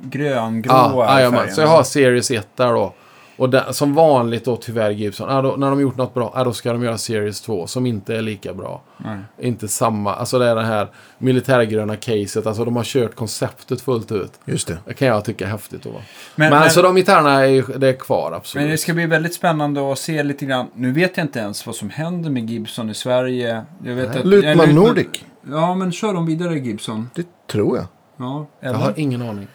gröngrå 0.00 0.72
Ja, 0.72 1.06
färgen? 1.08 1.54
så 1.54 1.60
jag 1.60 1.68
har 1.68 1.82
Series 1.82 2.30
1 2.30 2.48
där 2.56 2.72
då. 2.72 2.92
Och 3.36 3.50
där, 3.50 3.72
som 3.72 3.94
vanligt 3.94 4.44
då 4.44 4.56
tyvärr 4.56 4.90
Gibson, 4.90 5.30
ja, 5.30 5.42
då, 5.42 5.56
när 5.56 5.70
de 5.70 5.80
gjort 5.80 5.96
något 5.96 6.14
bra, 6.14 6.32
ja, 6.34 6.44
då 6.44 6.52
ska 6.52 6.72
de 6.72 6.82
göra 6.82 6.98
Series 6.98 7.40
2 7.40 7.66
som 7.66 7.86
inte 7.86 8.16
är 8.16 8.22
lika 8.22 8.54
bra. 8.54 8.82
Nej. 8.96 9.18
Inte 9.38 9.68
samma, 9.68 10.14
alltså 10.14 10.38
det 10.38 10.46
är 10.46 10.54
det 10.54 10.64
här 10.64 10.88
militärgröna 11.18 11.96
caset, 11.96 12.46
alltså 12.46 12.64
de 12.64 12.76
har 12.76 12.84
kört 12.84 13.14
konceptet 13.14 13.80
fullt 13.80 14.12
ut. 14.12 14.32
Just 14.44 14.68
det. 14.68 14.78
Det 14.86 14.94
kan 14.94 15.08
jag 15.08 15.24
tycka 15.24 15.44
är 15.44 15.50
häftigt 15.50 15.82
då. 15.82 15.90
Men, 15.90 16.00
Men, 16.36 16.50
men, 16.50 16.70
så 16.70 16.82
de 16.82 16.96
gitarrerna 16.96 17.46
är, 17.46 17.78
det 17.78 17.88
är 17.88 17.92
kvar 17.92 18.32
absolut. 18.32 18.62
men 18.62 18.70
det 18.70 18.78
ska 18.78 18.94
bli 18.94 19.06
väldigt 19.06 19.34
spännande 19.34 19.92
att 19.92 19.98
se 19.98 20.22
lite 20.22 20.46
grann. 20.46 20.66
Nu 20.74 20.92
vet 20.92 21.16
jag 21.16 21.24
inte 21.24 21.38
ens 21.38 21.66
vad 21.66 21.74
som 21.74 21.90
händer 21.90 22.30
med 22.30 22.50
Gibson 22.50 22.90
i 22.90 22.94
Sverige. 22.94 23.62
Jag 23.84 23.94
vet 23.94 24.16
att, 24.16 24.24
Lutman 24.24 24.68
ja, 24.68 24.74
Nordic. 24.74 25.06
Ja, 25.50 25.74
men 25.74 25.92
kör 25.92 26.14
de 26.14 26.26
vidare 26.26 26.58
Gibson? 26.58 27.10
Det 27.14 27.26
tror 27.46 27.76
jag. 27.76 27.86
Ja, 28.16 28.46
jag 28.60 28.70
eller? 28.70 28.78
har 28.78 28.92
ingen 28.96 29.22
aning. 29.22 29.46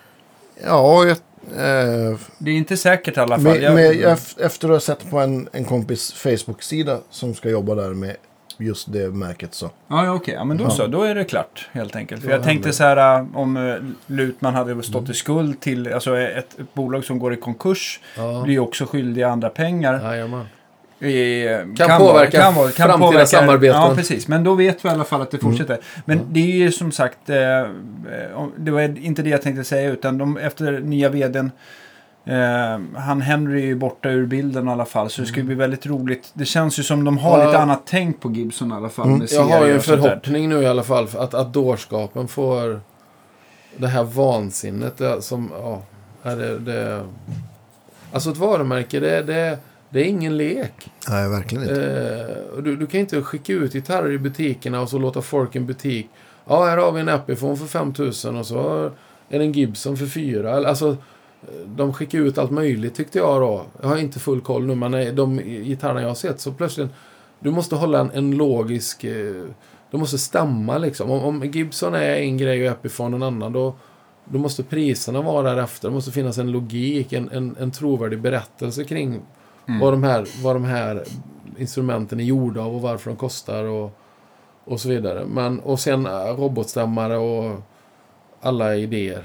Ja, 0.65 1.05
jag, 1.05 1.17
Det 2.37 2.51
är 2.51 2.55
inte 2.55 2.77
säkert 2.77 3.17
i 3.17 3.19
alla 3.19 3.35
fall. 3.35 3.43
med, 3.43 3.73
med, 3.73 3.91
ef- 3.93 4.41
efter 4.41 4.67
att 4.67 4.73
ha 4.73 4.79
sett 4.79 5.09
på 5.09 5.19
en, 5.19 5.49
en 5.51 5.65
kompis 5.65 6.13
Facebook-sida 6.13 6.97
som 7.09 7.33
ska 7.35 7.49
jobba 7.49 7.75
där 7.75 7.89
med 7.93 8.15
just 8.57 8.93
det 8.93 9.09
märket 9.09 9.53
så. 9.53 9.69
Ja, 9.87 10.05
ja 10.05 10.13
okej. 10.13 10.33
Ja, 10.33 10.43
men 10.43 10.57
då 10.57 10.63
Ja. 10.63 10.69
så. 10.69 10.87
Då 10.87 11.03
är 11.03 11.15
det 11.15 11.23
klart, 11.23 11.69
helt 11.71 11.95
enkelt. 11.95 12.23
För 12.23 12.31
jag 12.31 12.43
tänkte 12.43 12.73
så 12.73 12.83
här, 12.83 13.19
äh, 13.19 13.25
om 13.37 13.57
äh, 13.57 13.75
Lutman 14.05 14.53
hade 14.55 14.83
stått 14.83 15.09
i 15.09 15.13
skuld 15.13 15.59
till, 15.59 15.93
alltså 15.93 16.17
ett, 16.17 16.59
ett 16.59 16.73
bolag 16.73 17.05
som 17.05 17.19
går 17.19 17.33
i 17.33 17.37
konkurs, 17.37 17.99
Ja. 18.17 18.41
blir 18.43 18.53
ju 18.53 18.59
också 18.59 18.85
skyldiga 18.85 19.29
andra 19.29 19.49
pengar. 19.49 20.03
Jajamän. 20.03 20.45
I, 21.01 21.47
Kan 21.77 21.99
påverka 21.99 22.51
framtida 22.75 23.25
samarbeten. 23.25 23.81
Ja, 23.81 23.91
precis. 23.95 24.27
Men 24.27 24.43
då 24.43 24.53
vet 24.53 24.85
vi 24.85 24.89
i 24.89 24.91
alla 24.91 25.03
fall 25.03 25.21
att 25.21 25.31
det 25.31 25.37
fortsätter. 25.37 25.77
Men 26.05 26.19
det 26.29 26.39
är 26.39 26.57
ju 26.57 26.71
som 26.71 26.91
sagt, 26.91 27.29
eh, 27.29 27.37
om- 28.35 28.53
det 28.57 28.71
var 28.71 28.81
inte 28.81 29.21
det 29.21 29.29
jag 29.29 29.41
tänkte 29.41 29.63
säga, 29.63 29.89
utan 29.89 30.17
de, 30.17 30.37
efter 30.37 30.79
nya 30.79 31.09
vdn 31.09 31.51
Eh, 32.25 32.79
han 32.95 33.21
Henry 33.21 33.61
är 33.61 33.65
ju 33.65 33.75
borta 33.75 34.09
ur 34.09 34.25
bilden 34.25 34.67
i 34.67 34.71
alla 34.71 34.85
fall, 34.85 35.09
så 35.09 35.21
det 35.21 35.27
ska 35.27 35.37
ju 35.37 35.43
bli 35.43 35.55
väldigt 35.55 35.85
roligt. 35.85 36.31
Det 36.33 36.45
känns 36.45 36.79
ju 36.79 36.83
som 36.83 37.03
de 37.03 37.17
har 37.17 37.39
Ja. 37.39 37.45
lite 37.45 37.59
annat 37.59 37.81
tänk 37.85 38.21
på 38.21 38.31
Gibson 38.31 38.71
i 38.71 38.75
alla 38.75 38.89
fall. 38.89 39.07
Mm. 39.07 39.27
Jag 39.31 39.43
har 39.43 39.65
ju 39.65 39.73
en 39.73 39.81
förhoppning 39.81 40.49
nu 40.49 40.61
i 40.61 40.67
alla 40.67 40.83
fall 40.83 41.07
att, 41.17 41.33
att 41.33 41.53
dårskapen 41.53 42.27
får 42.27 42.81
det 43.77 43.87
här 43.87 44.03
vansinnet 44.03 44.97
det, 44.97 45.21
som, 45.21 45.51
ja, 46.23 46.35
det, 46.35 46.59
det, 46.59 47.03
Alltså 48.13 48.29
ett 48.29 48.37
varumärke, 48.37 48.99
det, 48.99 49.21
det, 49.23 49.57
det 49.89 49.99
är 49.99 50.05
ingen 50.05 50.37
lek. 50.37 50.91
Nej, 51.09 51.29
verkligen 51.29 51.63
inte. 51.63 51.85
Eh, 52.55 52.63
du, 52.63 52.75
du 52.75 52.87
kan 52.87 52.99
inte 52.99 53.21
skicka 53.21 53.53
ut 53.53 53.73
gitarrer 53.73 54.11
i 54.11 54.17
butikerna 54.17 54.81
och 54.81 54.89
så 54.89 54.97
låta 54.97 55.21
folk 55.21 55.55
i 55.55 55.57
en 55.57 55.65
butik. 55.65 56.09
Ja, 56.45 56.65
här 56.65 56.77
har 56.77 56.91
vi 56.91 57.01
en 57.01 57.09
Epiphone 57.09 57.55
för 57.55 57.65
5000 57.65 58.37
och 58.37 58.45
så 58.45 58.91
är 59.29 59.39
det 59.39 59.45
en 59.45 59.51
Gibson 59.51 59.97
för 59.97 60.05
4. 60.05 60.67
Alltså, 60.67 60.97
de 61.65 61.93
skickar 61.93 62.19
ut 62.19 62.37
allt 62.37 62.51
möjligt 62.51 62.95
tyckte 62.95 63.17
jag 63.17 63.41
då. 63.41 63.65
Jag 63.81 63.87
har 63.89 63.97
inte 63.97 64.19
full 64.19 64.41
koll 64.41 64.65
nu, 64.65 64.75
men 64.75 64.93
eh, 64.93 65.13
de 65.13 65.37
gitarrerna 65.37 66.01
jag 66.01 66.07
har 66.07 66.15
sett 66.15 66.39
så 66.39 66.51
plötsligt. 66.51 66.89
Du 67.39 67.51
måste 67.51 67.75
hålla 67.75 67.99
en, 67.99 68.11
en 68.11 68.31
logisk... 68.31 69.03
Eh, 69.03 69.43
du 69.91 69.97
måste 69.97 70.17
stämma 70.17 70.77
liksom. 70.77 71.11
Om, 71.11 71.23
om 71.23 71.51
Gibson 71.51 71.93
är 71.93 72.15
en 72.15 72.37
grej 72.37 72.69
och 72.69 72.71
Epiphone 72.71 73.15
en 73.15 73.23
annan, 73.23 73.53
då, 73.53 73.75
då 74.25 74.39
måste 74.39 74.63
priserna 74.63 75.21
vara 75.21 75.53
därefter. 75.53 75.87
Det 75.87 75.93
måste 75.93 76.11
finnas 76.11 76.37
en 76.37 76.51
logik, 76.51 77.13
en, 77.13 77.29
en, 77.29 77.55
en 77.59 77.71
trovärdig 77.71 78.21
berättelse 78.21 78.83
kring 78.83 79.21
Mm. 79.69 79.81
vad, 79.81 79.93
de 79.93 80.03
här, 80.03 80.27
vad 80.43 80.55
de 80.55 80.63
här 80.63 81.03
instrumenten 81.57 82.19
är 82.19 82.23
gjorda 82.23 82.61
av 82.61 82.75
och 82.75 82.81
varför 82.81 83.09
de 83.09 83.17
kostar 83.17 83.63
och, 83.63 83.99
och 84.65 84.79
så 84.79 84.89
vidare. 84.89 85.25
Men, 85.25 85.59
och 85.59 85.79
sen 85.79 86.05
eh, 86.05 86.11
robotstämmare 86.11 87.17
och 87.17 87.61
alla 88.41 88.75
idéer. 88.75 89.23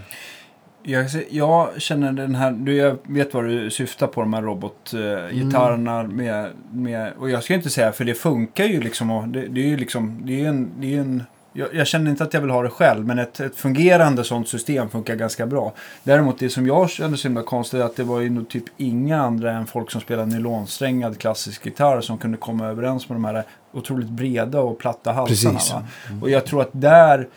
Jag, 0.83 1.07
jag 1.31 1.83
känner 1.83 2.13
den 2.13 2.35
här, 2.35 2.53
du 2.53 2.77
jag 2.77 2.97
vet 3.03 3.35
vad 3.35 3.45
du 3.45 3.71
syftar 3.71 4.07
på, 4.07 4.21
de 4.21 4.35
här 4.35 4.43
robotgitarrerna 4.43 6.03
med, 6.03 6.51
med, 6.73 7.13
och 7.19 7.31
jag 7.31 7.43
ska 7.45 7.55
inte 7.55 7.71
säga, 7.71 7.93
för 7.93 8.05
det 8.05 8.15
funkar 8.15 8.65
ju 8.65 8.81
liksom, 8.81 9.11
och 9.11 9.29
det, 9.29 9.47
det 9.47 9.61
är 9.61 9.67
ju 9.67 9.77
liksom, 9.77 10.21
det 10.25 10.45
är 10.45 10.49
en, 10.49 10.71
det 10.81 10.95
är 10.95 11.01
en 11.01 11.23
jag, 11.57 11.75
jag 11.75 11.87
känner 11.87 12.11
inte 12.11 12.25
att 12.25 12.35
jag 12.35 12.41
vill 12.41 12.51
ha 12.51 12.63
det 12.63 12.71
själv, 12.71 13.07
men 13.07 13.19
ett, 13.19 13.41
ett 13.41 13.57
fungerande 13.57 14.25
sånt 14.25 14.49
system 14.49 14.91
funkar 14.91 15.15
ganska 15.15 15.47
bra. 15.47 15.73
Däremot 16.03 16.39
det 16.39 16.51
som 16.51 16.67
jag 16.67 16.91
kände 16.91 17.17
så 17.17 17.29
himla 17.29 17.43
konstigt 17.43 17.81
är 17.81 17.85
att 17.85 17.97
det 17.97 18.05
var 18.05 18.21
ju 18.21 18.31
nog 18.31 18.49
typ 18.49 18.65
inga 18.77 19.23
andra 19.23 19.53
än 19.53 19.67
folk 19.67 19.91
som 19.91 20.01
spelar 20.01 20.27
nylonsträngad 20.27 21.19
klassisk 21.19 21.67
gitarr 21.67 22.01
som 22.01 22.19
kunde 22.19 22.37
komma 22.37 22.67
överens 22.67 23.09
med 23.09 23.17
de 23.17 23.25
här 23.25 23.45
otroligt 23.73 24.09
breda 24.09 24.61
och 24.61 24.79
platta 24.79 25.13
halsarna. 25.13 25.87
Och 26.23 26.31
jag 26.31 26.47
tror 26.47 26.63
att 26.63 26.71
där 26.73 27.29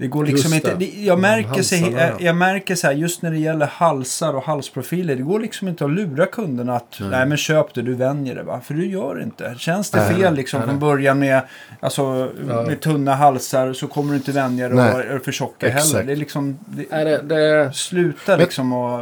det 0.00 0.06
går 0.06 0.24
liksom 0.26 0.52
Just 0.52 0.64
inte, 0.66 0.76
det. 0.76 0.84
jag, 1.04 1.18
märker 1.18 1.62
sig, 1.62 1.80
halsarna, 1.80 2.02
ja. 2.02 2.14
jag 2.20 2.36
märker 2.36 2.74
så 2.74 2.86
här, 2.86 2.94
just 2.94 3.22
när 3.22 3.30
det 3.30 3.38
gäller 3.38 3.66
halsar 3.66 4.34
och 4.34 4.42
halsprofiler, 4.42 5.16
det 5.16 5.22
går 5.22 5.40
liksom 5.40 5.68
inte 5.68 5.84
att 5.84 5.90
lura 5.90 6.26
kunderna 6.26 6.76
att 6.76 6.96
nej, 7.00 7.08
Nej. 7.10 7.26
men 7.26 7.36
köp 7.38 7.74
det, 7.74 7.82
du 7.82 7.94
vänjer 7.94 8.34
det 8.34 8.42
va. 8.42 8.60
För 8.64 8.74
du 8.74 8.86
gör 8.86 9.14
det 9.14 9.22
inte. 9.22 9.54
Känns 9.58 9.90
det 9.90 9.98
Nej, 9.98 10.14
fel 10.14 10.34
liksom 10.34 10.58
nej, 10.60 10.66
från 10.66 10.74
nej. 10.76 10.80
början 10.80 11.18
med, 11.18 11.42
alltså, 11.80 12.32
Ja. 12.48 12.62
med 12.62 12.80
tunna 12.80 13.14
halsar 13.14 13.72
så 13.72 13.86
kommer 13.86 14.10
du 14.10 14.16
inte 14.16 14.32
vänja 14.32 14.68
dig 14.68 14.76
Nej. 14.76 14.92
och 14.94 15.00
är 15.00 15.18
för 15.18 15.32
tjocka 15.32 15.66
Exakt. 15.66 15.92
heller. 15.92 16.04
Det 16.06 16.12
är 16.12 16.16
liksom, 16.16 16.58
det, 16.66 16.86
Är 16.90 17.04
det, 17.04 17.22
det, 17.22 17.72
sluta 17.74 18.32
Men- 18.32 18.38
liksom 18.40 18.72
och, 18.72 19.00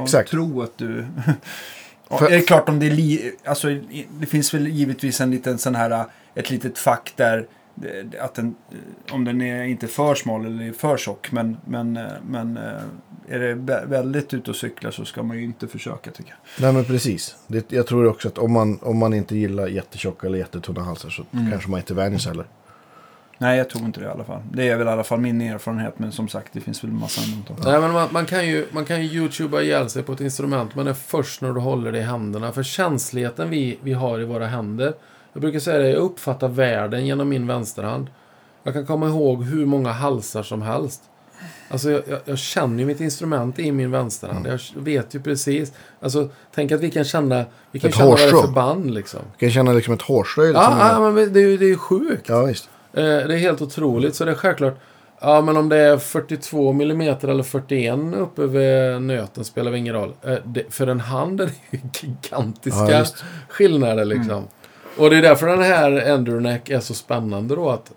och 0.00 0.26
tro 0.30 0.62
att 0.62 0.78
du... 0.78 1.06
Och 2.08 2.18
För- 2.18 2.26
är 2.26 2.30
det 2.30 2.40
klart 2.40 2.68
om 2.68 2.78
det 2.80 2.86
är 2.86 2.90
li, 2.90 3.32
alltså, 3.44 3.68
det 4.20 4.26
finns 4.26 4.54
väl 4.54 4.66
givetvis 4.66 5.20
en 5.20 5.30
liten 5.30 5.58
sån 5.58 5.74
här, 5.74 6.04
ett 6.34 6.50
litet 6.50 6.78
fack 6.78 7.12
där 7.16 7.46
att 8.20 8.34
den, 8.34 8.54
om 9.10 9.24
den 9.24 9.40
är 9.40 9.64
inte 9.64 9.86
för 9.86 10.14
smal 10.14 10.46
eller 10.46 10.72
för 10.72 10.96
tjock. 10.96 11.32
Men, 11.32 11.56
men, 11.64 11.96
eh, 11.96 12.02
men 12.28 12.56
eh, 12.56 12.62
är 13.28 13.38
det 13.38 13.54
vä- 13.54 13.86
väldigt 13.88 14.34
ute 14.34 14.50
och 14.50 14.56
cyklar 14.56 14.90
så 14.90 15.04
ska 15.04 15.22
man 15.22 15.36
ju 15.36 15.42
inte 15.44 15.68
försöka 15.68 16.10
tycker 16.10 16.30
jag. 16.30 16.62
Nej, 16.64 16.72
men 16.74 16.84
precis. 16.84 17.36
Det, 17.46 17.72
jag 17.72 17.86
tror 17.86 18.06
också 18.06 18.28
att 18.28 18.38
om 18.38 18.52
man, 18.52 18.78
om 18.82 18.98
man 18.98 19.14
inte 19.14 19.36
gillar 19.36 19.66
jättetjocka 19.66 20.26
eller 20.26 20.38
jättetunna 20.38 20.82
halsar 20.82 21.10
så 21.10 21.24
Mm. 21.32 21.50
kanske 21.50 21.70
man 21.70 21.80
inte 21.80 21.94
vänjer 21.94 22.18
sig 22.18 22.30
heller. 22.32 22.46
Nej, 23.38 23.58
jag 23.58 23.70
tror 23.70 23.84
inte 23.84 24.00
det 24.00 24.06
i 24.06 24.08
alla 24.10 24.24
fall. 24.24 24.42
Det 24.52 24.68
är 24.68 24.76
väl 24.76 24.86
i 24.86 24.90
alla 24.90 25.04
fall 25.04 25.20
min 25.20 25.40
erfarenhet. 25.40 25.98
Men 25.98 26.12
som 26.12 26.28
sagt, 26.28 26.52
det 26.52 26.60
finns 26.60 26.84
väl 26.84 26.90
en 26.90 26.98
massa 26.98 27.20
undantag. 27.32 27.56
nej, 27.72 27.80
men 27.80 27.92
man, 27.92 28.08
man, 28.12 28.26
kan 28.26 28.46
ju, 28.48 28.66
man 28.72 28.84
kan 28.84 29.02
ju 29.06 29.08
youtuba 29.20 29.60
ihjäl 29.60 29.90
sig 29.90 30.02
på 30.02 30.12
ett 30.12 30.20
instrument, 30.20 30.74
men 30.74 30.84
det 30.84 30.90
är 30.90 30.94
först 30.94 31.40
när 31.40 31.52
du 31.52 31.60
håller 31.60 31.92
det 31.92 31.98
i 31.98 32.02
händerna. 32.02 32.52
För 32.52 32.62
känsligheten 32.62 33.50
vi, 33.50 33.78
vi 33.82 33.92
har 33.92 34.20
i 34.20 34.24
våra 34.24 34.46
händer. 34.46 34.94
Jag 35.34 35.40
brukar 35.42 35.58
säga 35.58 35.78
det, 35.78 35.88
jag 35.90 35.98
uppfattar 36.02 36.48
världen 36.48 37.06
genom 37.06 37.28
min 37.28 37.46
vänsterhand. 37.46 38.06
Jag 38.62 38.74
kan 38.74 38.86
komma 38.86 39.08
ihåg 39.08 39.44
hur 39.44 39.66
många 39.66 39.92
halsar 39.92 40.42
som 40.42 40.62
helst. 40.62 41.02
Alltså 41.68 41.90
jag, 41.90 42.02
jag, 42.08 42.18
jag 42.24 42.38
känner 42.38 42.78
ju 42.78 42.86
mitt 42.86 43.00
instrument 43.00 43.58
i 43.58 43.72
min 43.72 43.90
vänsterhand. 43.90 44.46
Jag 44.46 44.60
vet 44.82 45.14
ju 45.14 45.20
precis. 45.22 45.72
Alltså, 46.00 46.28
tänk 46.54 46.72
att 46.72 46.80
vi 46.80 46.90
kan 46.90 47.04
känna, 47.04 47.44
vi 47.70 47.80
kan 47.80 47.88
Ett 47.90 47.96
känna 47.96 48.08
vad 48.10 48.18
det 48.18 48.24
är 48.24 48.28
för 48.28 48.36
hårstrå. 48.36 48.52
band 48.52 48.94
liksom. 48.94 49.20
Du 49.38 49.46
kan 49.46 49.50
känna 49.50 49.72
liksom 49.72 49.94
ett 49.94 50.02
hårströ. 50.02 50.42
Liksom, 50.46 50.62
Ja, 50.62 50.88
ja, 51.04 51.10
men 51.10 51.32
det 51.32 51.40
är 51.40 51.48
ju 51.48 51.56
det 51.56 51.64
är 51.64 51.68
ju 51.68 51.76
sjukt. 51.78 52.28
ja, 52.28 52.42
visst. 52.44 52.68
Eh, 52.92 53.02
det 53.02 53.34
är 53.34 53.36
helt 53.38 53.62
otroligt. 53.62 54.14
Så 54.14 54.24
det 54.24 54.30
är 54.30 54.34
självklart. 54.34 54.74
Ja, 55.20 55.40
men 55.40 55.56
om 55.56 55.68
det 55.68 55.76
är 55.76 55.96
42 55.96 56.70
mm 56.70 57.00
eller 57.00 57.42
41 57.42 57.98
uppe 58.18 58.46
vid 58.46 59.02
nöten 59.02 59.44
spelar 59.44 59.74
ingen 59.74 59.94
roll. 59.94 60.12
Eh, 60.22 60.34
det, 60.44 60.62
för 60.70 60.86
en 60.86 61.00
hand 61.00 61.40
är 61.40 61.46
det 61.46 61.52
ju 61.70 61.78
gigantiska 62.00 62.90
Ja, 62.92 63.04
skillnader 63.48 64.04
liksom. 64.04 64.44
Och 64.96 65.10
det 65.10 65.16
är 65.16 65.22
därför 65.22 65.46
den 65.46 65.62
här 65.62 65.92
Enderneck 65.92 66.70
är 66.70 66.80
så 66.80 66.94
spännande 66.94 67.54
då 67.54 67.70
att 67.70 67.92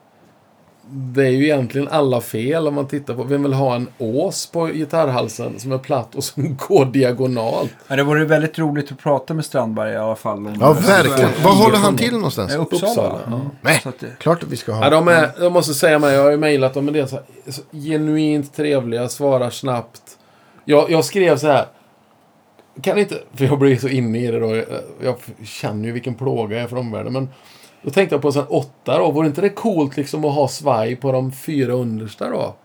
det 0.90 1.26
är 1.26 1.30
ju 1.30 1.44
egentligen 1.44 1.88
alla 1.88 2.22
fel 2.22 2.68
om 2.68 2.74
man 2.74 2.88
tittar 2.88 3.14
på. 3.14 3.24
Vem 3.24 3.44
vill 3.44 3.54
ha 3.54 3.76
en 3.76 3.88
ås 3.98 4.48
på 4.48 4.66
gitarrhalsen 4.66 5.60
som 5.60 5.72
är 5.72 5.78
platt 5.78 6.16
och 6.16 6.24
som 6.24 6.58
går 6.68 6.86
diagonalt? 6.86 7.74
Ja, 7.88 7.96
det 7.96 8.04
vore 8.04 8.26
väldigt 8.26 8.60
roligt 8.60 8.92
att 8.92 8.98
prata 8.98 9.34
med 9.34 9.46
Strandberg 9.46 9.94
i 9.94 9.96
alla 9.96 10.16
fall. 10.16 10.38
Om 10.38 10.58
Ja, 10.60 10.74
verkligen. 10.74 11.30
Var 11.44 11.52
håller 11.52 11.78
han 11.78 11.98
till 11.98 12.14
någonstans? 12.14 12.56
Uppsala. 12.56 12.92
Uppsala, 12.92 13.20
ja. 13.30 13.42
Nej, 13.62 13.82
att 13.86 14.00
det, 14.00 14.08
klart 14.20 14.44
att 14.44 14.50
vi 14.50 14.58
ska 14.58 14.72
ha. 14.72 14.84
Ja, 14.84 14.90
de 14.90 15.08
är, 15.08 15.32
jag 15.40 15.52
måste 15.52 15.74
säga 15.74 16.00
mig, 16.00 16.16
jag 16.16 16.24
har 16.24 16.32
ju 16.32 16.38
mejlat 16.38 16.74
dem, 16.74 16.86
men 16.86 16.94
det 16.94 17.00
är 17.00 17.06
så, 17.06 17.16
här, 17.16 17.52
så 17.52 17.62
genuint 17.72 18.56
trevliga, 18.56 19.10
svarar 19.10 19.50
snabbt. 19.50 20.02
Jag, 20.66 20.92
jag 20.92 21.06
skrev 21.06 21.38
så 21.38 21.48
här. 21.48 21.66
Kan 22.82 22.98
inte, 22.98 23.16
för 23.36 23.46
jag 23.46 23.60
blir 23.60 23.78
så 23.78 23.88
inne 23.88 24.20
i 24.20 24.28
det 24.32 24.40
då. 24.40 24.56
Jag, 24.56 24.66
jag 25.04 25.16
känner 25.46 25.86
ju 25.86 25.92
vilken 25.92 26.16
plåga 26.16 26.56
jag 26.56 26.64
är 26.64 26.68
för 26.68 26.78
omvärlden. 26.78 27.14
Men 27.14 27.30
då 27.82 27.92
tänkte 27.92 28.16
jag 28.16 28.22
på 28.22 28.28
en 28.28 28.34
sån 28.34 28.46
åtta 28.48 28.98
då. 28.98 29.12
Vore 29.12 29.28
inte 29.28 29.42
det 29.42 29.50
coolt 29.50 29.98
liksom 29.98 30.26
att 30.26 30.36
ha 30.36 30.48
svaj 30.48 30.96
på 30.96 31.12
de 31.12 31.32
fyra 31.32 31.74
understa 31.74 32.30
då? 32.30 32.56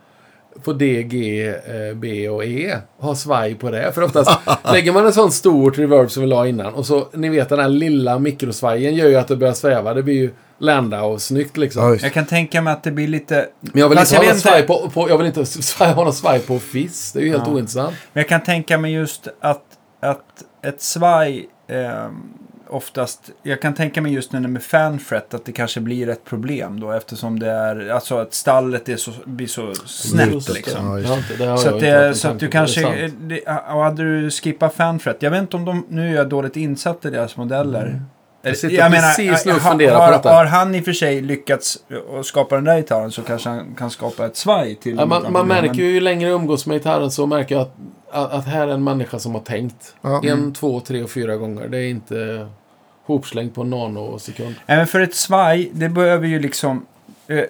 På 0.64 0.72
D, 0.72 1.02
G, 1.02 1.48
eh, 1.48 1.94
B 1.94 2.28
och 2.28 2.44
E. 2.44 2.76
Ha 2.98 3.14
svaj 3.14 3.54
på 3.54 3.70
det. 3.70 3.92
För 3.92 4.02
oftast 4.02 4.30
lägger 4.72 4.92
man 4.92 5.06
en 5.06 5.12
sån 5.12 5.32
stort 5.32 5.78
reverb 5.78 6.10
som 6.10 6.22
vi 6.22 6.28
la 6.28 6.46
innan. 6.46 6.74
Och 6.74 6.86
så, 6.86 7.08
ni 7.12 7.28
vet 7.28 7.48
den 7.48 7.58
här 7.58 7.68
lilla 7.68 8.18
mikrosvajen 8.18 8.94
gör 8.94 9.08
ju 9.08 9.16
att 9.16 9.28
det 9.28 9.36
börjar 9.36 9.54
sväva. 9.54 9.94
Det 9.94 10.02
blir 10.02 10.14
ju 10.14 10.30
Landau-snyggt 10.58 11.56
liksom. 11.56 11.82
Ja, 11.84 11.88
visst. 11.90 12.04
jag 12.04 12.12
kan 12.12 12.26
tänka 12.26 12.62
mig 12.62 12.72
att 12.72 12.82
det 12.82 12.90
blir 12.90 13.08
lite... 13.08 13.48
Men 13.60 13.80
jag 13.80 13.88
vill 13.88 13.98
Fast 13.98 14.12
inte 14.12 14.26
ha 14.26 14.32
vet 14.34 14.44
någon 14.44 14.52
svaj 14.52 14.62
på, 14.66 14.90
på, 14.90 15.08
jag 15.08 15.18
vill 15.18 15.26
inte 15.26 15.44
ha 15.84 16.04
någon 16.04 16.12
svaj 16.12 16.40
på 16.40 16.58
Fizz. 16.58 17.12
Det 17.12 17.20
är 17.20 17.24
ju 17.24 17.30
helt 17.30 17.46
Ja. 17.46 17.52
ointressant. 17.52 17.94
Men 18.12 18.20
jag 18.20 18.28
kan 18.28 18.42
tänka 18.42 18.78
mig 18.78 18.92
just 18.92 19.28
att, 19.40 19.62
att 20.02 20.44
ett 20.62 20.82
svaj... 20.82 21.48
Eh, 21.66 22.08
oftast, 22.68 23.30
jag 23.42 23.62
kan 23.62 23.74
tänka 23.74 24.02
mig 24.02 24.12
just 24.12 24.32
när 24.32 24.40
det 24.40 24.46
är 24.46 24.48
med 24.48 24.62
fanfret 24.62 25.34
att 25.34 25.44
det 25.44 25.52
kanske 25.52 25.80
blir 25.80 26.08
ett 26.08 26.24
problem 26.24 26.80
då 26.80 26.92
eftersom 26.92 27.38
det 27.38 27.50
är, 27.50 27.88
alltså 27.88 28.18
att 28.18 28.34
stallet 28.34 28.88
är 28.88 28.96
så, 28.96 29.12
blir 29.24 29.46
så 29.46 29.74
snett 29.74 30.32
Just 30.32 30.54
liksom. 30.54 31.02
Ja, 31.06 31.18
Det 31.28 31.44
det 31.44 31.58
Så 31.58 31.66
jag 31.66 31.74
att, 31.74 31.80
det, 31.80 32.14
så 32.14 32.28
att 32.28 32.38
du 32.38 32.46
på, 32.46 32.52
kanske, 32.52 33.10
det, 33.20 33.40
hade 33.68 34.02
du 34.02 34.30
skippat 34.30 34.74
fanfret, 34.74 35.16
jag 35.20 35.30
vet 35.30 35.40
inte 35.40 35.56
om 35.56 35.64
de, 35.64 35.86
nu 35.88 36.10
är 36.10 36.14
jag 36.14 36.28
dåligt 36.28 36.56
insatt 36.56 37.04
i 37.04 37.10
deras 37.10 37.36
modeller. 37.36 37.86
Mm. 37.86 38.02
Jag 38.42 38.56
sitter 38.56 38.90
precis 38.90 39.46
nu 39.46 39.52
och 39.52 39.62
funderar 39.62 39.96
på 39.96 40.02
har, 40.02 40.12
detta. 40.12 40.30
Har 40.30 40.44
han 40.44 40.74
i 40.74 40.80
och 40.80 40.84
för 40.84 40.92
sig 40.92 41.20
lyckats 41.20 41.78
att 42.18 42.26
skapa 42.26 42.54
den 42.54 42.64
där 42.64 42.76
gitarren 42.76 43.12
så 43.12 43.22
kanske 43.22 43.48
han 43.48 43.74
kan 43.74 43.90
skapa 43.90 44.26
ett 44.26 44.36
svaj 44.36 44.74
till 44.74 44.96
Ja, 44.96 45.06
man, 45.06 45.32
man 45.32 45.48
märker 45.48 45.74
ju 45.74 45.90
ju 45.90 46.00
längre 46.00 46.28
jag 46.28 46.40
umgås 46.40 46.66
med 46.66 46.76
gitarren 46.76 47.10
så 47.10 47.26
märker 47.26 47.54
jag 47.54 47.62
att, 47.62 47.76
att, 48.12 48.32
att 48.32 48.46
här 48.46 48.68
är 48.68 48.72
en 48.72 48.84
människa 48.84 49.18
som 49.18 49.34
har 49.34 49.40
tänkt. 49.40 49.94
Ja. 50.02 50.22
En, 50.24 50.52
två, 50.52 50.80
tre 50.80 51.02
och 51.02 51.10
fyra 51.10 51.36
gånger. 51.36 51.68
Det 51.68 51.78
är 51.78 51.88
inte 51.88 52.48
hopslängt 53.04 53.54
på 53.54 53.62
en 53.62 53.70
nanosekund. 53.70 54.54
Även 54.66 54.86
för 54.86 55.00
ett 55.00 55.14
svaj, 55.14 55.70
det 55.74 55.88
behöver 55.88 56.26
ju 56.26 56.40
liksom 56.40 56.86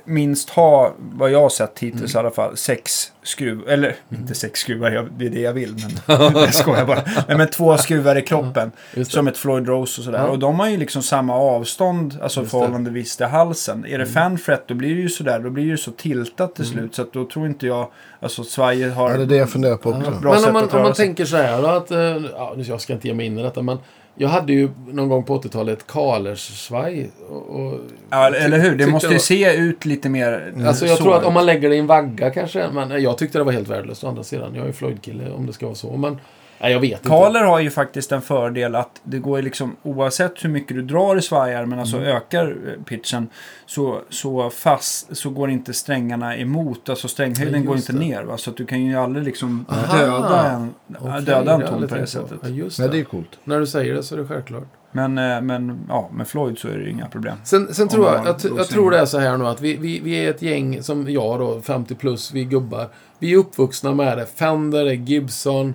minst 0.04 0.50
ha, 0.50 0.92
vad 0.98 1.30
jag 1.30 1.40
har 1.40 1.48
sett 1.48 1.78
hittills 1.78 2.14
i 2.14 2.18
alla 2.18 2.30
fall, 2.30 2.56
sex 2.56 3.12
skruv, 3.22 3.68
eller 3.68 3.96
inte 4.10 4.34
sex 4.34 4.60
skruvar, 4.60 4.90
jag, 4.90 5.09
det 5.18 5.26
är 5.26 5.30
det 5.30 5.40
jag 5.40 5.52
vill, 5.52 5.74
men 6.06 6.16
jag 6.34 6.54
skojar 6.54 6.84
bara. 6.86 7.02
Nej, 7.28 7.36
men 7.38 7.48
två 7.50 7.76
skruvar 7.76 8.16
i 8.16 8.22
kroppen, 8.22 8.72
det. 8.94 9.04
som 9.04 9.28
ett 9.28 9.36
Floyd 9.36 9.68
Rose 9.68 10.00
och 10.00 10.04
sådär. 10.04 10.18
Ja. 10.18 10.26
Och 10.26 10.38
de 10.38 10.60
har 10.60 10.68
ju 10.68 10.76
liksom 10.76 11.02
samma 11.02 11.34
avstånd, 11.36 12.18
alltså 12.22 12.40
Just 12.40 12.52
det. 12.52 12.59
förhållandevis 12.59 13.16
till 13.16 13.26
halsen. 13.26 13.86
Är 13.86 13.98
det 13.98 14.06
fanfret, 14.06 14.64
då 14.68 14.74
blir 14.74 14.94
det 14.94 15.00
ju 15.02 15.09
sådär, 15.09 15.40
då 15.40 15.50
blir 15.50 15.64
det 15.64 15.70
ju 15.70 15.76
så 15.78 15.90
tiltat 15.90 16.54
till 16.54 16.64
slut, 16.64 16.94
så 16.94 17.02
att 17.02 17.12
då 17.12 17.24
tror 17.24 17.46
inte 17.46 17.66
jag, 17.66 17.88
alltså 18.20 18.44
svajet 18.44 18.94
har... 18.94 19.10
Ja, 19.10 19.16
det 19.16 19.22
är 19.22 19.26
det 19.26 19.36
jag 19.36 19.50
funderar 19.50 19.76
på 19.76 19.90
också. 19.90 20.10
Bra 20.10 20.34
men 20.34 20.44
om 20.44 20.52
man, 20.52 20.68
om 20.70 20.82
man 20.82 20.92
tänker 20.92 21.24
så 21.24 21.36
här 21.36 21.62
då 21.62 21.68
att, 21.68 21.90
eh, 21.90 21.98
ja, 22.32 22.54
nu- 22.56 22.62
jag 22.62 22.80
ska 22.80 22.92
inte 22.92 23.09
ge 23.09 23.14
mig 23.14 23.26
in 23.26 23.38
i 23.38 23.42
detta, 23.42 23.62
men 23.62 23.78
jag 24.16 24.28
hade 24.28 24.52
ju 24.52 24.68
någon 24.93 25.09
gång 25.09 25.24
på 25.24 25.39
80-talet 25.39 25.78
ett 25.78 25.86
Kalers-svaj. 25.86 27.10
Och, 27.30 27.60
och, 27.60 27.78
Ja, 28.10 28.26
eller 28.34 28.59
hur? 28.59 28.76
Det 28.76 28.86
måste 28.86 29.06
ju 29.09 29.12
var- 29.14 29.18
se 29.18 29.55
ut 29.56 29.84
lite 29.84 30.09
mer 30.09 30.52
Alltså 30.66 30.86
jag 30.86 30.98
tror 30.98 31.14
att 31.14 31.20
ut. 31.22 31.26
om 31.28 31.34
man 31.34 31.47
lägger 31.47 31.68
det 31.68 31.74
i 31.74 31.78
en 31.78 31.86
vagga 31.86 32.30
kanske, 32.30 32.68
men 32.72 33.02
jag 33.02 33.18
tyckte 33.18 33.39
det 33.39 33.44
var 33.44 33.52
helt 33.52 33.68
värdelöst 33.68 34.05
å 34.05 34.09
andra 34.09 34.22
sidan. 34.22 34.55
Jag 34.55 34.66
är 34.68 34.72
Floyd-kille 34.72 35.30
om 35.30 35.47
det 35.47 35.52
ska 35.52 35.66
vara 35.66 35.74
så, 35.76 35.97
men 35.97 36.18
nej, 36.62 36.72
jag 36.72 36.80
vet 36.80 36.90
inte. 36.93 37.09
Kaler 37.09 37.44
har 37.44 37.60
ju 37.60 37.70
faktiskt 37.70 38.12
en 38.12 38.22
fördel 38.22 38.74
att 38.74 39.01
det 39.05 39.18
går 39.18 39.43
liksom 39.43 39.76
oavsett 39.82 40.44
hur 40.44 40.48
mycket 40.51 40.76
du 40.76 40.82
drar 40.82 41.16
i 41.16 41.22
svajar 41.22 41.66
men 41.66 41.78
alltså 41.78 41.97
Mm. 41.97 42.09
ökar 42.09 42.47
eh, 42.66 42.84
pitchen 42.84 43.28
så, 43.66 44.01
så 44.09 44.51
fast 44.51 45.16
så 45.16 45.30
går 45.30 45.51
inte 45.51 45.72
strängarna 45.72 46.36
emot. 46.36 46.89
Alltså 46.89 47.09
stränghöjden 47.09 47.62
Ja, 47.62 47.66
går 47.66 47.76
inte 47.76 47.93
det. 47.93 47.98
ner 47.98 48.22
va? 48.22 48.36
så 48.36 48.51
att 48.51 48.56
du 48.56 48.66
kan 48.66 48.84
ju 48.86 48.97
aldrig 48.97 49.24
liksom 49.24 49.64
Aha. 49.68 49.97
döda 49.98 50.51
en, 50.51 50.74
Okej, 51.01 51.22
döda 51.22 51.52
en 51.55 51.60
det 51.60 51.66
ton 51.68 51.89
på 51.89 51.94
det 51.94 52.06
sättet. 52.06 52.39
Ja, 52.43 52.48
just 52.48 52.78
Nej, 52.78 52.89
det. 52.89 52.94
det 52.94 53.01
är 53.01 53.05
coolt. 53.05 53.39
När 53.44 53.60
du 53.60 53.66
säger 53.66 53.94
det 53.94 54.02
så 54.02 54.14
är 54.14 54.18
det 54.18 54.26
självklart. 54.26 54.64
Men, 54.94 55.18
eh, 55.18 55.40
men 55.40 55.78
ja, 55.89 56.10
med 56.12 56.28
Floyd 56.28 56.59
så 56.59 56.68
är 56.68 56.72
det 56.78 56.84
ju 56.84 56.90
inga 56.90 57.06
problem. 57.09 57.36
Sen, 57.44 57.74
sen 57.74 57.89
tror 57.89 58.06
jag, 58.06 58.26
jag, 58.26 58.59
jag 58.59 58.68
tror 58.68 58.90
det 58.90 58.98
är 58.98 59.05
så 59.05 59.18
här 59.18 59.36
nu 59.36 59.47
att 59.47 59.60
vi, 59.60 59.76
vi, 59.76 60.01
vi 60.01 60.14
är 60.26 60.30
ett 60.30 60.43
gäng 60.43 60.82
som 60.82 61.10
jag 61.10 61.39
då, 61.39 61.60
50 61.60 61.94
plus, 61.94 62.32
vi 62.32 62.44
gubbar. 62.44 62.89
Vi 63.18 63.32
är 63.32 63.36
uppvuxna 63.36 63.94
med 63.94 64.18
det. 64.18 64.26
Fender, 64.26 64.84
det 64.84 64.94
Gibson. 64.94 65.74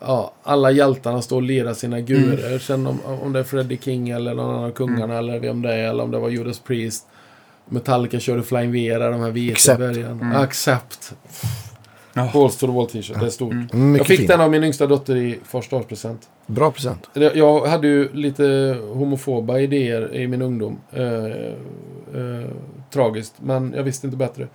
Ja, 0.00 0.32
alla 0.42 0.70
hjältarna 0.70 1.22
står 1.22 1.36
och 1.36 1.42
lirar 1.42 1.74
sina 1.74 2.00
gurer. 2.00 2.46
Mm. 2.46 2.58
Sen 2.58 2.86
om, 2.86 2.98
om 3.22 3.32
det 3.32 3.38
är 3.38 3.44
Freddie 3.44 3.78
King 3.82 4.08
eller 4.10 4.34
någon 4.34 4.50
annan 4.54 4.64
av 4.64 4.70
kungarna 4.70 5.18
eller 5.18 5.38
vem 5.40 5.62
det 5.62 5.74
är. 5.74 5.88
Eller 5.88 6.04
om 6.04 6.10
det 6.10 6.18
var 6.18 6.28
Judas 6.28 6.58
Priest. 6.58 7.06
Metallica 7.68 8.20
körde 8.20 8.42
Flying 8.42 8.72
Vera, 8.72 9.10
de 9.10 9.20
här 9.20 9.30
vita 9.30 9.52
Accept. 9.52 9.80
i 9.80 9.82
början. 9.82 10.20
Mm. 10.20 10.36
Accept. 10.36 11.12
To 12.32 12.48
the 12.50 12.66
wall 12.66 12.86
t-shirt, 12.86 13.20
det 13.20 13.26
är 13.26 13.30
stort. 13.30 13.52
Mm, 13.52 13.68
Jag 13.72 13.78
Mycket 13.80 14.06
fick 14.06 14.18
fint. 14.18 14.28
den 14.30 14.40
av 14.40 14.50
min 14.50 14.64
yngsta 14.64 14.86
dotter 14.86 15.16
i 15.16 15.38
första 15.44 15.76
årspresent. 15.76 16.28
Bra 16.46 16.70
present. 16.70 17.08
Jag 17.14 17.66
hade 17.66 17.88
ju 17.88 18.12
lite 18.12 18.76
homofoba 18.92 19.58
idéer 19.58 20.14
i 20.14 20.26
min 20.28 20.42
ungdom. 20.42 20.78
Eh, 20.92 21.04
eh, 21.04 22.48
tragiskt, 22.90 23.34
men 23.40 23.72
jag 23.76 23.82
visste 23.82 24.06
inte 24.06 24.16
bättre. 24.16 24.46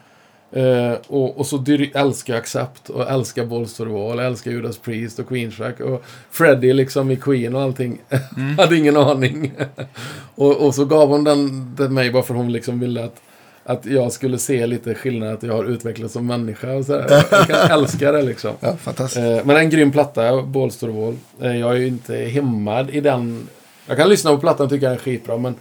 Eh, 0.53 0.93
och, 1.07 1.37
och 1.37 1.45
så 1.45 1.57
dyr- 1.57 1.97
älskar 1.97 2.33
jag 2.33 2.41
Accept 2.41 2.89
och 2.89 3.11
älskar 3.11 3.45
Balls 3.45 3.73
to 3.73 3.83
the 3.83 3.89
Wall, 3.89 4.19
älskar 4.19 4.51
Judas 4.51 4.77
Priest 4.77 5.19
och 5.19 5.27
Queensrÿche 5.29 5.83
och 5.83 6.03
Freddie 6.31 6.73
liksom 6.73 7.11
i 7.11 7.15
Queen 7.15 7.55
och 7.55 7.61
allting. 7.61 8.01
hade 8.57 8.77
ingen 8.77 8.97
aning. 8.97 9.51
och, 10.35 10.57
och 10.57 10.75
så 10.75 10.85
gav 10.85 11.09
hon 11.09 11.23
den 11.23 11.73
till 11.77 11.89
mig 11.89 12.11
bara 12.11 12.23
för 12.23 12.33
hon 12.33 12.51
liksom 12.51 12.79
ville 12.79 13.03
att 13.03 13.21
att 13.65 13.85
jag 13.85 14.11
skulle 14.11 14.37
se 14.37 14.67
lite 14.67 14.95
skillnad, 14.95 15.33
att 15.33 15.43
jag 15.43 15.53
har 15.53 15.63
utvecklats 15.65 16.13
som 16.13 16.27
människa 16.27 16.71
och 16.73 16.85
sådär. 16.85 17.25
Jag 17.31 17.47
kan 17.47 17.79
älska 17.79 18.11
det 18.11 18.21
liksom. 18.21 18.51
Ja, 18.59 18.75
fantastiskt. 18.77 19.25
Eh, 19.25 19.45
men 19.45 19.57
en 19.57 19.69
grym 19.69 19.91
platta, 19.91 20.41
Balls 20.41 20.77
to 20.77 20.85
the 20.85 20.91
Wall. 20.91 21.17
Eh, 21.41 21.57
jag 21.57 21.71
är 21.71 21.75
ju 21.75 21.87
inte 21.87 22.15
hemmad 22.15 22.89
i 22.89 23.01
den. 23.01 23.47
Jag 23.87 23.97
kan 23.97 24.09
lyssna 24.09 24.31
på 24.31 24.37
plattan 24.37 24.63
och 24.63 24.69
tycka 24.69 24.85
den 24.85 24.95
är 24.95 24.99
skitbra, 24.99 25.37
men 25.37 25.55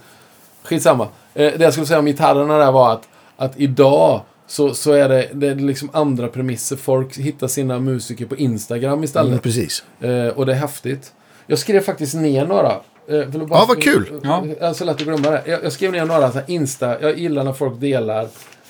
skitsamma. 0.63 1.07
Eh, 1.33 1.53
det 1.57 1.63
jag 1.63 1.73
skulle 1.73 1.87
säga 1.87 1.99
om 1.99 2.05
gitarrerna 2.05 2.57
där 2.57 2.71
var 2.71 2.93
att, 2.93 3.07
att 3.37 3.59
idag 3.59 4.21
så, 4.47 4.73
så 4.73 4.91
är 4.91 5.09
det, 5.09 5.29
det 5.33 5.47
är 5.47 5.55
liksom 5.55 5.89
andra 5.93 6.27
premisser. 6.27 6.75
Folk 6.75 7.17
hittar 7.17 7.47
sina 7.47 7.79
musiker 7.79 8.25
på 8.25 8.35
Instagram 8.35 9.03
istället. 9.03 9.27
Mm, 9.29 9.39
precis. 9.39 9.83
Eh, 10.01 10.27
och 10.27 10.45
det 10.45 10.51
är 10.51 10.55
häftigt. 10.57 11.13
Jag 11.47 11.59
skrev 11.59 11.81
faktiskt 11.81 12.15
ner 12.15 12.45
några. 12.45 12.71
Eh, 13.07 13.27
bara- 13.27 13.47
Ja, 13.49 13.65
vad 13.67 13.81
kul. 13.83 14.19
Ja. 14.23 14.43
Jag 14.59 14.69
är 14.69 14.73
så 14.73 14.85
lätt 14.85 14.95
att 14.95 15.01
glömma 15.01 15.29
det. 15.29 15.43
Jag, 15.45 15.63
jag 15.63 15.71
skrev 15.71 15.91
ner 15.91 16.05
några 16.05 16.31
så 16.31 16.37
här 16.37 16.43
Insta. 16.47 17.01
Jag 17.01 17.17
gillar 17.19 17.43
när 17.43 17.53
folk 17.53 17.79
delar. 17.79 18.27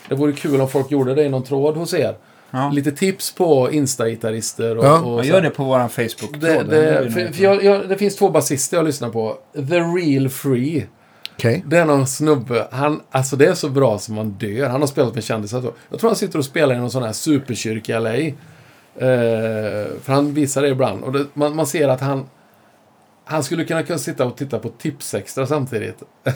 Det 0.10 0.16
vore 0.16 0.32
kul 0.32 0.62
om 0.62 0.70
folk 0.70 0.92
gjorde 0.92 1.16
det 1.16 1.24
i 1.24 1.30
någon 1.30 1.44
tråd 1.44 1.78
hos 1.78 1.94
er. 1.94 2.16
Ja. 2.52 2.72
Lite 2.74 2.92
tips 2.92 3.34
på 3.34 3.72
Insta-gitarrister 3.72 4.78
och, 4.78 4.86
Ja. 4.86 5.00
och 5.02 5.20
så 5.26 5.30
gör 5.30 5.42
det 5.42 5.50
på 5.50 5.64
våran 5.64 5.90
Facebook-tråd. 5.90 6.40
Det, 6.42 6.64
Det 7.04 7.12
för, 7.12 7.34
för 7.34 7.44
jag, 7.44 7.64
jag, 7.64 7.90
det 7.90 7.98
finns 7.98 8.16
två 8.16 8.30
basister 8.30 8.78
jag 8.78 8.86
lyssnar 8.86 9.10
på. 9.10 9.38
The 9.54 9.80
Real 9.80 10.30
Free. 10.30 10.86
Okej. 11.36 11.64
Det 11.68 11.78
är 11.78 11.86
någon 11.86 12.08
snubbe. 12.08 12.68
Han, 12.72 13.02
alltså 13.12 13.36
det 13.36 13.46
är 13.46 13.54
så 13.54 13.70
bra 13.70 14.00
som 14.00 14.16
man 14.16 14.30
dör. 14.30 14.70
Han 14.70 14.82
har 14.82 14.88
spelat 14.88 15.16
med 15.16 15.24
kändisar. 15.24 15.64
Jag 15.90 16.00
tror 16.00 16.10
han 16.10 16.16
sitter 16.16 16.40
och 16.40 16.46
spelar 16.46 16.76
i 16.76 16.78
någon 16.78 16.92
sån 16.92 17.04
här 17.04 17.12
superkyrka 17.12 17.98
i 17.98 18.00
LA. 18.00 18.16
Eh, 18.16 19.88
för 20.02 20.14
han 20.14 20.34
visar 20.34 20.62
det 20.62 20.68
ibland. 20.68 21.04
Och 21.04 21.12
det, 21.12 21.26
man, 21.34 21.56
man 21.56 21.68
ser 21.68 21.88
att 21.88 22.02
han... 22.02 22.30
Han 23.26 23.44
skulle 23.44 23.66
kunna, 23.66 23.84
kunna 23.84 24.00
sitta 24.00 24.26
och 24.26 24.38
titta 24.38 24.60
på 24.60 24.70
Tipsextra 24.70 25.48
samtidigt. 25.48 26.04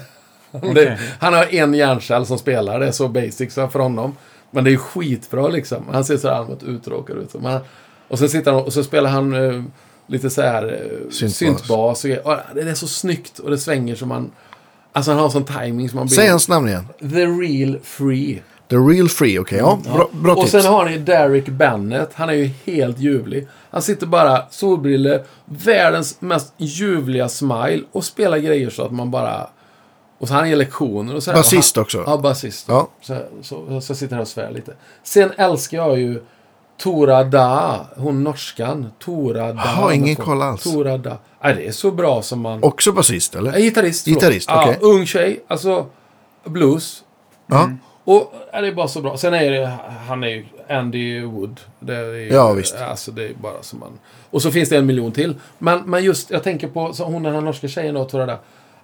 Okej. 0.52 0.74
det, 0.74 1.00
han 1.20 1.34
har 1.34 1.56
en 1.56 1.74
hjärncell 1.74 2.26
som 2.26 2.38
spelar. 2.38 2.80
Det 2.80 2.88
är 2.88 2.92
så 2.92 3.08
basic 3.08 3.54
så 3.54 3.68
för 3.68 3.80
honom. 3.80 4.16
Men 4.52 4.64
det 4.64 4.74
är 4.74 4.78
skitbra 4.78 5.48
liksom. 5.48 5.84
Han 5.92 6.06
ser 6.06 6.18
så 6.18 6.30
allmänt 6.30 6.64
uttråkad 6.64 7.18
ut. 7.18 7.34
Men 7.34 7.60
och 8.08 8.20
sen 8.20 8.30
sitter 8.30 8.52
han 8.52 8.64
och 8.64 8.74
så 8.74 8.84
spelar 8.84 9.10
han 9.10 9.34
eh, 9.34 9.64
lite 10.08 10.30
så 10.30 10.42
här 10.42 10.64
eh, 10.64 11.10
Syntbas. 11.10 11.38
syntbas. 11.38 12.06
och, 12.06 12.32
och 12.32 12.38
det 12.56 12.62
är 12.62 12.74
så 12.74 12.88
snyggt 12.88 13.40
och 13.40 13.50
det 13.50 13.58
svänger 13.58 13.96
som 13.96 14.10
man... 14.10 14.32
Alltså 14.98 15.12
han 15.12 15.20
har 15.20 15.30
sån 15.30 15.44
timing 15.44 15.90
som 15.90 15.98
man 15.98 16.08
blir... 16.08 16.16
Säg 16.16 16.28
hans 16.28 16.48
namn 16.48 16.68
igen. 16.68 16.88
The 17.00 17.26
Real 17.26 17.80
Free. 17.84 18.42
The 18.70 18.76
Real 18.76 19.10
Free, 19.10 19.40
okej. 19.40 19.58
Ja, 19.58 19.80
bra, 19.84 20.10
bra 20.12 20.34
och 20.34 20.40
tips. 20.40 20.52
sen 20.52 20.66
har 20.66 20.86
ni 20.86 20.98
Derek 20.98 21.46
Bennett. 21.50 22.14
Han 22.14 22.30
är 22.30 22.34
ju 22.34 22.50
helt 22.66 23.00
ljuvlig. 23.00 23.48
Han 23.72 23.82
sitter 23.82 24.08
bara, 24.08 24.50
solbriller, 24.50 25.24
världens 25.46 26.22
mest 26.22 26.54
ljuvliga 26.58 27.30
smile 27.30 27.84
och 27.92 28.04
spelar 28.04 28.38
grejer 28.38 28.70
så 28.70 28.84
att 28.84 28.92
man 28.92 29.12
bara... 29.12 29.50
Och 30.20 30.28
så 30.28 30.34
han 30.34 30.50
ger 30.50 30.56
lektioner 30.56 31.16
och 31.16 31.24
så 31.24 31.32
här. 31.32 31.38
Basist 31.38 31.78
också. 31.78 31.98
han, 31.98 32.06
ja, 32.08 32.18
basist. 32.18 32.66
Ja. 32.68 32.90
Så, 33.02 33.18
så, 33.42 33.82
så 33.82 33.92
jag 33.92 33.98
sitter 33.98 34.16
här 34.16 34.22
och 34.22 34.28
svär 34.28 34.52
lite. 34.52 34.74
Sen 35.04 35.32
älskar 35.38 35.78
jag 35.78 36.00
ju 36.00 36.24
Tora 36.78 37.24
Da, 37.24 37.86
hon 37.96 38.24
norskan. 38.24 38.92
Tora 39.00 39.54
Da. 39.54 39.62
Har 39.62 39.92
ingen 39.92 40.16
koll 40.16 40.42
alls. 40.42 40.64
Tora 40.64 40.98
Da. 40.98 41.18
Nej, 41.44 41.56
det 41.56 41.68
är 41.68 41.72
så 41.72 41.92
bra 41.92 42.22
som 42.22 42.42
man... 42.42 42.64
Också 42.64 42.92
basist, 42.92 43.34
Ja, 43.34 43.40
eller? 43.40 43.60
gitarrist. 43.60 44.04
förlåt. 44.04 44.22
Gitarrist, 44.22 44.50
ja, 44.52 44.64
okej. 44.64 44.78
Ung 44.82 45.06
tjej, 45.06 45.44
alltså 45.48 45.86
blues. 46.46 47.04
Ja. 47.48 47.70
Och 48.04 48.34
ja, 48.52 48.62
det 48.62 48.68
är 48.68 48.72
bara 48.72 48.88
så 48.88 49.02
bra. 49.02 49.18
Sen 49.18 49.34
är 49.34 49.52
det, 49.52 49.72
han 50.08 50.24
är 50.24 50.28
ju 50.28 50.46
Andy 50.70 51.22
Wood. 51.22 51.60
Det 51.80 51.96
är, 51.96 52.34
Ja, 52.34 52.52
visst. 52.54 52.76
Alltså 52.76 53.12
det 53.12 53.24
är 53.26 53.34
bara 53.34 53.62
som 53.64 53.80
man... 53.80 54.00
Och 54.30 54.42
så 54.42 54.52
finns 54.52 54.70
det 54.70 54.78
en 54.78 54.86
miljon 54.86 55.12
till. 55.12 55.36
Men, 55.58 55.82
men 55.86 56.04
just, 56.04 56.32
jag 56.32 56.44
tänker 56.44 56.68
på 56.68 56.94
så 56.94 57.04
hon 57.06 57.24
den 57.24 57.34
här 57.34 57.42
norska 57.42 57.68
tjejen 57.68 57.96
då, 57.96 58.06
tror 58.06 58.22
jag 58.22 58.30
det. 58.30 58.38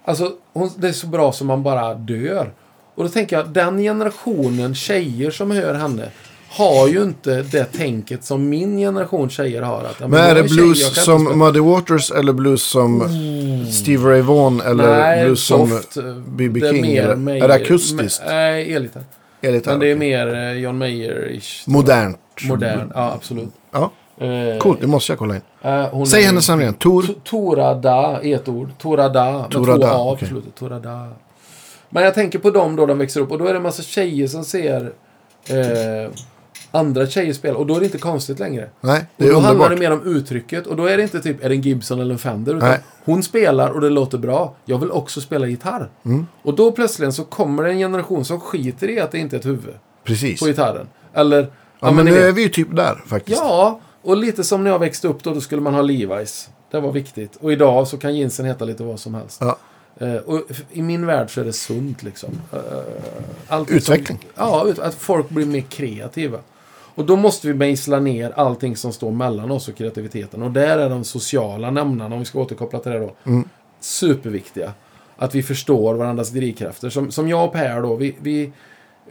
Alltså, 0.04 0.32
hon, 0.52 0.70
det 0.76 0.88
är 0.88 0.92
så 0.92 1.06
bra 1.06 1.32
som 1.32 1.46
man 1.46 1.62
bara 1.62 1.94
dör. 1.94 2.52
Och 2.94 3.02
då 3.04 3.08
tänker 3.08 3.36
jag, 3.36 3.48
den 3.48 3.78
generationen 3.78 4.74
tjejer 4.74 5.30
som 5.30 5.50
hör 5.50 5.74
henne 5.74 6.08
har 6.54 6.88
ju 6.88 7.02
inte 7.02 7.42
det 7.42 7.64
tänket 7.64 8.24
som 8.24 8.48
min 8.48 8.78
generation 8.78 9.30
tjejer 9.30 9.62
har. 9.62 9.84
Att, 9.84 10.00
Men 10.10 10.12
jag 10.12 10.30
är 10.30 10.34
det 10.34 10.42
blues 10.42 11.04
som 11.04 11.38
Muddy 11.38 11.60
Waters 11.60 12.10
eller 12.10 12.32
blues 12.32 12.62
som 12.62 13.00
Steve 13.72 14.10
Ray 14.10 14.20
Vaughan 14.20 14.60
eller 14.60 14.98
Nej, 14.98 15.24
blues 15.24 15.46
som 15.46 15.68
soft. 15.70 15.96
B.B. 16.26 16.60
Det 16.60 16.68
är 16.68 16.72
King? 16.72 16.96
eller? 16.96 17.14
Mayer- 17.16 17.44
Är 17.44 17.48
det 17.48 17.54
akustiskt? 17.54 18.22
Nej, 18.26 18.74
elgitarr. 18.74 19.02
Elgitarr, 19.40 19.72
Men 19.72 19.80
det 19.80 19.90
är 19.90 19.96
mer 19.96 20.34
eh, 20.34 20.52
John 20.52 20.82
Mayer-ish. 20.82 21.62
Modernt. 21.70 22.18
Modern, 22.48 22.92
ja 22.94 23.12
absolut. 23.12 23.48
Ja, 23.72 23.90
Eh, 24.18 24.58
coolt. 24.58 24.80
Det 24.80 24.86
måste 24.86 25.12
jag 25.12 25.18
kolla 25.18 25.34
in. 25.34 25.40
eh, 25.62 26.04
Säg 26.04 26.22
är- 26.22 26.26
hennes 26.26 26.48
namn 26.48 26.62
igen. 26.62 26.74
Tor. 26.74 27.04
Torada 27.24 28.22
i 28.22 28.32
ett 28.32 28.48
ord. 28.48 28.68
Torada. 28.78 29.32
Med 29.32 29.50
Torada, 29.50 29.86
två 29.88 29.94
A 29.94 30.04
på 30.04 30.10
okej. 30.12 30.28
slutet. 30.28 30.54
Torada. 30.54 31.08
Men 31.90 32.02
jag 32.04 32.14
tänker 32.14 32.38
på 32.38 32.50
dem 32.50 32.76
då 32.76 32.86
de 32.86 32.98
växer 32.98 33.20
upp 33.20 33.30
och 33.32 33.38
då 33.38 33.44
är 33.46 33.50
det 33.52 33.56
en 33.56 33.62
massa 33.62 33.82
tjejer 33.82 34.26
som 34.26 34.44
ser... 34.44 34.92
Eh, 35.48 36.10
andra 36.74 37.06
tjejer 37.06 37.32
spelar. 37.32 37.56
Och 37.56 37.66
då 37.66 37.76
är 37.76 37.80
det 37.80 37.86
inte 37.86 37.98
konstigt 37.98 38.38
längre. 38.38 38.68
Nej, 38.80 39.04
det 39.16 39.24
Och 39.24 39.30
är 39.30 39.34
då 39.34 39.40
handlar 39.40 39.50
underbart. 39.66 39.70
det 39.92 40.00
mer 40.00 40.10
om 40.10 40.16
uttrycket. 40.16 40.66
Och 40.66 40.76
då 40.76 40.86
är 40.86 40.96
det 40.96 41.02
inte 41.02 41.20
typ, 41.20 41.44
är 41.44 41.48
det 41.48 41.54
en 41.54 41.60
Gibson 41.62 42.00
eller 42.00 42.12
en 42.12 42.18
Fender? 42.18 42.56
Utan 42.56 42.68
Nej. 42.68 42.78
hon 43.04 43.22
spelar 43.22 43.70
och 43.70 43.80
det 43.80 43.90
låter 43.90 44.18
bra. 44.18 44.54
Jag 44.64 44.78
vill 44.78 44.90
också 44.90 45.20
spela 45.20 45.46
gitarr. 45.46 45.90
Mm. 46.04 46.26
Och 46.42 46.54
då 46.54 46.72
plötsligt 46.72 47.14
så 47.14 47.24
kommer 47.24 47.62
det 47.62 47.70
en 47.70 47.78
generation 47.78 48.24
som 48.24 48.40
skiter 48.40 48.90
i 48.90 49.00
att 49.00 49.10
det 49.12 49.18
inte 49.18 49.36
är 49.36 49.40
ett 49.40 49.46
huvud 49.46 49.74
Precis. 50.04 50.40
på 50.40 50.46
gitarren. 50.46 50.86
Eller, 51.12 51.50
Ja, 51.80 51.90
men 51.92 52.04
ni 52.04 52.10
nu 52.10 52.18
är 52.18 52.32
vi 52.32 52.42
ju 52.42 52.48
typ 52.48 52.76
där 52.76 53.02
faktiskt. 53.06 53.38
Ja, 53.38 53.80
och 54.02 54.16
lite 54.16 54.44
som 54.44 54.64
när 54.64 54.70
jag 54.70 54.78
växte 54.78 55.08
upp 55.08 55.22
då, 55.22 55.34
då 55.34 55.40
skulle 55.40 55.60
man 55.62 55.74
ha 55.74 55.82
Levi's. 55.82 56.48
Det 56.70 56.80
var 56.80 56.92
viktigt. 56.92 57.36
Och 57.36 57.52
idag 57.52 57.88
så 57.88 57.96
kan 57.98 58.16
jeansen 58.16 58.46
heta 58.46 58.64
lite 58.64 58.82
vad 58.82 59.00
som 59.00 59.14
helst. 59.14 59.40
Ja. 59.40 59.58
Eh, 60.06 60.14
och 60.16 60.40
i 60.72 60.82
min 60.82 61.06
värld 61.06 61.34
så 61.34 61.40
är 61.40 61.44
det 61.44 61.52
sunt 61.52 62.02
liksom. 62.02 62.30
Allt 63.48 63.70
Utveckling. 63.70 64.18
Som, 64.18 64.28
ja, 64.34 64.66
att 64.82 64.94
folk 64.94 65.28
blir 65.28 65.46
mer 65.46 65.60
kreativa. 65.60 66.38
Och 66.94 67.04
då 67.04 67.16
måste 67.16 67.46
vi 67.48 67.54
mejsla 67.54 68.00
ner 68.00 68.32
allting 68.36 68.76
som 68.76 68.92
står 68.92 69.10
mellan 69.10 69.50
oss 69.50 69.68
och 69.68 69.76
kreativiteten. 69.76 70.42
Och 70.42 70.50
där 70.50 70.78
är 70.78 70.90
de 70.90 71.04
sociala 71.04 71.70
nämnarna, 71.70 72.14
om 72.14 72.18
vi 72.18 72.24
ska 72.24 72.40
återkoppla 72.40 72.78
till 72.78 72.92
det 72.92 72.98
då, 72.98 73.14
Mm. 73.26 73.48
superviktiga. 73.80 74.72
Att 75.16 75.34
vi 75.34 75.42
förstår 75.42 75.94
varandras 75.94 76.30
drivkrafter. 76.30 76.90
Som, 76.90 77.10
som 77.10 77.28
jag 77.28 77.44
och 77.44 77.52
Per 77.52 77.82
då, 77.82 77.96
vi, 77.96 78.16
vi, 78.20 78.52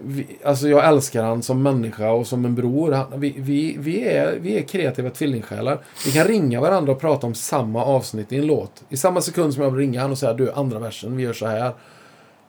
vi, 0.02 0.28
alltså 0.44 0.68
jag 0.68 0.88
älskar 0.88 1.24
han 1.24 1.44
som 1.44 1.64
människa 1.64 2.12
och 2.12 2.28
som 2.28 2.46
en 2.46 2.56
bror. 2.56 2.92
Han, 2.92 3.06
vi, 3.16 3.34
vi, 3.38 3.76
vi, 3.80 4.08
är, 4.08 4.38
vi 4.42 4.58
är 4.58 4.62
kreativa 4.62 5.10
tvillingsjälar. 5.10 5.80
Vi 6.06 6.12
kan 6.12 6.28
ringa 6.28 6.62
varandra 6.62 6.92
och 6.92 7.00
prata 7.02 7.28
om 7.28 7.34
samma 7.36 7.86
avsnitt 7.86 8.32
i 8.32 8.38
en 8.38 8.46
låt. 8.48 8.84
I 8.90 8.98
samma 8.98 9.22
sekund 9.22 9.54
som 9.54 9.64
jag 9.64 9.72
vill 9.72 9.80
ringa 9.80 10.02
han 10.02 10.12
och 10.12 10.18
säga 10.18 10.34
du, 10.34 10.52
andra 10.52 10.80
versen, 10.80 11.18
vi 11.18 11.24
gör 11.24 11.34
så 11.34 11.46
här. 11.48 11.72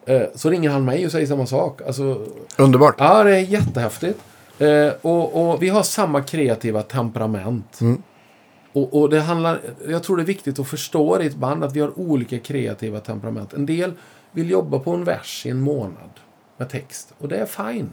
Eh, 0.07 0.23
så 0.35 0.51
ringer 0.51 0.71
han 0.71 0.85
mig 0.85 1.07
och 1.07 1.13
säger 1.13 1.27
samma 1.27 1.47
sak. 1.47 1.81
Alltså, 1.87 2.27
Underbart. 2.59 2.95
Ja, 2.99 3.23
det 3.25 3.37
är 3.37 3.41
jättehäftigt. 3.41 4.21
Eh, 4.59 4.93
och, 5.03 5.51
och 5.51 5.63
vi 5.63 5.69
har 5.69 5.83
samma 5.83 6.23
kreativa 6.23 6.83
temperament. 6.83 7.81
Mm. 7.81 8.03
Och, 8.73 9.01
och 9.01 9.11
det 9.11 9.21
handlar, 9.21 9.61
jag 9.89 10.03
tror 10.03 10.17
det 10.17 10.23
är 10.23 10.27
viktigt 10.27 10.59
att 10.59 10.69
förstå 10.69 11.23
i 11.23 11.27
ett 11.27 11.37
band 11.37 11.65
att 11.65 11.77
vi 11.77 11.81
har 11.81 11.99
olika 11.99 12.39
kreativa 12.39 13.01
temperament. 13.01 13.53
En 13.53 13.67
del 13.67 13.93
vill 14.33 14.51
jobba 14.51 14.79
på 14.79 14.91
en 14.91 15.05
vers 15.05 15.47
i 15.47 15.51
en 15.51 15.61
månad 15.61 16.11
med 16.57 16.69
text. 16.71 17.15
Och 17.19 17.29
det 17.29 17.37
är 17.37 17.47
fine. 17.47 17.91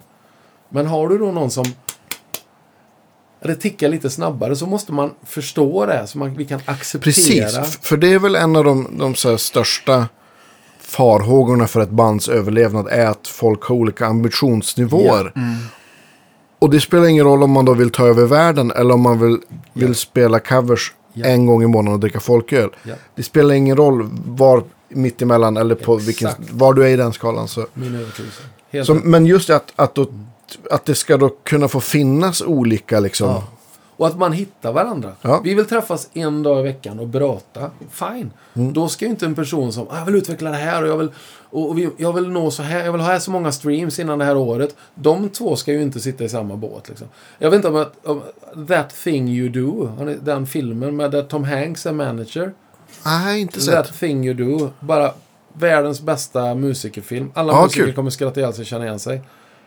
Men 0.69 0.87
har 0.87 1.09
du 1.09 1.17
då 1.17 1.31
någon 1.31 1.51
som 1.51 1.65
det 3.39 3.55
tickar 3.55 3.89
lite 3.89 4.09
snabbare 4.09 4.55
så 4.55 4.65
måste 4.65 4.93
man 4.93 5.11
förstå 5.23 5.85
det 5.85 6.07
så 6.07 6.17
man, 6.17 6.33
vi 6.33 6.45
kan 6.45 6.61
acceptera. 6.65 7.03
Precis, 7.03 7.79
för 7.81 7.97
det 7.97 8.13
är 8.13 8.19
väl 8.19 8.35
en 8.35 8.55
av 8.55 8.63
de, 8.63 8.97
de 8.97 9.37
största 9.37 10.07
farhågorna 10.79 11.67
för 11.67 11.81
ett 11.81 11.89
bands 11.89 12.29
överlevnad 12.29 12.87
är 12.87 13.05
att 13.05 13.27
folk 13.27 13.63
har 13.63 13.75
olika 13.75 14.05
ambitionsnivåer. 14.05 15.33
Och 16.61 16.69
det 16.69 16.79
spelar 16.79 17.05
ingen 17.07 17.25
roll 17.25 17.43
om 17.43 17.51
man 17.51 17.65
då 17.65 17.73
vill 17.73 17.89
ta 17.89 18.07
över 18.07 18.25
världen 18.25 18.71
eller 18.71 18.93
om 18.93 19.01
man 19.01 19.19
vill, 19.19 19.37
vill 19.73 19.95
spela 19.95 20.39
covers 20.39 20.93
Ja. 21.13 21.25
en 21.25 21.45
gång 21.45 21.63
i 21.63 21.67
månaden 21.67 21.93
och 21.93 21.99
dricka 21.99 22.19
folköl. 22.19 22.69
Ja. 22.83 22.93
Det 23.15 23.23
spelar 23.23 23.53
ingen 23.55 23.77
roll 23.77 24.09
var 24.25 24.63
mittemellan 24.89 25.57
eller 25.57 25.75
på 25.75 25.93
Exakt. 25.95 26.07
vilken, 26.07 26.29
var 26.57 26.73
du 26.73 26.83
är 26.83 26.87
i 26.87 26.95
den 26.95 27.13
skalan. 27.13 27.47
Så. 27.47 27.65
Min 27.73 27.95
övertygelse. 27.95 28.93
Men 29.03 29.25
just 29.25 29.49
att, 29.49 29.73
att, 29.75 29.95
då, 29.95 30.05
att 30.71 30.85
det 30.85 30.95
ska 30.95 31.17
då 31.17 31.29
kunna 31.43 31.67
få 31.67 31.79
finnas 31.79 32.41
olika 32.41 32.99
liksom. 32.99 33.27
Ja. 33.29 33.43
Och 34.01 34.07
att 34.07 34.17
man 34.17 34.33
hittar 34.33 34.71
varandra. 34.71 35.11
Ja. 35.21 35.41
Vi 35.43 35.53
vill 35.53 35.65
träffas 35.65 36.09
en 36.13 36.43
dag 36.43 36.59
i 36.59 36.63
veckan 36.63 36.99
och 36.99 37.11
prata. 37.11 37.71
Fine. 37.89 38.31
Mm. 38.53 38.73
Då 38.73 38.87
ska 38.87 39.05
ju 39.05 39.11
inte 39.11 39.25
en 39.25 39.35
person 39.35 39.73
som, 39.73 39.87
"Ah, 39.89 39.97
jag 39.97 40.05
vill 40.05 40.15
utveckla 40.15 40.49
det 40.49 40.55
här 40.57 40.83
och 40.83 40.89
jag 40.89 40.97
vill, 40.97 41.11
och 41.49 41.77
vi, 41.77 41.89
jag 41.97 42.13
vill 42.13 42.29
nå 42.29 42.51
så 42.51 42.63
här, 42.63 42.85
jag 42.85 42.91
vill 42.91 43.01
ha 43.01 43.19
så 43.19 43.31
många 43.31 43.51
streams 43.51 43.99
innan 43.99 44.19
det 44.19 44.25
här 44.25 44.37
året. 44.37 44.75
De 44.95 45.29
två 45.29 45.55
ska 45.55 45.71
ju 45.73 45.81
inte 45.81 45.99
sitta 45.99 46.23
i 46.23 46.29
samma 46.29 46.55
båt. 46.55 46.89
Liksom. 46.89 47.07
Jag 47.39 47.49
vet 47.49 47.55
inte 47.57 47.67
om, 47.67 47.75
att, 47.75 48.05
om 48.05 48.21
That 48.67 48.89
thing 49.03 49.29
you 49.29 49.49
do, 49.49 49.89
den 50.21 50.47
filmen 50.47 50.95
med 50.95 51.11
där 51.11 51.23
Tom 51.23 51.43
Hanks 51.43 51.85
är 51.85 51.91
manager. 51.91 52.53
Nej, 53.05 53.41
inte 53.41 53.61
sett. 53.61 53.73
That 53.73 53.99
thing 53.99 54.25
you 54.27 54.33
do, 54.59 54.69
bara 54.79 55.11
världens 55.53 56.01
bästa 56.01 56.55
musikerfilm. 56.55 57.31
Alla 57.33 57.53
Ja, 57.53 57.63
musiker 57.63 57.85
kul. 57.85 57.93
kommer 57.93 58.09
skratta 58.09 58.39
ihjäl 58.39 58.53
sig 58.53 58.61
och 58.63 58.67
känna 58.67 58.85
igen 58.85 58.99
sig. 58.99 59.21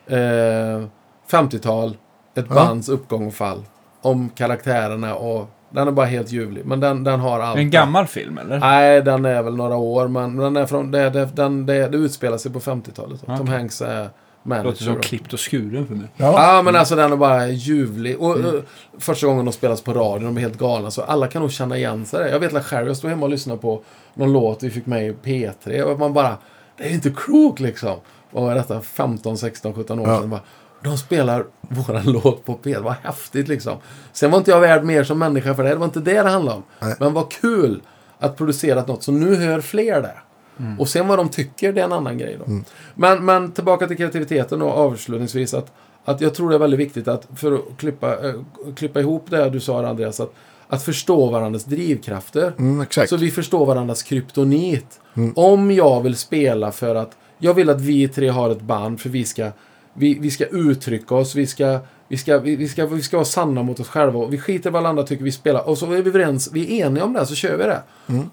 Eh, 0.06 0.85
50-tal, 1.31 1.97
ett 2.35 2.48
bands 2.48 2.89
uppgång 2.89 3.27
och 3.27 3.35
fall. 3.35 3.62
Om 4.05 4.28
karaktärerna 4.35 5.14
och 5.14 5.51
den 5.70 5.89
är 5.89 5.93
bara 5.93 6.06
helt 6.06 6.32
ljuvlig. 6.32 6.64
Men 6.66 6.81
den, 6.81 7.05
den 7.05 7.20
har 7.20 7.40
allt. 7.40 7.59
En 7.59 7.70
gammal 7.70 8.06
film 8.06 8.39
eller? 8.39 8.59
Nej, 8.59 9.02
den 9.02 9.24
är 9.24 9.43
väl 9.43 9.56
några 9.56 9.76
år, 9.76 10.09
men 10.09 10.36
den 10.36 10.56
är 10.56 10.66
från, 10.66 10.90
det, 10.90 11.10
det, 11.10 11.24
den, 11.36 11.66
det, 11.66 11.89
det 11.89 11.97
utspelar 11.97 12.39
sig 12.39 12.52
på 12.52 12.60
50-talet. 12.60 13.22
Ja, 13.26 13.36
Tom. 13.36 13.48
Hanks 13.48 13.81
är 13.82 13.98
Låter 13.98 14.10
manager. 14.43 14.85
som 14.85 14.94
då. 14.94 15.01
klippt 15.01 15.32
och 15.32 15.39
skuren 15.52 15.86
för 15.86 15.94
mig. 15.94 16.06
Ja, 16.16 16.62
men 16.64 16.76
alltså 16.76 16.97
den 16.97 17.12
är 17.12 17.16
bara 17.16 17.48
ljuvlig. 17.48 18.20
Och 18.20 18.36
Mm. 18.36 18.56
eh, 18.56 18.62
första 18.98 19.26
gången 19.26 19.44
de 19.44 19.52
spelas 19.52 19.82
på 19.82 19.93
radion, 19.93 20.24
de 20.24 20.36
är 20.36 20.40
helt 20.40 20.59
galna. 20.59 20.90
Så 20.90 21.02
alla 21.02 21.26
kan 21.26 21.43
nog 21.43 21.52
känna 21.52 21.76
igen 21.76 22.05
sig. 22.06 22.31
Jag 22.31 22.40
vet 22.40 22.55
att 22.55 22.64
själv, 22.64 22.86
jag 22.86 22.97
stod 22.97 23.10
hemma 23.10 23.22
och 23.26 23.31
lyssnade 23.31 23.60
på 23.60 23.82
någon 24.14 24.32
låt 24.32 24.62
vi 24.62 24.70
fick 24.70 24.86
med 24.86 25.06
i 25.09 25.12
P3. 25.24 25.82
Och 25.82 25.98
man 25.98 26.12
bara, 26.12 26.36
det 26.78 26.85
är 26.85 26.90
inte 26.94 27.10
klokt 27.10 27.60
liksom. 27.60 27.97
Och 28.32 28.51
detta 28.55 28.81
15, 28.81 29.39
16, 29.39 29.74
17 29.74 29.98
år 30.01 30.09
Ja. 30.09 30.18
sedan. 30.20 30.31
Bara, 30.31 30.40
de 30.85 30.98
spelar 30.98 31.44
våran 31.61 32.05
låt 32.24 32.44
på 32.44 32.59
P3. 32.62 32.82
Vad 32.82 32.94
häftigt 33.02 33.48
liksom. 33.48 33.78
Sen 34.12 34.31
var 34.31 34.39
inte 34.39 34.51
jag 34.51 34.61
värd 34.61 34.85
mer 34.85 35.05
som 35.05 35.19
människa 35.19 35.55
för 35.55 35.62
det. 35.62 35.69
Det 35.69 35.77
var 35.77 35.85
inte 35.85 36.01
det 36.01 36.23
det 36.23 36.31
handlade 36.31 36.56
om. 36.56 36.62
Nej. 36.81 36.97
Men 37.01 37.12
vad 37.12 37.32
kul 37.32 37.82
att 38.19 38.36
producera 38.36 38.85
något. 38.86 39.02
Så 39.02 39.12
nu 39.12 39.35
hör 39.35 39.61
fler 39.61 40.02
det. 40.02 40.15
Mm. 40.59 40.81
Och 40.81 40.89
sen 40.89 41.09
vad 41.09 41.19
de 41.19 41.28
tycker, 41.28 41.73
det 41.73 41.81
är 41.81 41.85
en 41.85 41.93
annan 41.93 42.19
grej 42.19 42.39
då. 42.47 42.52
Men, 42.94 43.24
men 43.24 43.52
tillbaka 43.52 43.86
till 43.86 43.97
kreativiteten 43.97 44.62
och 44.62 44.70
avslutningsvis. 44.70 45.55
Att, 45.55 45.73
att 46.05 46.20
jag 46.20 46.35
tror 46.35 46.48
det 46.48 46.55
är 46.55 46.59
väldigt 46.59 46.81
viktigt 46.81 47.09
att, 47.09 47.28
för 47.36 47.52
att 47.52 47.61
klippa, 47.78 48.28
eh, 48.28 48.35
klippa 48.77 49.01
ihop 49.01 49.27
det 49.31 49.51
du 49.51 49.61
sa 49.61 49.86
Andreas, 49.86 50.20
att, 50.20 50.35
att 50.69 50.82
förstå 50.82 51.31
varandras 51.31 51.65
drivkrafter. 51.65 52.52
Mm. 52.59 52.86
Så 53.06 53.16
vi 53.16 53.31
förstår 53.31 53.66
varandras 53.66 54.02
kryptonit. 54.02 55.01
Om 55.35 55.70
jag 55.70 56.02
vill 56.02 56.16
spela 56.16 56.73
för 56.73 56.94
att 56.94 57.16
jag 57.39 57.55
vill 57.55 57.70
att 57.70 57.81
vi 57.81 58.09
tre 58.09 58.28
har 58.28 58.51
ett 58.51 58.61
band 58.61 59.01
för 59.01 59.09
vi 59.09 59.24
ska, 59.24 59.51
vi, 59.95 60.19
vi 60.19 60.31
ska 60.31 60.47
uttrycka 60.47 61.15
oss, 61.15 61.35
vi 61.35 61.47
ska, 61.47 61.79
vi, 62.09 62.16
ska, 62.16 62.39
vi, 62.39 62.57
vi, 62.57 62.69
ska, 62.69 62.87
vi 62.87 63.03
ska 63.03 63.16
vara 63.16 63.25
sanna 63.25 63.62
mot 63.62 63.81
oss 63.81 63.89
själva. 63.89 64.19
Och 64.19 64.33
vi 64.33 64.39
skiter 64.39 64.71
i 64.71 64.73
vad 64.73 64.81
alla 64.81 64.89
andra 64.89 65.03
tycker 65.03 65.25
vi 65.25 65.33
spelar. 65.33 65.69
Och 65.69 65.79
så 65.79 65.87
är 65.87 66.03
vi 66.03 66.09
överens, 66.09 66.51
vi 66.53 66.81
är 66.81 66.87
eniga 66.87 67.05
om 67.05 67.12
det, 67.12 67.27
så 67.27 67.35
kör 67.35 67.57
vi 67.57 67.65
det. 67.65 67.83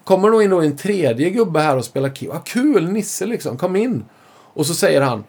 Kommer 0.03 0.31
då 0.31 0.41
in 0.41 0.49
då 0.49 0.61
en 0.61 0.77
tredje 0.77 1.29
gubbe 1.29 1.59
här 1.59 1.77
och 1.77 1.85
spelar 1.85 2.09
key. 2.09 2.29
Ah, 2.29 2.39
kul, 2.45 2.89
Nisse 2.89 3.25
liksom, 3.25 3.57
kom 3.57 3.75
in. 3.75 4.03
Och 4.53 4.65
så 4.65 4.73
säger 4.73 5.01
han, 5.01 5.23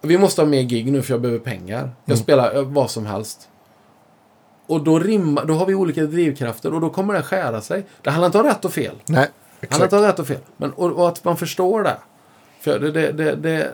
vi 0.00 0.18
måste 0.18 0.40
ha 0.42 0.48
mer 0.48 0.62
gig 0.62 0.92
nu 0.92 1.02
för 1.02 1.12
jag 1.12 1.20
behöver 1.20 1.40
pengar. 1.40 1.90
Jag 2.04 2.18
spelar 2.18 2.56
eh, 2.56 2.62
vad 2.62 2.90
som 2.90 3.06
helst. 3.06 3.48
Och 4.66 4.84
då, 4.84 4.98
rimmar, 4.98 5.44
då 5.44 5.54
har 5.54 5.66
vi 5.66 5.74
olika 5.74 6.02
drivkrafter 6.02 6.74
och 6.74 6.80
då 6.80 6.90
kommer 6.90 7.14
det 7.14 7.22
skära 7.22 7.60
sig. 7.60 7.86
Det 8.02 8.10
handlar 8.10 8.26
inte 8.26 8.38
om 8.38 8.44
rätt 8.44 8.64
och 8.64 8.72
fel. 8.72 8.94
Nej, 9.06 9.16
Han 9.16 9.24
har 9.24 9.66
exakt. 9.66 9.82
inte 9.82 10.08
rätt 10.08 10.18
och 10.18 10.26
fel. 10.26 10.38
Men, 10.56 10.72
och, 10.72 10.92
och 10.92 11.08
att 11.08 11.24
man 11.24 11.36
förstår 11.36 11.82
det. 11.82 11.96
För 12.60 12.78
det, 12.78 12.90
det, 12.90 13.12
det, 13.12 13.34
det 13.34 13.72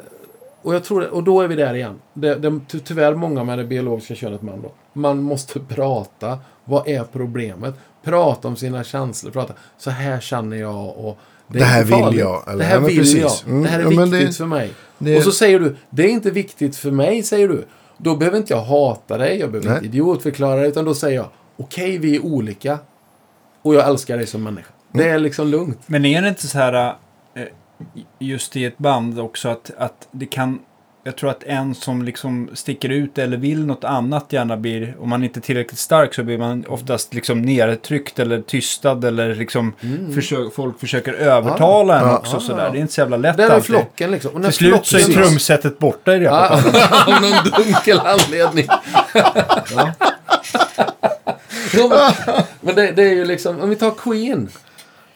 och, 0.63 0.75
jag 0.75 0.85
tror, 0.85 1.01
det- 1.01 1.09
och 1.09 1.23
då 1.25 1.41
är 1.41 1.49
vi 1.49 1.55
där 1.57 1.75
igen. 1.75 1.95
Det, 2.15 2.35
det, 2.35 2.61
ty, 2.69 2.79
tyvärr 2.79 3.15
många 3.15 3.45
med 3.45 3.59
det 3.59 3.65
biologiska 3.65 4.15
könet 4.15 4.43
man 4.43 4.63
då. 4.63 4.73
Man 4.93 5.23
måste 5.23 5.61
prata. 5.69 6.39
Vad 6.65 6.89
är 6.89 7.05
problemet? 7.13 7.75
Prata 8.05 8.49
om 8.49 8.57
sina 8.57 8.85
känslor. 8.85 9.31
Prata. 9.33 9.55
Så 9.79 9.91
här 9.91 10.21
känner 10.21 10.57
jag 10.57 10.97
och 10.99 11.19
är 11.49 11.59
Det 11.59 11.65
här 11.65 11.85
vill 11.85 11.95
farligt. 11.95 12.21
jag, 12.21 12.43
eller? 12.49 12.59
Det 12.59 12.65
här 12.65 12.75
Ja, 12.75 12.81
vill 12.81 12.99
precis. 12.99 13.21
jag. 13.21 13.33
Mm, 13.47 13.63
Det 13.63 13.69
här 13.69 13.79
är 13.79 13.83
ja, 13.85 13.91
men 13.91 14.11
viktigt 14.11 14.29
det- 14.29 14.35
för 14.37 14.47
mig. 14.47 14.71
det- 14.99 15.17
Och 15.17 15.23
så 15.23 15.33
säger 15.33 15.61
du, 15.61 15.77
det 15.91 16.03
är 16.03 16.09
inte 16.09 16.31
viktigt 16.31 16.77
för 16.77 16.91
mig, 16.91 17.23
säger 17.23 17.49
du. 17.49 17.65
Då 17.99 18.17
behöver 18.17 18.39
inte 18.39 18.53
jag 18.53 18.61
hata 18.63 19.19
dig, 19.19 19.39
jag 19.41 19.51
behöver 19.51 19.69
Nej. 19.69 19.77
inte 19.77 19.87
idiotförklara 19.89 20.57
dig, 20.61 20.69
utan 20.69 20.85
då 20.85 20.95
säger 20.95 21.17
jag, 21.17 21.27
okej, 21.57 21.99
vi 21.99 22.17
är 22.17 22.25
olika. 22.25 22.79
Och 23.63 23.75
jag 23.75 23.89
älskar 23.89 24.17
dig 24.17 24.27
som 24.27 24.43
människa. 24.43 24.69
Det 24.93 25.03
Mm. 25.03 25.15
är 25.15 25.19
liksom 25.19 25.49
lugnt. 25.49 25.79
Men 25.87 26.05
är 26.05 26.23
det 26.23 26.29
inte 26.29 26.47
så 26.47 26.59
här 26.59 26.87
eh, 26.89 26.93
just 28.19 28.57
i 28.57 28.65
ett 28.65 28.79
band 28.79 29.21
också 29.21 29.49
att, 29.49 29.71
att 29.79 30.09
det 30.11 30.27
kan 30.27 30.59
jag 31.05 31.17
tror 31.17 31.31
att 31.31 31.43
en 31.43 31.75
som 31.75 32.03
liksom 32.03 32.51
sticker 32.55 32.89
ut 32.89 33.19
eller 33.19 33.37
vill 33.37 33.67
något 33.67 33.85
annat 33.85 34.33
gärna 34.33 34.57
blir, 34.57 34.97
om 35.01 35.09
man 35.09 35.25
inte 35.25 35.39
är 35.39 35.43
tillräckligt 35.43 35.79
stark 35.79 36.15
så 36.15 36.23
blir 36.23 36.39
man 36.39 36.65
oftast 36.69 37.15
liksom 37.15 37.43
nedtryckt 37.43 38.19
eller 38.19 38.41
tystad 38.43 39.05
eller 39.05 39.35
liksom 39.35 39.73
försök, 40.15 40.55
folk 40.55 40.81
försöker 40.81 41.13
övertala 41.13 42.01
en 42.01 42.07
Ja, 42.09 42.19
också 42.19 42.37
ja, 42.37 42.41
sådär. 42.41 42.65
ja. 42.65 42.71
Det 42.71 42.79
är 42.79 42.81
inte 42.81 42.93
så 42.93 43.01
jävla 43.01 43.17
lätt 43.17 43.37
Där 43.37 43.45
är 43.45 43.51
alltid. 43.51 43.65
flocken 43.67 44.11
liksom. 44.11 44.35
Och 44.35 44.41
när 44.41 44.49
Till 44.49 44.57
slut 44.59 44.87
så 44.87 44.97
är 44.97 45.01
flocken- 45.01 45.15
trumsetet 45.15 45.79
borta 45.79 46.15
i 46.15 46.21
repertoaren. 46.21 46.75
Ja, 46.75 47.05
av 47.17 47.23
någon 47.23 47.65
dunkel 47.65 48.01
anledning. 48.01 48.67
Men 49.77 49.93
men 52.61 52.75
det, 52.75 52.93
det 52.93 53.03
är 53.03 53.15
ju 53.15 53.25
liksom, 53.25 53.61
om 53.61 53.71
vi 53.71 53.77
tar 53.77 53.91
Queen. 53.91 54.49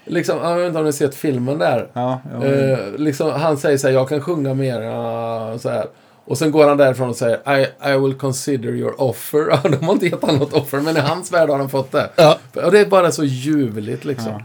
Liksom, 0.05 0.39
jag 0.39 0.57
vet 0.57 0.67
inte 0.67 0.79
om 0.79 0.85
ni 0.85 0.93
sett 0.93 1.15
filmen 1.15 1.59
där. 1.59 1.89
Ja, 1.93 2.21
ja. 2.33 2.45
Eh, 2.47 2.79
liksom, 2.97 3.31
han 3.31 3.57
säger 3.57 3.79
så 3.79 3.87
här, 3.87 3.95
jag 3.95 4.09
kan 4.09 4.21
sjunga 4.21 4.55
mer. 4.55 4.81
ja, 4.81 5.59
så 5.59 5.69
här. 5.69 5.87
Och 6.27 6.39
sen 6.39 6.51
går 6.51 6.69
han 6.69 6.77
därifrån 6.77 7.09
och 7.09 7.17
säger 7.17 7.59
I, 7.61 7.67
I 7.95 7.99
will 7.99 8.15
consider 8.15 8.69
your 8.69 9.01
offer. 9.03 9.47
Ja, 9.51 9.69
De 9.71 9.77
har 9.87 9.93
inte 9.93 10.07
gett 10.07 10.21
honom 10.21 10.37
något 10.37 10.53
offer, 10.53 10.81
men 10.81 10.97
i 10.97 11.01
hans 11.01 11.33
värld 11.33 11.49
har 11.51 11.59
han 11.59 11.69
fått 11.69 11.93
det. 11.93 12.11
Ja. 12.17 12.39
Och 12.55 12.73
det 12.73 12.79
är 12.81 12.87
bara 12.87 13.13
så 13.13 13.25
ljuvligt 13.25 14.05
liksom. 14.05 14.43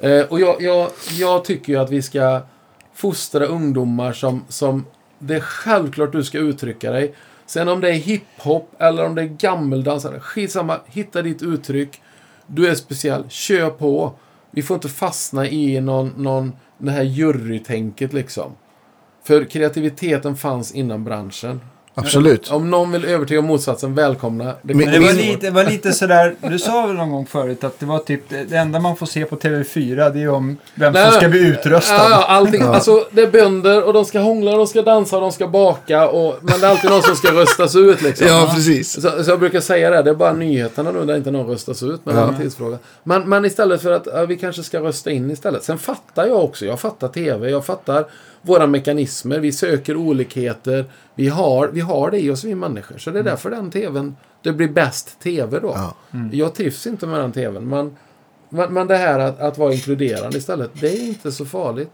Eh, 0.00 0.20
och 0.20 0.40
jag, 0.40 0.62
jag, 0.62 0.88
jag 1.18 1.44
tycker 1.44 1.72
ju 1.72 1.78
att 1.78 1.90
vi 1.90 2.02
ska 2.02 2.40
fostra 2.94 3.46
ungdomar 3.46 4.12
som, 4.12 4.44
som 4.48 4.84
det 5.18 5.34
är 5.34 5.40
självklart 5.40 6.12
du 6.12 6.24
ska 6.24 6.38
uttrycka 6.38 6.90
dig. 6.90 7.14
Sen 7.46 7.68
om 7.68 7.80
det 7.80 7.88
är 7.88 7.92
hiphop 7.92 8.74
eller 8.78 9.04
om 9.04 9.14
det 9.14 9.22
är 9.22 9.26
gammeldansare, 9.26 10.20
skitsamma. 10.20 10.76
Hitta 10.86 11.22
ditt 11.22 11.42
uttryck. 11.42 12.00
Du 12.46 12.68
är 12.68 12.74
speciell. 12.74 13.24
Kör 13.28 13.70
på. 13.70 14.12
Vi 14.56 14.62
får 14.62 14.74
inte 14.74 14.88
fastna 14.88 15.48
i 15.48 15.80
någon, 15.80 16.08
någon, 16.16 16.52
det 16.78 16.90
här 16.90 17.02
jurytänket 17.02 18.12
liksom. 18.12 18.52
För 19.24 19.44
kreativiteten 19.44 20.36
fanns 20.36 20.72
innan 20.72 21.04
branschen. 21.04 21.60
Absolut. 21.98 22.50
Om 22.50 22.70
någon 22.70 22.92
vill 22.92 23.04
övertyga 23.04 23.40
om 23.40 23.46
motsatsen, 23.46 23.94
välkomna. 23.94 24.54
Det 24.62 24.74
Men- 24.74 24.90
det 24.92 24.98
var 24.98 25.12
lite, 25.12 25.46
det 25.46 25.50
var 25.50 25.64
lite 25.64 25.92
sådär, 25.92 26.34
du 26.40 26.58
sa 26.58 26.86
väl 26.86 26.96
någon 26.96 27.10
gång 27.10 27.26
förut 27.26 27.64
att 27.64 27.80
det 27.80 27.86
var 27.86 27.98
typ 27.98 28.20
det 28.48 28.56
enda 28.56 28.80
man 28.80 28.96
får 28.96 29.06
se 29.06 29.24
på 29.24 29.36
TV4 29.36 30.10
det 30.10 30.22
är 30.22 30.28
om 30.28 30.56
vem 30.74 30.92
Nej, 30.92 31.10
som 31.10 31.20
ska 31.20 31.28
bli 31.28 31.48
utröstad. 31.48 31.94
Ja, 31.94 32.10
ja, 32.10 32.24
allting. 32.26 32.62
Alltså, 32.62 33.04
det 33.10 33.22
är 33.22 33.30
bönder 33.30 33.84
och 33.84 33.92
de 33.92 34.04
ska 34.04 34.18
hångla, 34.18 34.56
de 34.56 34.66
ska 34.66 34.82
dansa, 34.82 35.20
de 35.20 35.32
ska 35.32 35.48
baka. 35.48 36.08
Och, 36.08 36.38
men 36.42 36.60
det 36.60 36.66
är 36.66 36.70
alltid 36.70 36.90
någon 36.90 37.02
som 37.02 37.16
ska 37.16 37.32
röstas 37.32 37.76
ut 37.76 38.02
liksom. 38.02 38.26
Ja, 38.26 38.52
precis. 38.54 38.92
Så, 38.92 39.24
så 39.24 39.30
jag 39.30 39.40
brukar 39.40 39.60
säga 39.60 39.90
det, 39.90 40.02
det 40.02 40.10
är 40.10 40.14
bara 40.14 40.32
nyheterna 40.32 40.90
nu 40.90 41.04
där 41.04 41.16
inte 41.16 41.30
någon 41.30 41.46
röstas 41.46 41.82
ut. 41.82 42.00
Men 42.04 42.14
det 42.16 42.20
är 42.20 42.26
en 42.26 42.36
tidsfråga. 42.38 42.78
Men, 43.02 43.28
men 43.28 43.44
istället 43.44 43.82
för 43.82 43.90
att 43.90 44.06
ja, 44.14 44.24
vi 44.24 44.36
kanske 44.36 44.62
ska 44.62 44.80
rösta 44.80 45.10
in 45.10 45.30
istället. 45.30 45.64
Sen 45.64 45.78
fattar 45.78 46.26
jag 46.26 46.44
också, 46.44 46.66
jag 46.66 46.80
fattar 46.80 47.08
TV, 47.08 47.50
jag 47.50 47.66
fattar 47.66 48.06
våra 48.46 48.66
mekanismer. 48.66 49.38
Vi 49.38 49.52
söker 49.52 49.96
olikheter. 49.96 50.84
Vi 51.14 51.28
har, 51.28 51.68
vi 51.68 51.80
har 51.80 52.10
det 52.10 52.20
i 52.20 52.30
oss 52.30 52.44
vi 52.44 52.54
människor. 52.54 52.98
Så 52.98 53.10
det 53.10 53.18
är 53.18 53.22
därför 53.22 53.50
den 53.50 53.70
TVn, 53.70 54.16
det 54.42 54.52
blir 54.52 54.68
bäst 54.68 55.20
TV 55.20 55.60
då. 55.60 55.72
Ja. 55.74 55.94
Jag 56.32 56.54
trivs 56.54 56.86
inte 56.86 57.06
med 57.06 57.20
den 57.20 57.32
TVn. 57.32 57.68
Men, 57.68 57.96
men, 58.48 58.74
men 58.74 58.86
det 58.86 58.96
här 58.96 59.18
att, 59.18 59.40
att 59.40 59.58
vara 59.58 59.72
inkluderande 59.72 60.38
istället, 60.38 60.70
det 60.80 60.88
är 60.88 61.08
inte 61.08 61.32
så 61.32 61.44
farligt. 61.44 61.92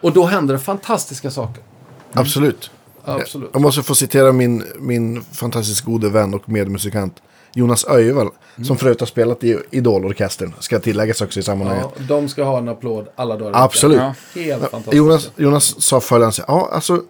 Och 0.00 0.12
då 0.12 0.24
händer 0.24 0.54
det 0.54 0.60
fantastiska 0.60 1.30
saker. 1.30 1.62
Absolut. 2.12 2.70
Absolut. 3.04 3.50
Jag 3.52 3.62
måste 3.62 3.82
få 3.82 3.94
citera 3.94 4.32
min, 4.32 4.64
min 4.78 5.22
fantastiskt 5.22 5.80
gode 5.80 6.08
vän 6.08 6.34
och 6.34 6.48
medmusikant 6.48 7.22
Jonas 7.54 7.84
Öjevall. 7.88 8.28
Som 8.66 8.76
förut 8.76 9.00
har 9.00 9.06
spelat 9.06 9.44
i 9.44 9.58
Idolorkestern. 9.70 10.52
Ska 10.58 10.78
tilläggas 10.78 11.20
också 11.20 11.40
i 11.40 11.42
sammanhanget. 11.42 11.86
Ja, 11.96 12.02
de 12.08 12.28
ska 12.28 12.44
ha 12.44 12.58
en 12.58 12.68
applåd 12.68 13.08
alla 13.16 13.36
dagar. 13.36 13.64
Absolut. 13.64 13.98
Ja. 13.98 14.14
Helt 14.34 14.60
fantastiskt. 14.62 14.96
Jonas, 14.96 15.30
Jonas 15.36 15.82
sa 15.82 16.00
följande. 16.00 16.36
Ja, 16.48 16.68
alltså. 16.72 17.02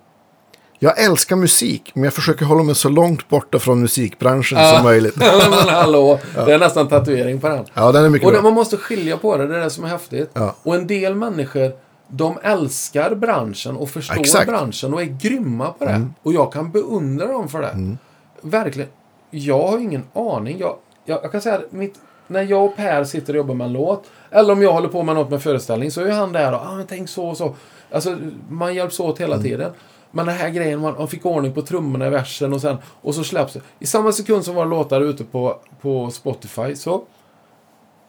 Jag 0.83 0.99
älskar 1.05 1.37
musik, 1.37 1.91
men 1.95 2.05
jag 2.05 2.12
försöker 2.12 2.45
hålla 2.45 2.62
mig 2.62 2.75
så 2.75 2.89
långt 2.89 3.29
borta 3.29 3.59
från 3.59 3.81
musikbranschen 3.81 4.59
som 4.75 4.85
möjligt. 4.85 5.17
men 5.51 5.69
hallå, 5.69 6.19
det 6.35 6.53
är 6.53 6.59
nästan 6.59 6.89
tatuering 6.89 7.41
på 7.41 7.49
den. 7.49 7.65
Ja, 7.75 7.93
den 7.93 8.05
är 8.05 8.09
mycket 8.09 8.27
Och 8.27 8.33
bra. 8.33 8.43
man 8.43 8.53
måste 8.53 8.77
skilja 8.77 9.17
på 9.17 9.37
det, 9.37 9.47
det 9.47 9.57
är 9.57 9.61
det 9.61 9.71
som 9.71 9.85
är 9.85 9.89
häftigt. 9.89 10.31
Ja. 10.33 10.55
Och 10.62 10.75
en 10.75 10.87
del 10.87 11.15
människor, 11.15 11.73
de 12.09 12.39
älskar 12.43 13.15
branschen 13.15 13.77
och 13.77 13.91
förstår 13.91 14.21
Exakt. 14.21 14.47
branschen 14.47 14.95
och 14.95 15.01
är 15.03 15.19
grymma 15.21 15.67
på 15.71 15.85
det. 15.85 16.09
Och 16.23 16.33
jag 16.33 16.53
kan 16.53 16.73
beundra 16.73 17.27
dem 17.27 17.49
för 17.49 17.61
det. 17.62 17.97
Verkligen. 18.43 18.91
Jag 19.31 19.69
har 19.69 19.78
ingen 19.78 20.05
aning. 20.12 20.59
Jag, 20.59 20.77
jag, 21.05 21.20
jag 21.23 21.32
kan 21.32 21.40
säga 21.40 21.55
att 21.55 21.73
mitt, 21.73 22.01
när 22.27 22.43
jag 22.43 22.65
och 22.65 22.77
Per 22.77 23.05
sitter 23.05 23.32
och 23.32 23.36
jobbar 23.36 23.55
med 23.55 23.65
en 23.65 23.73
låt, 23.73 24.11
eller 24.31 24.52
om 24.52 24.62
jag 24.62 24.73
håller 24.73 24.89
på 24.89 25.02
med 25.02 25.15
något 25.15 25.31
med 25.31 25.43
föreställning, 25.43 25.90
så 25.90 26.01
är 26.01 26.11
han 26.11 26.32
där 26.32 26.52
och 26.52 26.61
ah, 26.61 26.74
men 26.74 26.86
tänk 26.86 27.09
så 27.09 27.28
och 27.28 27.36
så. 27.36 27.55
Alltså, 27.90 28.16
man 28.48 28.74
hjälps 28.74 29.01
åt 29.01 29.20
hela 29.20 29.39
tiden. 29.39 29.73
Men 30.11 30.27
den 30.27 30.35
här 30.35 30.51
grejen, 30.51 30.81
man, 30.81 30.94
man 30.98 31.09
fick 31.09 31.27
ordning 31.27 31.55
på 31.55 31.62
trummorna 31.62 32.07
i 32.07 32.11
versen 32.11 32.52
och 32.52 32.61
sen, 32.61 32.77
och 33.02 33.15
så 33.15 33.24
släpps 33.24 33.52
det. 33.52 33.61
I 33.78 33.86
samma 33.86 34.12
sekund 34.12 34.44
som 34.44 34.55
våra 34.55 34.65
låtar 34.65 35.01
ute 35.01 35.24
på, 35.24 35.61
på 35.81 36.11
Spotify 36.11 36.77
så 36.77 37.05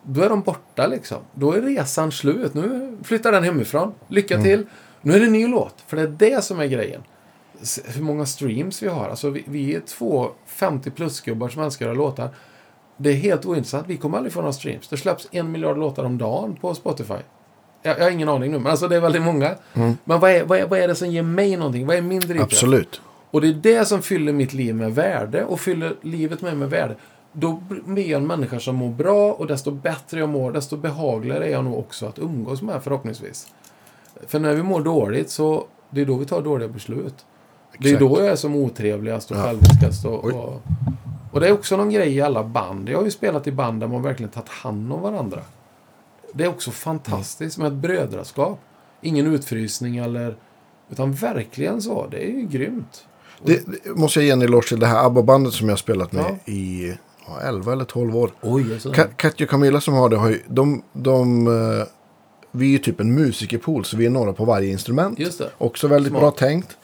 då 0.04 0.22
är 0.22 0.30
de 0.30 0.42
borta 0.42 0.88
liksom. 0.88 1.18
Då 1.34 1.54
är 1.54 1.62
resan 1.62 2.12
slut. 2.12 2.54
Nu 2.54 2.98
flyttar 3.04 3.32
den 3.32 3.44
hemifrån. 3.44 3.94
Lycka 4.08 4.42
till. 4.42 4.66
Nu 5.02 5.14
är 5.14 5.20
det 5.20 5.26
en 5.26 5.34
ny 5.34 5.48
låt. 5.48 5.76
För 5.88 5.98
det 5.98 6.04
är 6.04 6.08
det 6.08 6.44
som 6.44 6.60
är 6.60 6.66
grejen. 6.66 7.02
Hur 7.86 8.04
många 8.04 8.26
streams 8.26 8.84
vi 8.84 8.88
har. 8.88 9.10
Alltså 9.10 9.30
vi, 9.30 9.44
vi 9.48 9.76
är 9.76 9.80
två 9.80 10.30
50 10.46 10.92
plus-gubbar 10.92 11.50
som 11.50 11.64
älskar 11.64 11.86
att 11.86 11.96
göra 11.96 11.98
låtar. 11.98 12.30
Det 12.98 13.10
är 13.10 13.14
helt 13.14 13.46
ointressant. 13.46 13.88
Vi 13.88 13.98
kommer 13.98 14.18
aldrig 14.18 14.34
få 14.34 14.40
några 14.40 14.54
streams. 14.54 14.88
Det 14.88 14.98
släpps 14.98 15.28
en 15.32 15.52
miljard 15.52 15.78
låtar 15.78 16.04
om 16.04 16.18
dagen 16.18 16.56
på 16.56 16.76
Spotify. 16.76 17.14
Jag, 17.82 18.00
jag 18.00 18.04
har 18.04 18.12
ingen 18.12 18.30
aning 18.30 18.52
nu, 18.52 18.60
men 18.60 18.72
alltså 18.72 18.88
det 18.88 18.96
är 18.96 19.00
väldigt 19.02 19.22
många. 19.22 19.56
Men 19.74 20.20
vad 20.20 20.32
är, 20.32 20.44
vad, 20.44 20.60
är, 20.60 20.68
vad 20.68 20.80
är 20.80 20.88
det 20.88 20.96
som 20.96 21.10
ger 21.10 21.24
mig 21.24 21.58
någonting? 21.58 21.88
Vad 21.88 21.96
är 21.96 22.02
min 22.02 22.20
drivkraft? 22.20 22.54
Absolut. 22.54 23.02
Och 23.32 23.42
det 23.42 23.48
är 23.48 23.54
det 23.54 23.86
som 23.86 24.02
fyller 24.02 24.34
mitt 24.34 24.54
liv 24.54 24.76
med 24.76 24.96
värde 24.96 25.46
och 25.46 25.60
fyller 25.60 25.96
livet 26.02 26.42
med 26.42 26.58
med 26.58 26.70
värde. 26.70 26.96
Då 27.34 27.64
blir 27.70 28.10
jag 28.10 28.22
en 28.22 28.28
människa 28.28 28.60
som 28.60 28.76
mår 28.76 28.90
bra 28.90 29.34
och 29.34 29.48
desto 29.48 29.72
bättre 29.72 30.20
jag 30.20 30.30
mår, 30.30 30.52
desto 30.52 30.78
behagligare 30.78 31.48
är 31.48 31.52
jag 31.52 31.64
nog 31.64 31.80
också 31.80 32.06
att 32.06 32.20
umgås 32.20 32.62
med 32.62 32.84
förhoppningsvis. 32.84 33.48
För 34.28 34.40
när 34.40 34.56
vi 34.56 34.64
mår 34.64 34.82
dåligt 34.82 35.30
så 35.30 35.66
det 35.90 36.02
är 36.02 36.06
då 36.06 36.16
vi 36.16 36.26
tar 36.26 36.42
dåliga 36.42 36.68
beslut. 36.68 37.26
Det 37.82 37.90
är 37.90 38.00
då 38.00 38.20
jag 38.20 38.28
är 38.28 38.36
som 38.36 38.56
otrevligast 38.56 39.32
och 39.32 39.38
Ja. 39.38 39.44
själviskast. 39.44 40.06
Och, 40.06 40.26
och, 40.26 40.62
och 41.32 41.40
det 41.40 41.48
är 41.48 41.52
också 41.54 41.78
någon 41.78 41.90
grej 41.90 42.16
i 42.16 42.22
alla 42.22 42.44
band. 42.44 42.90
Jag 42.90 42.98
har 42.98 43.06
ju 43.06 43.12
spelat 43.12 43.48
i 43.48 43.52
band 43.52 43.80
där 43.80 43.88
man 43.88 44.02
verkligen 44.02 44.30
tagit 44.32 44.50
hand 44.50 44.94
om 44.94 45.02
varandra. 45.02 45.40
Det 46.34 46.44
är 46.44 46.48
också 46.48 46.72
fantastiskt 46.72 47.58
med 47.58 47.68
ett 47.68 47.74
brödraskap. 47.74 48.60
Ingen 49.02 49.28
utfrysning 49.34 49.98
eller... 49.98 50.36
Utan 50.90 51.12
verkligen 51.14 51.82
så. 51.82 52.08
Det 52.12 52.18
är 52.24 52.32
ju 52.32 52.48
grymt. 52.48 53.06
Det, 53.44 53.66
det 53.84 53.90
måste 53.96 54.20
jag 54.20 54.26
ge 54.26 54.32
en 54.32 54.42
eloge 54.42 54.68
till 54.68 54.80
det 54.80 54.88
här 54.88 55.06
ABBA-bandet 55.06 55.54
som 55.54 55.68
jag 55.68 55.72
har 55.74 55.78
spelat 55.78 56.12
med 56.12 56.26
Ja. 56.46 56.52
i 56.54 56.94
ja, 57.28 57.42
11 57.42 57.74
eller 57.74 57.86
12 57.86 58.18
år. 58.18 58.32
Oj. 58.42 58.64
Ka- 58.64 59.08
Katja 59.16 59.44
och 59.46 59.50
Camilla 59.50 59.82
som 59.82 59.94
har 59.94 60.10
det, 60.10 60.16
har 60.18 60.30
ju, 60.30 60.42
de, 60.48 60.84
de, 60.94 61.48
eh, 61.48 61.88
vi 62.52 62.66
är 62.66 62.70
ju 62.72 62.78
typ 62.78 63.00
en 63.00 63.14
musikerpool 63.16 63.86
så 63.86 63.98
vi 63.98 64.06
är 64.06 64.10
några 64.10 64.34
på 64.34 64.46
varje 64.46 64.72
instrument. 64.72 65.20
Också 65.58 65.88
väldigt 65.88 66.10
Smart. 66.12 66.22
bra 66.22 66.32
tänkt. 66.32 66.78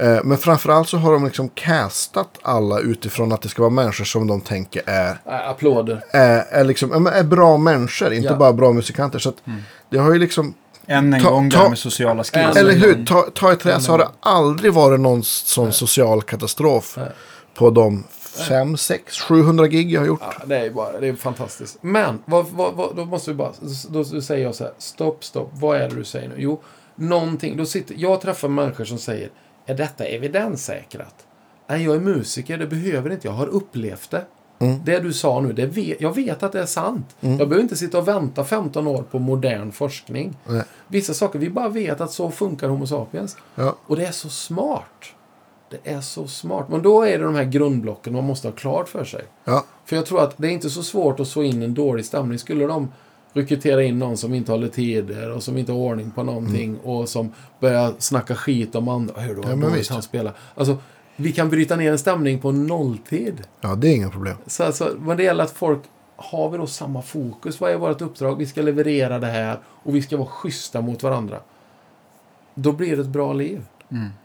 Eh, 0.00 0.18
Men 0.24 0.38
framförallt 0.38 0.88
så 0.88 0.96
har 0.96 1.12
de 1.12 1.24
liksom 1.24 1.48
castat 1.48 2.28
alla 2.42 2.78
utifrån 2.80 3.32
att 3.32 3.42
det 3.42 3.48
ska 3.48 3.62
vara 3.62 3.70
människor 3.70 4.04
som 4.04 4.26
de 4.26 4.40
tänker 4.40 4.82
är, 4.86 5.10
Äh, 5.26 5.48
applåder. 5.50 6.04
är, 6.10 6.44
är, 6.50 6.64
liksom, 6.64 7.06
är 7.06 7.22
bra 7.24 7.56
människor, 7.56 8.12
inte 8.12 8.28
Ja. 8.28 8.36
bara 8.36 8.52
bra 8.52 8.72
musikanter. 8.72 9.18
Så 9.18 9.28
att 9.28 9.36
det 9.90 9.98
har 9.98 10.12
ju 10.12 10.18
liksom, 10.18 10.54
Än 10.86 11.14
en 11.14 11.22
Ta- 11.22 11.30
gång 11.30 11.48
det 11.48 11.56
ta- 11.56 11.62
här 11.62 11.68
med 11.68 11.78
sociala 11.78 12.24
skills. 12.24 12.56
Eller 12.56 12.72
hur, 12.72 13.04
ta, 13.06 13.26
ta 13.34 13.52
ett 13.52 13.60
trä 13.60 13.80
så 13.80 13.90
har 13.92 13.98
det 13.98 14.08
aldrig 14.20 14.72
varit 14.72 15.00
någon 15.00 15.22
sån 15.24 15.72
social 15.72 16.22
katastrof 16.22 16.94
Nej. 16.96 17.08
på 17.54 17.70
de 17.70 18.04
5, 18.48 18.76
6, 18.76 19.20
700 19.20 19.66
gig 19.66 19.92
jag 19.92 20.00
har 20.00 20.06
gjort. 20.06 20.20
Ja, 20.22 20.32
det 20.46 20.56
är 20.58 20.70
bara, 20.70 21.00
det 21.00 21.08
är 21.08 21.14
fantastiskt. 21.14 21.78
Men, 21.80 22.18
vad, 22.24 22.46
vad, 22.46 22.74
vad, 22.74 22.96
då 22.96 23.04
måste 23.04 23.30
vi 23.30 23.36
bara, 23.36 23.52
då 23.88 24.04
säger 24.04 24.44
jag 24.44 24.54
så 24.54 24.64
här, 24.64 24.72
stopp, 24.78 25.24
stopp, 25.24 25.50
vad 25.54 25.76
är 25.80 25.88
det 25.88 25.94
du 25.96 26.04
säger 26.04 26.28
nu? 26.28 26.34
Jo, 26.38 26.60
någonting, 27.00 27.56
då 27.56 27.66
sitter, 27.66 27.94
jag 27.98 28.20
träffar 28.20 28.48
människor 28.48 28.84
som 28.84 28.98
säger, 28.98 29.30
är 29.66 29.74
detta 29.74 30.04
evidenssäkrat? 30.04 31.26
Nej, 31.66 31.84
jag 31.84 31.96
är 31.96 32.00
musiker, 32.00 32.58
det 32.58 32.66
behöver 32.66 33.10
inte, 33.10 33.28
jag 33.28 33.32
har 33.32 33.46
upplevt 33.46 34.10
det. 34.10 34.24
Det 34.84 34.98
du 34.98 35.12
sa 35.12 35.40
nu, 35.40 35.52
det 35.52 35.66
vet, 35.66 36.00
jag 36.00 36.14
vet 36.14 36.42
att 36.42 36.52
det 36.52 36.60
är 36.60 36.66
sant. 36.66 37.16
Jag 37.20 37.36
behöver 37.36 37.60
inte 37.60 37.76
sitta 37.76 37.98
och 37.98 38.08
vänta 38.08 38.44
15 38.44 38.86
år 38.86 39.02
på 39.10 39.18
modern 39.18 39.72
forskning. 39.72 40.36
Nej. 40.46 40.62
Vissa 40.88 41.14
saker, 41.14 41.38
vi 41.38 41.50
bara 41.50 41.68
vet 41.68 42.00
att 42.00 42.12
så 42.12 42.30
funkar 42.30 42.68
Homo 42.68 42.86
sapiens. 42.86 43.36
Ja. 43.54 43.76
Och 43.86 43.96
det 43.96 44.06
är 44.06 44.12
så 44.12 44.28
smart. 44.28 45.04
Det 45.70 45.90
är 45.90 46.00
så 46.00 46.26
smart. 46.26 46.68
Men 46.68 46.82
då 46.82 47.02
är 47.02 47.18
det 47.18 47.24
de 47.24 47.34
här 47.34 47.44
grundblocken 47.44 48.12
man 48.12 48.24
måste 48.24 48.48
ha 48.48 48.52
klart 48.52 48.88
för 48.88 49.04
sig. 49.04 49.24
Ja. 49.44 49.64
För 49.84 49.96
jag 49.96 50.06
tror 50.06 50.22
att 50.22 50.34
det 50.36 50.48
är 50.48 50.52
inte 50.52 50.70
så 50.70 50.82
svårt 50.82 51.20
att 51.20 51.28
så 51.28 51.42
in 51.42 51.62
en 51.62 51.74
dålig 51.74 52.04
stämning. 52.04 52.38
Skulle 52.38 52.66
de 52.66 52.88
rekrytera 53.32 53.82
in 53.82 53.98
någon 53.98 54.16
som 54.16 54.34
inte 54.34 54.52
håller 54.52 54.68
tider 54.68 55.30
och 55.30 55.42
som 55.42 55.58
inte 55.58 55.72
har 55.72 55.78
ordning 55.78 56.10
på 56.10 56.22
någonting 56.22 56.78
och 56.78 57.08
som 57.08 57.32
börjar 57.60 57.94
snacka 57.98 58.34
skit 58.34 58.74
om 58.74 58.88
andra. 58.88 59.20
Hur 59.20 59.34
då? 59.34 59.42
Ja, 59.48 59.56
men 59.56 59.72
visst. 59.72 59.90
han 59.90 60.02
spelar. 60.02 60.32
Alltså, 60.54 60.76
vi 61.16 61.32
kan 61.32 61.50
bryta 61.50 61.76
ner 61.76 61.92
en 61.92 61.98
stämning 61.98 62.38
på 62.38 62.52
nolltid. 62.52 63.42
ja, 63.60 63.74
det 63.74 63.88
är 63.88 63.94
inga 63.94 64.10
problem. 64.10 64.36
Så 64.46 64.64
alltså, 64.64 64.96
men 65.00 65.16
det 65.16 65.22
gäller 65.22 65.44
att 65.44 65.50
folk 65.50 65.82
har 66.16 66.50
vi 66.50 66.58
då 66.58 66.66
samma 66.66 67.02
fokus. 67.02 67.60
Vad 67.60 67.70
är 67.70 67.76
vårt 67.76 68.00
uppdrag? 68.00 68.38
Vi 68.38 68.46
ska 68.46 68.62
leverera 68.62 69.18
det 69.18 69.26
här 69.26 69.58
och 69.64 69.94
vi 69.94 70.02
ska 70.02 70.16
vara 70.16 70.28
schyssta 70.28 70.80
mot 70.80 71.02
varandra. 71.02 71.40
Då 72.54 72.72
blir 72.72 72.96
det 72.96 73.02
ett 73.02 73.08
bra 73.08 73.32
liv. 73.32 73.64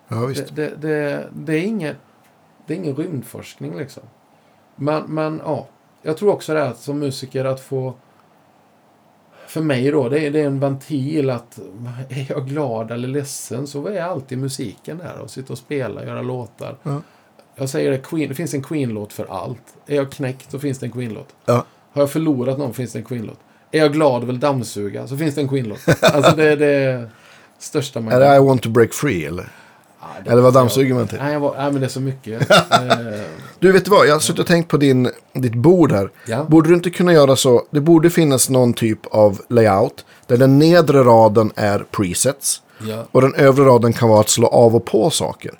Ja, 0.08 0.26
visst. 0.26 0.56
Det, 0.56 0.68
det, 0.68 0.76
det, 0.76 1.28
det, 1.34 1.54
är 1.54 1.64
ingen, 1.64 1.96
det 2.66 2.74
är 2.74 2.78
ingen 2.78 2.96
rymdforskning 2.96 3.78
liksom. 3.78 4.04
Men, 4.76 5.04
men 5.04 5.42
ja, 5.46 5.68
jag 6.02 6.18
tror 6.18 6.32
också 6.32 6.54
det 6.54 6.60
här 6.60 6.68
att 6.68 6.80
som 6.80 7.00
musiker 7.00 7.46
att 7.46 7.60
få... 7.60 7.94
För 9.56 9.62
mig 9.62 9.92
då, 9.92 10.10
det 10.10 10.20
är, 10.20 10.32
det 10.32 10.40
är 10.40 10.46
en 10.46 10.60
ventil 10.60 11.30
att 11.30 11.60
är 12.10 12.26
jag 12.30 12.48
glad 12.48 12.92
eller 12.92 13.08
ledsen 13.08 13.68
så 13.68 13.88
är 13.88 14.02
alltid 14.02 14.38
musiken 14.38 14.98
där 14.98 15.20
och 15.20 15.30
sitta 15.30 15.54
och 15.54 15.60
spela, 15.60 16.06
göra 16.06 16.22
låtar. 16.22 16.78
Ja. 16.84 17.02
Jag 17.56 17.70
säger 17.70 17.92
det, 17.92 17.98
Queen, 17.98 18.30
det 18.30 18.36
finns 18.36 18.54
en 18.54 18.64
Queen-låt 18.64 19.14
för 19.14 19.26
allt. 19.26 19.62
Är 19.88 19.96
jag 19.96 20.12
knäckt 20.12 20.52
så 20.52 20.60
finns 20.60 20.80
det 20.80 20.86
en 20.86 20.92
Queen-låt. 20.92 21.36
Ja. 21.46 21.66
Har 21.92 22.02
jag 22.02 22.12
förlorat 22.12 22.58
någon 22.58 22.74
finns 22.74 22.92
det 22.92 23.00
en 23.00 23.06
Queen-låt. 23.06 23.40
Är 23.72 23.80
jag 23.80 23.94
glad 23.94 24.24
och 24.24 24.30
vill 24.30 24.40
dammsuga 24.40 25.08
så 25.08 25.18
finns 25.18 25.36
det 25.36 25.42
en 25.42 25.50
Queen-låt. 25.50 26.04
Alltså 26.04 26.36
det 26.36 26.52
är 26.52 26.58
det 26.58 27.10
största 27.60 28.02
man 28.02 28.14
Är 28.14 28.20
det 28.20 28.36
I 28.36 28.40
want 28.40 28.62
to 28.62 28.70
break 28.70 28.94
free 28.94 29.26
eller? 29.26 29.50
Ja, 30.02 30.32
Eller 30.32 30.42
vad 30.42 30.54
dammsuger 30.54 30.94
man 30.94 31.08
till? 31.08 31.18
Nej, 31.18 31.34
jag 31.34 31.40
var, 31.40 31.56
nej, 31.58 31.72
men 31.72 31.82
det 31.82 31.88
är 31.88 31.90
så 31.90 32.02
mycket. 32.02 32.48
Du, 33.66 33.72
vet 33.72 33.88
vad? 33.88 34.08
Jag 34.08 34.14
har 34.14 34.20
suttit 34.20 34.40
och 34.40 34.48
tänkt 34.48 34.68
på 34.68 34.78
din, 34.78 35.10
ditt 35.34 35.56
bord 35.56 35.92
här. 35.92 36.10
ja. 36.26 36.44
Borde 36.50 36.70
du 36.70 36.76
inte 36.76 36.90
kunna 36.90 37.14
göra 37.14 37.36
så? 37.36 37.64
Det 37.72 37.80
borde 37.82 38.10
finnas 38.10 38.50
någon 38.50 38.74
typ 38.74 39.00
av 39.12 39.42
layout. 39.50 40.06
Där 40.28 40.38
den 40.38 40.60
nedre 40.60 41.04
raden 41.04 41.52
är 41.56 41.86
presets. 41.92 42.62
ja. 42.88 43.08
Och 43.12 43.22
den 43.22 43.34
övre 43.36 43.66
raden 43.66 43.94
kan 43.94 44.10
vara 44.10 44.20
att 44.20 44.30
slå 44.30 44.48
av 44.48 44.76
och 44.76 44.86
på 44.86 45.10
saker. 45.10 45.52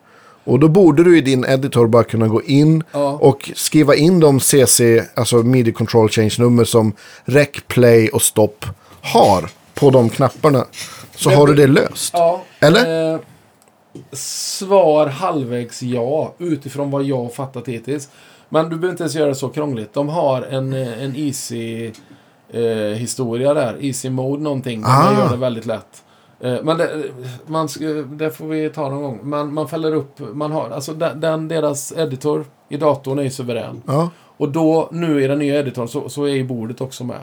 Och 0.44 0.60
då 0.60 0.68
borde 0.68 1.04
du 1.04 1.18
i 1.18 1.22
din 1.22 1.46
editor 1.46 1.88
bara 1.88 2.04
kunna 2.04 2.28
gå 2.28 2.42
in 2.42 2.84
Ja. 2.92 3.12
och 3.22 3.52
skriva 3.56 3.96
in 3.96 4.20
de 4.20 4.40
CC, 4.40 4.82
alltså 5.16 5.36
midi 5.38 5.72
control 5.72 6.10
change 6.10 6.36
nummer 6.40 6.64
som 6.64 6.94
rec, 7.26 7.50
play 7.68 8.10
och 8.10 8.22
stopp 8.22 8.66
har 9.02 9.50
på 9.74 9.90
de 9.90 10.10
knapparna. 10.10 10.66
Så 11.16 11.30
har 11.30 11.48
du 11.48 11.54
det 11.54 11.68
löst. 11.68 12.16
Eller? 12.60 13.14
Eh, 13.14 13.20
svar 14.12 15.08
halvvägs 15.08 15.84
ja, 15.84 16.34
utifrån 16.38 16.92
vad 16.92 17.04
jag 17.04 17.34
fattat 17.34 17.68
hittills. 17.68 18.10
Men 18.50 18.64
du 18.64 18.70
behöver 18.70 18.90
inte 18.90 19.04
ens 19.04 19.16
göra 19.16 19.30
det 19.30 19.36
så 19.36 19.50
krångligt. 19.50 19.94
De 19.94 20.10
har 20.10 20.42
en, 20.42 20.74
eh, 20.74 21.04
en 21.04 21.16
easy 21.16 21.92
eh, 22.50 22.64
historia 22.98 23.54
där. 23.54 23.78
Easy 23.82 24.10
mode 24.10 24.44
någonting. 24.44 24.82
Där 24.82 24.88
man 24.90 25.16
Ah. 25.16 25.20
gör 25.20 25.30
det 25.30 25.38
väldigt 25.38 25.66
lätt. 25.66 26.04
Eh, 26.40 26.56
men 26.64 26.78
det, 26.78 27.04
man, 27.48 27.70
ska- 27.70 27.86
det 27.86 28.32
får 28.32 28.46
vi 28.48 28.70
ta 28.70 28.90
någon 28.90 29.02
gång. 29.04 29.20
Man, 29.24 29.54
man 29.54 29.68
fäller 29.68 29.96
upp, 29.96 30.20
man 30.34 30.52
har, 30.52 30.70
alltså 30.70 30.94
den, 30.94 31.20
den, 31.20 31.48
deras 31.48 31.92
editor 31.98 32.46
i 32.70 32.78
datorn 32.78 33.20
är 33.20 33.24
ju 33.24 33.30
suverän. 33.30 33.82
Ja. 33.88 34.10
Och 34.38 34.50
då, 34.52 34.90
nu 34.92 35.24
i 35.24 35.28
den 35.28 35.40
nya 35.40 35.60
editorn, 35.60 35.88
så, 35.88 36.10
så 36.10 36.24
är 36.24 36.30
ju 36.34 36.44
bordet 36.44 36.82
också 36.82 37.04
med. 37.04 37.20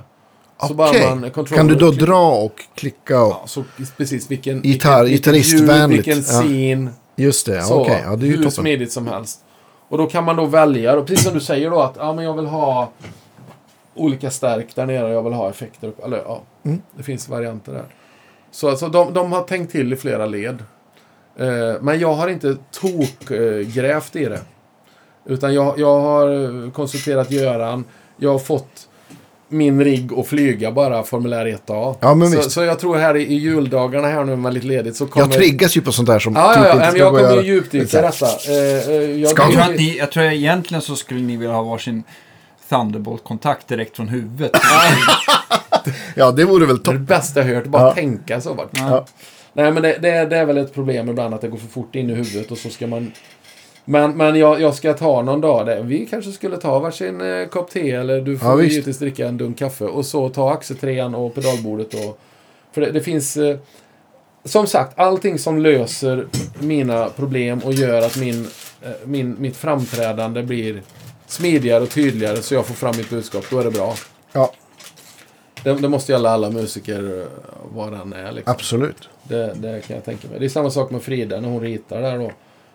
Okej. 0.91 1.09
man 1.09 1.31
controller- 1.31 1.57
Kan 1.57 1.66
du 1.66 1.74
då 1.74 1.91
dra 1.91 2.33
och 2.33 2.61
klicka? 2.74 3.23
Och... 3.23 3.31
Ja, 3.31 3.43
så 3.47 3.65
precis 3.97 4.31
vilken... 4.31 4.62
Gitarr- 4.62 5.05
vilken- 5.05 5.33
vilken 5.33 5.89
Vilken 5.89 6.85
ja. 6.85 6.93
Just 7.16 7.47
det, 7.47 7.62
okej. 7.70 8.03
Ja, 8.05 8.16
det 8.16 8.24
är 8.27 8.27
ju 8.27 8.31
hur 8.31 8.37
toppen. 8.37 8.51
smidigt 8.51 8.93
som 8.93 9.07
helst. 9.07 9.41
Och 9.89 9.99
då 9.99 10.07
kan 10.07 10.24
man 10.24 10.37
då 10.37 10.45
välja, 10.47 10.99
och 10.99 11.07
precis 11.07 11.24
som 11.24 11.35
du 11.35 11.41
säger 11.41 11.70
då, 11.70 11.81
att 11.81 11.95
ja, 11.99 12.12
men 12.12 12.24
jag 12.24 12.37
vill 12.37 12.47
ha 12.47 12.91
olika 13.95 14.31
stärk 14.31 14.74
där 14.74 14.87
nere 14.87 15.12
jag 15.12 15.23
vill 15.23 15.33
ha 15.33 15.51
effekter. 15.51 15.89
upp- 15.89 16.05
Eller, 16.05 16.19
ja, 16.19 16.43
Mm. 16.65 16.83
Det 16.97 17.03
finns 17.03 17.29
varianter 17.29 17.73
där. 17.73 17.85
Så 18.51 18.70
alltså, 18.70 18.89
de, 18.89 19.12
de 19.15 19.33
har 19.33 19.43
tänkt 19.43 19.73
till 19.73 19.93
i 19.93 19.97
flera 19.97 20.27
led. 20.27 20.59
Eh, 21.37 21.47
men 21.81 22.01
jag 22.01 22.15
har 22.15 22.29
inte 22.29 22.57
tokgrävt 22.81 24.16
i 24.16 24.24
det. 24.24 24.41
Utan 25.24 25.55
jag, 25.55 25.79
jag 25.79 26.01
har 26.01 26.29
eh, 26.65 26.70
konsulterat 26.70 27.31
Göran. 27.31 27.85
Jag 28.16 28.33
har 28.33 28.39
fått 28.39 28.89
min 29.53 29.85
rigg 29.85 30.12
att 30.19 30.27
flyga 30.27 30.73
bara 30.73 31.03
formulär 31.03 31.47
1A. 31.47 31.97
Ja, 32.01 32.15
men 32.15 32.31
så, 32.31 32.37
visst. 32.37 32.51
så 32.51 32.62
jag 32.62 32.79
tror 32.79 32.97
här 32.97 33.16
i, 33.16 33.23
i 33.23 33.35
juldagarna 33.35 34.09
här 34.09 34.24
nu 34.24 34.37
med 34.37 34.55
lite 34.55 34.66
ledigt 34.66 34.97
så 34.97 35.07
kommer... 35.07 35.27
Jag 35.27 35.33
triggas 35.35 35.77
ju 35.77 35.81
på 35.81 35.93
sånt 35.93 36.09
där 36.09 36.19
som 36.19 36.35
Ja, 36.37 36.55
typ 36.55 36.62
ja, 36.62 36.66
ja. 36.69 36.73
inte 36.73 36.83
men 36.85 36.91
ska 36.91 36.99
jag 36.99 37.12
gå 37.12 37.19
att 37.19 37.29
kommer 37.31 37.43
djupdyka 37.43 37.99
i 37.99 38.03
detta. 38.03 38.27
Eh, 38.27 38.55
eh, 38.97 39.20
jag, 39.20 39.31
Ska 39.31 39.43
Jag 39.43 39.53
tror, 39.53 39.62
att 39.62 39.77
ni, 39.77 39.97
jag 39.99 40.11
tror 40.12 40.24
att 40.27 40.33
egentligen 40.33 40.83
så 40.83 40.97
skulle 40.97 41.20
ni 41.20 41.37
vilja 41.37 41.55
ha 41.55 41.62
varsin 41.62 42.03
Thunderbolt-kontakt 42.69 43.69
direkt 43.69 43.97
från 43.97 44.09
huvudet. 44.09 44.53
Ja, 46.15 46.31
det 46.33 46.45
vore 46.45 46.66
väl 46.66 46.83
Det 46.83 46.91
är 46.91 46.93
det 46.93 46.99
topp. 46.99 47.09
bästa 47.09 47.41
jag 47.41 47.55
hört. 47.55 47.66
Bara 47.66 47.83
Ja. 47.83 47.95
tänka 47.95 48.41
så. 48.41 48.55
Bara. 48.55 48.66
Ja. 48.73 49.07
Nej, 49.53 49.73
men 49.73 49.83
det, 49.83 49.99
det, 50.03 50.24
det 50.27 50.37
är 50.37 50.45
väl 50.45 50.59
ett 50.59 50.74
problem 50.74 51.09
ibland 51.09 51.35
att 51.35 51.41
det 51.41 51.49
går 51.49 51.59
för 51.59 51.66
fort 51.69 51.95
in 51.95 52.11
i 52.11 52.15
huvudet 52.15 52.51
och 52.51 52.59
så 52.59 52.69
ska 52.69 52.87
man... 52.87 53.12
Men, 53.85 54.17
men 54.17 54.37
jag, 54.37 54.61
jag 54.61 54.75
ska 54.75 54.95
ta 54.95 55.23
någon 55.23 55.41
dag 55.41 55.67
där. 55.67 55.83
Vi 55.83 56.07
kanske 56.07 56.33
skulle 56.33 56.57
ta 56.57 56.79
varsin 56.79 57.21
eh, 57.21 57.47
kopp 57.49 57.71
te 57.71 57.91
eller 57.91 58.21
du 58.21 58.39
får 58.39 58.49
Ja, 58.49 58.55
visst. 58.57 58.73
givetvis 58.73 58.99
dricka 58.99 59.29
en 59.29 59.37
dunk 59.37 59.59
kaffe. 59.59 59.85
Och 59.85 60.07
så 60.07 60.29
ta 60.29 60.53
axeltrean 60.53 61.15
och 61.15 61.35
pedalbordet 61.35 61.95
och... 61.95 62.19
För 62.73 62.81
det, 62.81 62.91
det 62.91 63.01
finns... 63.01 63.37
Eh, 63.37 63.57
som 64.45 64.67
sagt, 64.67 64.99
allting 64.99 65.39
som 65.39 65.59
löser 65.59 66.27
mina 66.59 67.09
problem 67.09 67.59
och 67.65 67.73
gör 67.73 68.03
att 68.03 68.17
min, 68.17 68.47
eh, 68.83 68.91
min, 69.05 69.37
mitt 69.39 69.57
framträdande 69.57 70.43
blir 70.43 70.83
smidigare 71.27 71.83
och 71.83 71.91
tydligare 71.91 72.37
så 72.37 72.55
jag 72.55 72.67
får 72.67 72.75
fram 72.75 72.95
mitt 72.97 73.11
budskap, 73.11 73.45
då 73.51 73.59
är 73.59 73.65
det 73.65 73.71
bra. 73.71 73.95
Ja, 74.33 74.53
Det, 75.63 75.73
det 75.73 75.89
måste 75.89 76.13
gälla 76.13 76.31
alla 76.31 76.51
musiker 76.51 77.27
vad 77.75 77.93
den 77.93 78.13
är. 78.13 78.33
Liksom. 78.33 78.53
absolut. 78.53 79.09
Det, 79.23 79.53
det 79.55 79.87
kan 79.87 79.97
jag 79.97 80.05
tänka 80.05 80.29
mig. 80.29 80.39
Det 80.39 80.45
är 80.45 80.49
samma 80.49 80.71
sak 80.71 80.91
med 80.91 81.03
Frida 81.03 81.41
när 81.41 81.49
hon 81.49 81.61
ritar 81.61 82.03
där 82.03 82.19
då. 82.19 82.31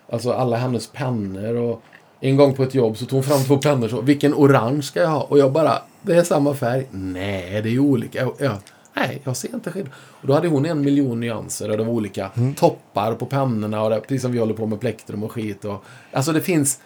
Alltså 0.09 0.31
alla 0.31 0.57
hennes 0.57 0.87
pennor 0.87 1.55
och 1.55 1.81
en 2.19 2.35
gång 2.35 2.53
på 2.53 2.63
ett 2.63 2.75
jobb 2.75 2.97
så 2.97 3.05
tog 3.05 3.17
hon 3.17 3.23
fram 3.23 3.43
två 3.43 3.57
pennor 3.57 3.87
så. 3.87 4.01
Vilken 4.01 4.33
orange 4.33 4.81
ska 4.81 4.99
jag 4.99 5.09
ha? 5.09 5.21
Och 5.21 5.39
jag 5.39 5.51
bara, 5.51 5.81
det 6.01 6.15
är 6.15 6.23
samma 6.23 6.53
färg. 6.53 6.87
Nej, 6.91 7.61
det 7.61 7.69
är 7.69 7.79
olika. 7.79 8.29
Jag, 8.39 8.57
nej, 8.93 9.21
jag 9.23 9.37
ser 9.37 9.53
inte 9.53 9.71
skillnad. 9.71 9.93
Och 10.21 10.27
då 10.27 10.33
hade 10.33 10.47
hon 10.47 10.65
en 10.65 10.81
miljon 10.81 11.19
nyanser 11.19 11.71
och 11.71 11.77
det 11.77 11.83
var 11.83 11.93
olika 11.93 12.31
toppar 12.55 13.13
på 13.13 13.25
pennorna 13.25 13.83
och 13.83 13.89
det, 13.89 13.99
precis 13.99 14.21
som 14.21 14.31
vi 14.31 14.39
håller 14.39 14.53
på 14.53 14.65
med 14.65 14.79
plektrum 14.79 15.23
och 15.23 15.31
skit. 15.31 15.65
Och, 15.65 15.83
alltså 16.11 16.31
det 16.31 16.41
finns, 16.41 16.79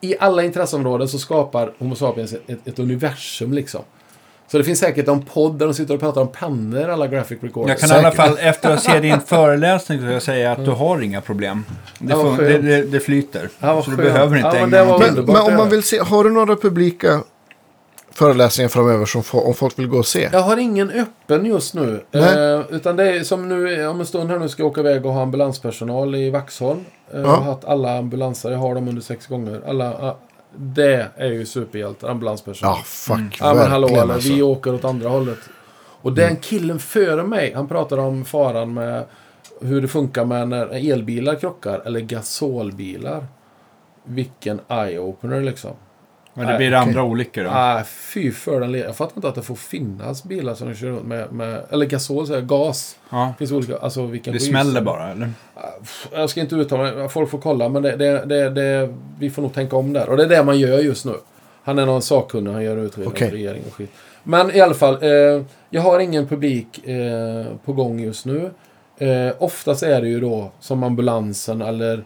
i 0.00 0.14
alla 0.18 0.44
intresseområden 0.44 1.08
så 1.08 1.18
skapar 1.18 1.72
Homo 1.78 1.94
sapiens 1.94 2.32
ett, 2.32 2.68
ett 2.68 2.78
universum 2.78 3.52
liksom. 3.52 3.82
Så 4.50 4.58
det 4.58 4.64
finns 4.64 4.78
säkert 4.78 5.08
en 5.08 5.22
podd 5.22 5.58
där 5.58 5.66
de 5.66 5.74
sitter 5.74 5.94
och 5.94 6.00
pratar 6.00 6.20
om 6.20 6.28
pennor, 6.28 6.88
alla 6.88 7.06
graphic 7.06 7.38
recorders. 7.42 7.68
Jag 7.82 7.90
kan 7.90 7.96
i 7.96 8.06
alla 8.06 8.14
fall 8.16 8.38
efter 8.40 8.70
att 8.70 8.82
se 8.82 9.00
din 9.00 9.20
föreläsning 9.26 10.00
så 10.00 10.06
jag 10.06 10.22
säga 10.22 10.52
att 10.52 10.64
du 10.64 10.70
har 10.70 11.00
inga 11.02 11.20
problem. 11.20 11.64
Det, 11.98 12.12
Ja, 12.12 12.36
det, 12.38 12.58
det, 12.58 12.82
det 12.82 13.00
flyter. 13.00 13.48
Ja, 13.58 13.82
så 13.82 13.90
du 13.90 13.96
behöver 13.96 14.36
inte 14.36 14.48
Ja, 14.48 14.66
men 14.66 14.74
ägna. 14.74 14.98
Men, 14.98 15.08
underbart 15.08 15.36
men 15.36 15.52
om 15.52 15.56
man 15.56 15.68
vill 15.68 15.82
se, 15.82 15.98
har 15.98 16.24
du 16.24 16.30
några 16.30 16.56
publika 16.56 17.20
föreläsningar 18.12 18.68
framöver 18.68 19.06
som 19.06 19.22
få, 19.22 19.40
om 19.40 19.54
folk 19.54 19.78
vill 19.78 19.86
gå 19.88 19.98
och 19.98 20.06
se? 20.06 20.28
Jag 20.32 20.40
har 20.40 20.56
ingen 20.56 20.90
öppen 20.90 21.46
just 21.46 21.74
nu. 21.74 22.04
Nej. 22.10 22.54
Eh, 22.54 22.60
utan 22.70 22.96
det 22.96 23.12
är 23.16 23.24
som 23.24 23.48
nu, 23.48 23.86
om 23.86 24.00
en 24.00 24.06
stund 24.06 24.30
här 24.30 24.38
nu 24.38 24.48
ska 24.48 24.62
jag 24.62 24.70
åka 24.70 24.80
iväg 24.80 25.06
och 25.06 25.12
ha 25.12 25.22
ambulanspersonal 25.22 26.14
i 26.14 26.30
Vaxholm. 26.30 26.84
Eh, 27.14 27.20
Jag 27.20 27.26
har 27.28 27.42
haft 27.42 27.64
alla 27.64 27.98
ambulanser, 27.98 28.50
jag 28.50 28.58
har 28.58 28.74
dem 28.74 28.88
under 28.88 29.02
sex 29.02 29.26
gånger. 29.26 29.60
Alla, 29.68 29.90
ah, 29.92 30.16
det 30.56 31.08
är 31.16 31.26
ju 31.26 31.46
superhjältar, 31.46 32.08
ambulanspersonal. 32.08 32.76
Ja, 32.78 32.82
fuck. 32.84 33.16
Mm. 33.16 33.30
Ja 33.40 33.54
men 33.54 33.70
hallå, 33.70 33.88
eller, 33.88 34.14
alltså. 34.14 34.32
vi 34.32 34.42
åker 34.42 34.74
åt 34.74 34.84
andra 34.84 35.08
hållet. 35.08 35.38
Och 36.02 36.12
den 36.12 36.36
killen 36.36 36.78
före 36.78 37.22
mig, 37.22 37.52
han 37.54 37.68
pratade 37.68 38.02
om 38.02 38.24
faran 38.24 38.74
med 38.74 39.04
hur 39.60 39.82
det 39.82 39.88
funkar 39.88 40.24
med 40.24 40.48
när 40.48 40.90
elbilar 40.92 41.34
krockar 41.34 41.82
eller 41.84 42.00
gasolbilar. 42.00 43.26
Vilken 44.04 44.60
eye-opener 44.68 45.40
liksom. 45.40 45.70
Men 46.40 46.52
det 46.52 46.56
blir 46.58 46.68
okej. 46.68 46.78
andra 46.88 47.02
olyckor 47.02 47.44
då. 47.44 47.50
Ah, 47.50 47.82
fy 47.84 48.32
för 48.32 48.60
den 48.60 48.74
Jag 48.74 48.96
fattar 48.96 49.16
inte 49.16 49.28
att 49.28 49.34
det 49.34 49.42
får 49.42 49.54
finnas 49.54 50.24
bilar 50.24 50.54
som 50.54 50.74
kör 50.74 50.86
runt 50.86 51.06
med, 51.06 51.32
med 51.32 51.62
eller 51.70 51.86
gasol, 51.86 52.26
så 52.26 52.34
här, 52.34 52.40
gas. 52.40 52.96
Ja. 53.10 53.34
Finns 53.38 53.52
olika, 53.52 53.76
alltså 53.76 54.06
vilken 54.06 54.32
Det 54.32 54.40
smäller 54.40 54.80
bara, 54.80 55.10
eller? 55.10 55.30
Jag 56.12 56.30
ska 56.30 56.40
inte 56.40 56.54
uttala 56.54 56.82
mig, 56.82 57.08
folk 57.08 57.30
får 57.30 57.38
kolla, 57.38 57.68
men 57.68 57.82
det, 57.82 57.96
det, 57.96 58.24
det, 58.24 58.50
det, 58.50 58.94
vi 59.18 59.30
får 59.30 59.42
nog 59.42 59.54
tänka 59.54 59.76
om 59.76 59.92
där. 59.92 60.08
Och 60.08 60.16
det 60.16 60.22
är 60.22 60.28
det 60.28 60.44
man 60.44 60.58
gör 60.58 60.78
just 60.78 61.04
nu. 61.04 61.14
Han 61.62 61.78
är 61.78 61.86
någon 61.86 62.02
sakkunnig, 62.02 62.52
han 62.52 62.64
gör 62.64 62.76
utredning 62.76 63.12
Okej. 63.12 63.28
åt 63.28 63.34
regering 63.34 63.62
och 63.68 63.74
skit. 63.74 63.90
Men 64.22 64.50
i 64.56 64.60
alla 64.60 64.74
fall, 64.74 64.98
eh, 65.02 65.42
jag 65.70 65.82
har 65.82 66.00
ingen 66.00 66.26
publik 66.26 66.88
eh, 66.88 67.46
på 67.64 67.72
gång 67.72 68.00
just 68.00 68.26
nu. 68.26 68.50
Eh, 68.98 69.32
oftast 69.38 69.82
är 69.82 70.00
det 70.00 70.08
ju 70.08 70.20
då 70.20 70.50
som 70.60 70.82
ambulansen 70.82 71.62
eller 71.62 72.04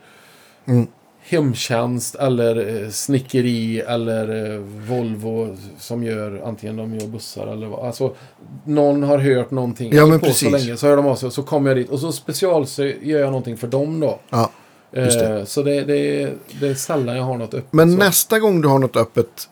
Mm. 0.67 0.87
Hemtjänst 1.27 2.15
eller 2.15 2.83
eh, 2.83 2.91
snickeri 2.91 3.81
eller 3.81 4.53
eh, 4.55 4.59
Volvo 4.61 5.57
som 5.79 6.05
gör 6.05 6.43
antingen 6.45 6.77
de 6.77 6.95
gör 6.95 7.07
bussar 7.07 7.47
eller 7.47 7.67
vad. 7.67 7.87
Alltså, 7.87 8.15
någon 8.65 9.03
har 9.03 9.19
hört 9.19 9.51
någonting. 9.51 9.93
Ja, 9.95 10.07
men 10.07 10.21
på 10.21 10.27
så 10.27 10.31
precis. 10.31 10.53
länge 10.67 10.77
så 10.77 10.87
hör 10.87 10.97
de 10.97 11.07
av 11.07 11.17
sig 11.17 11.31
så 11.31 11.43
kommer 11.43 11.71
jag 11.71 11.77
dit 11.77 11.91
och 11.91 11.99
så 12.01 12.13
special 12.13 12.67
så 12.67 12.85
gör 12.85 13.21
jag 13.21 13.27
någonting 13.27 13.57
för 13.57 13.67
dem 13.67 14.01
då. 14.01 14.19
Ja. 14.31 14.51
Just 14.97 15.19
det. 15.19 15.39
Eh, 15.39 15.45
så 15.45 15.63
det, 15.63 15.81
det, 15.85 16.23
är, 16.23 16.33
det 16.61 16.69
är 16.69 16.75
sällan 16.75 17.17
jag 17.17 17.25
har 17.25 17.37
något 17.39 17.55
öppet. 17.55 17.73
Men 17.73 17.93
så. 17.93 17.99
nästa 17.99 18.39
gång 18.39 18.61
du 18.61 18.69
har 18.69 18.79
något 18.79 18.97
öppet 18.97 19.49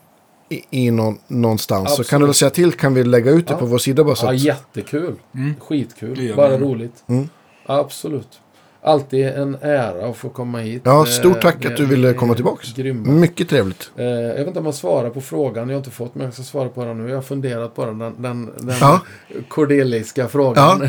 i, 0.49 0.65
i 0.70 0.90
någon, 0.90 1.19
någonstans 1.28 1.89
så 1.89 1.93
Absolut. 1.93 2.09
kan 2.09 2.20
du 2.20 2.27
väl 2.27 2.35
säga 2.35 2.51
till, 2.51 2.73
kan 2.73 2.94
vi 2.94 3.05
lägga 3.05 3.31
ut 3.31 3.47
det 3.47 3.53
Ja. 3.53 3.59
på 3.59 3.66
vår 3.66 3.78
sida 3.78 4.05
bara 4.05 4.15
så 4.15 4.27
Ja, 4.27 4.31
att... 4.31 4.40
jättekul. 4.40 5.15
Mm. 5.35 5.55
Skitkul. 5.61 6.32
Bara 6.36 6.59
roligt. 6.59 7.05
Mm. 7.07 7.28
Absolut. 7.66 8.40
Alltid 8.84 9.26
en 9.26 9.56
ära 9.60 10.09
att 10.09 10.16
få 10.16 10.28
komma 10.28 10.59
hit. 10.59 10.82
Ja, 10.84 10.98
Eh, 10.98 11.04
stort 11.04 11.40
tack 11.40 11.64
att 11.64 11.76
du 11.76 11.86
ville 11.86 12.14
komma 12.14 12.34
tillbaks. 12.34 12.74
Grymma. 12.74 13.12
Mycket 13.12 13.48
trevligt. 13.48 13.90
Eh, 13.96 14.04
jag 14.04 14.34
vet 14.34 14.46
inte 14.46 14.59
om 14.59 14.64
jag 14.64 14.74
svarar 14.74 15.10
på 15.10 15.20
frågan. 15.20 15.68
Jag 15.68 15.74
har 15.74 15.78
inte 15.78 15.90
fått, 15.90 16.14
men 16.14 16.24
jag 16.24 16.34
ska 16.34 16.42
svara 16.42 16.68
på 16.68 16.84
den 16.84 17.04
nu. 17.04 17.09
Jag 17.10 17.16
har 17.16 17.22
funderat 17.22 17.74
på 17.74 17.84
den, 17.86 17.98
den, 17.98 18.14
den, 18.22 18.50
den 18.56 18.76
Ja. 18.80 19.00
Cordeliska 19.48 20.28
frågan. 20.28 20.88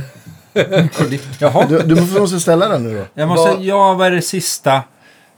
Jaha. 1.40 1.66
Du, 1.70 1.80
du 1.80 2.20
måste 2.20 2.40
ställa 2.40 2.68
den 2.70 2.84
nu 2.84 2.98
då. 2.98 3.04
Jag 3.14 3.28
måste, 3.28 3.64
ja, 3.64 3.94
vad 3.94 4.08
är 4.08 4.12
det 4.12 4.22
sista 4.22 4.76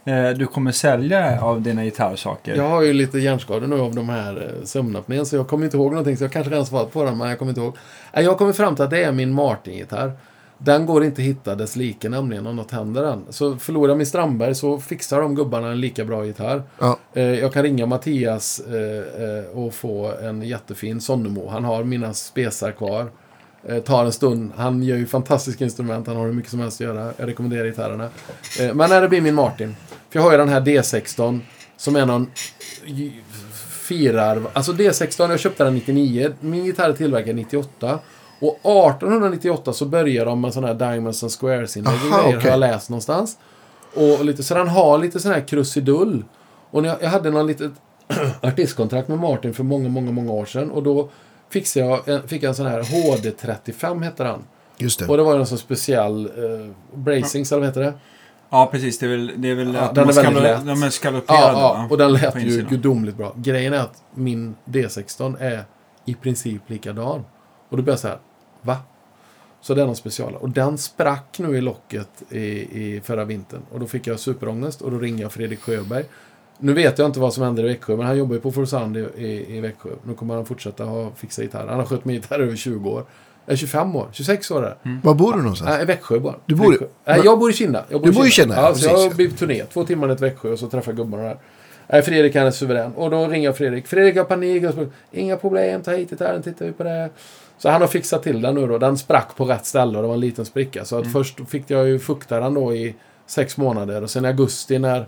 eh, 0.04 0.28
du 0.36 0.46
kommer 0.46 0.72
sälja 0.72 1.40
av 1.40 1.62
dina 1.62 1.84
gitarrsaker? 1.84 2.56
Jag 2.56 2.68
har 2.68 2.82
ju 2.82 2.92
lite 2.92 3.18
hjärnskador 3.18 3.66
nu 3.66 3.80
av 3.80 3.94
de 3.94 4.08
här 4.08 4.36
eh, 4.60 4.64
sömnapnén, 4.64 5.26
så 5.26 5.36
jag 5.36 5.48
kommer 5.48 5.64
inte 5.64 5.76
ihåg 5.76 5.90
någonting. 5.90 6.16
Så 6.16 6.24
jag 6.24 6.32
kanske 6.32 6.52
redan 6.52 6.66
svarat 6.66 6.92
på 6.92 7.04
den, 7.04 7.18
men 7.18 7.28
jag 7.28 7.38
kommer 7.38 7.50
inte 7.50 7.60
ihåg. 7.60 7.76
Jag 8.12 8.38
kommit 8.38 8.56
fram 8.56 8.74
till 8.74 8.84
att 8.84 8.90
det 8.90 9.04
är 9.04 9.12
min 9.12 9.32
Martin-gitarr. 9.32 10.12
Den 10.58 10.86
går 10.86 11.04
inte 11.04 11.22
att 11.22 11.26
hitta 11.26 11.54
dess 11.54 11.76
like 11.76 12.08
nämligen 12.08 12.46
om 12.46 12.56
något 12.56 12.70
händer 12.70 13.02
den. 13.02 13.24
Så 13.30 13.56
förlorar 13.56 13.94
min 13.94 14.06
Strandberg 14.06 14.54
så 14.54 14.78
fixar 14.80 15.20
de 15.20 15.34
gubbarna 15.34 15.68
en 15.68 15.80
lika 15.80 16.04
bra 16.04 16.24
gitarr. 16.26 16.62
Ja. 16.78 16.98
Eh, 17.14 17.22
Jag 17.24 17.52
kan 17.52 17.62
ringa 17.62 17.86
Mattias 17.86 18.60
eh, 18.60 19.24
eh, 19.28 19.44
och 19.58 19.74
få 19.74 20.12
en 20.22 20.42
jättefin 20.42 21.00
Sonnemo. 21.00 21.48
Han 21.48 21.64
har 21.64 21.84
mina 21.84 22.14
spesar 22.14 22.72
kvar. 22.72 23.06
Tar 23.84 24.04
en 24.04 24.12
stund. 24.12 24.52
Han 24.56 24.82
gör 24.82 24.96
ju 24.96 25.06
fantastiska 25.06 25.64
instrument. 25.64 26.06
Han 26.06 26.16
har 26.16 26.26
hur 26.26 26.32
mycket 26.32 26.50
som 26.50 26.60
helst 26.60 26.80
att 26.80 26.84
göra. 26.86 27.12
Jag 27.16 27.28
rekommenderar 27.28 27.64
gitarrerna. 27.64 28.08
Men 28.58 28.90
när 28.90 29.02
det 29.02 29.08
blir 29.08 29.20
min 29.20 29.34
Martin. 29.34 29.76
För 30.10 30.18
jag 30.18 30.22
har 30.24 30.32
ju 30.32 30.38
den 30.38 30.48
här 30.48 30.60
D16 30.60 31.40
som 31.76 31.96
är 31.96 32.06
någon 32.06 32.30
firarv. 33.70 34.48
Alltså 34.52 34.72
D16, 34.72 35.30
jag 35.30 35.40
köpte 35.40 35.64
den 35.64 35.74
99. 35.74 36.32
Min 36.40 36.64
gitarr 36.64 36.88
är 36.88 36.92
tillverkad 36.92 37.36
98. 37.36 37.98
Och 38.40 38.54
1898 38.54 39.72
så 39.72 39.86
börjar 39.86 40.26
de 40.26 40.40
med 40.40 40.54
sådana 40.54 40.66
här 40.72 40.92
Diamonds 40.92 41.22
and 41.22 41.32
Squares-inlägg 41.32 41.94
och 41.94 42.00
grejer. 42.00 42.38
okej. 42.38 42.40
Har 42.42 42.48
jag 42.50 42.60
läst 42.60 42.90
någonstans. 42.90 43.38
Och 43.94 44.24
lite, 44.24 44.42
så 44.42 44.54
den 44.54 44.68
har 44.68 44.98
lite 44.98 45.20
sån 45.20 45.32
här 45.32 45.40
krusidull. 45.48 46.24
Och 46.70 46.82
när 46.82 46.88
jag, 46.88 47.02
jag 47.02 47.08
hade 47.08 47.30
någon 47.30 47.46
litet 47.46 47.72
artistkontrakt 48.42 49.08
med 49.08 49.18
Martin 49.18 49.54
för 49.54 49.64
många, 49.64 49.88
många, 49.88 50.10
många 50.12 50.32
år 50.32 50.44
sedan. 50.44 50.70
Och 50.70 50.82
då 50.82 51.08
fixade 51.50 51.86
jag, 51.86 52.08
en- 52.08 52.28
fick 52.28 52.42
jag 52.42 52.48
en 52.48 52.54
sån 52.54 52.66
här 52.66 52.82
HD35 52.82 54.02
heter 54.04 54.24
den. 54.24 54.40
Just 54.78 54.98
det. 54.98 55.06
Och 55.06 55.16
det 55.16 55.22
var 55.22 55.38
en 55.38 55.46
sån 55.46 55.58
speciell 55.58 56.26
eh, 56.26 56.66
bracings, 56.94 57.52
eller 57.52 57.60
vad 57.60 57.68
heter 57.68 57.80
det? 57.80 57.92
Ja, 58.50 58.68
precis. 58.72 58.98
Det 58.98 59.06
är 59.06 59.10
väl, 59.10 59.32
det 59.36 59.50
är 59.50 59.54
väl 59.54 59.74
Ja, 59.74 59.80
att 59.80 59.94
den 59.94 60.06
de, 60.06 60.18
är 60.18 60.22
väldigt 60.22 60.42
lätt. 60.42 60.66
de 60.66 60.82
är 60.82 60.90
skaloperade. 60.90 61.42
Ja, 61.42 61.76
ja, 61.78 61.86
och 61.90 61.98
den 61.98 62.12
lät 62.12 62.36
ju 62.42 62.66
gudomligt 62.70 63.16
bra. 63.16 63.32
Grejen 63.36 63.72
är 63.74 63.78
att 63.78 64.02
min 64.14 64.54
D16 64.64 65.36
är 65.40 65.64
i 66.04 66.14
princip 66.14 66.62
likadan. 66.70 67.24
Och 67.68 67.76
då 67.76 67.82
blir 67.82 67.92
jag 67.92 68.00
så 68.00 68.08
här, 68.08 68.18
va? 68.66 68.76
Så 69.60 69.74
det 69.74 69.82
är 69.82 69.86
någon 69.86 69.96
special. 69.96 70.34
Och 70.34 70.50
den 70.50 70.78
sprack 70.78 71.38
nu 71.38 71.56
i 71.56 71.60
locket 71.60 72.22
i, 72.30 72.40
i 72.40 73.00
förra 73.04 73.24
vintern. 73.24 73.60
Och 73.72 73.80
då 73.80 73.86
fick 73.86 74.06
jag 74.06 74.20
superångest 74.20 74.82
och 74.82 74.90
då 74.90 74.98
ringde 74.98 75.22
jag 75.22 75.32
Fredrik 75.32 75.60
Sjöberg. 75.60 76.04
Nu 76.58 76.72
vet 76.72 76.98
jag 76.98 77.08
inte 77.08 77.20
vad 77.20 77.34
som 77.34 77.42
händer 77.42 77.64
i 77.64 77.68
Växjö, 77.68 77.96
men 77.96 78.06
han 78.06 78.18
jobbar 78.18 78.34
ju 78.34 78.40
på 78.40 78.52
Forsand 78.52 78.96
i, 78.96 79.00
i, 79.16 79.56
i 79.56 79.60
Växjö. 79.60 79.90
Nu 80.02 80.14
kommer 80.14 80.34
han 80.34 80.46
fortsätta 80.46 80.84
ha, 80.84 81.10
fixa 81.16 81.42
gitarr. 81.42 81.66
Han 81.66 81.78
har 81.78 81.86
skött 81.86 82.04
med 82.04 82.14
gitarr 82.14 82.40
över 82.40 82.56
20 82.56 82.90
år. 82.90 83.04
Eh, 83.46 83.56
25 83.56 83.96
år, 83.96 84.08
26 84.12 84.50
år 84.50 84.64
är 84.64 84.68
det. 84.68 84.76
Var 85.02 85.14
bor 85.14 85.32
du 85.32 85.38
någonstans? 85.38 85.70
Nej, 85.70 85.86
Växjö 85.86 86.18
bara. 86.18 86.34
Du 86.46 86.54
bor 86.54 86.74
i-. 86.74 86.78
Nej, 87.04 87.20
jag 87.24 87.38
bor 87.38 87.50
i 87.50 87.52
Kinna. 87.52 87.84
Jag 87.88 88.00
bor 88.00 88.06
Du 88.06 88.12
bor 88.12 88.26
i 88.26 88.30
Kinna, 88.30 88.54
Ja, 88.54 88.74
så 88.74 88.88
jag 88.88 89.16
blivit 89.16 89.38
turné. 89.38 89.64
Två 89.64 89.84
timmar 89.84 90.06
ner 90.06 90.14
till 90.14 90.24
Växjö 90.24 90.52
och 90.52 90.58
så 90.58 90.68
träffar 90.68 90.92
jag 90.92 90.96
gubbarna 90.96 91.22
där. 91.22 91.36
Nej, 91.88 92.02
Fredrik 92.02 92.34
han 92.34 92.46
är 92.46 92.50
suverän. 92.50 92.92
Och 92.92 93.10
då 93.10 93.26
ringer 93.28 93.48
jag 93.48 93.56
Fredrik. 93.56 93.86
Fredrik 93.86 94.16
har 94.16 94.24
panik. 94.24 94.64
Och 94.64 94.74
så, 94.74 94.86
Inga 95.12 95.36
problem, 95.36 95.82
ta 95.82 95.90
hit 95.92 96.10
gitarren, 96.10 96.42
tittar 96.42 96.66
vi 96.66 96.72
på 96.72 96.84
det. 96.84 97.10
Så 97.58 97.70
han 97.70 97.80
har 97.80 97.88
fixat 97.88 98.22
till 98.22 98.42
den 98.42 98.54
nu 98.54 98.66
då. 98.66 98.78
Den 98.78 98.98
sprack 98.98 99.36
på 99.36 99.44
rätt 99.44 99.66
ställe 99.66 99.96
och 99.98 100.02
det 100.02 100.08
var 100.08 100.14
en 100.14 100.20
liten 100.20 100.44
spricka. 100.44 100.84
Så 100.84 100.96
att 100.96 101.02
Mm. 101.02 101.12
först 101.12 101.48
fick 101.48 101.70
jag 101.70 101.88
ju 101.88 101.98
fukta 101.98 102.40
den 102.40 102.54
då 102.54 102.74
i 102.74 102.94
sex 103.26 103.56
månader. 103.56 104.02
Och 104.02 104.10
sen 104.10 104.24
i 104.24 104.28
augusti 104.28 104.78
när 104.78 105.06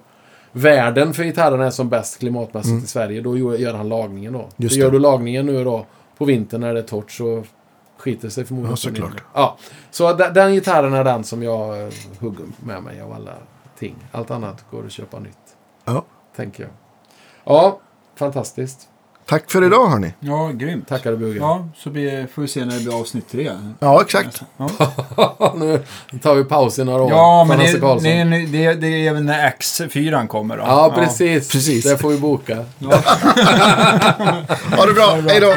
världen 0.53 1.15
för 1.15 1.25
gitarren 1.25 1.61
är 1.61 1.71
som 1.71 1.89
bäst 1.89 2.19
klimatmässigt 2.19 2.85
i 2.85 2.87
Sverige, 2.87 3.21
då 3.21 3.57
gör 3.59 3.75
han 3.75 3.89
lagningen 3.89 4.33
då. 4.33 4.39
Mm. 4.39 4.51
Just 4.57 4.75
så 4.75 4.81
gör 4.81 4.91
du 4.91 4.99
lagningen 4.99 5.47
nu 5.47 5.65
då 5.65 5.87
på 6.19 6.25
vintern 6.25 6.61
när 6.61 6.75
det 6.75 6.81
är 6.81 6.85
torrt 6.85 7.11
så 7.11 7.43
skiter 7.99 8.29
sig 8.29 8.45
förmodligen 8.45 8.71
Ja, 8.73 8.77
såklart. 8.77 9.23
Ja, 9.35 9.57
så 9.91 10.13
den, 10.13 10.35
den 10.35 10.53
gitarren 10.55 10.93
är 10.95 11.05
den 11.05 11.25
som 11.25 11.43
jag 11.43 11.83
eh, 11.83 11.89
hugger 12.21 12.45
med 12.61 12.83
mig 12.83 13.01
av 13.01 13.13
alla 13.13 13.33
ting. 13.79 13.95
Allt 14.13 14.31
annat 14.31 14.65
går 14.71 14.87
att 14.87 14.93
köpa 14.93 15.19
nytt, 15.19 15.39
Ja. 15.85 16.05
tänker 16.37 16.63
jag. 16.63 16.73
Ja, 17.45 17.79
fantastiskt. 18.17 18.89
Tack 19.29 19.51
för 19.51 19.65
idag 19.65 19.89
hörni. 19.89 20.13
Ja, 20.21 20.51
grymt. 20.55 20.89
Tackar 20.89 21.17
Bugge. 21.17 21.39
Ja, 21.39 21.69
så 21.77 21.91
blir, 21.91 22.27
får 22.35 22.43
vi 22.43 22.49
se 22.49 22.65
när 22.65 22.75
det 22.75 22.85
blir 22.85 23.01
avsnitt 23.01 23.31
tre. 23.31 23.51
Ja, 23.79 24.03
exakt. 24.03 24.43
Ja, 24.57 25.53
nu 25.57 25.83
tar 26.23 26.35
vi 26.35 26.45
paus 26.45 26.79
i 26.79 26.85
några 26.85 27.03
år. 27.03 27.11
ja 27.11 27.45
men 27.49 27.59
det, 27.59 27.65
det, 28.01 28.13
är, 28.13 28.47
det, 28.47 28.75
det 28.75 28.87
är 28.87 29.11
även 29.11 29.27
när 29.27 29.51
X4 29.51 30.27
kommer 30.27 30.57
då. 30.57 30.63
Ja, 30.63 30.93
precis. 30.95 31.49
Precis. 31.53 31.85
Det 31.85 31.99
får 31.99 32.11
vi 32.11 32.19
boka. 32.19 32.57
Ha 34.77 34.87
det 34.87 34.93
bra. 34.93 35.19
Hej 35.29 35.41
då. 35.41 35.55